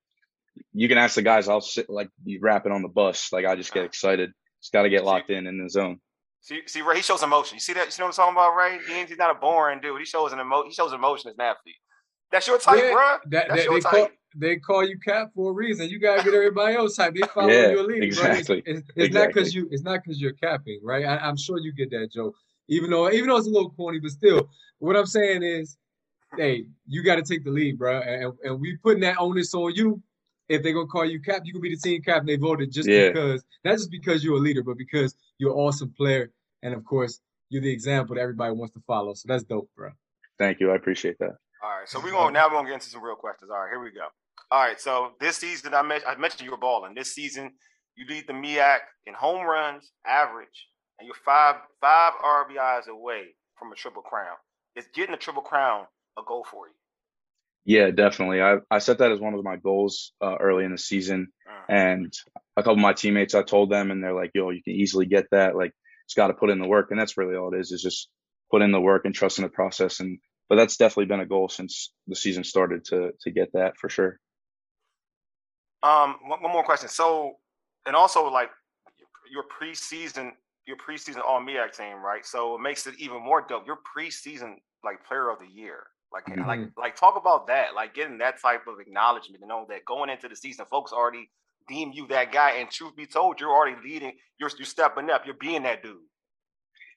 You 0.73 0.87
can 0.87 0.97
ask 0.97 1.13
the 1.15 1.21
guys. 1.21 1.47
I'll 1.47 1.61
sit 1.61 1.89
like 1.91 2.09
be 2.23 2.39
rapping 2.39 2.71
on 2.71 2.81
the 2.81 2.87
bus. 2.87 3.31
Like 3.31 3.45
I 3.45 3.55
just 3.55 3.71
get 3.73 3.83
Uh. 3.83 3.85
excited. 3.85 4.31
Just 4.61 4.73
got 4.73 4.81
to 4.83 4.89
get 4.89 5.05
locked 5.05 5.29
in 5.29 5.45
in 5.47 5.61
the 5.63 5.69
zone. 5.69 5.99
See, 6.41 6.61
see, 6.67 6.81
Ray, 6.81 6.97
he 6.97 7.01
shows 7.01 7.21
emotion. 7.21 7.55
You 7.55 7.59
see 7.59 7.73
that? 7.73 7.85
You 7.85 7.91
see 7.91 8.01
what 8.01 8.09
I'm 8.09 8.13
talking 8.13 8.33
about, 8.33 8.55
Ray? 8.55 8.79
He 8.87 8.93
ain't, 8.93 9.09
he's 9.09 9.17
not 9.17 9.35
a 9.35 9.39
boring 9.39 9.81
dude. 9.81 9.99
He 9.99 10.05
shows 10.05 10.31
an 10.31 10.39
emo. 10.39 10.63
He 10.63 10.73
shows 10.73 10.93
emotion 10.93 11.29
as 11.29 11.35
an 11.35 11.41
athlete. 11.41 11.75
That's 12.31 12.47
your 12.47 12.59
type, 12.59 12.77
Yeah, 12.77 12.91
bruh. 12.91 13.17
That, 13.25 13.47
That's 13.49 13.49
that, 13.49 13.65
your 13.65 13.73
they 13.73 13.79
type. 13.81 13.91
call 13.91 14.07
they 14.35 14.55
call 14.57 14.87
you 14.87 14.99
Cap 14.99 15.31
for 15.33 15.49
a 15.49 15.53
reason. 15.53 15.89
You 15.89 15.99
gotta 15.99 16.23
get 16.23 16.33
everybody 16.33 16.75
else 16.75 16.95
type. 16.95 17.15
They 17.15 17.27
follow 17.27 17.51
Yeah, 17.51 17.69
your 17.69 17.83
lead, 17.83 18.03
exactly. 18.03 18.61
Bro. 18.61 18.73
It's, 18.73 18.79
it's, 18.79 18.91
it's 18.95 19.13
not 19.13 19.27
because 19.27 19.55
you 19.55 19.67
it's 19.71 19.81
not 19.81 20.01
because 20.03 20.21
you're 20.21 20.33
capping, 20.33 20.79
right? 20.83 21.05
I, 21.05 21.17
I'm 21.17 21.35
sure 21.35 21.59
you 21.59 21.73
get 21.73 21.89
that 21.91 22.11
joke. 22.13 22.35
Even 22.67 22.91
though 22.91 23.11
even 23.11 23.27
though 23.27 23.37
it's 23.37 23.47
a 23.47 23.49
little 23.49 23.71
corny, 23.71 23.99
but 23.99 24.11
still, 24.11 24.47
what 24.77 24.95
I'm 24.95 25.07
saying 25.07 25.41
is, 25.41 25.77
hey, 26.37 26.65
you 26.87 27.03
got 27.03 27.15
to 27.15 27.23
take 27.23 27.43
the 27.43 27.49
lead, 27.49 27.79
bro. 27.79 27.99
And, 27.99 28.33
and 28.43 28.61
we 28.61 28.77
putting 28.77 29.01
that 29.01 29.17
onus 29.19 29.53
on 29.55 29.73
you. 29.73 30.01
If 30.49 30.63
they're 30.63 30.73
gonna 30.73 30.87
call 30.87 31.05
you 31.05 31.21
cap, 31.21 31.43
you 31.45 31.53
can 31.53 31.61
be 31.61 31.69
the 31.75 31.77
team 31.81 32.01
cap. 32.01 32.25
They 32.25 32.35
voted 32.35 32.71
just 32.71 32.89
Yeah. 32.89 33.09
because, 33.09 33.43
not 33.63 33.73
just 33.73 33.91
because 33.91 34.23
you're 34.23 34.35
a 34.37 34.39
leader, 34.39 34.63
but 34.63 34.77
because 34.77 35.15
you're 35.37 35.51
an 35.51 35.57
awesome 35.57 35.93
player, 35.93 36.31
and 36.63 36.73
of 36.73 36.83
course, 36.83 37.21
you're 37.49 37.61
the 37.61 37.71
example 37.71 38.15
that 38.15 38.21
everybody 38.21 38.53
wants 38.53 38.73
to 38.73 38.81
follow. 38.81 39.13
So 39.13 39.27
that's 39.27 39.43
dope, 39.43 39.69
bro. 39.75 39.91
Thank 40.37 40.59
you. 40.59 40.71
I 40.71 40.75
appreciate 40.75 41.17
that. 41.19 41.35
All 41.61 41.69
right, 41.79 41.87
so 41.87 41.99
we're 41.99 42.11
going 42.11 42.33
now. 42.33 42.47
We're 42.47 42.55
gonna 42.55 42.67
get 42.69 42.75
into 42.75 42.89
some 42.89 43.03
real 43.03 43.15
questions. 43.15 43.51
All 43.51 43.59
right, 43.59 43.69
here 43.69 43.79
we 43.81 43.91
go. 43.91 44.07
All 44.51 44.63
right, 44.63 44.79
so 44.79 45.13
this 45.19 45.37
season 45.37 45.73
I 45.73 45.81
mentioned 45.83 46.09
I 46.11 46.19
mentioned 46.19 46.41
you 46.41 46.51
were 46.51 46.57
balling. 46.57 46.95
This 46.95 47.13
season 47.13 47.53
you 47.95 48.05
lead 48.07 48.25
the 48.27 48.33
MEAC 48.33 48.79
in 49.05 49.13
home 49.13 49.45
runs, 49.45 49.91
average, 50.05 50.67
and 50.97 51.05
you're 51.05 51.15
five 51.25 51.57
five 51.81 52.13
RBIs 52.23 52.87
away 52.87 53.35
from 53.57 53.71
a 53.71 53.75
triple 53.75 54.01
crown. 54.01 54.37
Is 54.75 54.87
getting 54.95 55.13
a 55.13 55.17
triple 55.17 55.41
crown 55.41 55.85
a 56.17 56.21
goal 56.25 56.45
for 56.49 56.67
you? 56.67 56.73
Yeah, 57.65 57.91
definitely. 57.91 58.41
I, 58.41 58.57
I 58.71 58.79
set 58.79 58.97
that 58.99 59.11
as 59.11 59.19
one 59.19 59.33
of 59.33 59.43
my 59.43 59.57
goals 59.57 60.13
uh, 60.21 60.37
early 60.37 60.65
in 60.65 60.71
the 60.71 60.77
season. 60.77 61.31
Uh, 61.47 61.71
And 61.71 62.13
a 62.57 62.63
couple 62.63 62.73
of 62.73 62.79
my 62.79 62.93
teammates, 62.93 63.35
I 63.35 63.43
told 63.43 63.69
them, 63.69 63.91
and 63.91 64.03
they're 64.03 64.13
like, 64.13 64.31
yo, 64.33 64.49
you 64.49 64.63
can 64.63 64.73
easily 64.73 65.05
get 65.05 65.27
that. 65.31 65.55
Like, 65.55 65.71
it's 66.05 66.15
got 66.15 66.27
to 66.27 66.33
put 66.33 66.49
in 66.49 66.59
the 66.59 66.67
work. 66.67 66.89
And 66.89 66.99
that's 66.99 67.15
really 67.15 67.35
all 67.35 67.53
it 67.53 67.59
is, 67.59 67.71
is 67.71 67.83
just 67.83 68.09
put 68.49 68.63
in 68.63 68.71
the 68.71 68.81
work 68.81 69.05
and 69.05 69.13
trust 69.13 69.37
in 69.37 69.43
the 69.43 69.49
process. 69.49 69.99
And, 69.99 70.17
but 70.47 70.55
that's 70.55 70.77
definitely 70.77 71.05
been 71.05 71.19
a 71.19 71.27
goal 71.27 71.47
since 71.47 71.93
the 72.07 72.15
season 72.15 72.43
started 72.43 72.85
to, 72.85 73.11
to 73.21 73.31
get 73.31 73.53
that 73.53 73.77
for 73.77 73.87
sure. 73.87 74.19
Um, 75.83 76.15
one, 76.25 76.41
one 76.41 76.51
more 76.51 76.63
question. 76.63 76.89
So, 76.89 77.35
and 77.85 77.95
also 77.95 78.29
like 78.31 78.49
your 79.31 79.43
preseason, 79.43 80.31
your 80.65 80.77
preseason 80.77 81.21
All 81.23 81.39
MEAC 81.39 81.77
team, 81.77 82.03
right? 82.03 82.25
So 82.25 82.55
it 82.55 82.61
makes 82.61 82.87
it 82.87 82.95
even 82.97 83.23
more 83.23 83.45
dope. 83.47 83.67
Your 83.67 83.77
preseason 83.95 84.55
like 84.83 85.05
player 85.05 85.29
of 85.29 85.37
the 85.37 85.47
year, 85.47 85.83
like 86.11 86.27
like 86.27 86.59
Mhm. 86.59 86.71
like 86.77 86.95
talk 86.95 87.15
about 87.17 87.47
that, 87.47 87.75
like 87.75 87.93
getting 87.93 88.19
that 88.19 88.41
type 88.41 88.67
of 88.67 88.79
acknowledgement 88.79 89.41
to 89.41 89.47
know 89.47 89.65
that 89.69 89.85
going 89.85 90.09
into 90.09 90.27
the 90.27 90.35
season, 90.35 90.65
folks 90.65 90.91
already 90.91 91.29
deem 91.67 91.91
you 91.93 92.07
that 92.07 92.31
guy. 92.31 92.53
And 92.53 92.69
truth 92.69 92.95
be 92.95 93.05
told, 93.05 93.39
you're 93.39 93.51
already 93.51 93.77
leading. 93.83 94.13
You're 94.39 94.49
you're 94.57 94.65
stepping 94.65 95.09
up. 95.09 95.25
You're 95.25 95.35
being 95.35 95.63
that 95.63 95.83
dude. 95.83 95.97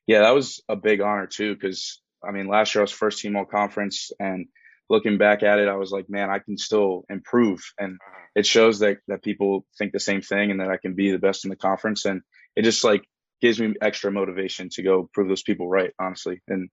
Yeah, 0.06 0.20
that 0.20 0.34
was 0.34 0.62
a 0.68 0.76
big 0.76 1.00
honor 1.00 1.26
too, 1.26 1.54
because 1.54 2.00
I 2.26 2.32
mean, 2.32 2.48
last 2.48 2.74
year 2.74 2.82
I 2.82 2.84
was 2.84 2.92
first 2.92 3.20
team 3.20 3.36
all 3.36 3.44
conference, 3.44 4.12
and 4.18 4.46
looking 4.88 5.18
back 5.18 5.42
at 5.42 5.58
it, 5.58 5.68
I 5.68 5.76
was 5.76 5.90
like, 5.90 6.08
man, 6.08 6.30
I 6.30 6.38
can 6.38 6.56
still 6.56 7.04
improve, 7.08 7.60
and 7.78 7.98
it 8.34 8.46
shows 8.46 8.80
that 8.80 8.98
that 9.08 9.22
people 9.22 9.66
think 9.78 9.92
the 9.92 10.00
same 10.00 10.22
thing, 10.22 10.50
and 10.50 10.60
that 10.60 10.70
I 10.70 10.76
can 10.76 10.94
be 10.94 11.12
the 11.12 11.18
best 11.18 11.44
in 11.44 11.50
the 11.50 11.56
conference, 11.56 12.04
and 12.04 12.22
it 12.56 12.62
just 12.62 12.82
like 12.84 13.04
gives 13.40 13.60
me 13.60 13.74
extra 13.80 14.10
motivation 14.10 14.68
to 14.70 14.82
go 14.82 15.08
prove 15.12 15.28
those 15.28 15.42
people 15.42 15.68
right, 15.68 15.92
honestly, 15.98 16.40
and 16.48 16.70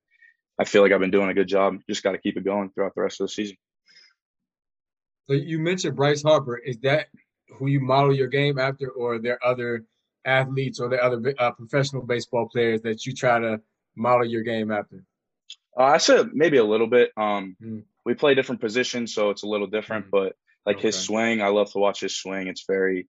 I 0.60 0.66
feel 0.66 0.82
like 0.82 0.92
I've 0.92 1.00
been 1.00 1.12
doing 1.12 1.30
a 1.30 1.34
good 1.34 1.48
job. 1.48 1.80
Just 1.90 2.04
got 2.04 2.12
to 2.12 2.18
keep 2.18 2.36
it 2.38 2.44
going 2.44 2.70
throughout 2.70 2.94
the 2.94 3.02
rest 3.02 3.22
of 3.22 3.28
the 3.28 3.34
season. 3.34 3.58
So 5.28 5.34
you 5.36 5.60
mentioned 5.60 5.96
Bryce 5.96 6.22
Harper. 6.22 6.58
Is 6.58 6.78
that 6.80 7.08
who 7.58 7.68
you 7.68 7.80
model 7.80 8.14
your 8.14 8.28
game 8.28 8.60
after, 8.60 8.90
or 8.90 9.16
are 9.16 9.20
there 9.20 9.40
other 9.46 9.86
athletes 10.26 10.80
or 10.80 10.90
there 10.90 11.04
other 11.04 11.34
uh, 11.40 11.52
professional 11.52 12.02
baseball 12.02 12.50
players 12.50 12.82
that 12.82 13.06
you 13.06 13.14
try 13.14 13.40
to 13.40 13.62
model 13.96 14.26
your 14.26 14.44
game 14.44 14.72
after? 14.72 15.04
Uh, 15.78 15.84
I 15.84 15.98
said 15.98 16.32
maybe 16.34 16.58
a 16.58 16.64
little 16.64 16.88
bit. 16.88 17.12
Um, 17.16 17.56
Mm. 17.62 17.84
we 18.06 18.14
play 18.16 18.36
different 18.36 18.60
positions, 18.60 19.14
so 19.14 19.30
it's 19.30 19.44
a 19.44 19.48
little 19.48 19.68
different. 19.68 20.08
Mm. 20.08 20.12
But 20.12 20.36
like 20.66 20.80
his 20.80 20.96
swing, 20.96 21.42
I 21.42 21.48
love 21.48 21.72
to 21.72 21.80
watch 21.80 22.02
his 22.02 22.16
swing. 22.18 22.48
It's 22.48 22.66
very, 22.68 23.08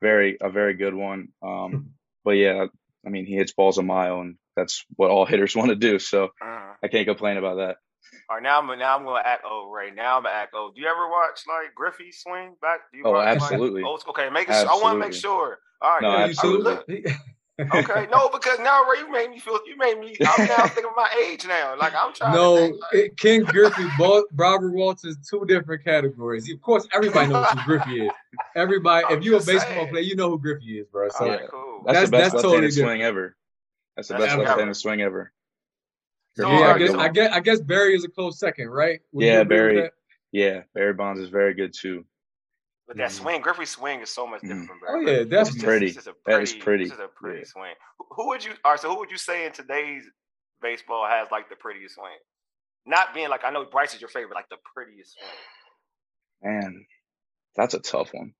very 0.00 0.36
a 0.40 0.50
very 0.50 0.74
good 0.74 0.94
one. 0.94 1.28
Um, 1.42 1.90
but 2.24 2.32
yeah, 2.32 2.66
I 3.06 3.10
mean 3.10 3.26
he 3.26 3.34
hits 3.34 3.52
balls 3.52 3.78
a 3.78 3.82
mile, 3.82 4.20
and 4.20 4.36
that's 4.56 4.84
what 4.96 5.10
all 5.10 5.24
hitters 5.32 5.56
want 5.56 5.70
to 5.70 5.76
do. 5.76 5.98
So 5.98 6.24
Uh-huh. 6.40 6.74
I 6.82 6.88
can't 6.88 7.06
complain 7.06 7.36
about 7.36 7.56
that. 7.56 7.76
All 8.28 8.36
right, 8.36 8.42
now 8.42 8.58
I'm 8.60 8.78
now 8.78 8.96
I'm 8.96 9.04
gonna 9.04 9.22
act 9.24 9.44
old, 9.44 9.72
right 9.74 9.94
Now 9.94 10.16
I'm 10.18 10.22
gonna 10.24 10.34
act 10.34 10.54
old. 10.54 10.74
Do 10.74 10.80
you 10.80 10.86
ever 10.88 11.08
watch 11.08 11.40
like 11.46 11.74
Griffey 11.74 12.12
swing 12.12 12.56
back? 12.60 12.80
Do 12.92 12.98
you 12.98 13.04
Oh, 13.06 13.12
watch, 13.12 13.26
like, 13.40 13.42
absolutely. 13.52 13.82
old 13.82 14.00
school? 14.00 14.14
Okay, 14.18 14.30
make 14.30 14.48
it. 14.48 14.54
I 14.54 14.74
want 14.82 14.96
to 14.96 14.98
make 14.98 15.14
sure. 15.14 15.58
All 15.80 15.90
right, 15.90 16.02
No, 16.02 16.10
now, 16.12 16.24
you 16.26 16.34
too? 16.34 16.74
absolutely. 16.88 17.04
Okay, 17.74 18.06
no, 18.10 18.28
because 18.28 18.58
now 18.58 18.84
Ray, 18.84 18.98
you 19.00 19.10
made 19.10 19.30
me 19.30 19.38
feel. 19.38 19.58
You 19.66 19.76
made 19.76 19.98
me. 19.98 20.16
I'm 20.26 20.48
now 20.48 20.62
thinking 20.66 20.86
of 20.90 20.96
my 20.96 21.08
age 21.26 21.46
now. 21.46 21.76
Like 21.78 21.92
I'm 21.94 22.12
trying. 22.12 22.32
to 22.32 22.36
no, 22.38 22.56
think, 22.56 22.80
like, 22.80 22.94
it, 22.94 23.18
Ken 23.18 23.44
Griffey, 23.44 23.86
Bo- 23.98 24.26
Robert 24.34 24.72
Walters, 24.72 25.16
two 25.28 25.44
different 25.46 25.84
categories. 25.84 26.50
Of 26.50 26.60
course, 26.60 26.88
everybody 26.92 27.28
knows 27.28 27.46
who 27.50 27.60
Griffey 27.62 28.06
is. 28.06 28.12
Everybody, 28.56 29.06
I'm 29.06 29.18
if 29.18 29.24
you're 29.24 29.36
a 29.36 29.38
baseball 29.38 29.60
saying. 29.60 29.88
player, 29.88 30.02
you 30.02 30.16
know 30.16 30.30
who 30.30 30.38
Griffey 30.38 30.78
is, 30.80 30.86
bro. 30.88 31.08
So 31.10 31.18
all 31.26 31.30
Yeah. 31.32 31.46
cool. 31.50 31.71
That's, 31.86 31.94
That's- 31.94 32.10
the 32.10 32.10
best 32.12 32.22
that's 32.32 32.34
left-handed 32.34 32.42
totally 32.42 32.70
swing 32.70 32.84
different. 32.98 33.02
ever. 33.02 33.36
That's 33.96 34.08
the 34.08 34.14
best 34.14 34.38
left-handed 34.38 34.74
swing 34.76 35.00
ever. 35.02 35.32
So, 36.36 36.48
yeah, 36.50 36.72
I 36.74 36.78
guess 36.78 36.94
I 36.94 37.08
guess 37.08 37.32
I 37.34 37.40
guess 37.40 37.60
Barry 37.60 37.94
is 37.94 38.04
a 38.04 38.08
close 38.08 38.38
second, 38.38 38.68
right? 38.70 39.00
Would 39.12 39.24
Yeah, 39.26 39.44
Barry. 39.44 39.90
Yeah, 40.32 40.62
Barry 40.74 40.94
Bonds 40.94 41.20
is 41.20 41.28
very 41.28 41.52
good 41.52 41.74
too. 41.74 42.06
But 42.88 42.96
that 42.96 43.10
Mhm. 43.10 43.14
swing, 43.20 43.40
Griffey's 43.42 43.70
swing 43.70 44.00
is 44.00 44.08
so 44.10 44.26
much 44.26 44.40
Mhm. 44.40 44.48
different 44.48 44.68
from 44.68 44.80
Oh 44.88 44.92
Barry. 44.92 45.04
yeah, 45.04 45.12
It's 45.22 45.30
definitely. 45.30 45.52
just- 45.52 45.64
pretty. 45.66 45.86
It's 45.86 45.94
just 45.96 46.06
That 46.26 46.42
is 46.42 46.52
pretty. 46.52 46.64
pretty. 46.64 46.82
It's 46.84 46.90
just 46.92 47.02
a 47.02 47.08
pretty 47.08 47.38
Yeah. 47.40 47.44
swing. 47.44 47.74
Who- 47.98 48.06
Who 48.12 48.26
would 48.28 48.44
you? 48.44 48.52
All 48.64 48.70
right, 48.72 48.80
so 48.80 48.88
who 48.90 48.98
would 48.98 49.10
you 49.10 49.18
say 49.18 49.44
in 49.46 49.52
today's 49.52 50.04
baseball 50.62 51.06
has 51.06 51.30
like 51.30 51.48
the 51.50 51.56
prettiest 51.56 51.96
swing? 51.96 52.18
Not 52.86 53.12
being 53.14 53.28
like 53.28 53.44
I 53.44 53.50
know 53.50 53.64
Bryce 53.66 53.94
is 53.94 54.00
your 54.00 54.08
favorite, 54.08 54.34
like 54.34 54.48
the 54.48 54.58
prettiest 54.74 55.18
swing. 55.18 55.30
Man, 56.60 56.86
that's 57.56 57.74
a 57.74 57.78
tough 57.80 58.12
one. 58.14 58.34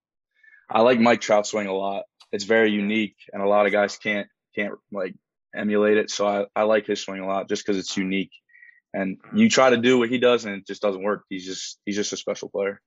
I 0.71 0.81
like 0.81 0.99
Mike 0.99 1.21
Trout 1.21 1.47
swing 1.47 1.67
a 1.67 1.73
lot. 1.75 2.05
It's 2.33 2.45
very 2.45 2.71
unique, 2.71 3.17
and 3.33 3.43
a 3.43 3.47
lot 3.47 3.67
of 3.67 3.73
guys 3.73 3.97
can't 3.99 4.27
can't 4.55 4.75
like 4.91 5.15
emulate 5.55 5.99
it. 5.99 6.11
So 6.11 6.27
I, 6.27 6.47
I 6.57 6.63
like 6.65 6.87
his 6.87 7.01
swing 7.03 7.21
a 7.21 7.27
lot 7.27 7.49
just 7.49 7.65
because 7.65 7.79
it's 7.79 7.97
unique. 7.97 8.33
And 8.95 9.19
you 9.35 9.49
try 9.49 9.71
to 9.71 9.77
do 9.79 9.99
what 9.99 10.09
he 10.11 10.19
does, 10.19 10.45
and 10.45 10.55
it 10.57 10.67
just 10.67 10.83
doesn't 10.83 11.03
work. 11.03 11.25
He's 11.29 11.45
just 11.47 11.79
he's 11.85 11.97
just 11.97 12.13
a 12.13 12.17
special 12.17 12.49
player. 12.51 12.81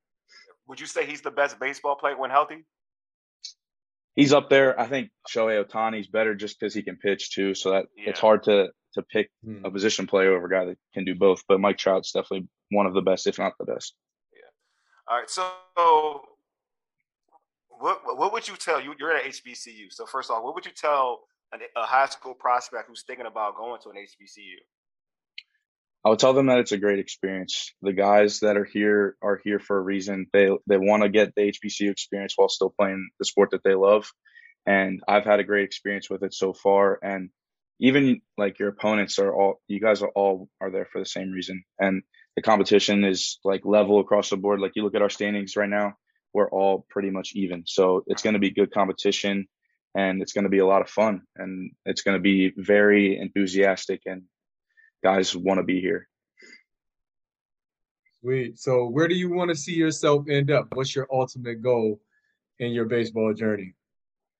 would 0.67 0.79
you 0.79 0.85
say 0.87 1.05
he's 1.05 1.21
the 1.21 1.31
best 1.31 1.59
baseball 1.59 1.95
player 1.95 2.17
when 2.17 2.29
healthy? 2.31 2.65
He's 4.15 4.31
up 4.31 4.49
there. 4.49 4.79
I 4.79 4.87
think 4.87 5.09
Shohei 5.29 5.63
Ohtani's 5.63 6.07
better 6.07 6.35
just 6.35 6.59
because 6.59 6.73
he 6.73 6.83
can 6.83 6.95
pitch 6.95 7.31
too. 7.31 7.53
So 7.53 7.71
that 7.71 7.85
it's 7.97 8.19
hard 8.19 8.43
to 8.43 8.69
to 8.93 9.01
pick 9.03 9.29
Hmm. 9.43 9.65
a 9.65 9.69
position 9.71 10.07
player 10.07 10.35
over 10.35 10.45
a 10.47 10.49
guy 10.49 10.65
that 10.65 10.77
can 10.93 11.03
do 11.05 11.15
both. 11.15 11.43
But 11.49 11.59
Mike 11.59 11.77
Trout's 11.77 12.11
definitely 12.13 12.47
one 12.71 12.85
of 12.85 12.93
the 12.93 13.01
best, 13.01 13.27
if 13.27 13.37
not 13.37 13.53
the 13.59 13.65
best. 13.65 13.93
Yeah. 14.31 15.11
All 15.13 15.19
right, 15.19 15.29
so 15.29 15.51
what 17.79 18.17
what 18.17 18.33
would 18.33 18.47
you 18.47 18.55
tell 18.55 18.81
you? 18.81 18.93
You're 18.99 19.15
at 19.15 19.23
HBCU, 19.23 19.91
so 19.91 20.05
first 20.05 20.29
off, 20.29 20.43
what 20.43 20.55
would 20.55 20.65
you 20.65 20.71
tell 20.71 21.21
an, 21.51 21.59
a 21.75 21.85
high 21.85 22.07
school 22.07 22.33
prospect 22.33 22.87
who's 22.87 23.03
thinking 23.05 23.25
about 23.25 23.55
going 23.55 23.81
to 23.83 23.89
an 23.89 23.95
HBCU? 23.95 24.57
I 26.05 26.09
would 26.09 26.19
tell 26.19 26.33
them 26.33 26.47
that 26.47 26.59
it's 26.59 26.71
a 26.71 26.77
great 26.77 26.99
experience. 26.99 27.73
The 27.81 27.93
guys 27.93 28.41
that 28.41 28.57
are 28.57 28.65
here 28.65 29.15
are 29.23 29.41
here 29.43 29.59
for 29.59 29.77
a 29.77 29.81
reason. 29.81 30.27
They 30.33 30.49
they 30.67 30.77
want 30.77 31.01
to 31.03 31.09
get 31.09 31.33
the 31.35 31.51
HBCU 31.51 31.89
experience 31.89 32.33
while 32.35 32.49
still 32.49 32.73
playing 32.79 33.09
the 33.17 33.25
sport 33.25 33.51
that 33.51 33.63
they 33.63 33.73
love. 33.73 34.11
And 34.67 35.01
I've 35.07 35.25
had 35.25 35.39
a 35.39 35.43
great 35.43 35.65
experience 35.65 36.09
with 36.09 36.23
it 36.23 36.33
so 36.33 36.53
far. 36.53 36.99
And 37.01 37.29
even 37.79 38.21
like 38.37 38.59
your 38.59 38.69
opponents 38.69 39.17
are 39.17 39.33
all 39.33 39.61
you 39.67 39.79
guys 39.79 40.03
are 40.03 40.11
all 40.15 40.47
are 40.61 40.69
there 40.69 40.87
for 40.91 40.99
the 40.99 41.07
same 41.07 41.31
reason. 41.31 41.63
And 41.79 42.03
the 42.35 42.43
competition 42.43 43.03
is 43.03 43.39
like 43.43 43.65
level 43.65 43.99
across 43.99 44.29
the 44.29 44.37
board. 44.37 44.59
Like 44.59 44.73
you 44.75 44.83
look 44.83 44.95
at 44.95 45.01
our 45.01 45.09
standings 45.09 45.55
right 45.55 45.69
now, 45.69 45.95
we're 46.35 46.49
all 46.49 46.85
pretty 46.89 47.09
much 47.09 47.31
even. 47.33 47.63
So 47.65 48.03
it's 48.07 48.21
going 48.21 48.33
to 48.33 48.39
be 48.39 48.51
good 48.51 48.71
competition 48.71 49.47
and 49.95 50.21
it's 50.21 50.33
going 50.33 50.43
to 50.43 50.49
be 50.49 50.59
a 50.59 50.67
lot 50.67 50.81
of 50.81 50.89
fun 50.89 51.21
and 51.37 51.71
it's 51.85 52.01
going 52.01 52.17
to 52.17 52.21
be 52.21 52.51
very 52.57 53.17
enthusiastic 53.17 54.01
and 54.05 54.23
guys 55.01 55.33
want 55.33 55.59
to 55.59 55.63
be 55.63 55.79
here. 55.79 56.09
Sweet. 58.19 58.59
So 58.59 58.87
where 58.87 59.07
do 59.07 59.15
you 59.15 59.31
want 59.31 59.49
to 59.49 59.55
see 59.55 59.75
yourself 59.75 60.25
end 60.29 60.51
up? 60.51 60.67
What's 60.73 60.93
your 60.93 61.07
ultimate 61.09 61.61
goal 61.61 62.01
in 62.59 62.71
your 62.73 62.85
baseball 62.85 63.33
journey? 63.33 63.73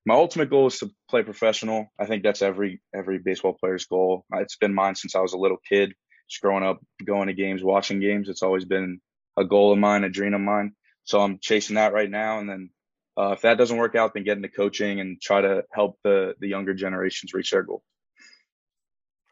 My 0.04 0.14
ultimate 0.14 0.50
goal 0.50 0.66
is 0.66 0.78
to 0.80 0.90
play 1.08 1.22
professional. 1.22 1.86
I 1.98 2.04
think 2.04 2.22
that's 2.22 2.42
every 2.42 2.82
every 2.94 3.18
baseball 3.18 3.54
player's 3.58 3.86
goal. 3.86 4.26
It's 4.34 4.56
been 4.56 4.74
mine 4.74 4.96
since 4.96 5.16
I 5.16 5.20
was 5.20 5.32
a 5.32 5.38
little 5.38 5.60
kid. 5.66 5.94
Just 6.28 6.42
growing 6.42 6.62
up, 6.62 6.78
going 7.04 7.28
to 7.28 7.32
games, 7.32 7.62
watching 7.62 8.00
games. 8.00 8.28
It's 8.28 8.42
always 8.42 8.66
been 8.66 9.00
a 9.38 9.44
goal 9.44 9.72
of 9.72 9.78
mine, 9.78 10.04
a 10.04 10.10
dream 10.10 10.34
of 10.34 10.40
mine. 10.42 10.72
So 11.06 11.20
I'm 11.20 11.38
chasing 11.40 11.76
that 11.76 11.92
right 11.94 12.10
now. 12.10 12.40
And 12.40 12.48
then 12.48 12.70
uh, 13.16 13.30
if 13.30 13.40
that 13.42 13.56
doesn't 13.56 13.78
work 13.78 13.94
out, 13.94 14.12
then 14.12 14.24
get 14.24 14.36
into 14.36 14.48
coaching 14.48 15.00
and 15.00 15.20
try 15.20 15.40
to 15.40 15.64
help 15.72 15.98
the 16.04 16.34
the 16.40 16.48
younger 16.48 16.74
generations 16.74 17.32
reach 17.32 17.50
their 17.50 17.62
goal. 17.62 17.82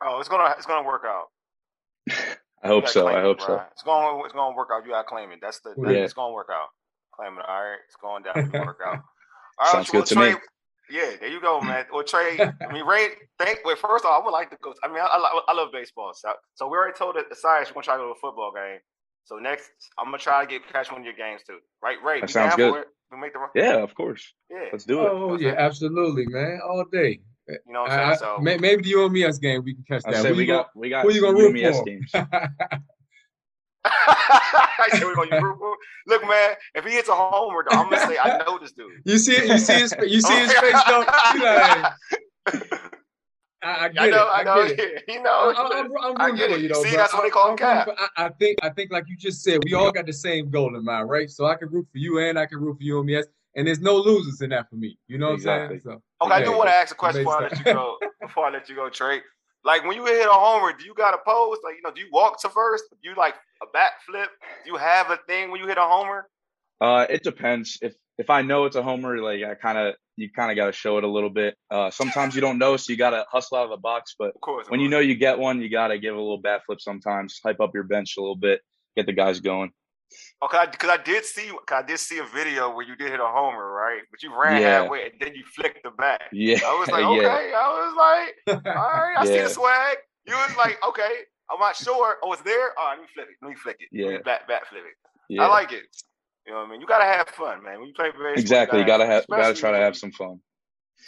Oh, 0.03 0.21
it's 0.21 0.29
gonna 0.29 0.55
it's 0.57 0.67
gonna 0.67 0.87
work 0.87 1.03
out. 1.07 1.27
I 2.63 2.69
hope 2.69 2.89
so. 2.89 3.07
I 3.09 3.21
hope 3.21 3.39
bro. 3.39 3.47
so. 3.47 3.63
It's 3.73 3.83
going 3.83 4.23
it's 4.25 4.33
gonna 4.33 4.57
work 4.57 4.69
out. 4.73 4.85
You 4.85 4.93
gotta 4.93 5.07
claim 5.07 5.31
it. 5.33 5.41
That's 5.43 5.61
the 5.61 5.75
Yeah. 5.77 5.99
it's 6.05 6.15
gonna 6.15 6.33
work 6.33 6.49
out. 6.51 6.69
Claim 7.15 7.33
it. 7.39 7.45
All 7.47 7.63
right, 7.63 7.79
it's 7.87 7.97
going 8.01 8.23
down. 8.23 8.51
to 8.51 8.59
work 8.61 8.81
out. 8.85 9.01
All 9.59 9.67
right, 9.67 9.73
Sounds 9.73 9.93
well, 9.93 10.03
good 10.03 10.09
to 10.09 10.15
Trey, 10.15 10.33
me. 10.35 10.41
Yeah, 10.91 11.11
there 11.21 11.29
you 11.29 11.41
go, 11.41 11.61
man. 11.61 11.85
Well, 11.93 12.03
Trey, 12.03 12.39
I 12.41 12.73
mean, 12.73 12.85
Ray, 12.85 13.09
thank. 13.39 13.61
Wait, 13.65 13.79
first 13.79 14.05
off, 14.05 14.21
I 14.21 14.25
would 14.25 14.33
like 14.33 14.51
to 14.51 14.57
go. 14.63 14.75
I 14.83 14.89
mean, 14.89 14.99
I, 14.99 15.07
I, 15.07 15.41
I 15.49 15.55
love 15.55 15.69
baseball. 15.73 16.13
So, 16.15 16.33
so 16.55 16.67
we 16.69 16.77
already 16.77 16.97
told 16.97 17.17
the 17.17 17.37
science 17.37 17.69
we're 17.71 17.83
gonna 17.83 17.85
try 17.85 17.95
to 17.95 18.01
go 18.01 18.07
to 18.07 18.13
a 18.13 18.21
football 18.21 18.53
game. 18.55 18.81
So 19.25 19.37
next, 19.37 19.71
I'm 19.99 20.07
gonna 20.07 20.19
try 20.19 20.45
to 20.45 20.51
get 20.51 20.67
catch 20.71 20.91
one 20.93 21.01
of 21.01 21.05
your 21.05 21.15
games 21.15 21.43
too. 21.47 21.59
Right, 21.83 21.97
Ray? 22.05 22.21
That 22.21 22.31
sounds 22.31 22.57
good. 22.57 22.75
it? 22.83 22.89
We 23.11 23.19
make 23.19 23.33
the 23.33 23.39
run. 23.39 23.51
Yeah, 23.55 23.77
of 23.83 23.95
course. 23.95 24.33
yeah. 24.51 24.69
Let's 24.73 24.85
do 24.85 25.01
it. 25.03 25.09
Oh 25.11 25.37
yeah, 25.39 25.55
absolutely, 25.57 26.27
man. 26.27 26.61
All 26.67 26.85
day. 26.91 27.21
You 27.49 27.59
know 27.69 27.83
what 27.83 27.91
I'm 27.91 28.11
I- 28.13 28.15
saying? 28.17 28.33
I- 28.33 28.37
So 28.37 28.43
may- 28.43 28.57
maybe 28.59 28.83
the 28.83 28.89
you 28.91 29.05
and 29.05 29.13
me 29.13 29.25
us 29.25 29.39
game 29.39 29.63
we 29.65 29.75
can 29.75 29.85
catch 29.85 30.03
that. 30.05 30.17
say 30.23 30.29
Who 30.31 30.35
we 30.37 30.43
you 30.43 30.47
gonna- 30.49 30.63
got 30.65 30.71
we 30.77 30.89
got 30.91 31.03
who 31.05 31.13
you 31.13 31.21
gonna 31.21 31.37
some 31.39 31.53
root 31.53 31.63
UMS 31.65 31.79
for? 31.79 31.85
games. 31.85 32.11
I 33.87 34.89
said 34.93 35.03
we're 35.05 35.15
gonna 35.15 35.41
root 35.43 35.59
for- 35.59 35.77
Look, 36.07 36.23
man, 36.27 36.55
if 36.75 36.85
he 36.85 36.93
hits 36.93 37.09
a 37.09 37.15
homer, 37.15 37.65
though, 37.71 37.77
I'm 37.79 37.91
gonna 37.91 38.07
say 38.07 38.17
I 38.19 38.39
know 38.45 38.59
this 38.59 38.73
dude. 38.73 38.91
You 39.05 39.19
see 39.19 39.33
it? 39.37 39.47
You 39.49 39.59
see 39.59 39.75
his? 39.75 39.95
You 40.07 40.21
see 40.21 40.37
his 40.37 40.53
face 40.55 40.83
though? 40.89 41.05
He 41.33 41.39
like, 41.41 41.93
I, 43.65 43.85
I 43.85 43.89
get 43.89 44.03
I 44.03 44.09
know, 44.11 44.27
it. 44.27 44.31
I 44.31 44.43
know, 44.43 44.69
get 44.69 44.79
it. 44.79 45.05
you 45.09 45.23
know. 45.23 45.53
I, 45.57 45.79
am 45.79 45.93
I'm 45.97 46.21
I 46.21 46.27
rooting 46.27 46.37
get 46.37 46.51
for 46.51 46.57
it. 46.57 46.63
you 46.63 46.69
though. 46.69 46.83
See, 46.83 46.91
bro. 46.91 46.99
that's 46.99 47.15
what 47.15 47.23
they 47.23 47.31
call 47.31 47.51
I'm 47.51 47.57
cap. 47.57 47.87
for- 47.87 47.97
I, 47.99 48.27
I 48.27 48.29
think 48.29 48.59
I 48.63 48.71
think 48.71 48.93
like 48.93 49.05
you 49.09 49.17
just 49.17 49.43
said, 49.43 49.61
we 49.65 49.75
all 49.75 49.91
got 49.91 50.07
the 50.07 50.13
same 50.13 50.51
goal 50.51 50.77
in 50.77 50.85
mind, 50.85 51.09
right? 51.09 51.31
So 51.31 51.47
I 51.47 51.55
can 51.55 51.69
root 51.71 51.87
for 51.91 51.99
you 51.99 52.19
and 52.19 52.39
I 52.39 52.47
can 52.47 52.59
root 52.59 52.77
for 52.77 52.83
you 52.83 52.99
and 52.99 53.07
me, 53.07 53.23
and 53.57 53.67
there's 53.67 53.81
no 53.81 53.97
losers 53.97 54.41
in 54.41 54.51
that 54.51 54.69
for 54.69 54.77
me. 54.77 54.99
You 55.09 55.19
know 55.19 55.29
what 55.29 55.35
Exactly. 55.35 55.77
I'm 55.77 55.83
saying? 55.83 56.03
So, 56.21 56.27
okay, 56.27 56.35
I 56.35 56.45
do 56.45 56.57
want 56.57 56.69
to 56.69 56.75
ask 56.75 56.93
a 56.95 56.97
question 56.97 57.23
before 57.25 57.39
I 57.39 57.49
let 57.49 57.59
you 57.59 57.65
go. 57.65 57.99
Before 58.21 58.47
I 58.47 58.51
let 58.51 58.69
you 58.69 58.75
go, 58.75 58.89
Trey. 58.89 59.21
Like 59.65 59.85
when 59.87 59.97
you 59.97 60.05
hit 60.05 60.27
a 60.27 60.33
homer, 60.33 60.77
do 60.77 60.85
you 60.85 60.93
got 60.95 61.15
a 61.15 61.19
pose? 61.27 61.59
Like 61.65 61.77
you 61.77 61.83
know, 61.83 61.91
do 61.91 62.01
you 62.03 62.09
walk 62.13 62.41
to 62.43 62.49
first? 62.51 62.85
Do 63.03 63.09
you 63.09 63.17
like 63.17 63.35
a 63.63 63.67
back 63.73 63.93
flip? 64.07 64.29
Do 64.65 64.71
you 64.71 64.77
have 64.77 65.11
a 65.11 65.19
thing 65.27 65.51
when 65.51 65.61
you 65.61 65.67
hit 65.67 65.79
a 65.79 65.83
homer? 65.83 66.29
Uh, 66.81 67.07
it 67.09 67.23
depends. 67.23 67.79
If 67.81 67.95
if 68.19 68.31
I 68.31 68.43
know 68.43 68.65
it's 68.67 68.77
a 68.77 68.83
homer, 68.83 69.19
like 69.19 69.43
I 69.43 69.55
kind 69.55 69.79
of 69.79 69.95
you 70.17 70.31
kind 70.31 70.51
of 70.51 70.57
got 70.57 70.67
to 70.67 70.73
show 70.73 70.97
it 70.99 71.05
a 71.05 71.09
little 71.09 71.31
bit. 71.31 71.57
Uh, 71.71 71.91
sometimes 71.91 72.35
you 72.37 72.41
don't 72.41 72.59
know, 72.59 72.77
so 72.77 72.93
you 72.93 72.97
got 72.97 73.11
to 73.11 73.25
hustle 73.31 73.59
out 73.59 73.65
of 73.65 73.71
the 73.71 73.77
box. 73.79 74.15
But 74.19 74.35
Of 74.35 74.41
course. 74.41 74.67
of 74.67 74.71
when 74.71 74.81
you 74.81 74.89
know 74.89 75.01
you 75.01 75.17
get 75.17 75.39
one, 75.39 75.61
you 75.61 75.69
got 75.69 75.89
to 75.89 75.99
give 75.99 76.15
a 76.15 76.19
little 76.19 76.39
bat 76.39 76.63
flip. 76.67 76.81
Sometimes 76.81 77.41
hype 77.45 77.61
up 77.61 77.73
your 77.75 77.83
bench 77.83 78.15
a 78.17 78.21
little 78.21 78.37
bit, 78.37 78.61
get 78.97 79.07
the 79.07 79.13
guys 79.13 79.41
going. 79.41 79.73
Okay, 80.45 80.65
because 80.71 80.91
I 80.91 81.03
did 81.03 81.25
see, 81.25 81.51
I 81.73 81.83
did 81.83 81.99
see 81.99 82.19
a 82.19 82.25
video 82.33 82.73
where 82.73 82.87
you 82.87 82.95
did 82.95 83.11
hit 83.11 83.19
a 83.19 83.27
homer, 83.27 83.69
right? 83.73 84.03
But 84.13 84.23
you 84.23 84.31
ran 84.41 84.61
Yeah. 84.63 84.83
halfway 84.83 85.03
and 85.07 85.13
then 85.19 85.35
you 85.35 85.43
flicked 85.57 85.83
the 85.83 85.91
bat. 85.91 86.21
Yeah, 86.31 86.59
I 86.65 86.79
was 86.79 86.89
like, 86.93 87.05
okay. 87.05 87.51
yeah, 87.51 87.59
I 87.59 87.69
was 87.81 87.95
like, 88.47 88.67
all 88.67 88.73
right, 88.75 89.15
I 89.19 89.25
see 89.27 89.41
the 89.41 89.49
swag. 89.49 89.97
You 90.29 90.35
was 90.35 90.57
like, 90.57 90.79
okay, 90.87 91.11
I'm 91.51 91.59
not 91.59 91.75
sure. 91.75 92.17
Oh, 92.23 92.33
it's 92.33 92.43
there. 92.43 92.71
Oh, 92.79 92.87
let 92.91 93.01
me 93.01 93.07
flip 93.13 93.27
it. 93.29 93.37
Let 93.43 93.49
me 93.49 93.57
flick 93.57 93.77
it. 93.81 93.89
Yeah. 93.91 94.19
bat, 94.25 94.43
bat 94.47 94.63
flip 94.69 94.83
it. 94.87 94.95
yeah. 95.29 95.43
I 95.43 95.49
like 95.49 95.73
it. 95.73 95.83
You 96.47 96.53
know 96.53 96.61
what 96.61 96.69
I 96.69 96.71
mean? 96.73 96.81
You 96.81 96.87
gotta 96.87 97.05
have 97.05 97.29
fun, 97.29 97.63
man. 97.63 97.79
When 97.81 97.89
you 97.89 97.95
play 97.95 98.11
baseball, 98.11 98.33
exactly. 98.37 98.81
You 98.81 98.87
gotta 98.87 99.07
have, 99.07 99.27
gotta 99.29 99.55
try 99.55 99.71
to 99.71 99.79
have 99.79 99.97
some 99.97 100.13
fun. 100.13 100.41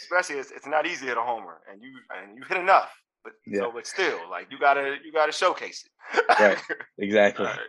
Especially, 0.01 0.35
it's, 0.39 0.51
it's 0.51 0.65
not 0.67 0.85
easy 0.85 1.01
to 1.01 1.09
hit 1.09 1.17
a 1.17 1.21
homer, 1.21 1.61
and 1.71 1.81
you 1.81 1.89
and 2.15 2.37
you 2.37 2.43
hit 2.47 2.57
enough, 2.57 2.91
but 3.23 3.33
Yeah. 3.45 3.61
so 3.61 3.71
but 3.71 3.85
still, 3.87 4.19
like 4.29 4.47
you 4.51 4.59
gotta 4.59 4.97
you 5.03 5.11
gotta 5.11 5.31
showcase 5.31 5.85
it. 5.85 6.25
Right. 6.39 6.57
Exactly. 6.99 7.45
Right. 7.45 7.59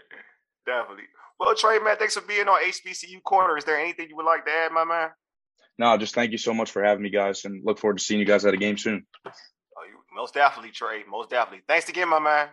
Definitely. 0.66 1.04
Well, 1.38 1.54
Trey, 1.54 1.78
man, 1.78 1.96
thanks 1.98 2.14
for 2.14 2.26
being 2.26 2.48
on 2.48 2.60
HBCU 2.62 3.22
Corner. 3.22 3.56
Is 3.58 3.64
there 3.64 3.78
anything 3.78 4.08
you 4.08 4.16
would 4.16 4.24
like 4.26 4.44
to 4.46 4.50
add, 4.50 4.72
my 4.72 4.84
man? 4.84 5.10
No, 5.78 5.96
just 5.96 6.14
thank 6.14 6.32
you 6.32 6.38
so 6.38 6.52
much 6.52 6.70
for 6.72 6.82
having 6.82 7.02
me, 7.02 7.10
guys, 7.10 7.44
and 7.44 7.62
look 7.64 7.78
forward 7.78 7.98
to 7.98 8.04
seeing 8.04 8.18
you 8.18 8.26
guys 8.26 8.44
at 8.44 8.54
a 8.54 8.56
game 8.56 8.76
soon. 8.76 9.06
Oh, 9.26 9.30
you, 9.88 9.98
most 10.14 10.34
definitely, 10.34 10.72
Trey. 10.72 11.04
Most 11.08 11.30
definitely. 11.30 11.62
Thanks 11.68 11.88
again, 11.88 12.08
my 12.08 12.18
man. 12.18 12.48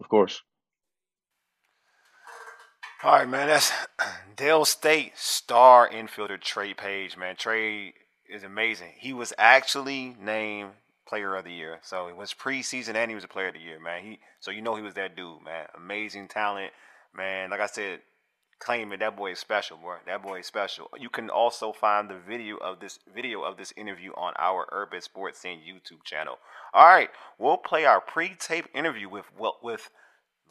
Of 0.00 0.08
course. 0.08 0.40
All 3.04 3.10
right, 3.10 3.28
man. 3.28 3.48
That's 3.48 3.72
Del 4.36 4.64
State 4.64 5.18
star 5.18 5.88
infielder 5.88 6.40
Trey 6.40 6.72
Page, 6.72 7.16
man. 7.16 7.34
Trey 7.34 7.94
is 8.32 8.44
amazing. 8.44 8.92
He 8.96 9.12
was 9.12 9.32
actually 9.36 10.14
named 10.20 10.70
Player 11.04 11.34
of 11.34 11.44
the 11.44 11.52
Year. 11.52 11.80
So 11.82 12.06
it 12.06 12.16
was 12.16 12.32
preseason 12.32 12.94
and 12.94 13.10
he 13.10 13.16
was 13.16 13.24
a 13.24 13.28
Player 13.28 13.48
of 13.48 13.54
the 13.54 13.60
Year, 13.60 13.80
man. 13.80 14.04
He 14.04 14.20
so 14.38 14.52
you 14.52 14.62
know 14.62 14.76
he 14.76 14.82
was 14.82 14.94
that 14.94 15.16
dude, 15.16 15.42
man. 15.44 15.66
Amazing 15.76 16.28
talent, 16.28 16.72
man. 17.12 17.50
Like 17.50 17.58
I 17.58 17.66
said, 17.66 18.02
claim 18.60 18.92
it. 18.92 19.00
That 19.00 19.16
boy 19.16 19.32
is 19.32 19.40
special, 19.40 19.78
boy. 19.78 19.96
That 20.06 20.22
boy 20.22 20.38
is 20.38 20.46
special. 20.46 20.88
You 20.96 21.08
can 21.08 21.28
also 21.28 21.72
find 21.72 22.08
the 22.08 22.18
video 22.18 22.56
of 22.58 22.78
this 22.78 23.00
video 23.12 23.42
of 23.42 23.56
this 23.56 23.72
interview 23.76 24.12
on 24.12 24.32
our 24.38 24.68
Urban 24.70 25.00
Sports 25.00 25.40
Scene 25.40 25.58
YouTube 25.58 26.04
channel. 26.04 26.36
All 26.72 26.86
right, 26.86 27.10
we'll 27.36 27.56
play 27.56 27.84
our 27.84 28.00
pre-tape 28.00 28.68
interview 28.72 29.08
with 29.08 29.26
with 29.60 29.90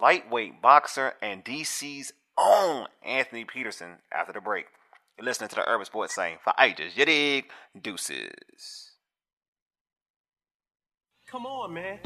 lightweight 0.01 0.61
boxer 0.61 1.13
and 1.21 1.45
DC's 1.45 2.11
own 2.37 2.87
Anthony 3.05 3.45
Peterson 3.45 3.97
after 4.13 4.33
the 4.33 4.41
break. 4.41 4.65
You're 5.17 5.25
listening 5.25 5.49
to 5.49 5.55
the 5.55 5.67
Urban 5.67 5.85
Sports 5.85 6.15
Scene 6.15 6.37
for 6.43 6.53
ages. 6.59 6.97
You 6.97 7.05
dig? 7.05 7.45
Deuces. 7.79 8.91
Come 11.29 11.45
on, 11.45 11.73
man. 11.73 11.99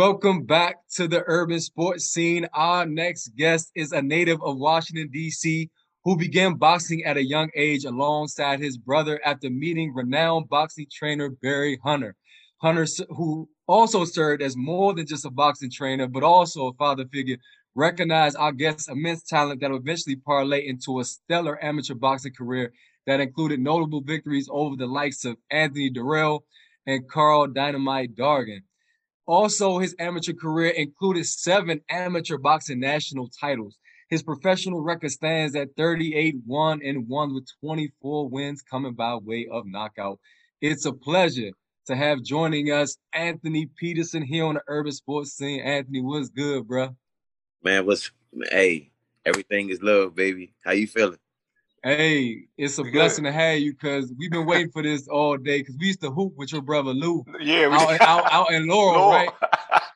Welcome 0.00 0.44
back 0.44 0.76
to 0.94 1.06
the 1.06 1.24
urban 1.26 1.60
sports 1.60 2.06
scene. 2.06 2.48
Our 2.54 2.86
next 2.86 3.36
guest 3.36 3.70
is 3.74 3.92
a 3.92 4.00
native 4.00 4.42
of 4.42 4.56
Washington, 4.56 5.10
D.C., 5.12 5.68
who 6.04 6.16
began 6.16 6.54
boxing 6.54 7.04
at 7.04 7.18
a 7.18 7.22
young 7.22 7.50
age 7.54 7.84
alongside 7.84 8.60
his 8.60 8.78
brother 8.78 9.20
after 9.26 9.50
meeting 9.50 9.92
renowned 9.92 10.48
boxing 10.48 10.86
trainer 10.90 11.28
Barry 11.28 11.78
Hunter. 11.84 12.16
Hunter, 12.62 12.86
who 13.10 13.46
also 13.66 14.06
served 14.06 14.40
as 14.40 14.56
more 14.56 14.94
than 14.94 15.06
just 15.06 15.26
a 15.26 15.30
boxing 15.30 15.70
trainer, 15.70 16.08
but 16.08 16.22
also 16.22 16.68
a 16.68 16.72
father 16.78 17.04
figure, 17.12 17.36
recognized 17.74 18.38
our 18.38 18.52
guest's 18.52 18.88
immense 18.88 19.22
talent 19.24 19.60
that 19.60 19.70
would 19.70 19.82
eventually 19.82 20.16
parlay 20.16 20.66
into 20.66 21.00
a 21.00 21.04
stellar 21.04 21.62
amateur 21.62 21.92
boxing 21.94 22.32
career 22.32 22.72
that 23.06 23.20
included 23.20 23.60
notable 23.60 24.00
victories 24.00 24.48
over 24.50 24.76
the 24.76 24.86
likes 24.86 25.26
of 25.26 25.36
Anthony 25.50 25.90
Durrell 25.90 26.46
and 26.86 27.06
Carl 27.06 27.48
Dynamite 27.48 28.16
Dargan. 28.16 28.62
Also, 29.30 29.78
his 29.78 29.94
amateur 30.00 30.32
career 30.32 30.70
included 30.70 31.24
seven 31.24 31.80
amateur 31.88 32.36
boxing 32.36 32.80
national 32.80 33.28
titles. 33.28 33.78
His 34.08 34.24
professional 34.24 34.82
record 34.82 35.12
stands 35.12 35.54
at 35.54 35.68
38 35.76 36.34
1 36.44 36.80
and 36.84 37.06
1 37.06 37.34
with 37.34 37.46
24 37.60 38.28
wins 38.28 38.60
coming 38.60 38.94
by 38.94 39.14
way 39.14 39.46
of 39.48 39.68
knockout. 39.68 40.18
It's 40.60 40.84
a 40.84 40.92
pleasure 40.92 41.52
to 41.86 41.94
have 41.94 42.24
joining 42.24 42.72
us 42.72 42.96
Anthony 43.12 43.68
Peterson 43.78 44.22
here 44.22 44.46
on 44.46 44.54
the 44.54 44.62
urban 44.66 44.90
sports 44.90 45.34
scene. 45.34 45.60
Anthony, 45.60 46.02
what's 46.02 46.30
good, 46.30 46.66
bro? 46.66 46.96
Man, 47.62 47.86
what's 47.86 48.10
hey, 48.50 48.90
everything 49.24 49.70
is 49.70 49.80
love, 49.80 50.16
baby. 50.16 50.54
How 50.64 50.72
you 50.72 50.88
feeling? 50.88 51.19
Hey, 51.82 52.44
it's 52.58 52.78
a 52.78 52.84
We 52.84 52.90
blessing 52.90 53.24
good. 53.24 53.32
to 53.32 53.32
have 53.32 53.58
you 53.58 53.72
because 53.72 54.12
we've 54.18 54.30
been 54.30 54.46
waiting 54.46 54.70
for 54.70 54.82
this 54.82 55.08
all 55.08 55.36
day 55.38 55.60
because 55.60 55.76
we 55.78 55.86
used 55.86 56.02
to 56.02 56.10
hoop 56.10 56.34
with 56.36 56.52
your 56.52 56.60
brother 56.60 56.92
Lou 56.92 57.24
Yeah, 57.40 57.68
we 57.68 57.76
out, 57.76 58.00
out, 58.04 58.26
out 58.30 58.52
in 58.52 58.66
Laurel, 58.66 59.00
Lord. 59.00 59.08
right? 59.08 59.32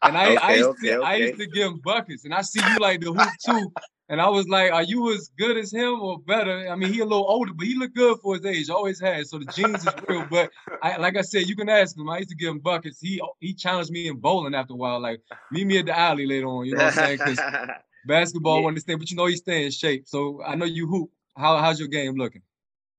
And 0.05 0.17
I, 0.17 0.35
I 0.35 0.53
used 0.55 0.71
okay, 0.71 0.83
to 0.83 0.97
I 1.03 1.17
used 1.17 1.37
to 1.39 1.47
give 1.47 1.69
him 1.73 1.81
buckets, 1.85 2.25
and 2.25 2.35
I 2.35 2.43
see 2.43 2.63
you 2.63 2.79
like 2.79 3.01
the 3.01 3.13
hoop 3.13 3.37
too. 3.39 3.73
And 4.09 4.21
I 4.21 4.29
was 4.29 4.49
like, 4.49 4.73
"Are 4.73 4.83
you 4.83 5.13
as 5.15 5.31
good 5.39 5.57
as 5.59 5.73
him 5.73 6.01
or 6.01 6.19
better?" 6.21 6.69
I 6.69 6.77
mean, 6.77 6.93
he 6.93 7.01
a 7.01 7.05
little 7.05 7.27
older, 7.29 7.53
but 7.55 7.67
he 7.67 7.75
look 7.75 7.95
good 7.95 8.19
for 8.23 8.37
his 8.37 8.45
age. 8.47 8.71
Always 8.71 9.01
has. 9.01 9.31
So 9.31 9.39
the 9.39 9.47
genes 9.47 9.85
is 9.85 9.95
real. 10.09 10.25
But 10.25 10.51
I, 10.83 10.97
like 10.99 11.17
I 11.17 11.23
said, 11.23 11.47
you 11.49 11.57
can 11.57 11.69
ask 11.71 11.97
him. 11.97 12.09
I 12.11 12.19
used 12.19 12.31
to 12.31 12.37
give 12.37 12.51
him 12.51 12.61
buckets. 12.61 13.01
He 13.01 13.21
he 13.41 13.55
challenged 13.55 13.91
me 13.91 14.09
in 14.09 14.19
bowling 14.19 14.55
after 14.55 14.75
a 14.75 14.77
while. 14.77 15.01
Like, 15.01 15.21
meet 15.51 15.67
me 15.67 15.79
at 15.79 15.87
the 15.87 15.99
alley 15.99 16.27
later 16.27 16.47
on. 16.49 16.67
You 16.67 16.75
know 16.75 16.83
what 16.83 16.89
I'm 16.89 16.93
saying? 16.93 17.19
Because 17.19 17.45
basketball, 18.05 18.63
Yeah. 18.63 18.65
want 18.65 18.77
to 18.77 18.81
stay, 18.83 18.95
but 18.97 19.11
you 19.11 19.17
know 19.17 19.27
he 19.27 19.37
stay 19.37 19.65
in 19.65 19.71
shape. 19.71 20.05
So 20.09 20.43
I 20.45 20.55
know 20.55 20.67
you 20.67 20.87
hoop. 20.87 21.11
How 21.37 21.59
how's 21.59 21.79
your 21.79 21.89
game 21.89 22.17
looking? 22.17 22.43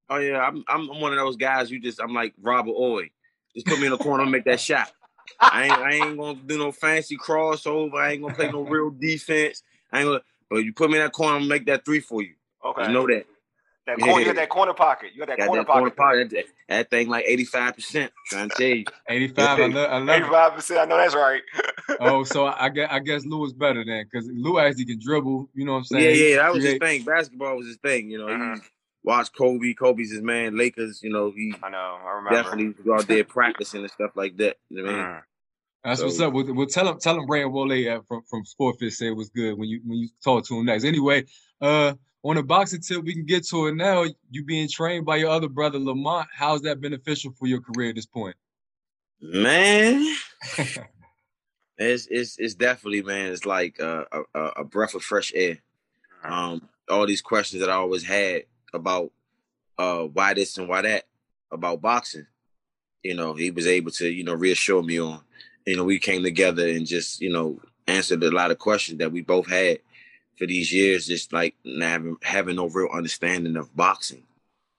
oh 0.10 0.18
yeah, 0.18 0.40
I'm 0.40 0.64
I'm 0.68 0.90
I'm 0.90 1.02
one 1.02 1.14
of 1.14 1.20
those 1.20 1.36
guys. 1.36 1.72
You 1.72 1.80
just 1.80 2.00
I'm 2.02 2.14
like 2.14 2.34
Robert 2.42 2.74
Horry. 2.74 3.12
Just 3.54 3.68
put 3.68 3.80
me 3.80 3.86
in 3.86 3.92
the 3.92 3.98
corner 3.98 4.24
and 4.24 4.32
make 4.32 4.46
that 4.46 4.60
shot. 4.60 4.92
I 5.42 5.64
ain't 5.64 5.74
I 5.74 5.92
ain't 5.92 6.18
gonna 6.18 6.40
do 6.46 6.58
no 6.58 6.72
fancy 6.72 7.18
crossover. 7.18 7.96
I 7.96 8.12
ain't 8.12 8.22
gonna 8.22 8.36
play 8.36 8.52
no 8.52 8.62
real 8.62 8.90
defense. 8.90 9.64
I 9.92 10.00
ain't 10.00 10.08
gonna. 10.08 10.22
But 10.50 10.58
you 10.58 10.74
put 10.74 10.90
me 10.90 10.98
in 10.98 11.04
that 11.04 11.14
corner, 11.14 11.36
I'm 11.36 11.42
gonna 11.42 11.50
make 11.50 11.66
that 11.68 11.86
three 11.86 12.00
for 12.00 12.22
you. 12.22 12.34
Okay. 12.64 12.82
Just 12.82 12.92
know 12.92 13.08
that. 13.08 13.26
That 13.88 14.00
corner, 14.00 14.20
you 14.20 14.26
got 14.26 14.36
that 14.36 14.50
corner 14.50 14.74
pocket. 14.74 15.12
You 15.14 15.20
got 15.20 15.28
that 15.28 15.38
Got 15.38 15.48
corner 15.48 15.62
that 15.64 15.68
corner 15.72 15.90
pocket. 15.92 16.30
pocket. 16.32 16.46
That, 16.70 16.76
that 16.76 16.90
thing 16.90 17.08
like 17.08 17.26
85 17.28 17.76
percent. 17.76 18.12
Trying 18.28 18.50
to 18.50 18.56
tell 18.56 18.68
you. 18.68 18.86
85. 19.10 19.60
I 19.60 19.66
love 19.68 19.90
I 19.92 19.98
love. 20.00 20.10
Eighty-five 20.10 20.54
percent. 20.54 20.80
I 20.80 20.86
know 20.86 20.98
that's 20.98 21.16
right. 21.16 21.42
Oh, 22.00 22.24
so 22.24 22.48
I 22.48 22.70
guess 22.70 22.90
I 22.92 23.00
guess 23.00 23.26
Lou 23.26 23.46
is 23.46 23.54
better 23.54 23.86
than 23.86 24.06
because 24.12 24.28
Lou 24.34 24.58
actually 24.60 24.86
can 24.86 25.00
dribble. 25.00 25.50
You 25.54 25.66
know 25.66 25.74
what 25.74 25.78
I'm 25.80 25.84
saying? 25.86 26.04
Yeah, 26.04 26.26
yeah, 26.30 26.36
that 26.38 26.54
was 26.54 26.64
his 26.64 26.80
thing. 26.80 27.04
Basketball 27.04 27.58
was 27.58 27.68
his 27.68 27.78
thing. 27.78 28.10
You 28.10 28.18
know, 28.18 28.56
he 28.56 28.62
watched 29.04 29.38
Kobe. 29.38 29.74
Kobe's 29.76 30.12
his 30.12 30.22
man. 30.24 30.58
Lakers. 30.58 31.02
You 31.04 31.12
know, 31.12 31.32
he 31.32 31.54
I 31.62 31.70
know. 31.70 31.98
I 32.04 32.12
remember. 32.16 32.42
definitely 32.42 32.74
was 32.84 33.04
out 33.04 33.08
there 33.08 33.24
practicing 33.24 33.82
and 33.82 33.92
stuff 33.92 34.12
like 34.16 34.36
that. 34.38 34.58
You 34.70 34.78
know 34.84 34.92
what 34.92 34.96
I 34.96 34.98
mean? 34.98 35.06
Mhm. 35.06 35.22
That's 35.84 36.02
what's 36.02 36.18
So- 36.18 36.28
up. 36.28 36.34
Well, 36.34 36.54
well, 36.56 36.66
tell 36.66 36.88
him, 36.90 37.00
tell 37.00 37.20
him, 37.20 37.28
Brand 37.28 37.54
Wole 37.54 37.72
uh, 37.72 38.02
from 38.08 38.24
from 38.24 38.44
Sportfish 38.46 38.94
said 38.94 39.10
it 39.10 39.16
was 39.16 39.30
good 39.30 39.56
when 39.58 39.70
you 39.70 39.80
when 39.86 40.00
you 40.00 40.10
talk 40.24 40.44
to 40.48 40.58
him 40.58 40.66
next. 40.66 40.84
Anyway, 40.86 41.24
uh, 41.62 41.94
on 42.26 42.38
a 42.38 42.44
boxing 42.44 42.82
tip, 42.82 43.04
we 43.04 43.14
can 43.14 43.26
get 43.26 43.46
to 43.48 43.68
it 43.68 43.76
now. 43.76 44.04
You 44.32 44.44
being 44.44 44.68
trained 44.68 45.06
by 45.06 45.18
your 45.18 45.30
other 45.30 45.48
brother 45.48 45.78
Lamont. 45.78 46.28
How's 46.34 46.64
that 46.64 46.82
beneficial 46.82 47.32
for 47.38 47.46
your 47.46 47.62
career 47.62 47.90
at 47.90 47.96
this 47.96 48.08
point? 48.08 48.36
Man, 49.22 50.16
it's 51.78 52.08
it's 52.08 52.38
it's 52.40 52.56
definitely 52.56 53.04
man. 53.04 53.32
It's 53.32 53.46
like 53.46 53.78
a 53.78 54.06
a 54.34 54.40
a 54.40 54.64
breath 54.64 54.96
of 54.96 55.04
fresh 55.04 55.32
air. 55.36 55.60
Um, 56.24 56.68
all 56.90 57.06
these 57.06 57.22
questions 57.22 57.62
that 57.62 57.70
I 57.70 57.76
always 57.76 58.04
had 58.04 58.46
about 58.74 59.12
uh 59.78 60.04
why 60.06 60.34
this 60.34 60.58
and 60.58 60.68
why 60.68 60.82
that 60.82 61.04
about 61.52 61.82
boxing. 61.82 62.26
You 63.04 63.14
know, 63.14 63.36
he 63.36 63.52
was 63.52 63.68
able 63.68 63.92
to 63.92 64.10
you 64.10 64.24
know 64.24 64.34
reassure 64.34 64.82
me 64.82 65.00
on. 65.00 65.22
You 65.68 65.78
know, 65.78 65.84
we 65.84 66.00
came 66.00 66.24
together 66.24 66.68
and 66.68 66.88
just 66.88 67.22
you 67.22 67.32
know 67.32 67.60
answered 67.88 68.24
a 68.24 68.32
lot 68.32 68.50
of 68.50 68.58
questions 68.58 68.98
that 68.98 69.12
we 69.12 69.22
both 69.22 69.48
had 69.48 69.78
for 70.38 70.46
these 70.48 70.72
years. 70.74 71.08
Just 71.08 71.34
like 71.34 71.56
having 71.66 72.18
having 72.24 72.56
no 72.56 72.68
real 72.68 72.90
understanding 72.94 73.56
of 73.58 73.76
boxing. 73.76 74.24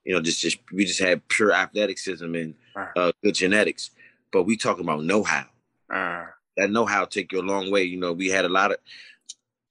You 0.05 0.15
know, 0.15 0.20
just 0.20 0.41
just 0.41 0.59
we 0.73 0.85
just 0.85 1.01
had 1.01 1.27
pure 1.28 1.53
athleticism 1.53 2.35
and 2.35 2.55
uh, 2.97 3.12
good 3.23 3.35
genetics, 3.35 3.91
but 4.33 4.45
we 4.45 4.57
talking 4.57 4.85
about 4.85 5.05
know 5.05 5.23
how 5.23 5.47
Uh, 5.91 6.27
that 6.57 6.70
know 6.70 6.87
how 6.87 7.05
take 7.05 7.33
you 7.33 7.41
a 7.41 7.43
long 7.43 7.70
way. 7.70 7.83
You 7.83 7.99
know, 7.99 8.12
we 8.12 8.28
had 8.28 8.45
a 8.45 8.49
lot 8.49 8.70
of 8.70 8.78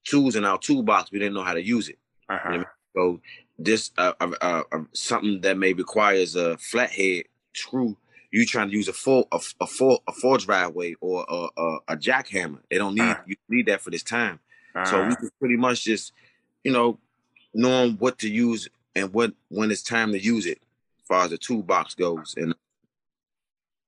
tools 0.03 0.35
in 0.35 0.45
our 0.45 0.57
toolbox. 0.59 1.11
We 1.11 1.19
didn't 1.19 1.33
know 1.33 1.43
how 1.43 1.53
to 1.53 1.63
use 1.63 1.89
it. 1.89 1.97
uh-huh. 2.29 2.51
You 2.51 2.57
know, 2.59 2.65
so 2.95 3.21
this 3.57 3.91
uh, 3.97 4.13
uh, 4.19 4.31
uh, 4.41 4.63
uh, 4.71 4.79
something 4.93 5.41
that 5.41 5.57
may 5.57 5.73
requires 5.73 6.35
a 6.35 6.57
flathead 6.57 7.25
screw. 7.53 7.95
You 8.31 8.45
trying 8.45 8.69
to 8.69 8.75
use 8.75 8.89
a 8.89 8.93
full 8.93 9.27
a, 9.31 9.39
a 9.61 9.67
full 9.67 10.03
a 10.07 10.11
full 10.11 10.37
driveway 10.37 10.95
or 10.99 11.25
a, 11.29 11.47
a, 11.61 11.77
a 11.89 11.97
jackhammer. 11.97 12.59
They 12.69 12.77
don't 12.77 12.95
need 12.95 13.01
Uh-huh. 13.03 13.23
you 13.25 13.35
need 13.47 13.67
that 13.67 13.81
for 13.81 13.91
this 13.91 14.03
time. 14.03 14.39
So 14.83 15.03
we 15.03 15.15
just 15.15 15.39
pretty 15.39 15.55
much 15.55 15.83
just 15.83 16.11
you 16.63 16.71
know 16.71 16.99
knowing 17.53 17.93
what 17.93 18.19
to 18.19 18.29
use 18.29 18.67
and 18.95 19.13
what 19.13 19.33
when 19.49 19.71
it's 19.71 19.83
time 19.83 20.11
to 20.11 20.19
use 20.19 20.45
it, 20.45 20.59
as 20.99 21.07
far 21.07 21.23
as 21.23 21.29
the 21.29 21.37
toolbox 21.37 21.95
goes. 21.95 22.35
And 22.37 22.53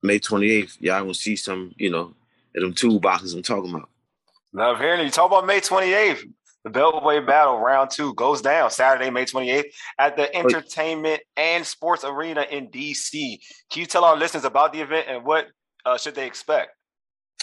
May 0.02 0.20
twenty 0.20 0.50
eighth, 0.50 0.78
y'all 0.80 1.02
gonna 1.02 1.14
see 1.14 1.36
some 1.36 1.74
you 1.78 1.90
know 1.90 2.14
of 2.56 2.62
them 2.62 2.74
toolboxes 2.74 3.36
I'm 3.36 3.44
talking 3.44 3.74
about. 3.74 3.90
Love 4.54 4.80
hearing 4.80 5.06
you. 5.06 5.12
Talk 5.12 5.28
about 5.28 5.46
May 5.46 5.60
28th. 5.60 6.24
The 6.64 6.70
Beltway 6.72 7.26
Battle 7.26 7.60
Round 7.60 7.90
Two 7.90 8.14
goes 8.14 8.42
down 8.42 8.72
Saturday, 8.72 9.10
May 9.10 9.26
28th 9.26 9.66
at 10.00 10.18
the 10.18 10.34
Entertainment 10.36 11.22
and 11.36 11.66
Sports 11.66 12.04
Arena 12.04 12.46
in 12.50 12.70
DC. 12.70 13.40
Can 13.70 13.82
you 13.82 13.86
tell 13.86 14.04
our 14.04 14.18
listeners 14.18 14.46
about 14.46 14.74
the 14.74 14.82
event 14.82 15.08
and 15.10 15.24
what 15.24 15.48
uh, 15.86 15.98
should 15.98 16.16
they 16.16 16.26
expect? 16.26 16.72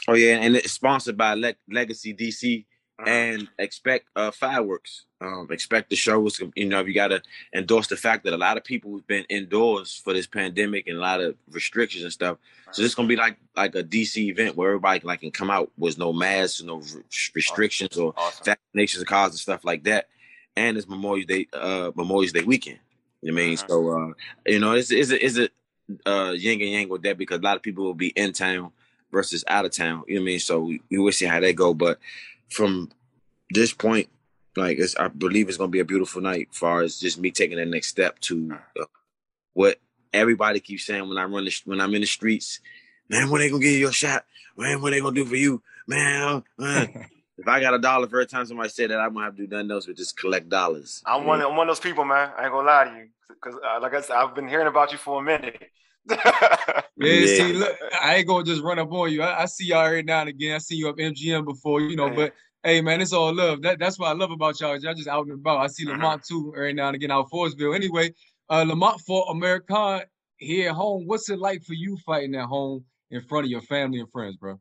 Oh 0.08 0.14
yeah, 0.14 0.36
and 0.36 0.56
it's 0.56 0.72
sponsored 0.72 1.16
by 1.16 1.34
Le- 1.34 1.54
Legacy 1.70 2.14
DC 2.14 2.66
Uh-huh. 2.96 3.10
and 3.10 3.48
expect 3.58 4.06
uh, 4.14 4.30
fireworks. 4.30 5.02
Um, 5.20 5.48
expect 5.50 5.90
the 5.90 5.96
shows. 5.96 6.40
You 6.54 6.66
know, 6.68 6.84
you 6.84 6.94
got 6.94 7.08
to 7.08 7.20
endorse 7.52 7.88
the 7.88 7.96
fact 7.96 8.22
that 8.24 8.32
a 8.32 8.36
lot 8.36 8.56
of 8.56 8.62
people 8.62 8.94
have 8.94 9.06
been 9.08 9.24
indoors 9.28 10.00
for 10.04 10.12
this 10.12 10.28
pandemic 10.28 10.86
and 10.86 10.98
a 10.98 11.00
lot 11.00 11.20
of 11.20 11.34
restrictions 11.50 12.04
and 12.04 12.12
stuff. 12.12 12.38
So 12.70 12.82
this 12.82 12.94
gonna 12.94 13.08
be 13.08 13.16
like 13.16 13.36
like 13.56 13.74
a 13.74 13.82
DC 13.82 14.16
event 14.28 14.54
where 14.56 14.68
everybody 14.70 15.00
like 15.02 15.20
can 15.22 15.32
come 15.32 15.50
out 15.50 15.72
with 15.76 15.98
no 15.98 16.12
masks, 16.12 16.62
no 16.62 16.76
re- 16.76 17.02
restrictions 17.34 17.96
or 17.96 18.14
Awesome. 18.16 18.54
vaccinations 18.76 19.04
cards 19.06 19.34
and 19.34 19.40
stuff 19.40 19.64
like 19.64 19.82
that. 19.84 20.06
And 20.54 20.76
it's 20.76 20.88
Memorial 20.88 21.26
Day, 21.26 21.48
uh, 21.52 21.90
Memorial 21.96 22.30
Day 22.32 22.42
weekend. 22.44 22.78
You 23.22 23.32
know 23.32 23.36
what 23.36 23.42
I 23.42 23.46
mean? 23.46 23.56
Mhm. 23.56 23.68
So 23.68 23.90
uh, 23.90 24.12
you 24.46 24.60
know, 24.60 24.72
it's 24.74 24.92
a, 24.92 25.24
it's 25.24 25.38
a 25.38 25.48
uh, 26.06 26.30
yin 26.30 26.60
and 26.60 26.70
yang 26.70 26.88
with 26.88 27.02
that 27.02 27.18
because 27.18 27.38
a 27.40 27.42
lot 27.42 27.56
of 27.56 27.62
people 27.62 27.84
will 27.84 27.94
be 27.94 28.08
in 28.10 28.32
town 28.32 28.70
versus 29.10 29.44
out 29.48 29.64
of 29.64 29.72
town. 29.72 30.04
You 30.06 30.14
know 30.16 30.20
what 30.20 30.24
I 30.24 30.26
mean? 30.26 30.38
So 30.40 30.60
we, 30.60 30.80
we 30.90 30.98
will 30.98 31.12
see 31.12 31.26
how 31.26 31.40
that 31.40 31.54
go. 31.54 31.74
But 31.74 31.98
from 32.50 32.90
this 33.50 33.72
point, 33.72 34.08
like 34.56 34.78
it's, 34.78 34.96
I 34.96 35.08
believe 35.08 35.48
it's 35.48 35.58
gonna 35.58 35.68
be 35.68 35.80
a 35.80 35.84
beautiful 35.84 36.20
night. 36.20 36.48
As 36.50 36.56
far 36.56 36.82
as 36.82 36.98
just 36.98 37.18
me 37.18 37.30
taking 37.30 37.58
the 37.58 37.64
next 37.64 37.88
step 37.88 38.18
to 38.20 38.56
uh, 38.80 38.84
what 39.52 39.78
everybody 40.12 40.60
keeps 40.60 40.86
saying 40.86 41.08
when 41.08 41.18
I 41.18 41.24
run 41.24 41.44
the, 41.44 41.60
when 41.64 41.80
I'm 41.80 41.94
in 41.94 42.00
the 42.00 42.06
streets. 42.06 42.60
Man, 43.08 43.30
when 43.30 43.40
they 43.40 43.50
gonna 43.50 43.62
give 43.62 43.72
you 43.72 43.88
a 43.88 43.92
shot? 43.92 44.24
Man, 44.56 44.80
what 44.80 44.90
they 44.90 45.00
gonna 45.00 45.14
do 45.14 45.24
for 45.24 45.36
you? 45.36 45.62
Man, 45.86 46.42
uh, 46.58 46.86
if 47.38 47.48
I 47.48 47.60
got 47.60 47.74
a 47.74 47.78
dollar 47.78 48.06
for 48.06 48.16
every 48.16 48.26
time 48.26 48.46
somebody 48.46 48.68
said 48.68 48.90
that, 48.90 49.00
I'm 49.00 49.12
gonna 49.12 49.26
have 49.26 49.36
to 49.36 49.46
do 49.46 49.54
nothing 49.54 49.70
else 49.70 49.86
but 49.86 49.96
just 49.96 50.16
collect 50.16 50.48
dollars. 50.48 51.02
I'm 51.04 51.24
one. 51.24 51.42
I'm 51.42 51.56
one 51.56 51.68
of 51.68 51.76
those 51.76 51.80
people, 51.80 52.04
man. 52.04 52.30
I 52.36 52.44
ain't 52.44 52.52
gonna 52.52 52.66
lie 52.66 52.84
to 52.84 52.96
you, 52.96 53.08
because 53.28 53.54
uh, 53.56 53.80
like 53.80 53.94
I 53.94 54.00
said, 54.00 54.16
I've 54.16 54.34
been 54.34 54.48
hearing 54.48 54.68
about 54.68 54.92
you 54.92 54.98
for 54.98 55.20
a 55.20 55.24
minute. 55.24 55.70
Yeah, 56.08 56.82
Yeah. 56.96 57.26
see, 57.26 57.52
look, 57.54 57.76
I 58.00 58.16
ain't 58.16 58.26
gonna 58.26 58.44
just 58.44 58.62
run 58.62 58.78
up 58.78 58.92
on 58.92 59.10
you. 59.12 59.22
I, 59.22 59.42
I 59.42 59.46
see 59.46 59.66
y'all 59.66 59.84
every 59.84 60.02
now 60.02 60.20
and 60.20 60.28
again. 60.28 60.54
I 60.54 60.58
see 60.58 60.76
you 60.76 60.88
up 60.88 60.96
MGM 60.96 61.44
before, 61.44 61.80
you 61.80 61.96
know. 61.96 62.06
Yeah. 62.08 62.14
But 62.14 62.34
hey, 62.62 62.80
man, 62.80 63.00
it's 63.00 63.12
all 63.12 63.34
love. 63.34 63.62
That, 63.62 63.78
that's 63.78 63.98
what 63.98 64.08
I 64.08 64.12
love 64.12 64.30
about 64.30 64.60
y'all. 64.60 64.76
Y'all 64.78 64.94
just 64.94 65.08
out 65.08 65.26
and 65.26 65.34
about. 65.34 65.58
I 65.58 65.66
see 65.66 65.84
Mhm. 65.84 65.90
Lamont 65.90 66.24
too 66.24 66.52
every 66.56 66.72
now 66.72 66.88
and 66.88 66.96
again 66.96 67.10
out 67.10 67.24
of 67.24 67.30
Forestville. 67.30 67.74
Anyway, 67.74 68.14
uh, 68.48 68.64
Lamont 68.66 69.00
for 69.00 69.26
American 69.30 70.02
here 70.36 70.70
at 70.70 70.74
home. 70.74 71.06
What's 71.06 71.28
it 71.30 71.38
like 71.38 71.62
for 71.64 71.74
you 71.74 71.96
fighting 72.06 72.34
at 72.36 72.46
home 72.46 72.84
in 73.10 73.20
front 73.22 73.44
of 73.46 73.50
your 73.50 73.62
family 73.62 74.00
and 74.00 74.10
friends, 74.10 74.36
bro? 74.36 74.58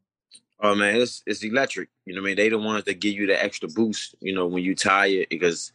Oh 0.59 0.75
man, 0.75 0.95
it's 0.95 1.21
it's 1.25 1.43
electric. 1.43 1.89
You 2.05 2.15
know 2.15 2.21
what 2.21 2.27
I 2.27 2.29
mean? 2.29 2.37
They 2.37 2.49
the 2.49 2.57
ones 2.57 2.85
that 2.85 2.99
give 2.99 3.13
you 3.13 3.27
the 3.27 3.41
extra 3.41 3.67
boost, 3.69 4.15
you 4.21 4.33
know, 4.33 4.47
when 4.47 4.63
you 4.63 4.75
tired 4.75 5.27
because 5.29 5.71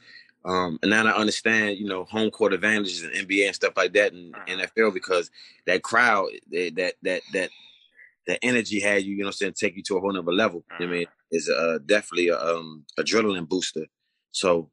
um 0.49 0.79
and 0.83 0.91
now 0.91 1.07
I 1.07 1.12
understand, 1.25 1.79
you 1.79 1.87
know, 1.87 2.05
home 2.05 2.31
court 2.31 2.53
advantages 2.55 3.03
in 3.05 3.11
NBA 3.11 3.47
and 3.47 3.55
stuff 3.55 3.75
like 3.77 3.93
that 3.95 4.12
and 4.12 4.35
Uh-huh. 4.35 4.57
NFL 4.57 4.95
because 4.95 5.31
that 5.66 5.83
crowd, 5.83 6.29
they, 6.51 6.70
that 6.70 6.95
that 7.03 7.23
that 7.35 7.51
the 8.27 8.43
energy 8.45 8.81
had 8.81 9.03
you, 9.05 9.12
you 9.12 9.19
know 9.19 9.27
what 9.29 9.37
I'm 9.37 9.39
saying, 9.39 9.55
take 9.55 9.77
you 9.77 9.83
to 9.85 9.97
a 9.97 10.01
whole 10.01 10.12
nother 10.12 10.33
level. 10.33 10.65
You 10.79 10.87
know 10.87 10.93
I 10.95 10.99
mean, 10.99 11.07
is 11.31 11.49
uh, 11.49 11.79
definitely 11.87 12.29
a 12.29 12.39
um, 12.39 12.85
adrenaline 13.01 13.49
booster. 13.49 13.87
So 14.33 14.70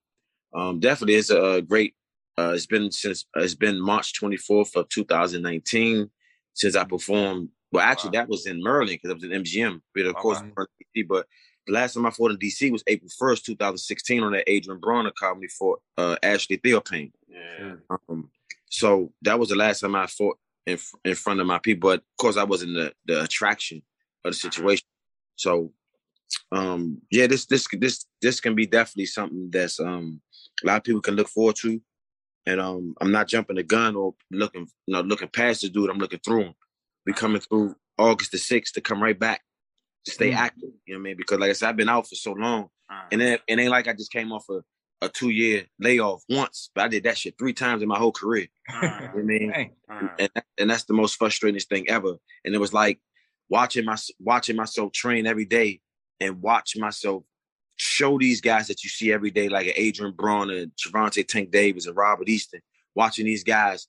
um, 0.53 0.79
definitely 0.79 1.15
it's 1.15 1.29
a 1.29 1.61
great. 1.61 1.95
Uh, 2.37 2.51
it's 2.53 2.65
been 2.65 2.91
since 2.91 3.25
uh, 3.37 3.41
it's 3.41 3.55
been 3.55 3.79
March 3.79 4.13
24th 4.19 4.75
of 4.75 4.89
2019 4.89 6.09
since 6.53 6.75
I 6.75 6.83
performed. 6.83 7.49
Well, 7.71 7.83
actually, 7.85 8.11
that 8.11 8.29
was 8.29 8.45
in 8.45 8.61
Maryland 8.63 8.99
because 9.01 9.11
it 9.11 9.15
was 9.15 9.23
in 9.23 9.43
MGM. 9.43 9.81
But 9.93 10.05
of 10.05 10.15
course, 10.15 10.41
in 10.41 10.51
DC, 10.95 11.07
but 11.07 11.27
the 11.67 11.73
last 11.73 11.93
time 11.93 12.05
I 12.05 12.11
fought 12.11 12.31
in 12.31 12.37
DC 12.37 12.71
was 12.71 12.83
April 12.87 13.09
1st, 13.09 13.43
2016, 13.43 14.23
on 14.23 14.31
that 14.33 14.49
Adrien 14.49 14.79
Broner 14.79 15.13
comedy 15.13 15.47
for 15.47 15.77
uh, 15.97 16.15
Ashley 16.21 16.57
Theophane. 16.57 17.11
Yeah. 17.27 17.75
Um, 17.89 18.29
so 18.69 19.11
that 19.21 19.39
was 19.39 19.49
the 19.49 19.55
last 19.55 19.79
time 19.79 19.95
I 19.95 20.07
fought 20.07 20.37
in 20.65 20.77
in 21.03 21.15
front 21.15 21.39
of 21.39 21.47
my 21.47 21.59
people. 21.59 21.89
But 21.89 21.99
of 21.99 22.17
course, 22.17 22.37
I 22.37 22.43
wasn't 22.43 22.73
the 22.73 22.93
the 23.05 23.23
attraction 23.23 23.81
of 24.23 24.31
the 24.31 24.37
situation. 24.37 24.85
So, 25.35 25.71
um, 26.51 27.01
yeah, 27.11 27.27
this 27.27 27.45
this 27.45 27.67
this 27.79 28.05
this 28.21 28.39
can 28.39 28.55
be 28.55 28.65
definitely 28.65 29.07
something 29.07 29.49
that's 29.51 29.79
um 29.79 30.21
a 30.63 30.67
lot 30.67 30.77
of 30.77 30.83
people 30.83 31.01
can 31.01 31.15
look 31.15 31.29
forward 31.29 31.55
to. 31.57 31.81
And 32.47 32.61
um, 32.61 32.93
I'm 33.01 33.11
not 33.11 33.27
jumping 33.27 33.55
the 33.55 33.63
gun 33.63 33.95
or 33.95 34.13
looking, 34.29 34.67
you 34.85 34.93
know, 34.93 35.01
looking 35.01 35.29
past 35.29 35.61
the 35.61 35.69
dude. 35.69 35.89
I'm 35.89 35.97
looking 35.97 36.19
through 36.23 36.43
him. 36.43 36.53
We 37.05 37.13
coming 37.13 37.41
through 37.41 37.75
August 37.97 38.31
the 38.31 38.37
sixth 38.37 38.73
to 38.75 38.81
come 38.81 39.01
right 39.01 39.17
back, 39.17 39.41
stay 40.07 40.31
active. 40.33 40.69
You 40.85 40.93
know 40.95 40.99
what 40.99 41.01
I 41.01 41.03
mean? 41.03 41.17
Because 41.17 41.39
like 41.39 41.49
I 41.49 41.53
said, 41.53 41.69
I've 41.69 41.75
been 41.77 41.89
out 41.89 42.07
for 42.07 42.15
so 42.15 42.33
long, 42.33 42.69
and 43.11 43.21
it, 43.21 43.41
it 43.47 43.59
ain't 43.59 43.71
like 43.71 43.87
I 43.87 43.93
just 43.93 44.11
came 44.11 44.31
off 44.31 44.45
a, 44.49 44.61
a 45.01 45.09
two 45.09 45.29
year 45.29 45.65
layoff 45.79 46.23
once, 46.29 46.69
but 46.75 46.85
I 46.85 46.87
did 46.87 47.03
that 47.03 47.17
shit 47.17 47.35
three 47.37 47.53
times 47.53 47.81
in 47.81 47.87
my 47.87 47.97
whole 47.97 48.11
career. 48.11 48.47
You 48.69 48.81
know 48.81 48.89
what 48.89 49.19
I 49.19 49.21
mean? 49.23 49.51
And, 50.19 50.29
that- 50.35 50.45
and 50.57 50.69
that's 50.69 50.83
the 50.85 50.93
most 50.93 51.15
frustrating 51.17 51.59
thing 51.59 51.89
ever. 51.89 52.15
And 52.43 52.55
it 52.55 52.59
was 52.59 52.73
like 52.73 52.99
watching 53.49 53.85
my 53.85 53.97
watching 54.19 54.55
myself 54.55 54.91
train 54.93 55.25
every 55.27 55.45
day 55.45 55.81
and 56.19 56.41
watch 56.41 56.75
myself 56.77 57.23
show 57.77 58.17
these 58.17 58.39
guys 58.41 58.67
that 58.67 58.83
you 58.83 58.89
see 58.89 59.11
every 59.11 59.31
day, 59.31 59.49
like 59.49 59.67
Adrien 59.77 60.13
Broner 60.13 60.63
and 60.63 60.71
Gervonta 60.77 61.27
Tank 61.27 61.51
Davis 61.51 61.87
and 61.87 61.95
Robert 61.97 62.29
Easter, 62.29 62.61
watching 62.95 63.25
these 63.25 63.43
guys 63.43 63.87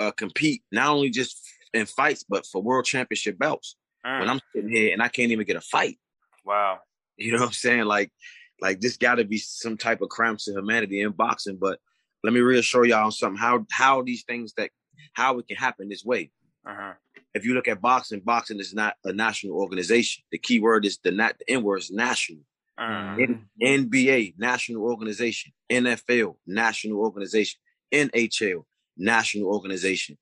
uh, 0.00 0.10
compete 0.10 0.62
not 0.72 0.88
only 0.88 1.10
just 1.10 1.40
in 1.72 1.86
fights 1.86 2.24
but 2.28 2.44
for 2.46 2.60
world 2.62 2.84
championship 2.84 3.38
belts. 3.38 3.76
When 4.20 4.28
I'm 4.30 4.40
sitting 4.54 4.70
here 4.70 4.92
and 4.92 5.02
I 5.02 5.08
can't 5.08 5.32
even 5.32 5.46
get 5.46 5.56
a 5.56 5.60
fight, 5.60 5.98
Wow. 6.44 6.78
you 7.16 7.32
know 7.32 7.38
what 7.40 7.46
I'm 7.46 7.52
saying? 7.52 7.84
Like, 7.84 8.12
like 8.60 8.80
this 8.80 8.96
got 8.96 9.16
to 9.16 9.24
be 9.24 9.38
some 9.38 9.76
type 9.76 10.00
of 10.00 10.08
crime 10.08 10.36
to 10.38 10.52
humanity 10.52 11.00
in 11.00 11.12
boxing. 11.12 11.58
But 11.60 11.78
let 12.22 12.32
me 12.32 12.40
reassure 12.40 12.86
y'all 12.86 13.04
on 13.06 13.12
something: 13.12 13.38
how 13.38 13.66
how 13.70 14.02
these 14.02 14.24
things 14.24 14.52
that 14.56 14.70
how 15.12 15.38
it 15.38 15.48
can 15.48 15.56
happen 15.56 15.88
this 15.88 16.04
way. 16.04 16.30
Uh-huh. 16.66 16.92
If 17.34 17.44
you 17.44 17.54
look 17.54 17.68
at 17.68 17.80
boxing, 17.82 18.20
boxing 18.20 18.60
is 18.60 18.72
not 18.74 18.94
a 19.04 19.12
national 19.12 19.56
organization. 19.56 20.24
The 20.32 20.38
key 20.38 20.58
word 20.58 20.86
is 20.86 20.98
the 21.02 21.10
not 21.10 21.38
the 21.38 21.50
N 21.52 21.62
word 21.62 21.78
is 21.78 21.90
national. 21.90 22.40
Uh-huh. 22.78 23.16
N- 23.20 23.46
NBA, 23.62 24.34
national 24.38 24.82
organization. 24.82 25.52
NFL, 25.70 26.36
national 26.46 26.98
organization. 26.98 27.58
NHL, 27.92 28.64
national 28.96 29.48
organization. 29.48 30.16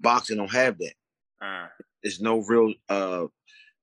Boxing 0.00 0.36
don't 0.38 0.52
have 0.52 0.78
that. 0.78 0.94
Uh, 1.40 1.68
There's 2.02 2.20
no 2.20 2.38
real 2.40 2.74
uh 2.88 3.26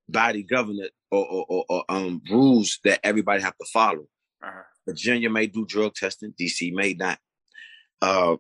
body 0.08 0.44
government 0.44 0.92
or, 1.12 1.26
or, 1.26 1.46
or, 1.50 1.66
or 1.70 1.84
um 1.90 2.22
rules 2.30 2.80
that 2.84 3.00
everybody 3.04 3.42
have 3.42 3.58
to 3.58 3.66
follow. 3.72 4.08
uh-huh. 4.44 4.62
Virginia 4.88 5.30
may 5.32 5.48
do 5.48 5.66
drug 5.66 5.96
testing, 5.96 6.34
DC 6.40 6.72
may 6.74 6.94
not. 6.94 7.20
Uh 8.02 8.36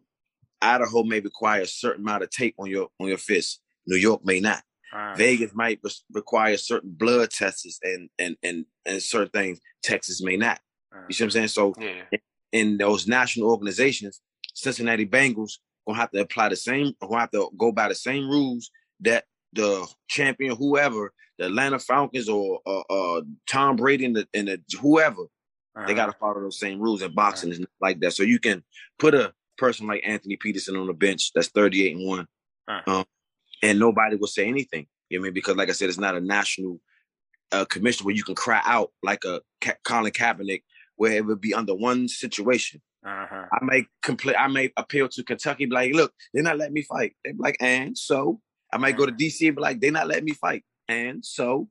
Idaho 0.62 1.04
may 1.04 1.20
require 1.20 1.62
a 1.62 1.68
certain 1.68 2.04
amount 2.04 2.24
of 2.24 2.30
tape 2.30 2.56
on 2.58 2.68
your 2.68 2.90
on 3.00 3.08
your 3.08 3.18
fist. 3.18 3.62
New 3.88 3.98
York 3.98 4.26
may 4.26 4.40
not. 4.40 4.64
Uh, 4.94 5.14
Vegas 5.16 5.52
might 5.54 5.80
res- 5.84 6.04
require 6.12 6.58
certain 6.58 6.92
blood 6.92 7.30
tests 7.30 7.80
and 7.84 8.10
and 8.18 8.38
and 8.44 8.66
and 8.86 9.02
certain 9.02 9.30
things. 9.30 9.60
Texas 9.84 10.22
may 10.22 10.38
not. 10.38 10.60
You 11.10 11.14
see 11.14 11.24
what 11.24 11.28
I'm 11.28 11.32
saying? 11.32 11.48
So 11.50 11.74
yeah. 11.80 12.04
in 12.52 12.78
those 12.78 13.06
national 13.08 13.50
organizations, 13.50 14.22
Cincinnati 14.54 15.06
Bengals 15.06 15.54
gonna 15.86 16.00
have 16.00 16.12
to 16.12 16.22
apply 16.22 16.50
the 16.50 16.56
same, 16.56 16.94
gonna 17.02 17.20
have 17.20 17.32
to 17.32 17.50
go 17.58 17.72
by 17.72 17.90
the 17.90 17.96
same 17.96 18.30
rules 18.30 18.72
that 19.02 19.26
the 19.54 19.88
champion, 20.08 20.56
whoever, 20.56 21.14
the 21.38 21.46
Atlanta 21.46 21.80
Falcons 21.80 22.30
or 22.30 22.60
uh, 22.66 22.84
uh, 22.90 23.22
Tom 23.48 23.76
Brady 23.76 24.06
and 24.06 24.16
the, 24.16 24.28
and 24.34 24.48
the 24.48 24.62
whoever, 24.82 25.26
they 25.88 25.94
got 25.94 26.06
to 26.06 26.14
follow 26.14 26.40
those 26.40 26.60
same 26.60 26.80
rules. 26.80 27.02
And 27.02 27.14
boxing 27.14 27.52
is 27.52 27.60
not 27.60 27.70
like 27.82 28.00
that. 28.00 28.14
So 28.14 28.24
you 28.24 28.40
can 28.40 28.64
put 28.98 29.14
a 29.14 29.34
person 29.58 29.88
like 29.88 30.04
Anthony 30.06 30.38
Peterson 30.38 30.78
on 30.78 30.88
the 30.88 30.94
bench 30.94 31.32
that's 31.34 31.50
38 31.50 31.98
and 31.98 32.08
one, 32.08 32.28
um, 32.88 33.06
and 33.62 33.80
nobody 33.80 34.16
will 34.16 34.28
say 34.28 34.48
anything. 34.48 34.88
You 35.10 35.18
know 35.18 35.22
what 35.22 35.26
I 35.26 35.28
mean? 35.28 35.34
Because 35.34 35.56
like 35.58 35.70
I 35.70 35.74
said, 35.74 35.90
it's 35.90 35.98
not 35.98 36.16
a 36.16 36.22
national 36.22 36.80
uh, 37.52 37.66
commission 37.66 38.06
where 38.06 38.16
you 38.16 38.24
can 38.24 38.36
cry 38.36 38.62
out 38.64 38.92
like 39.04 39.24
a 39.26 39.42
Ka- 39.62 39.76
Colin 39.84 40.12
Kaepernick, 40.12 40.64
where 40.96 41.14
it 41.14 41.26
would 41.26 41.42
be 41.42 41.54
under 41.54 41.76
one 41.76 42.08
situation. 42.08 42.82
Uh-huh. 43.06 43.46
I 43.52 43.64
may 43.64 43.86
complain. 44.02 44.36
I 44.40 44.48
may 44.48 44.72
appeal 44.78 45.08
to 45.10 45.24
Kentucky, 45.24 45.68
like, 45.68 45.94
look, 45.94 46.12
they're 46.34 46.42
not 46.42 46.58
letting 46.58 46.74
me 46.74 46.82
fight. 46.82 47.16
They 47.24 47.34
be 47.34 47.38
like, 47.40 47.58
and 47.60 47.98
so 47.98 48.40
I 48.74 48.78
might 48.78 48.98
go 48.98 49.06
to 49.06 49.12
DC 49.12 49.48
and 49.48 49.56
be 49.56 49.62
like, 49.62 49.80
they're 49.80 49.92
not 49.92 50.08
letting 50.08 50.26
me 50.26 50.34
fight, 50.34 50.64
and 50.88 51.24
so 51.24 51.70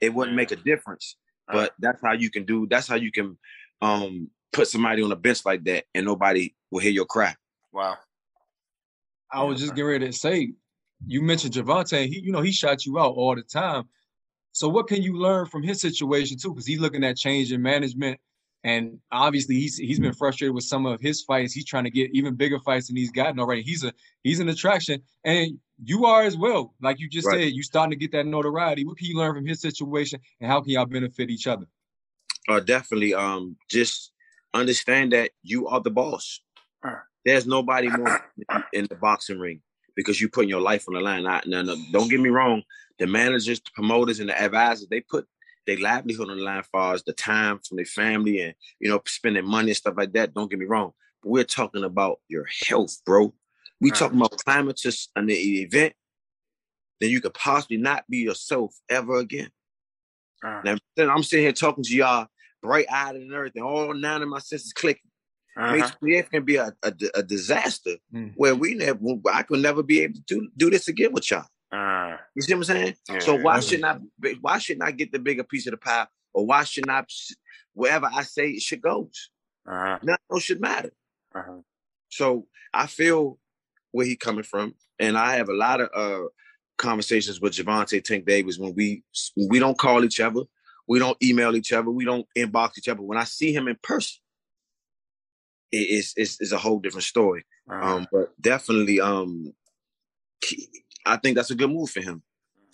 it 0.00 0.14
wouldn't 0.14 0.36
make 0.36 0.50
a 0.50 0.56
difference. 0.56 1.16
But 1.50 1.72
that's 1.78 2.00
how 2.02 2.12
you 2.12 2.30
can 2.30 2.44
do. 2.44 2.66
That's 2.68 2.86
how 2.86 2.96
you 2.96 3.10
can 3.10 3.38
um 3.80 4.30
put 4.52 4.68
somebody 4.68 5.02
on 5.02 5.12
a 5.12 5.16
bench 5.16 5.44
like 5.44 5.64
that, 5.64 5.84
and 5.94 6.04
nobody 6.04 6.54
will 6.70 6.80
hear 6.80 6.92
your 6.92 7.06
cry. 7.06 7.34
Wow. 7.72 7.96
I 9.30 9.44
was 9.44 9.60
just 9.60 9.74
getting 9.74 9.90
ready 9.90 10.06
to 10.06 10.12
say, 10.12 10.52
you 11.06 11.22
mentioned 11.22 11.54
Gervonta, 11.54 12.06
he, 12.06 12.20
you 12.20 12.32
know, 12.32 12.40
he 12.40 12.52
shot 12.52 12.86
you 12.86 12.98
out 12.98 13.14
all 13.14 13.34
the 13.34 13.42
time. 13.42 13.84
So 14.52 14.68
what 14.68 14.88
can 14.88 15.02
you 15.02 15.18
learn 15.18 15.46
from 15.46 15.62
his 15.62 15.80
situation 15.80 16.38
too? 16.38 16.52
Because 16.52 16.66
he's 16.66 16.80
looking 16.80 17.04
at 17.04 17.16
change 17.16 17.52
in 17.52 17.62
management, 17.62 18.18
and 18.64 18.98
obviously 19.12 19.54
he's 19.56 19.76
he's 19.76 20.00
been 20.00 20.12
frustrated 20.12 20.54
with 20.54 20.64
some 20.64 20.86
of 20.86 21.00
his 21.00 21.22
fights. 21.22 21.52
He's 21.52 21.64
trying 21.64 21.84
to 21.84 21.90
get 21.90 22.10
even 22.12 22.34
bigger 22.34 22.58
fights 22.58 22.88
than 22.88 22.96
he's 22.96 23.10
gotten 23.10 23.38
already. 23.38 23.62
He's 23.62 23.84
a 23.84 23.92
he's 24.22 24.40
an 24.40 24.48
attraction, 24.48 25.02
and 25.24 25.58
you 25.84 26.06
are 26.06 26.22
as 26.22 26.36
well. 26.36 26.74
Like 26.80 26.98
you 26.98 27.08
just 27.08 27.26
Right. 27.26 27.40
said, 27.44 27.52
you're 27.52 27.62
starting 27.62 27.90
to 27.90 27.96
get 27.96 28.12
that 28.12 28.26
notoriety. 28.26 28.84
What 28.84 28.98
can 28.98 29.06
you 29.06 29.16
learn 29.16 29.34
from 29.34 29.46
his 29.46 29.60
situation, 29.60 30.20
and 30.40 30.50
how 30.50 30.60
can 30.60 30.72
y'all 30.72 30.86
benefit 30.86 31.30
each 31.30 31.46
other? 31.46 31.66
uh, 32.48 32.60
definitely 32.60 33.12
um 33.14 33.56
just 33.70 34.12
understand 34.54 35.12
that 35.12 35.30
you 35.42 35.68
are 35.68 35.80
the 35.80 35.90
boss. 35.90 36.40
There's 37.24 37.46
nobody 37.46 37.90
more 37.90 38.24
in 38.72 38.86
the 38.88 38.94
boxing 38.96 39.38
ring 39.38 39.60
because 39.94 40.18
you're 40.20 40.30
putting 40.30 40.48
your 40.48 40.62
life 40.62 40.86
on 40.88 40.94
the 40.94 41.00
line. 41.00 41.26
I, 41.26 41.42
no, 41.44 41.60
no, 41.60 41.76
don't 41.92 42.08
get 42.08 42.20
me 42.20 42.30
wrong. 42.30 42.62
The 42.98 43.06
managers, 43.06 43.60
the 43.60 43.70
promoters, 43.74 44.20
and 44.20 44.30
the 44.30 44.40
advisors 44.40 44.88
they 44.88 45.00
put 45.02 45.26
their 45.68 45.78
livelihood 45.78 46.30
on 46.30 46.36
the 46.38 46.42
line 46.42 46.58
as 46.58 46.66
far 46.72 46.94
as 46.94 47.04
the 47.04 47.12
time 47.12 47.60
from 47.60 47.76
their 47.76 47.84
family 47.84 48.40
and 48.40 48.54
you 48.80 48.88
know 48.90 49.00
spending 49.06 49.46
money 49.46 49.68
and 49.70 49.76
stuff 49.76 49.94
like 49.96 50.12
that. 50.14 50.34
Don't 50.34 50.50
get 50.50 50.58
me 50.58 50.66
wrong. 50.66 50.92
But 51.22 51.30
we're 51.30 51.44
talking 51.44 51.84
about 51.84 52.18
your 52.28 52.46
health, 52.66 52.96
bro. 53.06 53.32
We 53.80 53.90
talking 53.98 54.18
about 54.18 54.36
climbing 54.38 54.74
to 54.78 54.88
s- 54.88 55.08
an 55.14 55.28
event, 55.30 55.92
then 57.00 57.10
you 57.10 57.20
could 57.20 57.34
possibly 57.34 57.76
not 57.76 58.04
be 58.08 58.18
yourself 58.18 58.74
ever 58.88 59.18
again. 59.18 59.50
Now 60.64 60.76
then 60.96 61.10
I'm 61.10 61.22
sitting 61.22 61.44
here 61.44 61.52
talking 61.52 61.84
to 61.84 61.94
y'all, 61.96 62.26
bright 62.62 62.86
eyed 62.90 63.16
and 63.16 63.32
everything, 63.32 63.62
all 63.62 63.94
nine 63.94 64.22
of 64.22 64.28
my 64.28 64.38
senses 64.40 64.72
clicking. 64.72 65.02
Uh-huh. 65.56 65.96
Mason 66.02 66.30
can 66.30 66.44
be 66.44 66.56
a, 66.56 66.72
a, 66.84 66.92
a 67.16 67.22
disaster 67.22 67.96
where 68.36 68.54
we 68.54 68.74
never, 68.74 69.00
I 69.32 69.42
could 69.42 69.60
never 69.60 69.82
be 69.82 70.00
able 70.02 70.14
to 70.14 70.20
do, 70.26 70.48
do 70.56 70.70
this 70.70 70.86
again 70.88 71.12
with 71.12 71.28
y'all. 71.30 71.46
Uh, 71.70 72.16
You 72.34 72.42
see 72.42 72.54
what 72.54 72.58
I'm 72.60 72.64
saying? 72.64 72.94
Yeah, 73.10 73.18
so 73.18 73.36
why 73.36 73.56
yeah. 73.56 73.60
shouldn't 73.60 73.84
I? 74.22 74.34
Why 74.40 74.58
shouldn't 74.58 74.86
I 74.86 74.90
get 74.90 75.12
the 75.12 75.18
bigger 75.18 75.44
piece 75.44 75.66
of 75.66 75.72
the 75.72 75.76
pie, 75.76 76.06
or 76.32 76.46
why 76.46 76.64
shouldn't 76.64 76.90
I? 76.90 77.04
Wherever 77.74 78.08
I 78.12 78.22
say 78.22 78.50
it 78.50 78.62
should 78.62 78.80
goes. 78.82 79.30
uh-huh. 79.66 79.98
Nothing 80.02 80.24
else 80.32 80.42
should 80.42 80.60
matter. 80.60 80.92
Uh-huh. 81.34 81.58
So 82.08 82.46
I 82.72 82.86
feel 82.86 83.38
where 83.92 84.06
he 84.06 84.16
coming 84.16 84.44
from, 84.44 84.74
and 84.98 85.16
I 85.18 85.36
have 85.36 85.48
a 85.48 85.54
lot 85.54 85.80
of 85.80 85.88
uh 85.94 86.28
conversations 86.78 87.40
with 87.40 87.52
Gervonta 87.52 88.02
Tank 88.02 88.24
Davis 88.24 88.58
when 88.58 88.74
we 88.74 89.02
we 89.36 89.58
don't 89.58 89.76
call 89.76 90.04
each 90.04 90.20
other, 90.20 90.42
we 90.86 90.98
don't 90.98 91.22
email 91.22 91.54
each 91.54 91.72
other, 91.72 91.90
we 91.90 92.04
don't 92.04 92.26
inbox 92.36 92.78
each 92.78 92.88
other. 92.88 93.02
When 93.02 93.18
I 93.18 93.24
see 93.24 93.52
him 93.52 93.68
in 93.68 93.76
person, 93.82 94.18
it 95.70 95.76
is 95.76 96.14
it's, 96.16 96.40
it's 96.40 96.52
a 96.52 96.58
whole 96.58 96.78
different 96.80 97.04
story. 97.04 97.44
Um, 97.70 98.06
but 98.10 98.32
definitely, 98.40 98.98
um, 99.00 99.52
I 101.06 101.16
think 101.16 101.36
that's 101.36 101.50
a 101.50 101.54
good 101.54 101.70
move 101.70 101.90
for 101.90 102.00
him 102.00 102.22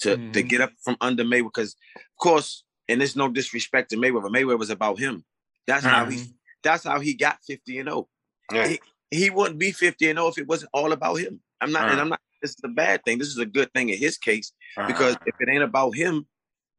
to 0.00 0.16
to 0.32 0.42
get 0.42 0.60
up 0.60 0.72
from 0.82 0.96
under 1.00 1.24
Mayweather 1.24 1.44
because, 1.54 1.76
of 1.96 2.16
course, 2.20 2.64
and 2.88 3.00
there's 3.00 3.16
no 3.16 3.28
disrespect 3.28 3.90
to 3.90 3.96
Mayweather. 3.96 4.30
Mayweather 4.30 4.58
was 4.58 4.70
about 4.70 4.98
him. 4.98 5.24
That's 5.66 5.84
how 5.84 6.06
he. 6.06 6.16
That's 6.62 6.84
how 6.84 6.98
he 7.00 7.14
got 7.14 7.38
50 7.46 7.78
and 7.78 7.88
0. 7.88 8.08
He, 8.68 8.80
he 9.10 9.30
wouldn't 9.30 9.58
be 9.58 9.70
50 9.70 10.08
and 10.10 10.16
0 10.18 10.28
if 10.28 10.38
it 10.38 10.48
wasn't 10.48 10.70
all 10.72 10.92
about 10.92 11.16
him. 11.16 11.40
I'm 11.60 11.72
not, 11.72 11.82
and 11.82 11.92
Uh-huh. 11.92 12.00
I'm 12.02 12.08
not. 12.08 12.20
This 12.42 12.52
is 12.52 12.60
a 12.64 12.68
bad 12.68 13.02
thing. 13.04 13.18
This 13.18 13.28
is 13.28 13.38
a 13.38 13.46
good 13.46 13.72
thing 13.72 13.88
in 13.90 13.98
his 13.98 14.18
case 14.18 14.52
because 14.86 15.16
if 15.24 15.34
it 15.38 15.48
ain't 15.50 15.62
about 15.62 15.94
him, 15.94 16.26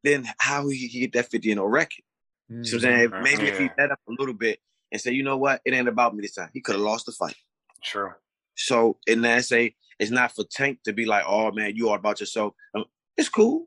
then 0.04 0.28
how 0.38 0.68
he 0.68 0.86
he 0.88 1.00
get 1.00 1.12
that 1.14 1.30
50 1.30 1.50
and 1.52 1.58
0 1.58 1.66
record? 1.68 2.02
You 2.48 2.64
see 2.64 2.76
what 2.76 2.84
I'm 2.84 2.90
saying? 2.98 3.08
Mhm. 3.10 3.22
Maybe 3.22 3.48
if 3.48 3.58
he 3.58 3.64
Yeah. 3.64 3.70
let 3.78 3.90
up 3.92 4.00
a 4.08 4.12
little 4.12 4.34
bit 4.34 4.60
and 4.92 5.00
say, 5.00 5.12
you 5.12 5.22
know 5.24 5.36
what, 5.36 5.60
it 5.64 5.72
ain't 5.74 5.88
about 5.88 6.14
me 6.14 6.22
this 6.22 6.34
time. 6.34 6.50
He 6.52 6.60
could 6.60 6.74
have 6.76 6.82
lost 6.84 7.06
the 7.06 7.12
fight. 7.12 7.36
True. 7.82 8.12
So, 8.56 8.98
and 9.08 9.24
then 9.24 9.36
I 9.38 9.40
say 9.40 9.74
it's 9.98 10.10
not 10.10 10.34
for 10.34 10.44
Tank 10.44 10.80
to 10.84 10.92
be 10.92 11.04
like, 11.06 11.24
oh 11.26 11.52
man, 11.52 11.74
you 11.74 11.88
all 11.88 11.94
about 11.94 12.20
yourself. 12.20 12.54
Um, 12.74 12.84
it's 13.16 13.28
cool. 13.28 13.66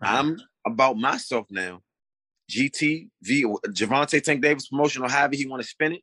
I'm 0.00 0.38
about 0.66 0.96
myself 0.96 1.46
now. 1.50 1.80
GTV, 2.50 3.08
Gervonta 3.24 4.22
Tank 4.22 4.42
Davis 4.42 4.68
promotional, 4.68 5.08
however 5.08 5.34
he 5.34 5.46
want 5.46 5.62
to 5.62 5.68
spin 5.68 5.94
it 5.94 6.02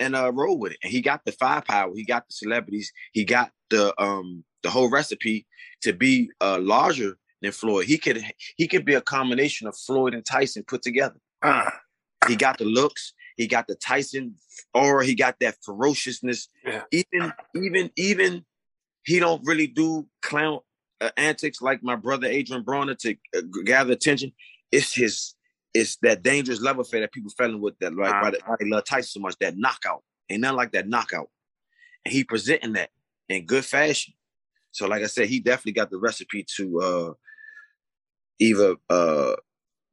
and 0.00 0.16
uh 0.16 0.32
roll 0.32 0.58
with 0.58 0.72
it. 0.72 0.78
And 0.82 0.92
he 0.92 1.00
got 1.00 1.24
the 1.24 1.32
firepower, 1.32 1.92
he 1.94 2.04
got 2.04 2.26
the 2.26 2.32
celebrities, 2.32 2.92
he 3.12 3.24
got 3.24 3.50
the 3.70 3.94
um 4.02 4.44
the 4.62 4.70
whole 4.70 4.90
recipe 4.90 5.46
to 5.82 5.92
be 5.92 6.30
uh 6.40 6.58
larger 6.60 7.16
than 7.42 7.52
Floyd. 7.52 7.86
He 7.86 7.98
could 7.98 8.24
he 8.56 8.66
could 8.66 8.84
be 8.84 8.94
a 8.94 9.00
combination 9.00 9.68
of 9.68 9.76
Floyd 9.76 10.14
and 10.14 10.24
Tyson 10.24 10.64
put 10.66 10.82
together. 10.82 11.20
He 12.26 12.34
got 12.34 12.58
the 12.58 12.64
looks, 12.64 13.12
he 13.36 13.46
got 13.46 13.68
the 13.68 13.76
Tyson 13.76 14.34
aura, 14.74 15.04
he 15.04 15.14
got 15.14 15.36
that 15.40 15.56
ferociousness. 15.64 16.48
Yeah. 16.64 16.82
Even 16.90 17.32
even 17.54 17.90
even 17.96 18.44
he 19.06 19.18
don't 19.20 19.40
really 19.46 19.66
do 19.68 20.06
clown 20.20 20.58
uh, 21.00 21.10
antics 21.16 21.62
like 21.62 21.82
my 21.82 21.94
brother 21.96 22.26
Adrien 22.26 22.64
Broner 22.64 22.98
to 22.98 23.14
uh, 23.36 23.40
gather 23.64 23.92
attention. 23.92 24.32
It's 24.72 24.92
his 24.94 25.34
it's 25.72 25.96
that 26.02 26.22
dangerous 26.22 26.60
level 26.60 26.82
affair 26.82 27.00
that 27.00 27.12
people 27.12 27.30
fell 27.36 27.50
in 27.50 27.60
with 27.60 27.78
that 27.80 27.94
like 27.94 28.20
why, 28.22 28.30
they- 28.30 28.38
why 28.46 28.56
they 28.58 28.68
love 28.68 28.84
Tyson 28.84 29.08
so 29.08 29.20
much. 29.20 29.36
That 29.40 29.56
knockout 29.56 30.02
ain't 30.28 30.40
nothing 30.40 30.56
like 30.56 30.72
that 30.72 30.88
knockout, 30.88 31.30
and 32.04 32.12
he 32.12 32.24
presenting 32.24 32.72
that 32.74 32.90
in 33.28 33.46
good 33.46 33.64
fashion. 33.64 34.14
So 34.72 34.86
like 34.88 35.02
I 35.02 35.06
said, 35.06 35.28
he 35.28 35.40
definitely 35.40 35.72
got 35.72 35.90
the 35.90 35.98
recipe 35.98 36.44
to 36.56 36.80
uh 36.80 37.12
either 38.38 38.76
uh 38.90 39.36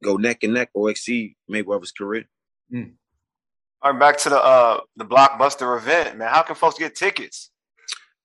go 0.04 0.18
neck 0.18 0.44
and 0.44 0.54
neck 0.54 0.70
or 0.74 0.90
exceed 0.90 1.36
Mayweather's 1.50 1.92
career. 1.92 2.26
Mm. 2.74 2.94
All 3.82 3.92
right, 3.92 4.00
back 4.00 4.18
to 4.20 4.30
the 4.30 4.38
uh 4.42 4.80
the 4.96 5.06
blockbuster 5.06 5.78
event, 5.78 6.18
man. 6.18 6.30
How 6.30 6.42
can 6.42 6.56
folks 6.56 6.80
get 6.80 6.96
tickets? 6.96 7.52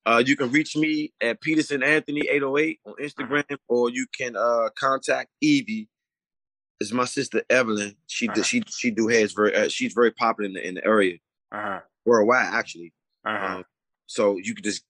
Uh, 0.08 0.22
you 0.24 0.36
can 0.36 0.50
reach 0.50 0.74
me 0.74 1.12
at 1.20 1.38
Peterson 1.42 1.82
Anthony 1.82 2.22
808 2.30 2.80
on 2.86 2.94
Instagram, 3.00 3.56
or 3.68 3.90
you 3.90 4.06
can 4.16 4.36
uh 4.36 4.68
contact 4.78 5.28
Evie. 5.42 5.88
It's 6.80 6.92
my 6.92 7.04
sister 7.04 7.42
Evelyn. 7.50 7.94
She 8.06 8.28
do, 8.28 8.42
she 8.42 8.62
she 8.68 8.90
do 8.90 9.08
hairs 9.08 9.32
very. 9.34 9.54
Uh, 9.54 9.68
she's 9.68 9.92
very 9.92 10.10
popular 10.12 10.46
in 10.48 10.54
the, 10.54 10.66
in 10.66 10.74
the 10.76 10.84
area 10.84 11.18
Uh-huh. 11.52 11.80
worldwide, 12.06 12.54
actually. 12.54 12.92
Uh-huh. 13.26 13.56
Um, 13.56 13.64
so 14.06 14.38
you 14.38 14.54
can 14.54 14.64
just 14.64 14.82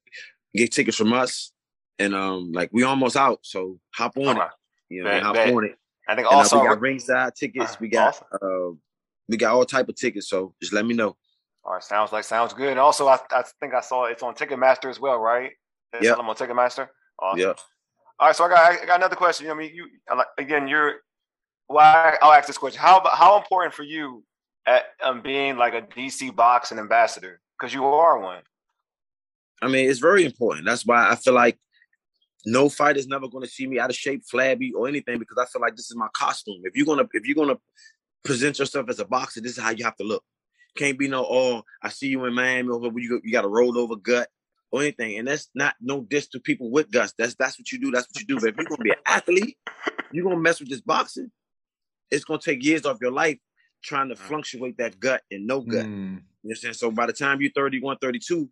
get 0.54 0.70
tickets 0.72 0.96
from 0.96 1.12
us, 1.12 1.50
and 1.98 2.14
um, 2.14 2.52
like 2.52 2.70
we 2.72 2.84
almost 2.84 3.16
out. 3.16 3.40
So 3.42 3.80
hop 3.94 4.16
on 4.18 4.36
it. 4.36 4.42
You 4.88 5.02
know, 5.02 5.10
Bet, 5.10 5.22
hop 5.22 5.34
bet. 5.34 5.52
on 5.52 5.64
it. 5.64 5.74
I 6.08 6.14
think 6.14 6.26
And, 6.28 6.34
uh, 6.36 6.38
also 6.38 6.60
we 6.60 6.68
got 6.68 6.80
ringside 6.80 7.34
tickets. 7.34 7.80
We 7.80 7.88
got 7.88 8.22
uh, 8.40 8.70
we 9.28 9.36
got 9.36 9.54
all 9.54 9.64
type 9.64 9.88
of 9.88 9.96
tickets. 9.96 10.28
So 10.28 10.54
just 10.62 10.72
let 10.72 10.86
me 10.86 10.94
know. 10.94 11.16
All 11.68 11.74
right, 11.74 11.82
sounds 11.82 12.12
like 12.12 12.24
sounds 12.24 12.54
good. 12.54 12.70
And 12.70 12.80
also, 12.80 13.08
I, 13.08 13.18
I 13.30 13.44
think 13.60 13.74
I 13.74 13.82
saw 13.82 14.06
it's 14.06 14.22
on 14.22 14.34
Ticketmaster 14.34 14.88
as 14.88 14.98
well, 14.98 15.18
right? 15.18 15.50
Yeah, 16.00 16.14
them 16.14 16.26
on 16.26 16.34
Ticketmaster. 16.34 16.88
Awesome. 17.20 17.40
Yeah. 17.40 17.52
All 18.18 18.28
right, 18.28 18.34
so 18.34 18.44
I 18.44 18.48
got 18.48 18.72
I 18.72 18.86
got 18.86 18.96
another 18.96 19.16
question. 19.16 19.44
You 19.44 19.50
know, 19.50 19.56
I 19.56 19.58
mean, 19.58 19.74
you 19.74 19.86
again, 20.38 20.66
you're. 20.66 20.94
Why 21.66 22.16
I'll 22.22 22.32
ask 22.32 22.46
this 22.46 22.56
question: 22.56 22.80
How 22.80 23.06
how 23.12 23.36
important 23.36 23.74
for 23.74 23.82
you 23.82 24.24
at 24.66 24.84
um, 25.04 25.20
being 25.20 25.58
like 25.58 25.74
a 25.74 25.82
DC 25.82 26.34
boxing 26.34 26.78
ambassador? 26.78 27.38
Because 27.60 27.74
you 27.74 27.84
are 27.84 28.18
one. 28.18 28.40
I 29.60 29.68
mean, 29.68 29.90
it's 29.90 29.98
very 29.98 30.24
important. 30.24 30.64
That's 30.64 30.86
why 30.86 31.10
I 31.10 31.16
feel 31.16 31.34
like 31.34 31.58
no 32.46 32.70
fighter's 32.70 33.08
never 33.08 33.28
going 33.28 33.44
to 33.44 33.50
see 33.50 33.66
me 33.66 33.78
out 33.78 33.90
of 33.90 33.96
shape, 33.96 34.22
flabby, 34.24 34.72
or 34.72 34.88
anything 34.88 35.18
because 35.18 35.36
I 35.36 35.44
feel 35.44 35.60
like 35.60 35.76
this 35.76 35.90
is 35.90 35.96
my 35.96 36.08
costume. 36.14 36.62
If 36.64 36.74
you're 36.74 36.86
gonna 36.86 37.06
if 37.12 37.26
you're 37.26 37.34
gonna 37.34 37.58
present 38.24 38.58
yourself 38.58 38.88
as 38.88 39.00
a 39.00 39.04
boxer, 39.04 39.42
this 39.42 39.58
is 39.58 39.62
how 39.62 39.68
you 39.68 39.84
have 39.84 39.96
to 39.96 40.04
look. 40.04 40.24
Can't 40.78 40.98
be 40.98 41.08
no 41.08 41.26
oh 41.28 41.62
I 41.82 41.88
see 41.88 42.06
you 42.06 42.24
in 42.24 42.34
Miami 42.34 42.68
or 42.68 42.80
you 42.96 43.20
you 43.24 43.32
got 43.32 43.44
a 43.44 43.48
rolled 43.48 43.76
over 43.76 43.96
gut 43.96 44.28
or 44.70 44.82
anything, 44.82 45.18
and 45.18 45.26
that's 45.26 45.48
not 45.54 45.74
no 45.80 46.02
diss 46.02 46.28
to 46.28 46.40
people 46.40 46.70
with 46.70 46.90
guts. 46.90 47.14
That's 47.18 47.34
that's 47.34 47.58
what 47.58 47.72
you 47.72 47.80
do. 47.80 47.90
That's 47.90 48.06
what 48.06 48.20
you 48.20 48.26
do. 48.26 48.40
But 48.40 48.50
if 48.50 48.56
you're 48.56 48.66
gonna 48.66 48.84
be 48.84 48.90
an 48.90 48.96
athlete, 49.04 49.56
you're 50.12 50.24
gonna 50.24 50.36
mess 50.38 50.60
with 50.60 50.68
this 50.68 50.80
boxing. 50.80 51.30
It's 52.10 52.24
gonna 52.24 52.40
take 52.40 52.64
years 52.64 52.86
off 52.86 52.98
your 53.00 53.10
life 53.10 53.38
trying 53.82 54.08
to 54.10 54.16
fluctuate 54.16 54.78
that 54.78 55.00
gut 55.00 55.22
and 55.30 55.46
no 55.46 55.60
gut. 55.62 55.84
You 55.84 55.90
know 55.90 56.20
what 56.42 56.50
I'm 56.52 56.56
saying? 56.56 56.74
So 56.74 56.90
by 56.90 57.06
the 57.06 57.12
time 57.12 57.40
you're 57.40 57.50
31, 57.54 57.98
32, 58.00 58.48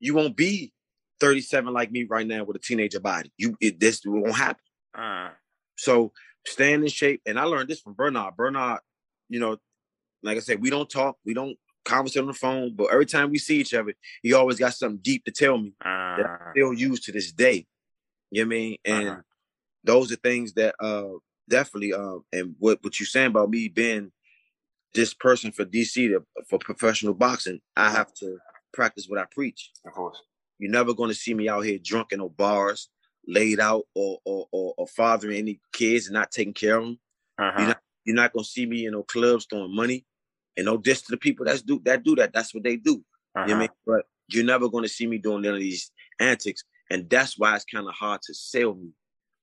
you 0.00 0.14
won't 0.14 0.36
be 0.36 0.72
37 1.20 1.72
like 1.72 1.90
me 1.90 2.04
right 2.04 2.26
now 2.26 2.44
with 2.44 2.56
a 2.56 2.60
teenager 2.60 3.00
body. 3.00 3.32
You 3.36 3.56
it 3.60 3.78
this 3.78 4.02
won't 4.04 4.34
happen. 4.34 4.62
Uh, 4.94 5.30
So 5.76 6.12
staying 6.46 6.82
in 6.82 6.88
shape, 6.88 7.22
and 7.26 7.38
I 7.38 7.44
learned 7.44 7.68
this 7.68 7.80
from 7.80 7.94
Bernard. 7.94 8.36
Bernard, 8.36 8.80
you 9.28 9.38
know, 9.38 9.58
like 10.22 10.36
I 10.36 10.40
said, 10.40 10.60
we 10.60 10.70
don't 10.70 10.88
talk, 10.90 11.16
we 11.24 11.34
don't 11.34 11.56
conversate 11.88 12.20
on 12.20 12.28
the 12.28 12.34
phone, 12.34 12.74
but 12.74 12.92
every 12.92 13.06
time 13.06 13.30
we 13.30 13.38
see 13.38 13.58
each 13.58 13.74
other, 13.74 13.94
he 14.22 14.32
always 14.32 14.58
got 14.58 14.74
something 14.74 15.00
deep 15.02 15.24
to 15.24 15.32
tell 15.32 15.58
me 15.58 15.72
that 15.82 16.26
I 16.26 16.50
still 16.52 16.72
use 16.72 17.00
to 17.00 17.12
this 17.12 17.32
day. 17.32 17.66
You 18.30 18.44
know 18.44 18.48
what 18.48 18.54
I 18.54 18.58
mean? 18.58 18.76
And 18.84 19.22
those 19.84 20.12
are 20.12 20.16
things 20.16 20.52
that 20.54 20.74
uh 20.80 21.04
definitely 21.48 21.94
um 21.94 22.24
and 22.32 22.54
what 22.58 22.78
what 22.82 23.00
you 23.00 23.06
saying 23.06 23.28
about 23.28 23.50
me 23.50 23.68
being 23.68 24.12
this 24.94 25.14
person 25.14 25.52
for 25.52 25.64
DC 25.64 25.94
to, 25.94 26.24
for 26.48 26.58
professional 26.58 27.14
boxing, 27.14 27.60
I 27.76 27.90
have 27.90 28.12
to 28.14 28.38
practice 28.72 29.06
what 29.08 29.18
I 29.18 29.24
preach. 29.30 29.70
Of 29.86 29.92
course. 29.92 30.20
You're 30.58 30.70
never 30.70 30.94
going 30.94 31.10
to 31.10 31.14
see 31.14 31.34
me 31.34 31.48
out 31.48 31.64
here 31.64 31.78
drunk 31.82 32.12
in 32.12 32.18
no 32.18 32.28
bars, 32.28 32.88
laid 33.26 33.60
out, 33.60 33.84
or 33.94 34.18
or, 34.24 34.46
or, 34.52 34.74
or 34.76 34.86
fathering 34.88 35.38
any 35.38 35.60
kids 35.72 36.06
and 36.06 36.14
not 36.14 36.30
taking 36.30 36.54
care 36.54 36.78
of 36.78 36.84
them. 36.84 36.98
Uh-huh. 37.38 37.58
You're 37.58 37.68
not, 37.68 37.80
you're 38.04 38.16
not 38.16 38.32
going 38.32 38.44
to 38.44 38.50
see 38.50 38.66
me 38.66 38.86
in 38.86 38.92
no 38.92 39.02
clubs 39.04 39.46
throwing 39.48 39.74
money. 39.74 40.04
And 40.58 40.66
no 40.66 40.76
diss 40.76 41.02
to 41.02 41.12
the 41.12 41.16
people 41.16 41.46
that's 41.46 41.62
do 41.62 41.80
that 41.86 42.02
do 42.04 42.16
that. 42.16 42.34
That's 42.34 42.52
what 42.54 42.64
they 42.64 42.76
do. 42.76 42.90
You 42.92 42.96
know 42.96 43.04
what 43.34 43.48
I 43.48 43.52
Uh-huh. 43.52 43.58
mean? 43.60 43.68
But 43.86 44.06
you're 44.28 44.44
never 44.44 44.68
going 44.68 44.84
to 44.84 44.88
see 44.90 45.06
me 45.06 45.16
doing 45.18 45.42
none 45.42 45.54
of 45.54 45.60
these 45.60 45.90
antics, 46.20 46.64
and 46.90 47.08
that's 47.08 47.38
why 47.38 47.56
it's 47.56 47.64
kind 47.64 47.88
of 47.88 47.94
hard 47.94 48.20
to 48.24 48.34
sell 48.34 48.74
me 48.74 48.90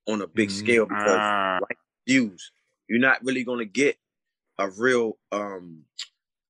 on 0.07 0.21
a 0.21 0.27
big 0.27 0.51
scale 0.51 0.85
because 0.85 1.21
Ah. 1.21 1.59
like 1.61 1.79
views, 2.07 2.51
you're 2.87 2.99
not 2.99 3.23
really 3.25 3.43
going 3.43 3.59
to 3.59 3.65
get 3.65 3.97
a 4.59 4.69
real 4.69 5.17
um 5.31 5.85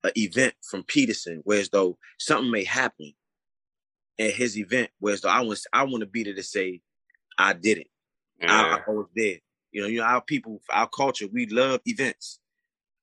a 0.04 0.12
event 0.20 0.56
from 0.70 0.84
Peterson, 0.84 1.42
whereas 1.46 1.70
though 1.70 1.98
something 2.20 2.52
may 2.52 2.64
happen 2.66 3.14
at 4.20 4.32
his 4.34 4.58
event, 4.58 4.90
whereas 5.00 5.22
though 5.22 5.30
I 5.30 5.42
want 5.42 5.60
I 5.74 5.84
want 5.84 6.02
to 6.02 6.08
be 6.08 6.24
there 6.24 6.36
to 6.36 6.44
say 6.44 6.82
I 7.38 7.54
did 7.54 7.78
it. 7.80 7.88
I, 8.50 8.80
I 8.88 8.92
was 8.92 9.08
there. 9.16 9.40
You 9.72 9.82
know, 9.82 9.88
you 9.88 10.00
know, 10.00 10.06
our 10.06 10.22
people, 10.22 10.62
our 10.72 10.88
culture, 10.90 11.28
we 11.32 11.48
love 11.48 11.82
events. 11.86 12.40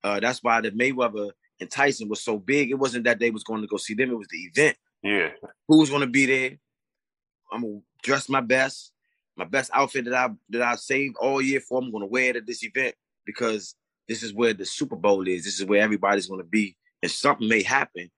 Uh, 0.04 0.20
that's 0.20 0.42
why 0.42 0.60
the 0.60 0.70
Mayweather 0.70 1.32
and 1.62 1.70
Tyson 1.70 2.08
was 2.08 2.22
so 2.22 2.38
big. 2.38 2.70
It 2.70 2.74
wasn't 2.74 3.04
that 3.04 3.18
they 3.18 3.30
was 3.30 3.44
going 3.44 3.62
to 3.62 3.66
go 3.66 3.78
see 3.78 3.94
them; 3.94 4.10
it 4.10 4.18
was 4.18 4.28
the 4.28 4.38
event. 4.38 4.76
Yeah. 5.02 5.30
Who 5.68 5.78
was 5.78 5.88
going 5.90 6.02
to 6.02 6.06
be 6.06 6.26
there? 6.26 6.58
I'm 7.50 7.62
gonna 7.62 7.80
dress 8.02 8.28
my 8.28 8.40
best, 8.40 8.92
my 9.36 9.44
best 9.44 9.70
outfit 9.74 10.04
that 10.06 10.14
I 10.14 10.30
that 10.50 10.62
I 10.62 10.74
saved 10.76 11.16
all 11.20 11.40
year 11.40 11.60
for. 11.60 11.80
I'm 11.80 11.90
gonna 11.92 12.06
wear 12.06 12.30
it 12.30 12.36
at 12.36 12.46
this 12.46 12.64
event 12.64 12.94
because 13.26 13.74
this 14.08 14.22
is 14.22 14.32
where 14.32 14.54
the 14.54 14.64
Super 14.64 14.96
Bowl 14.96 15.26
is. 15.28 15.44
This 15.44 15.60
is 15.60 15.66
where 15.66 15.82
everybody's 15.82 16.28
gonna 16.28 16.44
be, 16.44 16.76
and 17.02 17.10
something 17.10 17.48
may 17.48 17.62
happen. 17.62 18.10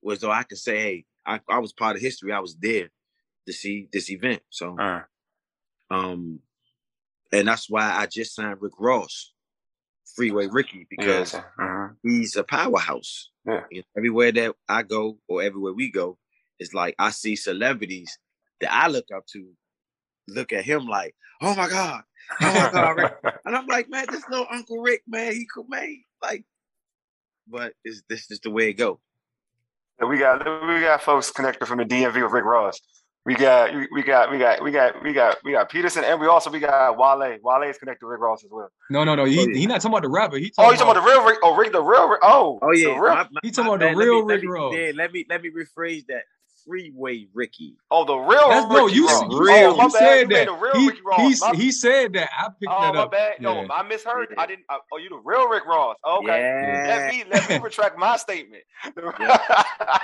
Whereas 0.00 0.20
though 0.20 0.30
I 0.32 0.42
can 0.42 0.56
say, 0.56 0.78
hey, 0.80 1.04
I, 1.24 1.40
I 1.48 1.58
was 1.58 1.72
part 1.72 1.94
of 1.96 2.02
history. 2.02 2.32
I 2.32 2.40
was 2.40 2.56
there 2.56 2.88
to 3.46 3.52
see 3.52 3.88
this 3.92 4.10
event. 4.10 4.42
So, 4.50 4.76
Uh. 4.78 5.02
um, 5.90 6.40
and 7.32 7.46
that's 7.46 7.70
why 7.70 7.92
I 7.96 8.06
just 8.06 8.34
signed 8.34 8.60
Rick 8.60 8.72
Ross, 8.78 9.32
Freeway 10.14 10.46
Ricky, 10.48 10.86
because 10.90 11.32
Yes. 11.32 11.34
Uh-huh. 11.34 11.88
he's 12.02 12.36
a 12.36 12.44
powerhouse. 12.44 13.30
Yeah. 13.46 13.64
You 13.70 13.80
know, 13.80 13.84
everywhere 13.96 14.32
that 14.32 14.54
I 14.68 14.82
go 14.82 15.18
or 15.28 15.42
everywhere 15.42 15.72
we 15.72 15.90
go, 15.90 16.18
it's 16.58 16.74
like 16.74 16.94
I 16.98 17.10
see 17.10 17.36
celebrities 17.36 18.18
that 18.60 18.72
I 18.72 18.88
look 18.88 19.06
up 19.14 19.26
to, 19.32 19.50
look 20.28 20.52
at 20.52 20.64
him 20.64 20.86
like, 20.86 21.14
oh 21.40 21.54
my 21.54 21.68
God, 21.68 22.02
oh 22.40 22.54
my 22.54 22.70
God, 22.70 22.90
Rick. 22.96 23.14
and 23.44 23.56
I'm 23.56 23.66
like, 23.66 23.88
man, 23.88 24.06
this 24.10 24.28
little 24.28 24.46
Uncle 24.50 24.78
Rick, 24.82 25.02
man. 25.08 25.32
He 25.32 25.46
could 25.52 25.66
make 25.68 26.04
like, 26.22 26.44
but 27.48 27.72
it's, 27.84 28.02
this 28.08 28.30
is 28.30 28.40
the 28.40 28.50
way 28.50 28.68
it 28.68 28.74
go. 28.74 29.00
We 30.06 30.18
got 30.18 30.38
we 30.66 30.80
got 30.80 31.02
folks 31.02 31.30
connected 31.30 31.66
from 31.66 31.78
the 31.78 31.84
DMV 31.84 32.22
with 32.22 32.32
Rick 32.32 32.44
Ross. 32.44 32.80
We 33.26 33.34
got 33.34 33.74
we 33.92 34.02
got 34.02 34.30
we 34.30 34.38
got 34.38 34.62
we 34.62 34.70
got 34.72 35.02
we 35.02 35.12
got 35.12 35.36
we 35.44 35.52
got 35.52 35.68
Peterson 35.68 36.04
and 36.04 36.18
we 36.18 36.26
also 36.26 36.50
we 36.50 36.58
got 36.58 36.96
Wale. 36.96 37.36
Wale 37.42 37.62
is 37.68 37.76
connected 37.76 38.00
to 38.00 38.06
Rick 38.06 38.20
Ross 38.20 38.42
as 38.44 38.50
well. 38.50 38.70
No, 38.88 39.04
no, 39.04 39.14
no. 39.14 39.24
He, 39.26 39.38
oh, 39.40 39.46
he 39.52 39.66
not 39.66 39.82
talking 39.82 39.92
about 39.92 40.02
the 40.02 40.08
rapper. 40.08 40.38
He 40.38 40.50
Oh, 40.56 40.62
talking 40.62 40.72
you 40.72 40.78
talking 40.78 40.90
about 40.92 41.04
the 41.04 41.10
real 41.10 41.24
Rick? 41.26 41.38
Oh, 41.42 41.54
Rick, 41.54 41.72
the 41.72 41.82
real 41.82 42.08
Rick. 42.08 42.20
Oh, 42.22 42.58
Oh 42.62 42.70
yeah, 42.72 42.94
the 42.94 42.94
my- 42.98 43.28
my- 43.30 43.40
He 43.42 43.50
talking 43.50 43.74
about 43.74 43.80
the 43.80 43.94
real 43.94 44.24
me- 44.24 44.34
Rick 44.36 44.44
Ross. 44.48 44.74
Yeah, 44.74 44.92
let 44.94 45.12
me 45.12 45.26
let 45.28 45.42
me 45.42 45.50
rephrase 45.50 46.06
that. 46.06 46.22
Freeway 46.66 47.26
Ricky. 47.34 47.74
oh, 47.90 48.04
the 48.04 48.16
real 48.16 48.48
That's 48.48 48.66
no, 48.72 48.86
you, 48.86 49.06
Ross. 49.06 49.22
Real. 49.38 49.74
Oh, 49.78 49.82
you 49.84 49.90
said 49.90 50.28
that. 50.30 50.46
the 50.46 50.52
real 50.52 50.74
he, 50.74 50.88
Ricky 50.88 51.00
Ross. 51.04 51.20
he, 51.20 51.34
My- 51.40 51.54
he 51.56 51.72
said 51.72 52.12
that. 52.14 52.30
I 52.38 52.44
picked 52.60 52.70
Oh, 52.72 52.80
that 52.82 52.94
my 52.94 53.00
up. 53.02 53.10
bad. 53.12 53.40
No, 53.40 53.62
Yeah. 53.62 53.68
I 53.70 53.82
misheard. 53.82 54.34
I 54.38 54.46
didn't. 54.46 54.64
I, 54.68 54.78
oh, 54.92 54.96
you 54.98 55.08
the 55.08 55.20
real 55.24 55.48
Rick 55.48 55.66
Ross. 55.66 55.96
Okay. 56.06 56.86
Let 56.88 57.12
me 57.14 57.24
let 57.30 57.48
me 57.48 57.58
retract 57.58 57.98
my 57.98 58.16
statement. 58.16 58.62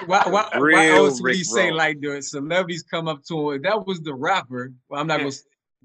Why, 0.07 0.23
why, 0.27 0.49
why 0.53 0.59
Real 0.59 1.07
else 1.07 1.21
would 1.21 1.33
he 1.35 1.39
Rick 1.41 1.47
say 1.47 1.69
Ross. 1.71 1.79
like 1.79 2.01
the 2.01 2.21
celebrities 2.23 2.83
come 2.83 3.09
up 3.09 3.23
to 3.29 3.53
him? 3.53 3.63
That 3.63 3.87
was 3.87 4.01
the 4.01 4.15
rapper. 4.15 4.73
Well, 4.89 5.01
I'm 5.01 5.07
not 5.07 5.19
gonna. 5.19 5.31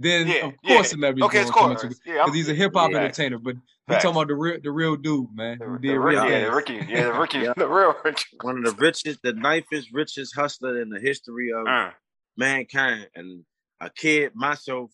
S- 0.01 0.03
Then 0.03 0.27
Yeah, 0.27 0.45
of 0.47 0.53
yeah. 0.63 0.75
course 0.75 0.89
celebrities 0.89 1.23
Okay, 1.25 1.37
gonna 1.39 1.49
of 1.49 1.53
come 1.55 1.71
up 1.71 1.77
to 1.79 1.87
course. 1.87 1.99
Yeah, 2.05 2.13
because 2.25 2.35
he's 2.35 2.49
a 2.49 2.53
hip 2.53 2.71
hop 2.73 2.91
Yeah. 2.91 2.97
entertainer. 2.97 3.37
But 3.37 3.55
he 3.55 3.61
Facts. 3.87 4.03
talking 4.03 4.17
about 4.17 4.27
the 4.27 4.35
real 4.35 4.59
the 4.61 4.71
real 4.71 4.95
dude, 4.95 5.33
man, 5.35 5.59
who 5.59 5.73
The 5.79 5.87
did 5.89 5.97
real 5.97 6.13
yeah, 6.25 6.29
things. 6.29 6.45
the 6.49 6.55
Ricky, 6.55 6.73
yeah, 6.91 7.03
the 7.05 7.13
Ricky, 7.13 7.37
Yeah. 7.39 7.53
the 7.57 7.67
real 7.67 7.95
Ricky. 8.03 8.23
One 8.41 8.57
of 8.59 8.63
the 8.65 8.81
richest, 8.81 9.21
the 9.21 9.33
ninth 9.33 9.65
richest 9.93 10.35
hustler 10.35 10.81
in 10.81 10.89
the 10.89 10.99
history 10.99 11.51
of 11.51 11.67
Uh, 11.67 11.91
mankind. 12.37 13.09
And 13.15 13.45
a 13.79 13.89
kid, 13.89 14.33
myself, 14.35 14.91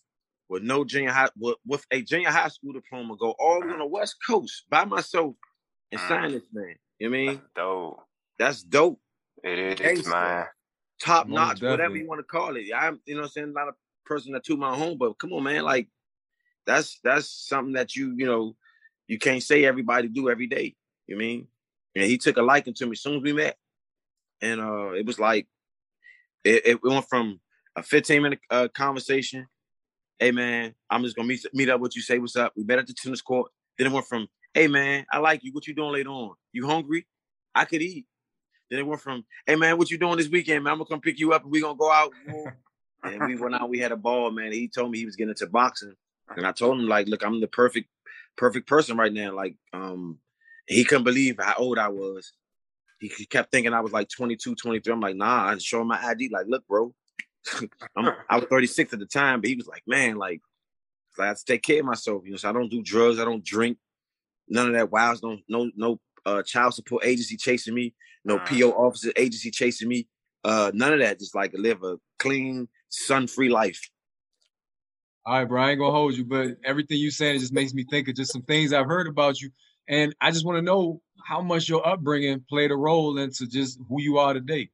with 0.50 0.64
no 0.64 0.84
junior 0.86 1.12
high 1.12 1.30
with, 1.38 1.58
with 1.66 1.86
a 1.92 2.02
junior 2.02 2.30
high 2.30 2.48
school 2.48 2.74
diploma, 2.74 3.16
go 3.18 3.32
all 3.40 3.60
the 3.62 3.68
way 3.68 3.74
on 3.74 3.80
the 3.80 3.86
West 3.86 4.16
Coast 4.26 4.64
by 4.70 4.86
myself 4.86 5.36
and 5.92 6.00
Mm. 6.02 6.08
sign 6.08 6.32
this 6.32 6.44
man. 6.54 6.76
You 7.00 7.10
know 7.10 7.18
what 7.18 7.22
I 7.22 7.32
mean? 7.34 7.42
Dope. 7.56 8.04
That's 8.40 8.64
dope. 8.64 9.00
It 9.44 9.60
is, 9.60 9.76
Gangsta. 10.02 10.10
man. 10.10 10.46
Top 11.00 11.28
notch, 11.28 11.62
whatever 11.62 11.96
you 11.96 12.08
want 12.08 12.20
to 12.20 12.24
call 12.24 12.56
it. 12.56 12.66
I'm 12.76 13.00
you 13.06 13.14
know 13.16 13.22
what 13.22 13.26
I'm 13.28 13.32
saying, 13.32 13.54
not 13.54 13.68
a 13.68 13.74
person 14.08 14.34
that 14.34 14.44
toot 14.44 14.60
my 14.60 14.76
home, 14.76 14.98
but 14.98 15.18
come 15.20 15.34
on, 15.34 15.44
man. 15.44 15.64
Like 15.64 15.88
that's 16.66 17.00
that's 17.04 17.30
something 17.30 17.74
that 17.74 17.96
you, 17.96 18.14
you 18.16 18.26
know, 18.26 18.56
you 19.08 19.18
can't 19.18 19.44
say 19.44 19.66
everybody 19.66 20.08
do 20.08 20.30
every 20.30 20.48
day. 20.48 20.76
You 21.08 21.16
I 21.16 21.20
mean? 21.20 21.48
And 21.96 22.06
he 22.06 22.18
took 22.18 22.38
a 22.38 22.42
liking 22.42 22.74
to 22.76 22.86
me 22.86 22.92
as 22.92 23.02
soon 23.02 23.18
as 23.18 23.24
we 23.24 23.34
met. 23.34 23.58
And 24.42 24.62
uh 24.62 24.92
it 24.92 25.06
was 25.06 25.20
like 25.20 25.48
it, 26.44 26.66
it 26.66 26.84
went 26.84 27.08
from 27.10 27.40
a 27.76 27.84
15 27.84 28.22
minute 28.22 28.40
uh, 28.50 28.68
conversation. 28.74 29.48
Hey 30.20 30.32
man, 30.32 30.74
I'm 30.90 31.04
just 31.04 31.16
gonna 31.16 31.28
meet 31.28 31.46
meet 31.54 31.70
up 31.70 31.80
with 31.80 31.96
you. 31.96 32.02
Say 32.02 32.20
what's 32.20 32.36
up. 32.36 32.54
We 32.56 32.64
met 32.64 32.80
at 32.80 32.88
the 32.88 32.94
tennis 32.94 33.22
court. 33.22 33.52
Then 33.78 33.88
it 33.88 33.94
went 33.94 34.08
from, 34.08 34.28
hey 34.54 34.68
man, 34.68 35.06
I 35.12 35.20
like 35.20 35.44
you. 35.44 35.54
What 35.54 35.68
you 35.68 35.76
doing 35.76 35.94
later 35.94 36.10
on? 36.10 36.34
You 36.52 36.66
hungry? 36.66 37.06
I 37.54 37.66
could 37.66 37.82
eat. 37.82 38.06
Then 38.70 38.80
it 38.80 38.88
went 38.88 39.02
from, 39.02 39.26
hey 39.46 39.56
man, 39.56 39.78
what 39.78 39.92
you 39.92 39.98
doing 39.98 40.18
this 40.18 40.30
weekend, 40.30 40.64
man? 40.64 40.74
I'm 40.74 40.80
gonna 40.80 40.90
come 40.90 41.02
pick 41.02 41.20
you 41.20 41.34
up 41.34 41.44
and 41.44 41.52
we 41.52 41.62
gonna 41.62 41.78
go 41.78 41.92
out. 41.92 42.12
and 43.14 43.28
we 43.28 43.36
went 43.36 43.56
out. 43.56 43.70
We 43.70 43.80
had 43.80 43.92
a 43.92 43.98
ball, 43.98 44.32
man. 44.32 44.52
He 44.52 44.68
told 44.68 44.92
me 44.92 45.00
he 45.00 45.06
was 45.06 45.16
getting 45.16 45.30
into 45.30 45.48
boxing, 45.48 45.94
and 46.36 46.46
I 46.46 46.52
told 46.52 46.80
him 46.80 46.88
like, 46.88 47.08
look, 47.08 47.24
I'm 47.24 47.42
the 47.42 47.48
perfect, 47.48 47.90
perfect 48.36 48.68
person 48.68 48.98
right 48.98 49.14
now. 49.14 49.34
Like, 49.34 49.56
um, 49.74 50.20
he 50.68 50.84
couldn't 50.84 51.04
believe 51.04 51.38
how 51.40 51.56
old 51.58 51.78
I 51.78 51.90
was. 51.90 52.34
He 53.00 53.08
he 53.10 53.26
kept 53.26 53.52
thinking 53.52 53.74
I 53.74 53.82
was 53.82 53.92
like 53.92 54.10
22, 54.10 54.56
23. 54.56 54.94
I'm 54.94 55.00
like, 55.00 55.16
nah. 55.16 55.48
I 55.48 55.58
showed 55.58 55.82
him 55.82 55.88
my 55.88 56.04
ID. 56.04 56.30
Like, 56.30 56.48
look, 56.48 56.68
bro, 56.68 56.94
I'm, 57.96 58.12
I 58.30 58.38
was 58.38 58.46
36 58.50 58.94
at 58.94 59.00
the 59.00 59.06
time, 59.06 59.42
but 59.42 59.50
he 59.50 59.56
was 59.56 59.68
like, 59.68 59.84
man, 59.88 60.18
like, 60.18 60.42
I 61.20 61.28
have 61.28 61.38
to 61.38 61.46
take 61.46 61.64
care 61.64 61.80
of 61.80 61.86
myself. 61.86 62.24
You 62.26 62.32
know, 62.32 62.38
so 62.38 62.50
I 62.50 62.54
don't 62.54 62.70
do 62.70 62.82
drugs. 62.82 63.20
I 63.20 63.26
don't 63.26 63.44
drink. 63.44 63.78
None 64.48 64.68
of 64.68 64.74
that. 64.74 64.92
Wiles. 64.92 65.22
Don't 65.22 65.42
no 65.48 65.70
no 65.76 66.00
uh, 66.26 66.44
child 66.44 66.74
support 66.74 67.06
agency 67.06 67.38
chasing 67.38 67.74
me. 67.74 67.94
No 68.24 68.40
PO 68.40 68.72
officer 68.72 69.12
agency 69.16 69.52
chasing 69.52 69.88
me. 69.88 70.08
Uh, 70.44 70.72
none 70.74 70.94
of 70.94 71.00
that. 71.00 71.20
Just 71.20 71.36
like 71.36 71.54
live 71.54 71.84
a 71.84 71.98
clean, 72.20 72.68
sun-free 72.90 73.50
life. 73.50 73.82
All 75.26 75.34
right, 75.34 75.46
bro. 75.46 75.62
I 75.62 75.72
ain't 75.72 75.80
gonna 75.80 75.92
hold 75.92 76.14
you, 76.14 76.24
but 76.24 76.56
everything 76.64 76.98
you 77.00 77.12
saying 77.12 77.40
just 77.40 77.52
makes 77.52 77.74
me 77.74 77.86
think 77.90 78.08
of 78.08 78.16
just 78.16 78.32
some 78.32 78.44
things 78.44 78.72
I've 78.72 78.86
heard 78.86 79.08
about 79.08 79.42
you, 79.42 79.50
and 79.90 80.16
I 80.22 80.32
just 80.32 80.46
want 80.46 80.58
to 80.58 80.62
know 80.62 81.02
how 81.26 81.42
much 81.42 81.68
your 81.68 81.86
upbringing 81.86 82.46
played 82.48 82.72
a 82.72 82.78
role 82.78 83.18
into 83.18 83.46
just 83.46 83.78
who 83.90 84.02
you 84.02 84.18
are 84.20 84.34
today. 84.34 84.70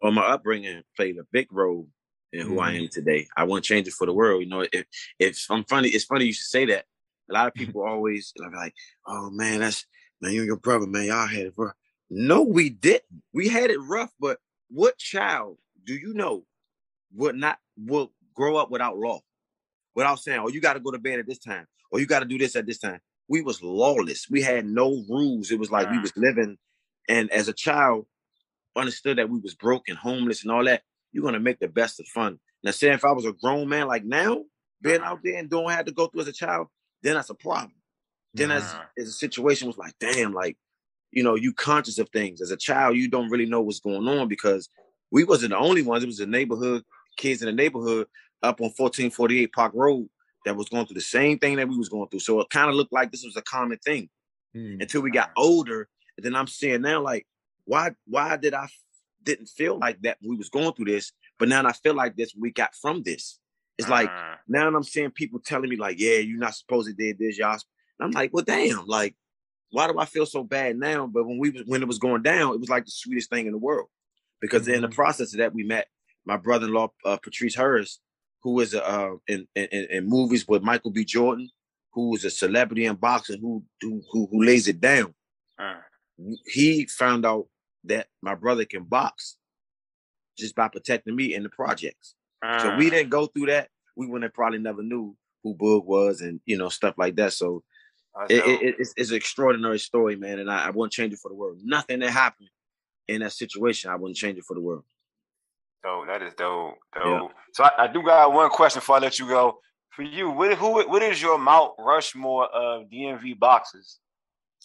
Well, 0.00 0.12
my 0.12 0.22
upbringing 0.22 0.82
played 0.96 1.18
a 1.18 1.26
big 1.30 1.52
role 1.52 1.86
in 2.32 2.46
who 2.46 2.60
I 2.60 2.72
mm-hmm. 2.72 2.84
am 2.84 2.88
today. 2.88 3.28
I 3.36 3.44
wouldn't 3.44 3.64
change 3.64 3.86
it 3.86 3.92
for 3.92 4.06
the 4.06 4.14
world. 4.14 4.42
You 4.42 4.48
know, 4.48 4.66
if 4.72 4.86
if 5.18 5.46
I'm 5.50 5.64
funny, 5.64 5.90
it's 5.90 6.04
funny 6.04 6.24
you 6.24 6.32
should 6.32 6.46
say 6.46 6.64
that. 6.66 6.86
A 7.30 7.34
lot 7.34 7.46
of 7.46 7.54
people 7.54 7.86
always 7.86 8.32
like, 8.38 8.54
like, 8.54 8.74
oh 9.06 9.30
man, 9.30 9.60
that's 9.60 9.86
man, 10.20 10.32
you 10.32 10.40
and 10.40 10.46
your 10.46 10.56
brother, 10.56 10.86
man, 10.86 11.04
y'all 11.04 11.26
had 11.26 11.46
it 11.46 11.54
rough. 11.56 11.74
No, 12.10 12.42
we 12.42 12.70
didn't. 12.70 13.22
We 13.32 13.48
had 13.48 13.70
it 13.70 13.80
rough, 13.80 14.12
but 14.18 14.38
what 14.70 14.98
child 14.98 15.58
do 15.84 15.94
you 15.94 16.14
know 16.14 16.44
would 17.14 17.36
not 17.36 17.58
will 17.76 18.12
grow 18.34 18.56
up 18.56 18.70
without 18.70 18.96
law? 18.96 19.20
Without 19.94 20.18
saying, 20.20 20.40
oh, 20.42 20.48
you 20.48 20.60
got 20.60 20.74
to 20.74 20.80
go 20.80 20.90
to 20.90 20.98
bed 20.98 21.18
at 21.18 21.26
this 21.26 21.38
time, 21.38 21.66
or 21.90 22.00
you 22.00 22.06
got 22.06 22.20
to 22.20 22.24
do 22.24 22.38
this 22.38 22.56
at 22.56 22.66
this 22.66 22.78
time. 22.78 23.00
We 23.28 23.42
was 23.42 23.62
lawless. 23.62 24.26
We 24.30 24.42
had 24.42 24.66
no 24.66 25.04
rules. 25.08 25.50
It 25.50 25.58
was 25.58 25.70
like 25.70 25.90
we 25.90 25.98
was 25.98 26.16
living, 26.16 26.56
and 27.08 27.30
as 27.30 27.48
a 27.48 27.52
child, 27.52 28.06
understood 28.74 29.18
that 29.18 29.28
we 29.28 29.38
was 29.38 29.54
broke 29.54 29.88
and 29.88 29.98
homeless 29.98 30.42
and 30.42 30.50
all 30.50 30.64
that. 30.64 30.82
You're 31.12 31.24
gonna 31.24 31.40
make 31.40 31.58
the 31.58 31.68
best 31.68 32.00
of 32.00 32.06
fun. 32.06 32.38
Now, 32.64 32.70
say 32.70 32.92
if 32.92 33.04
I 33.04 33.12
was 33.12 33.26
a 33.26 33.32
grown 33.32 33.68
man 33.68 33.86
like 33.86 34.04
now, 34.04 34.44
being 34.80 35.00
uh-huh. 35.00 35.12
out 35.12 35.20
there 35.22 35.36
and 35.36 35.50
don't 35.50 35.70
have 35.70 35.86
to 35.86 35.92
go 35.92 36.06
through 36.06 36.22
as 36.22 36.28
a 36.28 36.32
child, 36.32 36.68
then 37.02 37.14
that's 37.14 37.30
a 37.30 37.34
problem. 37.34 37.74
Then 38.34 38.50
as 38.50 38.62
as 38.62 38.72
uh-huh. 38.72 38.84
a 38.98 39.06
situation 39.06 39.66
was 39.66 39.78
like, 39.78 39.94
damn, 40.00 40.32
like, 40.32 40.56
you 41.10 41.22
know, 41.22 41.34
you 41.34 41.52
conscious 41.52 41.98
of 41.98 42.08
things. 42.10 42.40
As 42.40 42.50
a 42.50 42.56
child, 42.56 42.96
you 42.96 43.08
don't 43.08 43.30
really 43.30 43.46
know 43.46 43.60
what's 43.60 43.80
going 43.80 44.08
on 44.08 44.28
because 44.28 44.68
we 45.10 45.24
wasn't 45.24 45.50
the 45.50 45.58
only 45.58 45.82
ones. 45.82 46.02
It 46.02 46.06
was 46.06 46.18
the 46.18 46.26
neighborhood 46.26 46.82
kids 47.16 47.42
in 47.42 47.46
the 47.46 47.52
neighborhood 47.52 48.06
up 48.42 48.60
on 48.60 48.66
1448 48.66 49.52
Park 49.52 49.72
Road 49.74 50.08
that 50.44 50.56
was 50.56 50.68
going 50.68 50.86
through 50.86 50.94
the 50.94 51.00
same 51.00 51.38
thing 51.38 51.56
that 51.56 51.68
we 51.68 51.76
was 51.76 51.88
going 51.88 52.08
through. 52.08 52.20
So 52.20 52.40
it 52.40 52.50
kind 52.50 52.68
of 52.68 52.74
looked 52.74 52.92
like 52.92 53.10
this 53.10 53.24
was 53.24 53.36
a 53.36 53.42
common 53.42 53.78
thing 53.78 54.08
hmm. 54.54 54.76
until 54.80 55.02
we 55.02 55.10
got 55.10 55.30
older. 55.36 55.88
And 56.16 56.24
then 56.24 56.34
I'm 56.34 56.46
seeing 56.46 56.82
now, 56.82 57.00
like, 57.00 57.26
why 57.64 57.92
why 58.06 58.36
did 58.36 58.54
I 58.54 58.64
f- 58.64 58.72
didn't 59.22 59.46
feel 59.46 59.78
like 59.78 60.02
that 60.02 60.18
we 60.20 60.36
was 60.36 60.48
going 60.48 60.72
through 60.72 60.86
this, 60.86 61.12
but 61.38 61.48
now 61.48 61.64
I 61.64 61.72
feel 61.72 61.94
like 61.94 62.16
this 62.16 62.34
we 62.38 62.50
got 62.50 62.74
from 62.74 63.02
this. 63.02 63.38
It's 63.78 63.88
like 63.88 64.08
uh-huh. 64.08 64.36
now 64.48 64.66
I'm 64.68 64.82
seeing 64.82 65.10
people 65.10 65.40
telling 65.40 65.70
me 65.70 65.76
like, 65.76 65.98
yeah, 65.98 66.18
you're 66.18 66.38
not 66.38 66.54
supposed 66.54 66.88
to 66.88 66.94
did 66.94 67.18
this, 67.18 67.38
y'all. 67.38 67.52
And 67.52 67.60
I'm 68.00 68.10
like, 68.10 68.30
well, 68.32 68.44
damn, 68.44 68.86
like, 68.86 69.14
why 69.70 69.86
do 69.86 69.98
I 69.98 70.04
feel 70.04 70.26
so 70.26 70.44
bad 70.44 70.76
now? 70.76 71.06
But 71.06 71.26
when 71.26 71.38
we 71.38 71.50
was 71.50 71.62
when 71.66 71.82
it 71.82 71.88
was 71.88 71.98
going 71.98 72.22
down, 72.22 72.54
it 72.54 72.60
was 72.60 72.68
like 72.68 72.84
the 72.84 72.90
sweetest 72.90 73.30
thing 73.30 73.46
in 73.46 73.52
the 73.52 73.58
world. 73.58 73.88
Because 74.40 74.66
in 74.66 74.82
the 74.82 74.88
mm-hmm. 74.88 74.94
process 74.94 75.32
of 75.32 75.38
that, 75.38 75.54
we 75.54 75.62
met 75.62 75.86
my 76.24 76.36
brother-in-law 76.36 76.92
uh, 77.04 77.16
Patrice 77.18 77.54
Harris, 77.56 78.00
who 78.42 78.60
is 78.60 78.74
uh, 78.74 79.10
in, 79.28 79.46
in 79.54 79.66
in 79.90 80.08
movies 80.08 80.46
with 80.48 80.62
Michael 80.62 80.90
B. 80.90 81.04
Jordan, 81.04 81.48
who 81.92 82.14
is 82.16 82.24
a 82.24 82.30
celebrity 82.30 82.86
in 82.86 82.96
boxing, 82.96 83.40
who 83.40 83.64
who 83.80 84.02
who, 84.12 84.28
lays 84.44 84.68
it 84.68 84.80
down 84.80 85.14
he 86.46 86.86
found 86.86 87.26
out 87.26 87.46
that 87.84 88.06
my 88.22 88.34
brother 88.34 88.64
can 88.64 88.84
box 88.84 89.36
just 90.38 90.54
by 90.54 90.68
protecting 90.68 91.16
me 91.16 91.34
in 91.34 91.42
the 91.42 91.48
projects. 91.48 92.14
So 92.60 92.70
we 92.76 92.90
didn't 92.90 93.10
go 93.10 93.26
through 93.26 93.46
that. 93.46 93.68
We 93.96 94.06
wouldn't 94.06 94.24
have 94.24 94.34
probably 94.34 94.58
never 94.58 94.82
knew 94.82 95.16
who 95.42 95.54
Boog 95.54 95.84
was 95.84 96.20
and 96.20 96.40
you 96.46 96.56
know 96.58 96.68
stuff 96.68 96.94
like 96.98 97.16
that. 97.16 97.32
So 97.32 97.62
it, 98.30 98.44
it- 98.62 98.76
it's, 98.78 98.94
it's 98.96 99.10
an 99.10 99.16
extraordinary 99.16 99.78
story, 99.78 100.16
man, 100.16 100.38
and 100.38 100.50
I, 100.50 100.66
I 100.66 100.70
wouldn't 100.70 100.92
change 100.92 101.12
it 101.12 101.18
for 101.20 101.28
the 101.30 101.34
world. 101.34 101.58
Nothing 101.62 102.00
that 102.00 102.10
happened 102.10 102.50
in 103.08 103.20
that 103.22 103.32
situation, 103.32 103.90
I 103.90 103.96
wouldn't 103.96 104.16
change 104.16 104.38
it 104.38 104.44
for 104.44 104.54
the 104.54 104.60
world. 104.60 104.84
Dope. 105.82 106.06
That 106.06 106.22
is 106.22 106.34
dope. 106.34 106.74
Dope. 106.94 107.04
Yeah. 107.04 107.28
So 107.52 107.64
I, 107.64 107.84
I 107.84 107.86
do 107.88 108.02
got 108.02 108.32
one 108.32 108.50
question 108.50 108.80
before 108.80 108.96
I 108.96 109.00
let 109.00 109.18
you 109.18 109.26
go. 109.26 109.58
For 109.90 110.02
you, 110.02 110.30
what 110.30 110.54
who 110.56 110.88
what 110.88 111.02
is 111.02 111.20
your 111.20 111.38
Mount 111.38 111.72
Rushmore 111.78 112.46
of 112.46 112.88
DMV 112.88 113.38
boxes? 113.38 113.98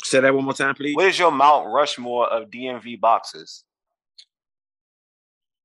Say 0.03 0.19
that 0.19 0.33
one 0.33 0.45
more 0.45 0.53
time, 0.53 0.75
please. 0.75 0.95
What 0.95 1.07
is 1.07 1.17
your 1.19 1.31
Mount 1.31 1.67
Rushmore 1.67 2.27
of 2.27 2.49
DMV 2.49 2.99
boxes? 3.01 3.63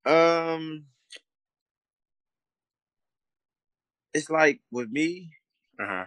Um, 0.04 0.86
it's 4.14 4.30
like 4.30 4.60
with 4.72 4.90
me, 4.90 5.30
Uh-huh. 5.80 6.06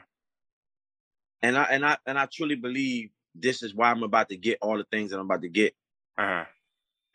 and 1.41 1.57
I 1.57 1.63
and 1.63 1.85
I 1.85 1.97
and 2.05 2.19
I 2.19 2.25
truly 2.25 2.55
believe 2.55 3.11
this 3.35 3.63
is 3.63 3.73
why 3.73 3.89
I'm 3.91 4.03
about 4.03 4.29
to 4.29 4.37
get 4.37 4.57
all 4.61 4.77
the 4.77 4.85
things 4.91 5.11
that 5.11 5.19
I'm 5.19 5.25
about 5.25 5.43
to 5.43 5.49
get. 5.49 5.73
Uh-huh. 6.17 6.45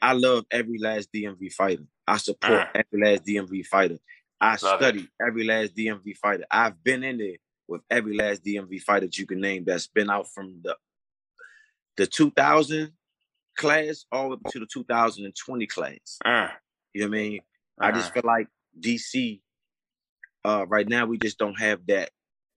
I 0.00 0.12
love 0.14 0.46
every 0.50 0.78
last 0.78 1.12
DMV 1.12 1.52
fighter. 1.52 1.84
I 2.10 2.16
support 2.16 2.68
every 2.74 3.00
last 3.12 3.24
DMV 3.24 3.64
fighter. 3.66 3.98
I 4.40 4.50
Love 4.50 4.58
it. 4.62 4.84
study 4.84 5.08
every 5.24 5.44
last 5.44 5.76
DMV 5.76 6.16
fighter. 6.16 6.44
I've 6.50 6.82
been 6.82 7.04
in 7.04 7.18
there 7.18 7.36
with 7.68 7.82
every 7.90 8.16
last 8.16 8.44
DMV 8.44 8.80
fighter 8.82 9.06
that 9.06 9.16
you 9.18 9.26
can 9.26 9.40
name 9.40 9.64
that's 9.64 9.86
been 9.86 10.10
out 10.10 10.26
from 10.28 10.60
the 10.64 10.76
the 11.96 12.06
2000 12.06 12.92
class 13.56 14.06
all 14.10 14.24
the 14.24 14.28
way 14.30 14.40
up 14.44 14.52
to 14.52 14.58
the 14.60 14.66
2020 14.66 15.66
class. 15.66 16.18
Uh, 16.24 16.48
You 16.94 17.02
know 17.02 17.08
what 17.08 17.16
I 17.16 17.20
mean? 17.20 17.40
I 17.78 17.92
just 17.92 18.12
feel 18.12 18.22
like 18.24 18.48
DC 18.78 19.40
uh 20.44 20.64
right 20.68 20.88
now 20.88 21.04
we 21.06 21.18
just 21.18 21.38
don't 21.38 21.58
have 21.60 21.80
that 21.86 22.10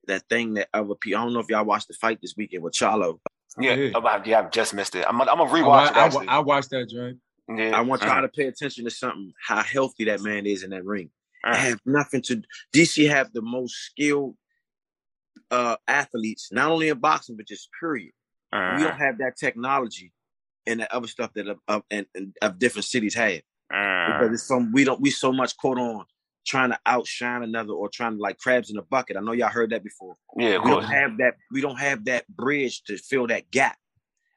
that 0.08 0.24
thing 0.30 0.54
that 0.56 0.70
other 0.74 0.96
people. 0.96 1.20
I 1.20 1.24
don't 1.26 1.34
know 1.34 1.40
if 1.42 1.50
y'all 1.50 1.64
watched 1.66 1.90
the 1.90 1.94
fight 1.94 2.20
this 2.22 2.34
weekend 2.38 2.64
with 2.64 2.74
Charlo. 2.74 3.20
yeah, 3.60 3.74
about, 3.96 4.26
yeah, 4.26 4.40
I've 4.40 4.52
just 4.52 4.74
missed 4.74 4.96
it. 4.96 5.06
I'm, 5.08 5.20
I'm 5.22 5.28
gonna 5.28 5.44
Oh, 5.44 5.48
rewatch 5.54 5.88
I, 5.88 5.90
it. 5.90 5.96
I, 5.98 6.06
Actually. 6.06 6.28
I 6.28 6.40
watched 6.40 6.70
that 6.72 6.90
joint. 6.90 7.20
Yeah. 7.50 7.78
I 7.78 7.82
want 7.82 8.02
y'all 8.02 8.18
Uh, 8.18 8.22
to 8.22 8.30
pay 8.30 8.46
attention 8.46 8.86
to 8.86 8.92
something. 8.92 9.34
How 9.46 9.62
healthy 9.64 10.06
that 10.06 10.22
man 10.22 10.46
is 10.46 10.64
in 10.64 10.70
that 10.72 10.86
ring. 10.86 11.10
uh, 11.44 11.52
I 11.52 11.56
have 11.58 11.80
nothing 11.86 12.22
to. 12.24 12.42
DC 12.74 13.08
have 13.10 13.34
the 13.34 13.42
most 13.42 13.74
skilled 13.74 14.36
uh 15.52 15.76
athletes, 15.88 16.50
not 16.52 16.72
only 16.72 16.90
in 16.90 17.00
boxing 17.00 17.36
but 17.36 17.48
just 17.48 17.70
period. 17.80 18.14
uh, 18.54 18.76
We 18.78 18.84
don't 18.84 18.98
have 18.98 19.18
that 19.20 19.38
technology 19.38 20.12
and 20.66 20.80
the 20.80 20.94
other 20.96 21.08
stuff 21.08 21.32
that 21.34 21.48
of, 21.48 21.60
of, 21.68 21.84
and, 21.92 22.06
and 22.16 22.36
of 22.42 22.58
different 22.60 22.86
cities 22.86 23.14
have 23.16 23.42
uh, 23.74 24.08
because 24.08 24.34
it's 24.34 24.44
some 24.48 24.72
we 24.72 24.84
don't 24.84 25.02
we 25.02 25.10
so 25.12 25.32
much 25.34 25.56
caught 25.58 25.78
on 25.78 26.06
trying 26.46 26.70
to 26.72 26.80
outshine 26.86 27.44
another 27.44 27.74
or 27.74 27.90
trying 27.90 28.16
to 28.18 28.22
like 28.22 28.38
crabs 28.38 28.70
in 28.70 28.78
a 28.78 28.82
bucket. 28.82 29.16
I 29.18 29.22
know 29.22 29.32
y'all 29.32 29.50
heard 29.50 29.70
that 29.72 29.84
before. 29.84 30.16
yeah, 30.38 30.58
we 30.64 30.70
don't 30.72 30.84
have 30.84 31.18
that. 31.18 31.36
We 31.52 31.62
don't 31.62 31.80
have 31.80 32.06
that 32.06 32.28
bridge 32.28 32.84
to 32.84 32.98
fill 32.98 33.28
that 33.28 33.50
gap. 33.52 33.78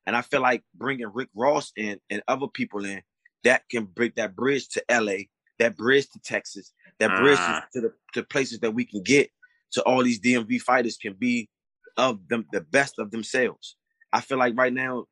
And 0.06 0.16
I 0.16 0.22
feel 0.22 0.40
like 0.40 0.62
bringing 0.74 1.08
Rick 1.12 1.28
Ross 1.34 1.72
in 1.76 2.00
and 2.10 2.22
other 2.28 2.46
people 2.48 2.84
in 2.84 3.02
that 3.44 3.62
can 3.70 3.84
break 3.84 4.16
that 4.16 4.36
bridge 4.36 4.68
to 4.70 4.84
LA, 4.90 5.24
that 5.58 5.76
bridge 5.76 6.08
to 6.10 6.20
Texas, 6.20 6.72
that 6.98 7.10
bridge 7.20 7.38
to, 7.38 7.44
Mm. 7.44 7.70
to 7.72 7.80
the 7.80 7.94
to 8.14 8.22
places 8.24 8.60
that 8.60 8.72
we 8.72 8.84
can 8.84 9.02
get 9.02 9.30
to 9.72 9.82
all 9.82 10.02
these 10.02 10.20
DMV 10.20 10.58
fighters 10.60 10.96
can 10.96 11.14
be 11.14 11.48
of 11.96 12.26
them 12.28 12.46
the 12.52 12.60
best 12.60 12.94
of 12.98 13.10
themselves. 13.10 13.76
I 14.12 14.20
feel 14.20 14.38
like 14.38 14.56
right 14.56 14.72
now, 14.72 15.06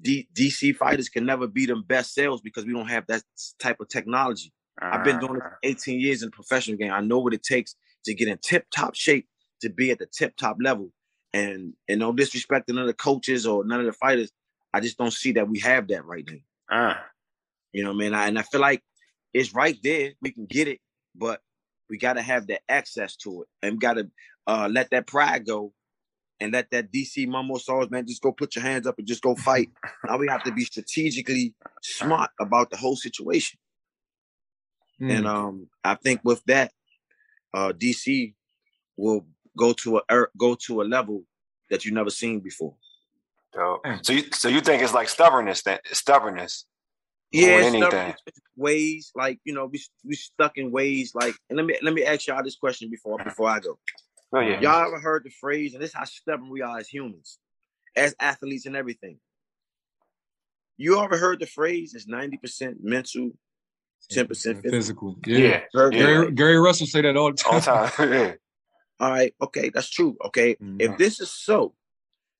D, 0.00 0.28
DC 0.34 0.76
fighters 0.76 1.08
can 1.08 1.26
never 1.26 1.46
be 1.46 1.66
them 1.66 1.82
best 1.86 2.14
sales 2.14 2.40
because 2.40 2.64
we 2.64 2.72
don't 2.72 2.88
have 2.88 3.06
that 3.08 3.22
type 3.58 3.80
of 3.80 3.88
technology. 3.88 4.52
I've 4.80 5.04
been 5.04 5.18
doing 5.18 5.36
it 5.36 5.42
for 5.42 5.58
18 5.62 6.00
years 6.00 6.22
in 6.22 6.30
professional 6.30 6.78
game. 6.78 6.92
I 6.92 7.00
know 7.00 7.18
what 7.18 7.34
it 7.34 7.42
takes 7.42 7.74
to 8.06 8.14
get 8.14 8.28
in 8.28 8.38
tip 8.38 8.66
top 8.74 8.94
shape 8.94 9.28
to 9.60 9.68
be 9.68 9.90
at 9.90 9.98
the 9.98 10.06
tip 10.06 10.36
top 10.36 10.56
level. 10.60 10.90
And 11.32 11.74
and 11.88 12.00
no 12.00 12.12
disrespect 12.12 12.66
to 12.68 12.72
none 12.72 12.82
of 12.82 12.88
the 12.88 12.94
coaches 12.94 13.46
or 13.46 13.64
none 13.64 13.80
of 13.80 13.86
the 13.86 13.92
fighters, 13.92 14.32
I 14.74 14.80
just 14.80 14.98
don't 14.98 15.12
see 15.12 15.32
that 15.32 15.48
we 15.48 15.60
have 15.60 15.88
that 15.88 16.04
right 16.04 16.28
now. 16.28 16.38
Uh, 16.90 17.00
You 17.72 17.84
know 17.84 17.90
what 17.90 17.96
I 17.96 17.98
mean? 17.98 18.14
I, 18.14 18.26
and 18.28 18.38
I 18.38 18.42
feel 18.42 18.60
like 18.60 18.82
it's 19.32 19.54
right 19.54 19.78
there. 19.82 20.12
We 20.20 20.32
can 20.32 20.46
get 20.46 20.66
it, 20.68 20.80
but 21.14 21.40
we 21.88 21.98
got 21.98 22.14
to 22.14 22.22
have 22.22 22.48
that 22.48 22.62
access 22.68 23.16
to 23.18 23.42
it, 23.42 23.48
and 23.62 23.74
we 23.74 23.78
got 23.78 23.94
to 23.94 24.10
uh, 24.46 24.68
let 24.72 24.90
that 24.90 25.06
pride 25.06 25.46
go, 25.46 25.72
and 26.40 26.52
let 26.52 26.70
that 26.72 26.90
DC 26.92 27.28
mumbo 27.28 27.58
sauce 27.58 27.90
man 27.90 28.06
just 28.06 28.22
go 28.22 28.32
put 28.32 28.56
your 28.56 28.64
hands 28.64 28.86
up 28.86 28.98
and 28.98 29.06
just 29.06 29.22
go 29.22 29.34
fight. 29.36 29.70
now 30.04 30.16
we 30.18 30.26
have 30.28 30.42
to 30.44 30.52
be 30.52 30.64
strategically 30.64 31.54
smart 31.82 32.30
about 32.40 32.70
the 32.70 32.76
whole 32.76 32.96
situation. 32.96 33.58
And 35.10 35.26
um, 35.26 35.68
I 35.84 35.94
think 35.94 36.20
with 36.24 36.42
that, 36.46 36.72
uh, 37.54 37.72
DC 37.72 38.34
will 38.96 39.26
go 39.60 39.72
to 39.74 39.98
a 39.98 40.02
er, 40.10 40.30
go 40.38 40.56
to 40.66 40.82
a 40.82 40.84
level 40.84 41.22
that 41.68 41.84
you've 41.84 41.94
never 41.94 42.10
seen 42.10 42.40
before. 42.40 42.74
dope. 43.52 43.86
So 44.02 44.12
you 44.12 44.24
so 44.32 44.48
you 44.48 44.60
think 44.60 44.82
it's 44.82 44.94
like 44.94 45.08
stubbornness 45.08 45.62
that 45.64 45.82
stubbornness? 45.92 46.64
Yeah, 47.30 47.58
than 47.58 47.76
anything. 47.76 48.14
ways 48.56 49.12
like 49.14 49.38
you 49.44 49.54
know 49.54 49.66
we 49.66 49.80
we 50.04 50.14
stuck 50.16 50.58
in 50.58 50.72
ways 50.72 51.12
like. 51.14 51.34
And 51.48 51.56
let 51.56 51.66
me 51.66 51.78
let 51.82 51.94
me 51.94 52.04
ask 52.04 52.26
y'all 52.26 52.42
this 52.42 52.56
question 52.56 52.90
before 52.90 53.22
before 53.22 53.48
I 53.48 53.60
go. 53.60 53.78
Oh 54.32 54.40
yeah. 54.40 54.60
Y'all 54.60 54.86
ever 54.86 54.98
heard 54.98 55.24
the 55.24 55.30
phrase? 55.30 55.74
And 55.74 55.82
this 55.82 55.90
is 55.90 55.96
how 55.96 56.04
stubborn 56.04 56.50
we 56.50 56.62
are 56.62 56.78
as 56.78 56.88
humans, 56.88 57.38
as 57.96 58.14
athletes 58.18 58.66
and 58.66 58.76
everything. 58.76 59.18
You 60.76 60.98
ever 61.00 61.18
heard 61.18 61.40
the 61.40 61.46
phrase? 61.46 61.94
It's 61.94 62.08
ninety 62.08 62.36
percent 62.36 62.78
mental, 62.82 63.30
ten 64.10 64.26
percent 64.26 64.62
physical. 64.62 65.16
Physical. 65.20 65.42
Yeah. 65.44 65.60
Heard 65.72 65.92
that, 65.92 65.98
Gary. 65.98 66.32
Gary 66.32 66.58
Russell 66.58 66.86
say 66.86 67.02
that 67.02 67.16
all 67.16 67.30
the 67.30 67.36
time. 67.36 67.54
All 67.54 67.60
the 67.60 68.06
time. 68.06 68.34
All 69.00 69.10
right, 69.10 69.34
okay, 69.40 69.70
that's 69.72 69.88
true. 69.88 70.16
Okay, 70.26 70.56
if 70.78 70.96
this 70.98 71.20
is 71.20 71.30
so, 71.32 71.74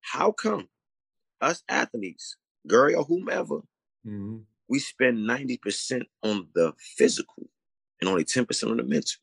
how 0.03 0.31
come 0.31 0.69
us 1.41 1.63
athletes, 1.69 2.37
Gary 2.69 2.95
or 2.95 3.05
whomever, 3.05 3.63
Mhm. 4.07 4.45
we 4.69 4.79
spend 4.79 5.27
ninety 5.27 5.57
percent 5.57 6.05
on 6.23 6.49
the 6.55 6.75
physical 6.79 7.49
and 8.01 8.11
only 8.11 8.25
ten 8.25 8.45
percent 8.45 8.71
on 8.71 8.77
the 8.77 8.85
mental? 8.85 9.21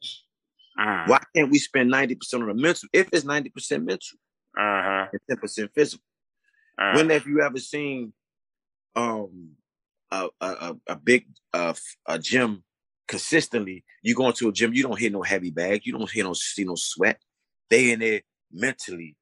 Mm. 0.79 1.07
Why 1.07 1.19
can't 1.35 1.51
we 1.51 1.59
spend 1.59 1.89
ninety 1.91 2.15
percent 2.15 2.41
on 2.43 2.49
the 2.49 2.55
mental 2.55 2.89
if 2.91 3.07
it's 3.11 3.23
ninety 3.25 3.49
percent 3.49 3.85
mental 3.85 4.17
Uh-huh. 4.57 5.09
and 5.11 5.21
ten 5.29 5.37
percent 5.37 5.71
physical? 5.75 6.03
Uh, 6.79 6.93
When 6.93 7.09
have 7.11 7.27
you 7.27 7.41
ever 7.41 7.59
seen 7.59 8.13
um 8.95 9.55
a 10.11 10.29
a, 10.41 10.75
a, 10.87 10.95
big 10.95 11.27
uh 11.53 11.73
a 12.07 12.17
gym 12.19 12.63
consistently? 13.07 13.83
You 14.01 14.15
go 14.15 14.27
into 14.27 14.49
a 14.49 14.51
gym, 14.51 14.73
you 14.73 14.83
don't 14.83 14.99
hit 14.99 15.11
no 15.11 15.21
heavy 15.21 15.51
bag, 15.51 15.85
you 15.85 15.93
don't 15.93 16.09
hear 16.09 16.23
no 16.23 16.33
see 16.33 16.63
no 16.63 16.75
sweat. 16.75 17.21
They 17.69 17.91
in 17.91 17.99
there 17.99 18.21
mentally 18.51 19.15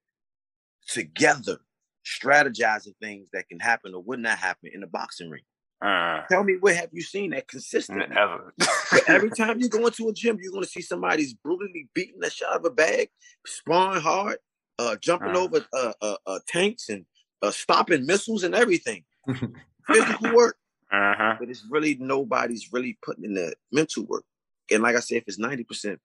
together, 0.88 1.58
strategizing 2.06 2.96
things 3.02 3.30
that 3.34 3.48
can 3.50 3.60
happen 3.60 3.94
or 3.94 4.02
would 4.04 4.20
not 4.20 4.38
happen 4.38 4.70
in 4.74 4.82
the 4.82 4.88
boxing 4.88 5.30
ring. 5.30 5.44
uh, 5.82 6.22
Tell 6.30 6.44
me 6.44 6.58
where 6.60 6.76
have 6.76 6.90
you 6.92 7.02
seen 7.02 7.32
that 7.32 7.48
consistently? 7.48 8.08
never. 8.08 8.54
Every 9.08 9.32
time 9.32 9.60
you 9.60 9.70
go 9.70 9.86
into 9.88 10.08
a 10.10 10.14
gym, 10.14 10.38
you're 10.42 10.52
gonna 10.54 10.66
see 10.66 10.82
somebody's 10.82 11.34
brutally 11.34 11.90
beating 11.94 12.20
the 12.20 12.30
shot 12.30 12.56
of 12.56 12.66
a 12.66 12.70
bag, 12.70 13.10
sparring 13.46 14.02
hard, 14.02 14.38
uh, 14.80 14.96
jumping 14.98 15.36
Uh. 15.36 15.40
over 15.40 15.66
uh, 15.74 15.94
uh, 16.02 16.18
uh, 16.26 16.40
tanks 16.48 16.90
and 16.90 17.06
uh, 17.42 17.52
stopping 17.52 18.06
missiles 18.06 18.44
and 18.44 18.56
everything. 18.56 19.04
Physical 19.88 20.34
work, 20.36 20.58
Uh-huh. 20.92 21.36
but 21.40 21.50
it's 21.50 21.66
really 21.70 21.96
nobody's 21.96 22.72
really 22.72 22.98
putting 23.04 23.26
in 23.26 23.34
the 23.34 23.56
mental 23.72 24.06
work. 24.06 24.24
And 24.72 24.82
like 24.84 24.96
I 24.96 25.00
said, 25.00 25.18
if 25.18 25.24
it's 25.28 25.38
ninety 25.40 25.64
percent 25.64 26.00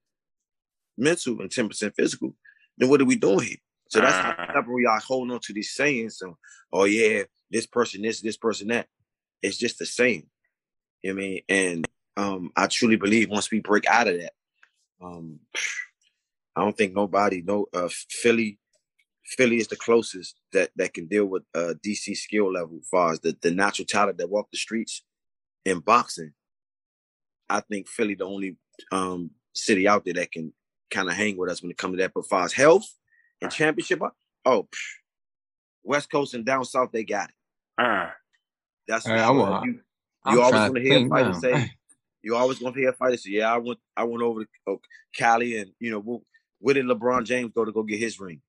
mental 1.01 1.41
and 1.41 1.51
ten 1.51 1.69
percent 1.69 1.95
physical, 1.97 2.35
then 2.79 2.89
what 2.89 3.01
are 3.01 3.07
we 3.07 3.17
doing 3.17 3.47
here? 3.47 3.57
So 3.89 4.01
that's 4.01 4.17
how 4.17 4.31
Uh. 4.39 4.53
stubborn 4.53 4.75
we 4.75 4.87
are 4.87 5.01
holding 5.01 5.33
on 5.35 5.41
to 5.41 5.53
these 5.53 5.73
sayings. 5.75 6.19
So, 6.19 6.39
oh 6.73 6.85
yeah, 6.85 7.25
this 7.51 7.67
person 7.67 8.03
this, 8.03 8.21
this 8.21 8.37
person 8.37 8.69
that. 8.69 8.87
It's 9.43 9.59
just 9.59 9.79
the 9.79 9.87
same. 9.87 10.29
You 11.03 11.15
know 11.15 11.17
what 11.17 11.25
I 11.25 11.29
mean? 11.29 11.41
And 11.49 11.89
um, 12.17 12.53
I 12.57 12.67
truly 12.67 12.97
believe 12.97 13.31
once 13.31 13.51
we 13.51 13.61
break 13.61 13.87
out 13.87 14.09
of 14.09 14.21
that, 14.21 14.33
um, 15.03 15.41
I 16.57 16.63
don't 16.63 16.77
think 16.77 16.95
nobody, 16.95 17.43
no 17.43 17.67
uh, 17.73 17.89
Philly, 17.91 18.59
Philly 19.25 19.59
is 19.59 19.69
the 19.69 19.77
closest 19.77 20.37
that 20.53 20.71
that 20.77 20.93
can 20.95 21.07
deal 21.07 21.27
with 21.27 21.45
uh, 21.55 21.75
DC 21.85 22.17
skill 22.17 22.53
level 22.53 22.79
as 22.83 22.89
far 22.89 23.13
as 23.13 23.21
the, 23.21 23.37
the 23.41 23.51
natural 23.51 23.87
talent 23.87 24.19
that 24.19 24.29
walk 24.31 24.49
the 24.51 24.59
streets 24.59 25.05
in 25.65 25.81
boxing. 25.81 26.33
I 27.49 27.61
think 27.61 27.89
Philly 27.89 28.15
the 28.15 28.25
only 28.27 28.57
um, 28.93 29.31
city 29.55 29.89
out 29.89 30.05
there 30.05 30.15
that 30.15 30.33
can 30.33 30.53
kind 30.91 31.09
of 31.09 31.15
hang 31.15 31.37
with 31.37 31.51
us 31.51 31.63
when 31.63 31.71
it 31.71 31.77
comes 31.79 31.95
to 31.95 32.03
that. 32.03 32.13
But 32.15 32.27
far 32.27 32.45
as 32.45 32.53
health 32.53 32.87
and 33.41 33.51
championship, 33.51 34.01
oh, 34.45 34.63
psh, 34.65 34.79
West 35.83 36.11
Coast 36.11 36.35
and 36.35 36.45
down 36.45 36.65
south 36.65 36.91
they 36.93 37.05
got 37.05 37.31
it. 37.31 37.35
Uh, 37.83 38.11
That's 38.89 39.05
for 39.07 39.13
Hey, 39.15 39.21
I 39.21 39.27
sure. 39.27 39.35
want- 39.37 39.65
you 39.67 39.81
I'm 40.25 40.35
you 40.35 40.41
always 40.43 40.53
trying 40.53 40.73
want 40.73 40.75
to 40.77 40.81
to 40.83 40.89
hear 40.89 40.99
think 40.99 41.11
fighters 41.11 41.43
now. 41.43 41.59
say 41.59 41.71
you 42.23 42.37
always 42.37 42.59
gonna 42.59 42.75
hear 42.77 42.93
fighters 42.93 43.25
say, 43.25 43.31
"Yeah, 43.31 43.55
I 43.55 43.57
went, 43.57 43.79
I 43.97 44.05
went 44.05 44.23
over 44.23 44.45
to 44.45 44.51
oh, 44.67 44.81
Cali, 45.17 45.57
and 45.57 45.71
you 45.79 45.91
know, 45.91 46.01
wh- 46.03 46.63
where 46.63 46.75
did 46.75 46.85
LeBron 46.85 47.25
James 47.25 47.53
go 47.55 47.65
to 47.65 47.73
go 47.73 47.83
get 47.83 47.99
his 47.99 48.21
ring? 48.21 48.43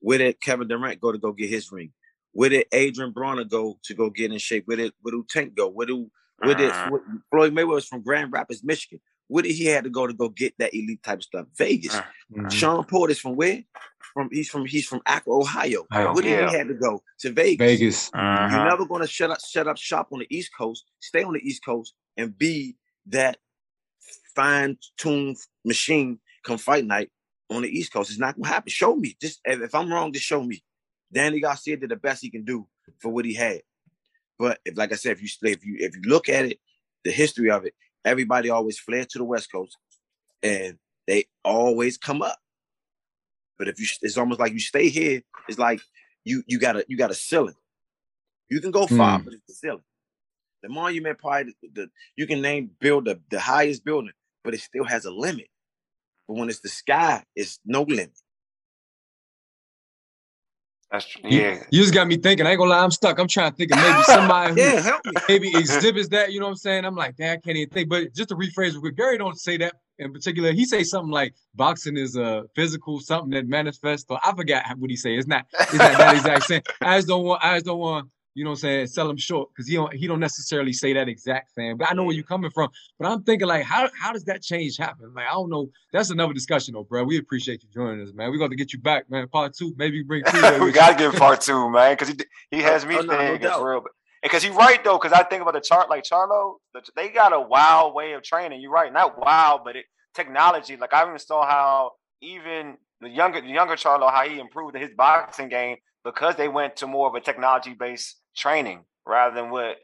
Where 0.00 0.18
did 0.18 0.40
Kevin 0.40 0.68
Durant 0.68 1.00
go 1.00 1.10
to 1.10 1.18
go 1.18 1.32
get 1.32 1.50
his 1.50 1.72
ring? 1.72 1.92
Where 2.32 2.50
did 2.50 2.66
Adrien 2.72 3.12
Broner 3.12 3.48
go 3.48 3.76
to 3.82 3.94
go 3.94 4.08
get 4.10 4.30
in 4.30 4.38
shape? 4.38 4.64
Where 4.66 4.76
did 4.76 4.92
where 5.02 5.10
do 5.10 5.26
Tank 5.28 5.56
go? 5.56 5.66
Where 5.68 5.86
do 5.88 6.08
where 6.38 6.54
did 6.54 6.70
Uh-huh. 6.70 6.98
Floyd 7.32 7.52
Mayweather 7.54 7.66
was 7.74 7.86
from 7.88 8.02
Grand 8.02 8.30
Rapids, 8.32 8.62
Michigan? 8.62 9.00
Where 9.28 9.42
did 9.42 9.52
he 9.52 9.66
had 9.66 9.84
to 9.84 9.90
go 9.90 10.06
to 10.06 10.12
go 10.12 10.28
get 10.28 10.54
that 10.58 10.74
elite 10.74 11.02
type 11.02 11.18
of 11.18 11.24
stuff? 11.24 11.46
Vegas. 11.56 11.98
Mhm. 12.32 12.52
Shawn 12.52 12.84
Porter's 12.84 13.18
from 13.18 13.36
where? 13.36 13.64
From 14.14 14.28
he's 14.30 14.48
from 14.48 14.66
he's 14.66 14.86
from 14.86 15.02
Akron, 15.04 15.36
Ohio. 15.36 15.86
Ohio. 15.92 16.14
Where 16.14 16.22
did 16.22 16.48
he 16.48 16.56
had 16.56 16.68
to 16.68 16.74
go? 16.74 17.02
To 17.20 17.32
Vegas. 17.32 17.58
Vegas. 17.58 18.10
You're 18.14 18.22
uh-huh. 18.22 18.64
never 18.64 18.86
going 18.86 19.02
to 19.02 19.08
shut 19.08 19.30
up, 19.30 19.40
shut 19.40 19.66
up 19.66 19.76
shop 19.76 20.08
on 20.12 20.20
the 20.20 20.26
East 20.30 20.52
Coast, 20.56 20.84
stay 21.00 21.22
on 21.22 21.34
the 21.34 21.40
East 21.40 21.64
Coast, 21.64 21.94
and 22.16 22.36
be 22.36 22.76
that 23.06 23.38
fine-tuned 24.34 25.36
machine 25.64 26.18
come 26.44 26.58
fight 26.58 26.84
night 26.84 27.10
on 27.50 27.62
the 27.62 27.68
East 27.68 27.92
Coast. 27.92 28.10
It's 28.10 28.18
not 28.18 28.36
going 28.36 28.44
to 28.44 28.50
happen. 28.50 28.70
Show 28.70 28.96
me. 28.96 29.16
Just 29.20 29.40
if, 29.44 29.60
if 29.60 29.74
I'm 29.74 29.92
wrong, 29.92 30.12
just 30.12 30.26
show 30.26 30.42
me. 30.42 30.62
Danny 31.12 31.40
Garcia 31.40 31.76
did 31.76 31.90
the 31.90 31.96
best 31.96 32.22
he 32.22 32.30
can 32.30 32.44
do 32.44 32.66
for 32.98 33.10
what 33.10 33.24
he 33.24 33.34
had. 33.34 33.62
But 34.38 34.60
if, 34.64 34.76
like 34.76 34.92
I 34.92 34.96
said, 34.96 35.12
if 35.12 35.22
you 35.22 35.28
if 35.42 35.64
you 35.64 35.76
if 35.78 35.96
you 35.96 36.02
look 36.02 36.28
at 36.28 36.44
it, 36.44 36.58
the 37.04 37.10
history 37.10 37.50
of 37.50 37.64
it, 37.64 37.74
everybody 38.06 38.48
always 38.48 38.78
fled 38.78 39.10
to 39.10 39.18
the 39.18 39.24
West 39.24 39.52
Coast, 39.52 39.76
and 40.42 40.78
they 41.06 41.26
always 41.44 41.98
come 41.98 42.22
up. 42.22 42.38
But 43.58 43.68
if 43.68 43.78
you, 43.80 43.86
it's 44.02 44.16
almost 44.16 44.40
like 44.40 44.52
you 44.52 44.60
stay 44.60 44.88
here. 44.88 45.22
It's 45.48 45.58
like 45.58 45.80
you 46.24 46.42
you 46.46 46.58
got 46.58 46.76
a 46.76 46.84
you 46.88 46.96
got 46.96 47.10
a 47.10 47.14
ceiling. 47.14 47.54
You 48.48 48.60
can 48.60 48.70
go 48.70 48.86
far, 48.86 49.18
Mm. 49.18 49.24
but 49.24 49.34
it's 49.34 49.46
the 49.46 49.54
ceiling. 49.54 49.84
The 50.62 50.68
monument 50.68 51.18
probably 51.18 51.54
the, 51.62 51.68
the 51.74 51.90
you 52.16 52.26
can 52.26 52.40
name 52.40 52.70
build 52.80 53.04
the, 53.06 53.20
the 53.30 53.40
highest 53.40 53.84
building, 53.84 54.12
but 54.44 54.54
it 54.54 54.60
still 54.60 54.84
has 54.84 55.04
a 55.04 55.10
limit. 55.10 55.48
But 56.28 56.34
when 56.38 56.48
it's 56.48 56.60
the 56.60 56.68
sky, 56.68 57.24
it's 57.34 57.60
no 57.64 57.82
limit. 57.82 58.18
That's 60.90 61.06
true. 61.06 61.22
You, 61.28 61.40
Yeah. 61.40 61.64
you 61.70 61.82
just 61.82 61.94
got 61.94 62.08
me 62.08 62.16
thinking. 62.16 62.46
I 62.46 62.50
ain't 62.52 62.58
gonna 62.58 62.70
lie, 62.70 62.82
I'm 62.82 62.90
stuck. 62.90 63.18
I'm 63.18 63.28
trying 63.28 63.50
to 63.50 63.56
think 63.56 63.72
of 63.72 63.78
maybe 63.78 64.02
somebody 64.02 64.54
who 64.60 64.60
Yeah, 64.60 64.80
help 64.82 65.04
me. 65.06 65.14
maybe 65.28 65.56
exhibits 65.56 66.08
that. 66.10 66.32
You 66.32 66.40
know 66.40 66.46
what 66.46 66.52
I'm 66.52 66.56
saying? 66.58 66.84
I'm 66.84 66.96
like, 66.96 67.16
damn, 67.16 67.34
I 67.34 67.36
can't 67.38 67.56
even 67.56 67.70
think. 67.70 67.88
But 67.90 68.14
just 68.14 68.30
to 68.30 68.36
rephrase 68.36 68.74
real 68.80 68.92
Gary 68.92 69.18
don't 69.18 69.38
say 69.38 69.58
that 69.58 69.74
in 69.98 70.12
particular. 70.12 70.52
He 70.52 70.64
say 70.64 70.84
something 70.84 71.12
like 71.12 71.34
boxing 71.54 71.96
is 71.96 72.16
a 72.16 72.44
physical 72.54 73.00
something 73.00 73.30
that 73.30 73.48
manifests. 73.48 74.06
Or 74.10 74.20
I 74.24 74.34
forgot 74.34 74.64
what 74.78 74.90
he 74.90 74.96
say. 74.96 75.16
It's 75.16 75.28
not. 75.28 75.46
It's 75.70 75.82
not 75.82 75.98
that 75.98 76.12
exact 76.12 76.44
saying. 76.44 76.62
I 76.82 76.98
just 76.98 77.08
don't 77.08 77.24
want. 77.24 77.44
I 77.44 77.56
just 77.56 77.66
don't 77.66 77.78
want. 77.80 78.08
You 78.36 78.44
know 78.44 78.50
what 78.50 78.56
I'm 78.56 78.60
saying? 78.60 78.86
Sell 78.88 79.08
him 79.08 79.16
short 79.16 79.48
because 79.48 79.66
he 79.66 79.76
don't. 79.76 79.94
He 79.94 80.06
don't 80.06 80.20
necessarily 80.20 80.74
say 80.74 80.92
that 80.92 81.08
exact 81.08 81.52
saying. 81.54 81.78
But 81.78 81.90
I 81.90 81.94
know 81.94 82.04
where 82.04 82.14
you're 82.14 82.22
coming 82.22 82.50
from. 82.50 82.68
But 82.98 83.08
I'm 83.08 83.22
thinking 83.22 83.48
like, 83.48 83.64
how 83.64 83.88
how 83.98 84.12
does 84.12 84.24
that 84.26 84.42
change 84.42 84.76
happen? 84.76 85.14
Like 85.14 85.26
I 85.26 85.32
don't 85.32 85.48
know. 85.48 85.70
That's 85.90 86.10
another 86.10 86.34
discussion 86.34 86.74
though, 86.74 86.84
bro. 86.84 87.04
We 87.04 87.16
appreciate 87.16 87.62
you 87.62 87.70
joining 87.72 88.06
us, 88.06 88.12
man. 88.12 88.30
We're 88.30 88.36
going 88.36 88.50
to 88.50 88.56
get 88.56 88.74
you 88.74 88.78
back, 88.78 89.10
man. 89.10 89.26
Part 89.28 89.54
two. 89.54 89.74
Maybe 89.78 90.02
bring. 90.02 90.22
Theo 90.24 90.58
we 90.64 90.70
gotta 90.70 91.02
you. 91.02 91.10
get 91.10 91.18
part 91.18 91.40
two, 91.40 91.70
man, 91.70 91.94
because 91.94 92.08
he 92.08 92.16
he 92.50 92.62
oh, 92.62 92.66
has 92.66 92.84
me 92.84 92.96
Oh, 92.96 93.00
no, 93.00 93.14
no 93.14 93.18
thinking 93.18 93.36
it's 93.36 93.44
doubt. 93.44 93.64
real. 93.64 93.84
Because 94.22 94.42
he's 94.42 94.52
right 94.52 94.84
though, 94.84 94.98
because 94.98 95.12
I 95.12 95.22
think 95.22 95.40
about 95.40 95.54
the 95.54 95.60
chart 95.60 95.88
like 95.88 96.04
Charlo, 96.04 96.56
they 96.94 97.08
got 97.08 97.32
a 97.32 97.40
wild 97.40 97.94
way 97.94 98.12
of 98.12 98.22
training. 98.22 98.60
You're 98.60 98.70
right, 98.70 98.92
not 98.92 99.18
wild, 99.18 99.62
but 99.64 99.76
it 99.76 99.86
technology. 100.14 100.76
Like 100.76 100.92
I 100.92 101.06
even 101.06 101.18
saw 101.18 101.46
how 101.46 101.92
even 102.20 102.76
the 103.00 103.08
younger 103.08 103.40
the 103.40 103.48
younger 103.48 103.76
Charlo, 103.76 104.10
how 104.10 104.28
he 104.28 104.38
improved 104.40 104.76
his 104.76 104.90
boxing 104.96 105.48
game 105.48 105.76
because 106.06 106.36
they 106.36 106.48
went 106.48 106.76
to 106.76 106.86
more 106.86 107.08
of 107.08 107.14
a 107.14 107.20
technology 107.20 107.74
based 107.74 108.16
training 108.36 108.84
rather 109.04 109.34
than 109.34 109.50
what 109.50 109.76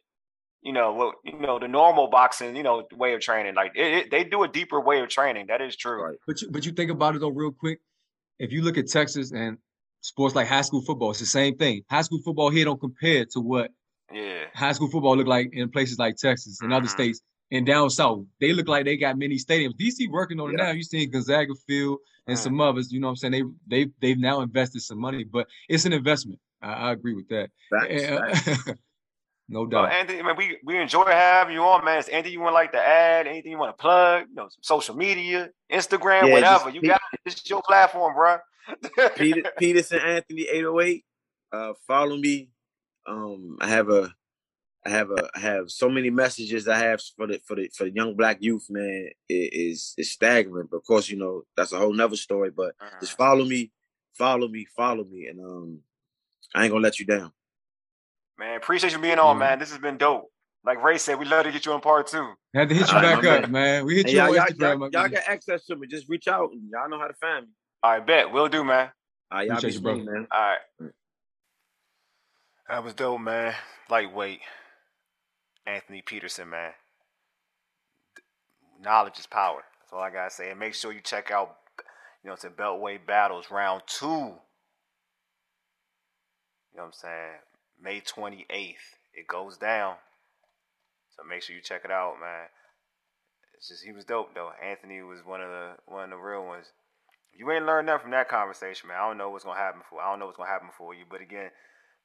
you 0.62 0.73
know 0.73 0.93
what 0.93 1.16
you 1.24 1.39
know 1.39 1.59
the 1.59 1.66
normal 1.69 2.07
boxing 2.09 2.55
you 2.57 2.62
know 2.62 2.86
way 2.94 3.12
of 3.15 3.20
training. 3.20 3.55
Like 3.55 3.73
it, 3.74 3.93
it, 3.94 4.11
they 4.11 4.23
do 4.24 4.43
a 4.44 4.49
deeper 4.49 4.81
way 4.81 5.01
of 5.01 5.09
training. 5.09 5.47
That 5.49 5.61
is 5.61 5.77
true. 5.77 6.03
Right. 6.03 6.16
But 6.27 6.40
you, 6.40 6.51
but 6.51 6.65
you 6.65 6.73
think 6.73 6.90
about 6.90 7.16
it 7.16 7.20
though, 7.20 7.28
real 7.28 7.53
quick. 7.53 7.81
If 8.39 8.53
you 8.53 8.62
look 8.62 8.78
at 8.78 8.86
Texas 8.89 9.32
and 9.32 9.59
sports 10.01 10.35
like 10.35 10.47
high 10.49 10.62
school 10.62 10.82
football, 10.82 11.11
it's 11.11 11.20
the 11.20 11.27
same 11.27 11.57
thing. 11.57 11.82
High 11.90 12.03
school 12.03 12.20
football 12.24 12.51
here 12.51 12.65
don't 12.65 12.81
compare 12.81 13.24
to 13.32 13.40
what 13.40 13.70
Yeah. 14.12 14.44
high 14.55 14.73
school 14.73 14.89
football 14.89 15.16
look 15.16 15.27
like 15.27 15.51
in 15.53 15.69
places 15.70 15.99
like 15.99 16.16
Texas 16.16 16.61
and 16.62 16.73
other 16.73 16.86
Mhm. 16.86 16.90
states. 16.90 17.20
and 17.55 17.66
down 17.66 17.90
south. 17.90 18.24
They 18.40 18.55
look 18.55 18.66
like 18.66 18.86
they 18.86 18.97
got 18.97 19.19
many 19.19 19.36
stadiums. 19.36 19.74
DC 19.77 20.09
working 20.09 20.40
on 20.40 20.49
it 20.55 20.57
now. 20.57 20.70
You 20.70 20.82
seeing 20.82 21.11
Gonzaga 21.11 21.53
Field 21.66 21.99
and 22.27 22.39
some 22.39 22.61
others. 22.61 22.93
You 22.93 23.01
know 23.01 23.09
what 23.09 23.12
I'm 23.12 23.16
saying? 23.32 23.32
They 23.69 23.85
they 23.85 23.90
they've 24.01 24.19
now 24.19 24.40
invested 24.40 24.81
some 24.82 24.99
money, 25.01 25.24
but 25.24 25.47
it's 25.69 25.85
an 25.85 25.93
investment. 25.93 26.40
I, 26.62 26.73
I 26.73 26.93
agree 26.93 27.15
with 27.15 27.28
that. 27.28 27.51
Facts, 27.70 28.05
Uh, 28.05 28.19
facts. 28.19 28.66
no 29.49 29.61
Well, 29.61 29.69
doubt. 29.70 29.93
Anthony, 29.93 30.23
man, 30.23 30.36
we, 30.36 30.59
we 30.65 30.78
enjoy 30.78 31.05
having 31.07 31.55
you 31.55 31.62
on, 31.62 31.85
man. 31.85 31.99
Is 31.99 32.09
anything 32.09 32.32
you 32.32 32.40
want 32.40 32.55
like 32.55 32.73
to 32.73 32.78
add? 32.81 33.27
Anything 33.27 33.51
you 33.53 33.59
want 33.59 33.77
to 33.77 33.81
plug? 33.81 34.27
You 34.28 34.35
know, 34.36 34.49
some 34.49 34.62
social 34.62 34.94
media, 34.97 35.51
Instagram, 35.73 36.27
Yeah, 36.28 36.32
whatever. 36.32 36.65
just 36.66 36.74
You 36.77 36.81
pe- 36.82 36.89
got 36.89 37.01
it. 37.12 37.20
This 37.24 37.35
is 37.35 37.51
your 37.51 37.62
platform, 37.66 38.15
bro. 38.15 38.36
Peter, 39.16 39.43
Peterson 39.59 39.99
Anthony 39.99 40.43
808. 40.43 41.05
Uh, 41.53 41.73
follow 41.86 42.16
me. 42.16 42.49
Um, 43.07 43.59
I 43.61 43.69
have 43.69 43.89
a, 43.90 44.12
I 44.85 44.91
have 44.91 45.11
a, 45.11 45.29
I 45.35 45.39
have 45.39 45.71
so 45.71 45.89
many 45.89 46.11
messages 46.11 46.67
I 46.67 46.77
have 46.79 47.01
for 47.17 47.27
the 47.29 47.39
for 47.47 47.55
the 47.57 47.69
for 47.77 47.85
the 47.85 47.91
young 47.93 48.17
black 48.17 48.39
youth. 48.41 48.67
Man, 48.69 49.11
it 49.29 49.53
is 49.53 49.95
it's 49.97 50.11
staggering. 50.11 50.67
But 50.71 50.79
of 50.79 50.85
course, 50.87 51.09
you 51.09 51.17
know 51.19 51.45
that's 51.57 51.73
a 51.73 51.79
whole 51.79 51.93
nother 51.93 52.17
story. 52.17 52.51
But 52.51 52.75
just 53.01 53.17
follow 53.17 53.45
me, 53.45 53.71
follow 54.19 54.49
me, 54.49 54.67
follow 54.77 55.05
me, 55.05 55.27
and 55.29 55.41
um, 55.41 55.79
I 56.55 56.65
ain't 56.65 56.73
gonna 56.73 56.83
let 56.83 56.99
you 56.99 57.07
down. 57.07 57.33
Man, 58.39 58.57
appreciate 58.57 58.93
you 58.93 58.99
being 58.99 59.19
on, 59.21 59.37
Mhm. 59.37 59.41
man. 59.41 59.59
This 59.61 59.71
has 59.71 59.79
been 59.79 59.99
dope. 59.99 60.33
Like 60.65 60.83
Ray 60.83 60.99
said, 60.99 61.19
we 61.19 61.27
love 61.27 61.45
to 61.45 61.53
get 61.53 61.65
you 61.67 61.73
on 61.73 61.81
part 61.81 62.07
two. 62.09 62.33
Had 62.55 62.69
to 62.69 62.75
hit 62.75 62.89
you 62.89 62.95
back 62.95 63.19
up, 63.19 63.43
man. 63.43 63.51
man. 63.53 63.85
We 63.87 63.97
hit 63.97 64.07
And 64.07 64.13
you 64.15 64.19
y'all, 64.21 64.29
on 64.31 64.35
y'all, 64.35 64.47
Instagram. 64.47 64.81
y'all, 64.81 64.91
y'all 65.03 65.09
got 65.09 65.23
access 65.29 65.65
to 65.67 65.77
me. 65.77 65.87
Just 65.87 66.09
reach 66.09 66.29
out. 66.29 66.51
and 66.53 66.63
Y'all 66.71 66.89
know 66.89 66.99
how 66.99 67.07
to 67.09 67.15
find 67.15 67.47
me. 67.47 67.53
I 67.83 68.01
bet. 68.01 68.33
We'll 68.33 68.49
do, 68.49 68.63
man. 68.65 68.91
All 69.31 69.39
right, 69.39 69.49
y'all 69.49 69.61
be 69.61 69.73
you, 69.73 69.81
bro. 69.81 69.97
man. 69.97 70.27
All 70.31 70.41
right. 70.81 70.91
That 72.69 72.85
was 72.85 72.95
dope, 72.95 73.21
man. 73.21 73.55
Lightweight. 73.91 74.41
Anthony 75.66 76.02
Peterson, 76.02 76.51
man. 76.51 76.72
Knowledge 78.80 79.18
is 79.18 79.26
power. 79.26 79.62
That's 79.80 79.93
all 79.93 80.01
I 80.01 80.10
gotta 80.10 80.30
say. 80.30 80.51
And 80.51 80.59
make 80.59 80.74
sure 80.74 80.93
you 80.93 81.01
check 81.01 81.30
out, 81.30 81.56
you 82.22 82.28
know, 82.28 82.34
it's 82.34 82.44
a 82.44 82.51
Beltway 82.51 82.98
Battles 83.05 83.51
round 83.51 83.82
two. 83.86 84.06
You 84.06 84.39
know 86.76 86.84
what 86.84 86.84
I'm 86.84 86.93
saying? 86.93 87.39
May 87.80 88.01
28th. 88.01 88.74
It 89.14 89.26
goes 89.28 89.56
down. 89.59 89.97
So 91.16 91.22
make 91.28 91.43
sure 91.43 91.55
you 91.55 91.62
check 91.62 91.82
it 91.84 91.90
out, 91.90 92.14
man. 92.20 92.48
It's 93.56 93.68
just 93.68 93.84
he 93.84 93.93
was 93.93 94.05
dope 94.05 94.34
though. 94.34 94.51
Anthony 94.64 95.02
was 95.02 95.20
one 95.24 95.40
of 95.40 95.48
the 95.48 95.74
one 95.86 96.05
of 96.05 96.10
the 96.10 96.16
real 96.16 96.44
ones. 96.44 96.66
You 97.32 97.51
ain't 97.52 97.66
learned 97.66 97.86
nothing 97.86 98.02
from 98.02 98.10
that 98.12 98.28
conversation, 98.28 98.89
man. 98.89 98.98
I 99.01 99.06
don't 99.06 99.18
know 99.18 99.30
what's 99.30 99.44
gonna 99.44 99.59
happen 99.59 99.82
for. 99.89 100.01
I 100.01 100.10
don't 100.10 100.18
know 100.18 100.26
what's 100.26 100.36
gonna 100.36 100.51
happen 100.51 100.70
for 100.76 100.94
you. 100.94 101.05
But 101.09 101.20
again, 101.20 101.51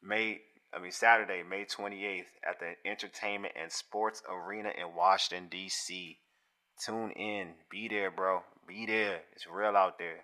May 0.03 0.41
I 0.77 0.79
mean 0.79 0.91
Saturday, 0.91 1.41
May 1.41 1.65
28th 1.65 2.25
at 2.47 2.59
the 2.59 2.75
Entertainment 2.87 3.55
and 3.59 3.71
Sports 3.71 4.21
Arena 4.29 4.69
in 4.77 4.95
Washington 4.95 5.47
D.C. 5.49 6.19
Tune 6.85 7.09
in, 7.11 7.53
be 7.71 7.87
there, 7.87 8.11
bro. 8.11 8.41
Be 8.67 8.85
there. 8.85 9.21
It's 9.33 9.47
real 9.47 9.75
out 9.75 9.97
there. 9.97 10.17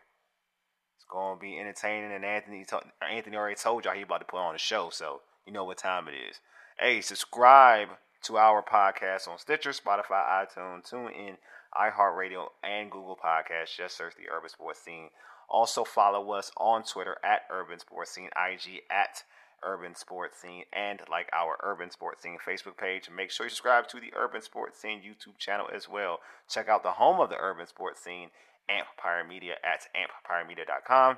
It's 0.96 1.06
gonna 1.12 1.40
be 1.40 1.60
entertaining. 1.60 2.12
And 2.14 2.24
Anthony, 2.24 2.66
to- 2.66 2.82
Anthony 3.02 3.36
already 3.36 3.56
told 3.56 3.86
y'all 3.86 3.96
he 3.96 4.04
about 4.04 4.20
to 4.20 4.26
put 4.26 4.38
on 4.38 4.54
a 4.54 4.60
show, 4.60 4.90
so 4.92 5.22
you 5.48 5.54
know 5.54 5.64
what 5.64 5.80
time 5.80 6.08
it 6.08 6.14
is. 6.14 6.40
Hey, 6.80 7.02
subscribe 7.02 7.88
to 8.26 8.38
our 8.38 8.62
podcast 8.62 9.28
on 9.28 9.40
Stitcher, 9.40 9.72
Spotify, 9.72 10.46
iTunes, 10.46 10.88
TuneIn, 10.88 11.38
iHeartRadio, 11.76 12.50
and 12.64 12.92
Google 12.92 13.18
Podcasts. 13.18 13.76
Just 13.76 13.98
search 13.98 14.14
the 14.18 14.32
Urban 14.32 14.50
Sports 14.50 14.82
Scene. 14.82 15.10
Also 15.50 15.84
follow 15.84 16.32
us 16.32 16.52
on 16.58 16.84
Twitter 16.84 17.18
at 17.24 17.42
Urban 17.50 17.80
Sports 17.80 18.12
Scene, 18.12 18.30
IG 18.38 18.82
at 18.92 19.24
Urban 19.66 19.96
Sports 19.96 20.38
Scene, 20.40 20.64
and 20.74 21.02
like 21.10 21.30
our 21.34 21.58
Urban 21.64 21.90
Sports 21.90 22.24
Scene 22.24 22.38
Facebook 22.46 22.78
page. 22.78 23.10
Make 23.16 23.32
sure 23.32 23.46
you 23.46 23.50
subscribe 23.50 23.88
to 23.90 24.00
the 24.00 24.14
Urban 24.16 24.42
Sports 24.42 24.80
Scene 24.80 25.00
YouTube 25.00 25.38
channel 25.38 25.68
as 25.74 25.90
well. 25.90 26.20
Check 26.50 26.68
out 26.68 26.84
the 26.84 26.92
home 26.92 27.20
of 27.20 27.30
the 27.30 27.38
Urban 27.38 27.68
Sports 27.68 28.04
Scene, 28.04 28.30
Empire 28.70 29.24
Media 29.28 29.56
at 29.64 29.88
ampiremedia.com. 29.96 31.18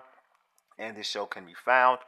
And 0.77 0.95
this 0.95 1.07
show 1.07 1.26
can 1.26 1.45
be 1.45 1.53
found 1.53 1.99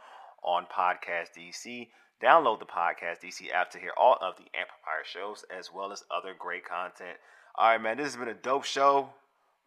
on 0.44 0.66
Podcast 0.66 1.30
DC. 1.38 1.88
Download 2.22 2.60
the 2.60 2.66
Podcast 2.66 3.22
DC 3.24 3.52
app 3.54 3.70
to 3.72 3.80
hear 3.80 3.92
all 3.98 4.18
of 4.22 4.36
the 4.38 4.46
Amplifier 4.58 5.06
shows 5.06 5.46
as 5.56 5.72
well 5.74 5.92
as 5.92 6.04
other 6.10 6.34
great 6.38 6.66
content. 6.66 7.18
All 7.56 7.70
right, 7.70 7.82
man, 7.82 7.98
this 7.98 8.08
has 8.08 8.16
been 8.16 8.28
a 8.28 8.34
dope 8.34 8.66
show. 8.66 9.10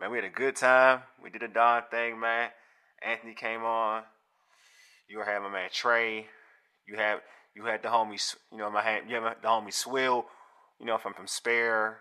Man, 0.00 0.10
we 0.10 0.18
had 0.18 0.24
a 0.24 0.30
good 0.30 0.56
time. 0.56 1.02
We 1.22 1.30
did 1.30 1.42
a 1.42 1.48
darn 1.48 1.84
thing, 1.90 2.18
man. 2.18 2.50
Anthony 3.02 3.34
came 3.34 3.62
on. 3.62 4.02
You 5.08 5.18
were 5.18 5.24
having 5.24 5.50
my 5.50 5.58
man 5.58 5.70
Trey. 5.72 6.26
You 6.86 6.96
had 6.96 7.18
you 7.54 7.64
had 7.64 7.82
the 7.82 7.88
homies, 7.88 8.36
you 8.52 8.58
know, 8.58 8.70
my 8.70 8.82
hand, 8.82 9.08
you 9.08 9.16
have 9.16 9.36
the 9.40 9.48
homie 9.48 9.72
Swill, 9.72 10.26
you 10.78 10.86
know, 10.86 10.98
from 10.98 11.14
from 11.14 11.26
Spare, 11.26 12.00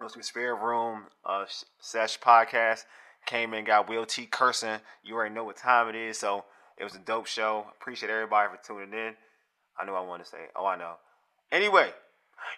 goes 0.00 0.12
to 0.12 0.22
Spare 0.22 0.56
Room, 0.56 1.04
uh, 1.24 1.44
Sesh 1.80 2.18
Podcast. 2.20 2.84
Came 3.26 3.52
in, 3.52 3.64
got 3.64 3.88
Will 3.88 4.06
T 4.06 4.26
cursing. 4.26 4.78
You 5.02 5.14
already 5.14 5.34
know 5.34 5.44
what 5.44 5.56
time 5.56 5.88
it 5.88 5.94
is, 5.94 6.18
so 6.18 6.44
it 6.78 6.84
was 6.84 6.94
a 6.94 6.98
dope 7.00 7.26
show. 7.26 7.66
Appreciate 7.80 8.10
everybody 8.10 8.48
for 8.48 8.58
tuning 8.66 8.92
in. 8.92 9.14
I 9.78 9.84
know 9.84 9.94
I 9.94 10.00
want 10.00 10.24
to 10.24 10.28
say. 10.28 10.38
Oh, 10.56 10.64
I 10.64 10.76
know. 10.76 10.94
Anyway, 11.52 11.90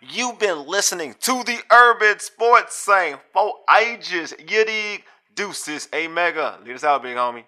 you've 0.00 0.38
been 0.38 0.66
listening 0.66 1.14
to 1.20 1.42
the 1.44 1.58
Urban 1.72 2.20
Sports 2.20 2.76
Scene 2.76 3.16
for 3.32 3.54
ages. 3.80 4.32
You? 4.48 4.64
Deuces, 5.34 5.88
a 5.92 6.06
mega. 6.08 6.58
Lead 6.64 6.74
us 6.74 6.84
out, 6.84 7.02
big 7.02 7.16
homie. 7.16 7.44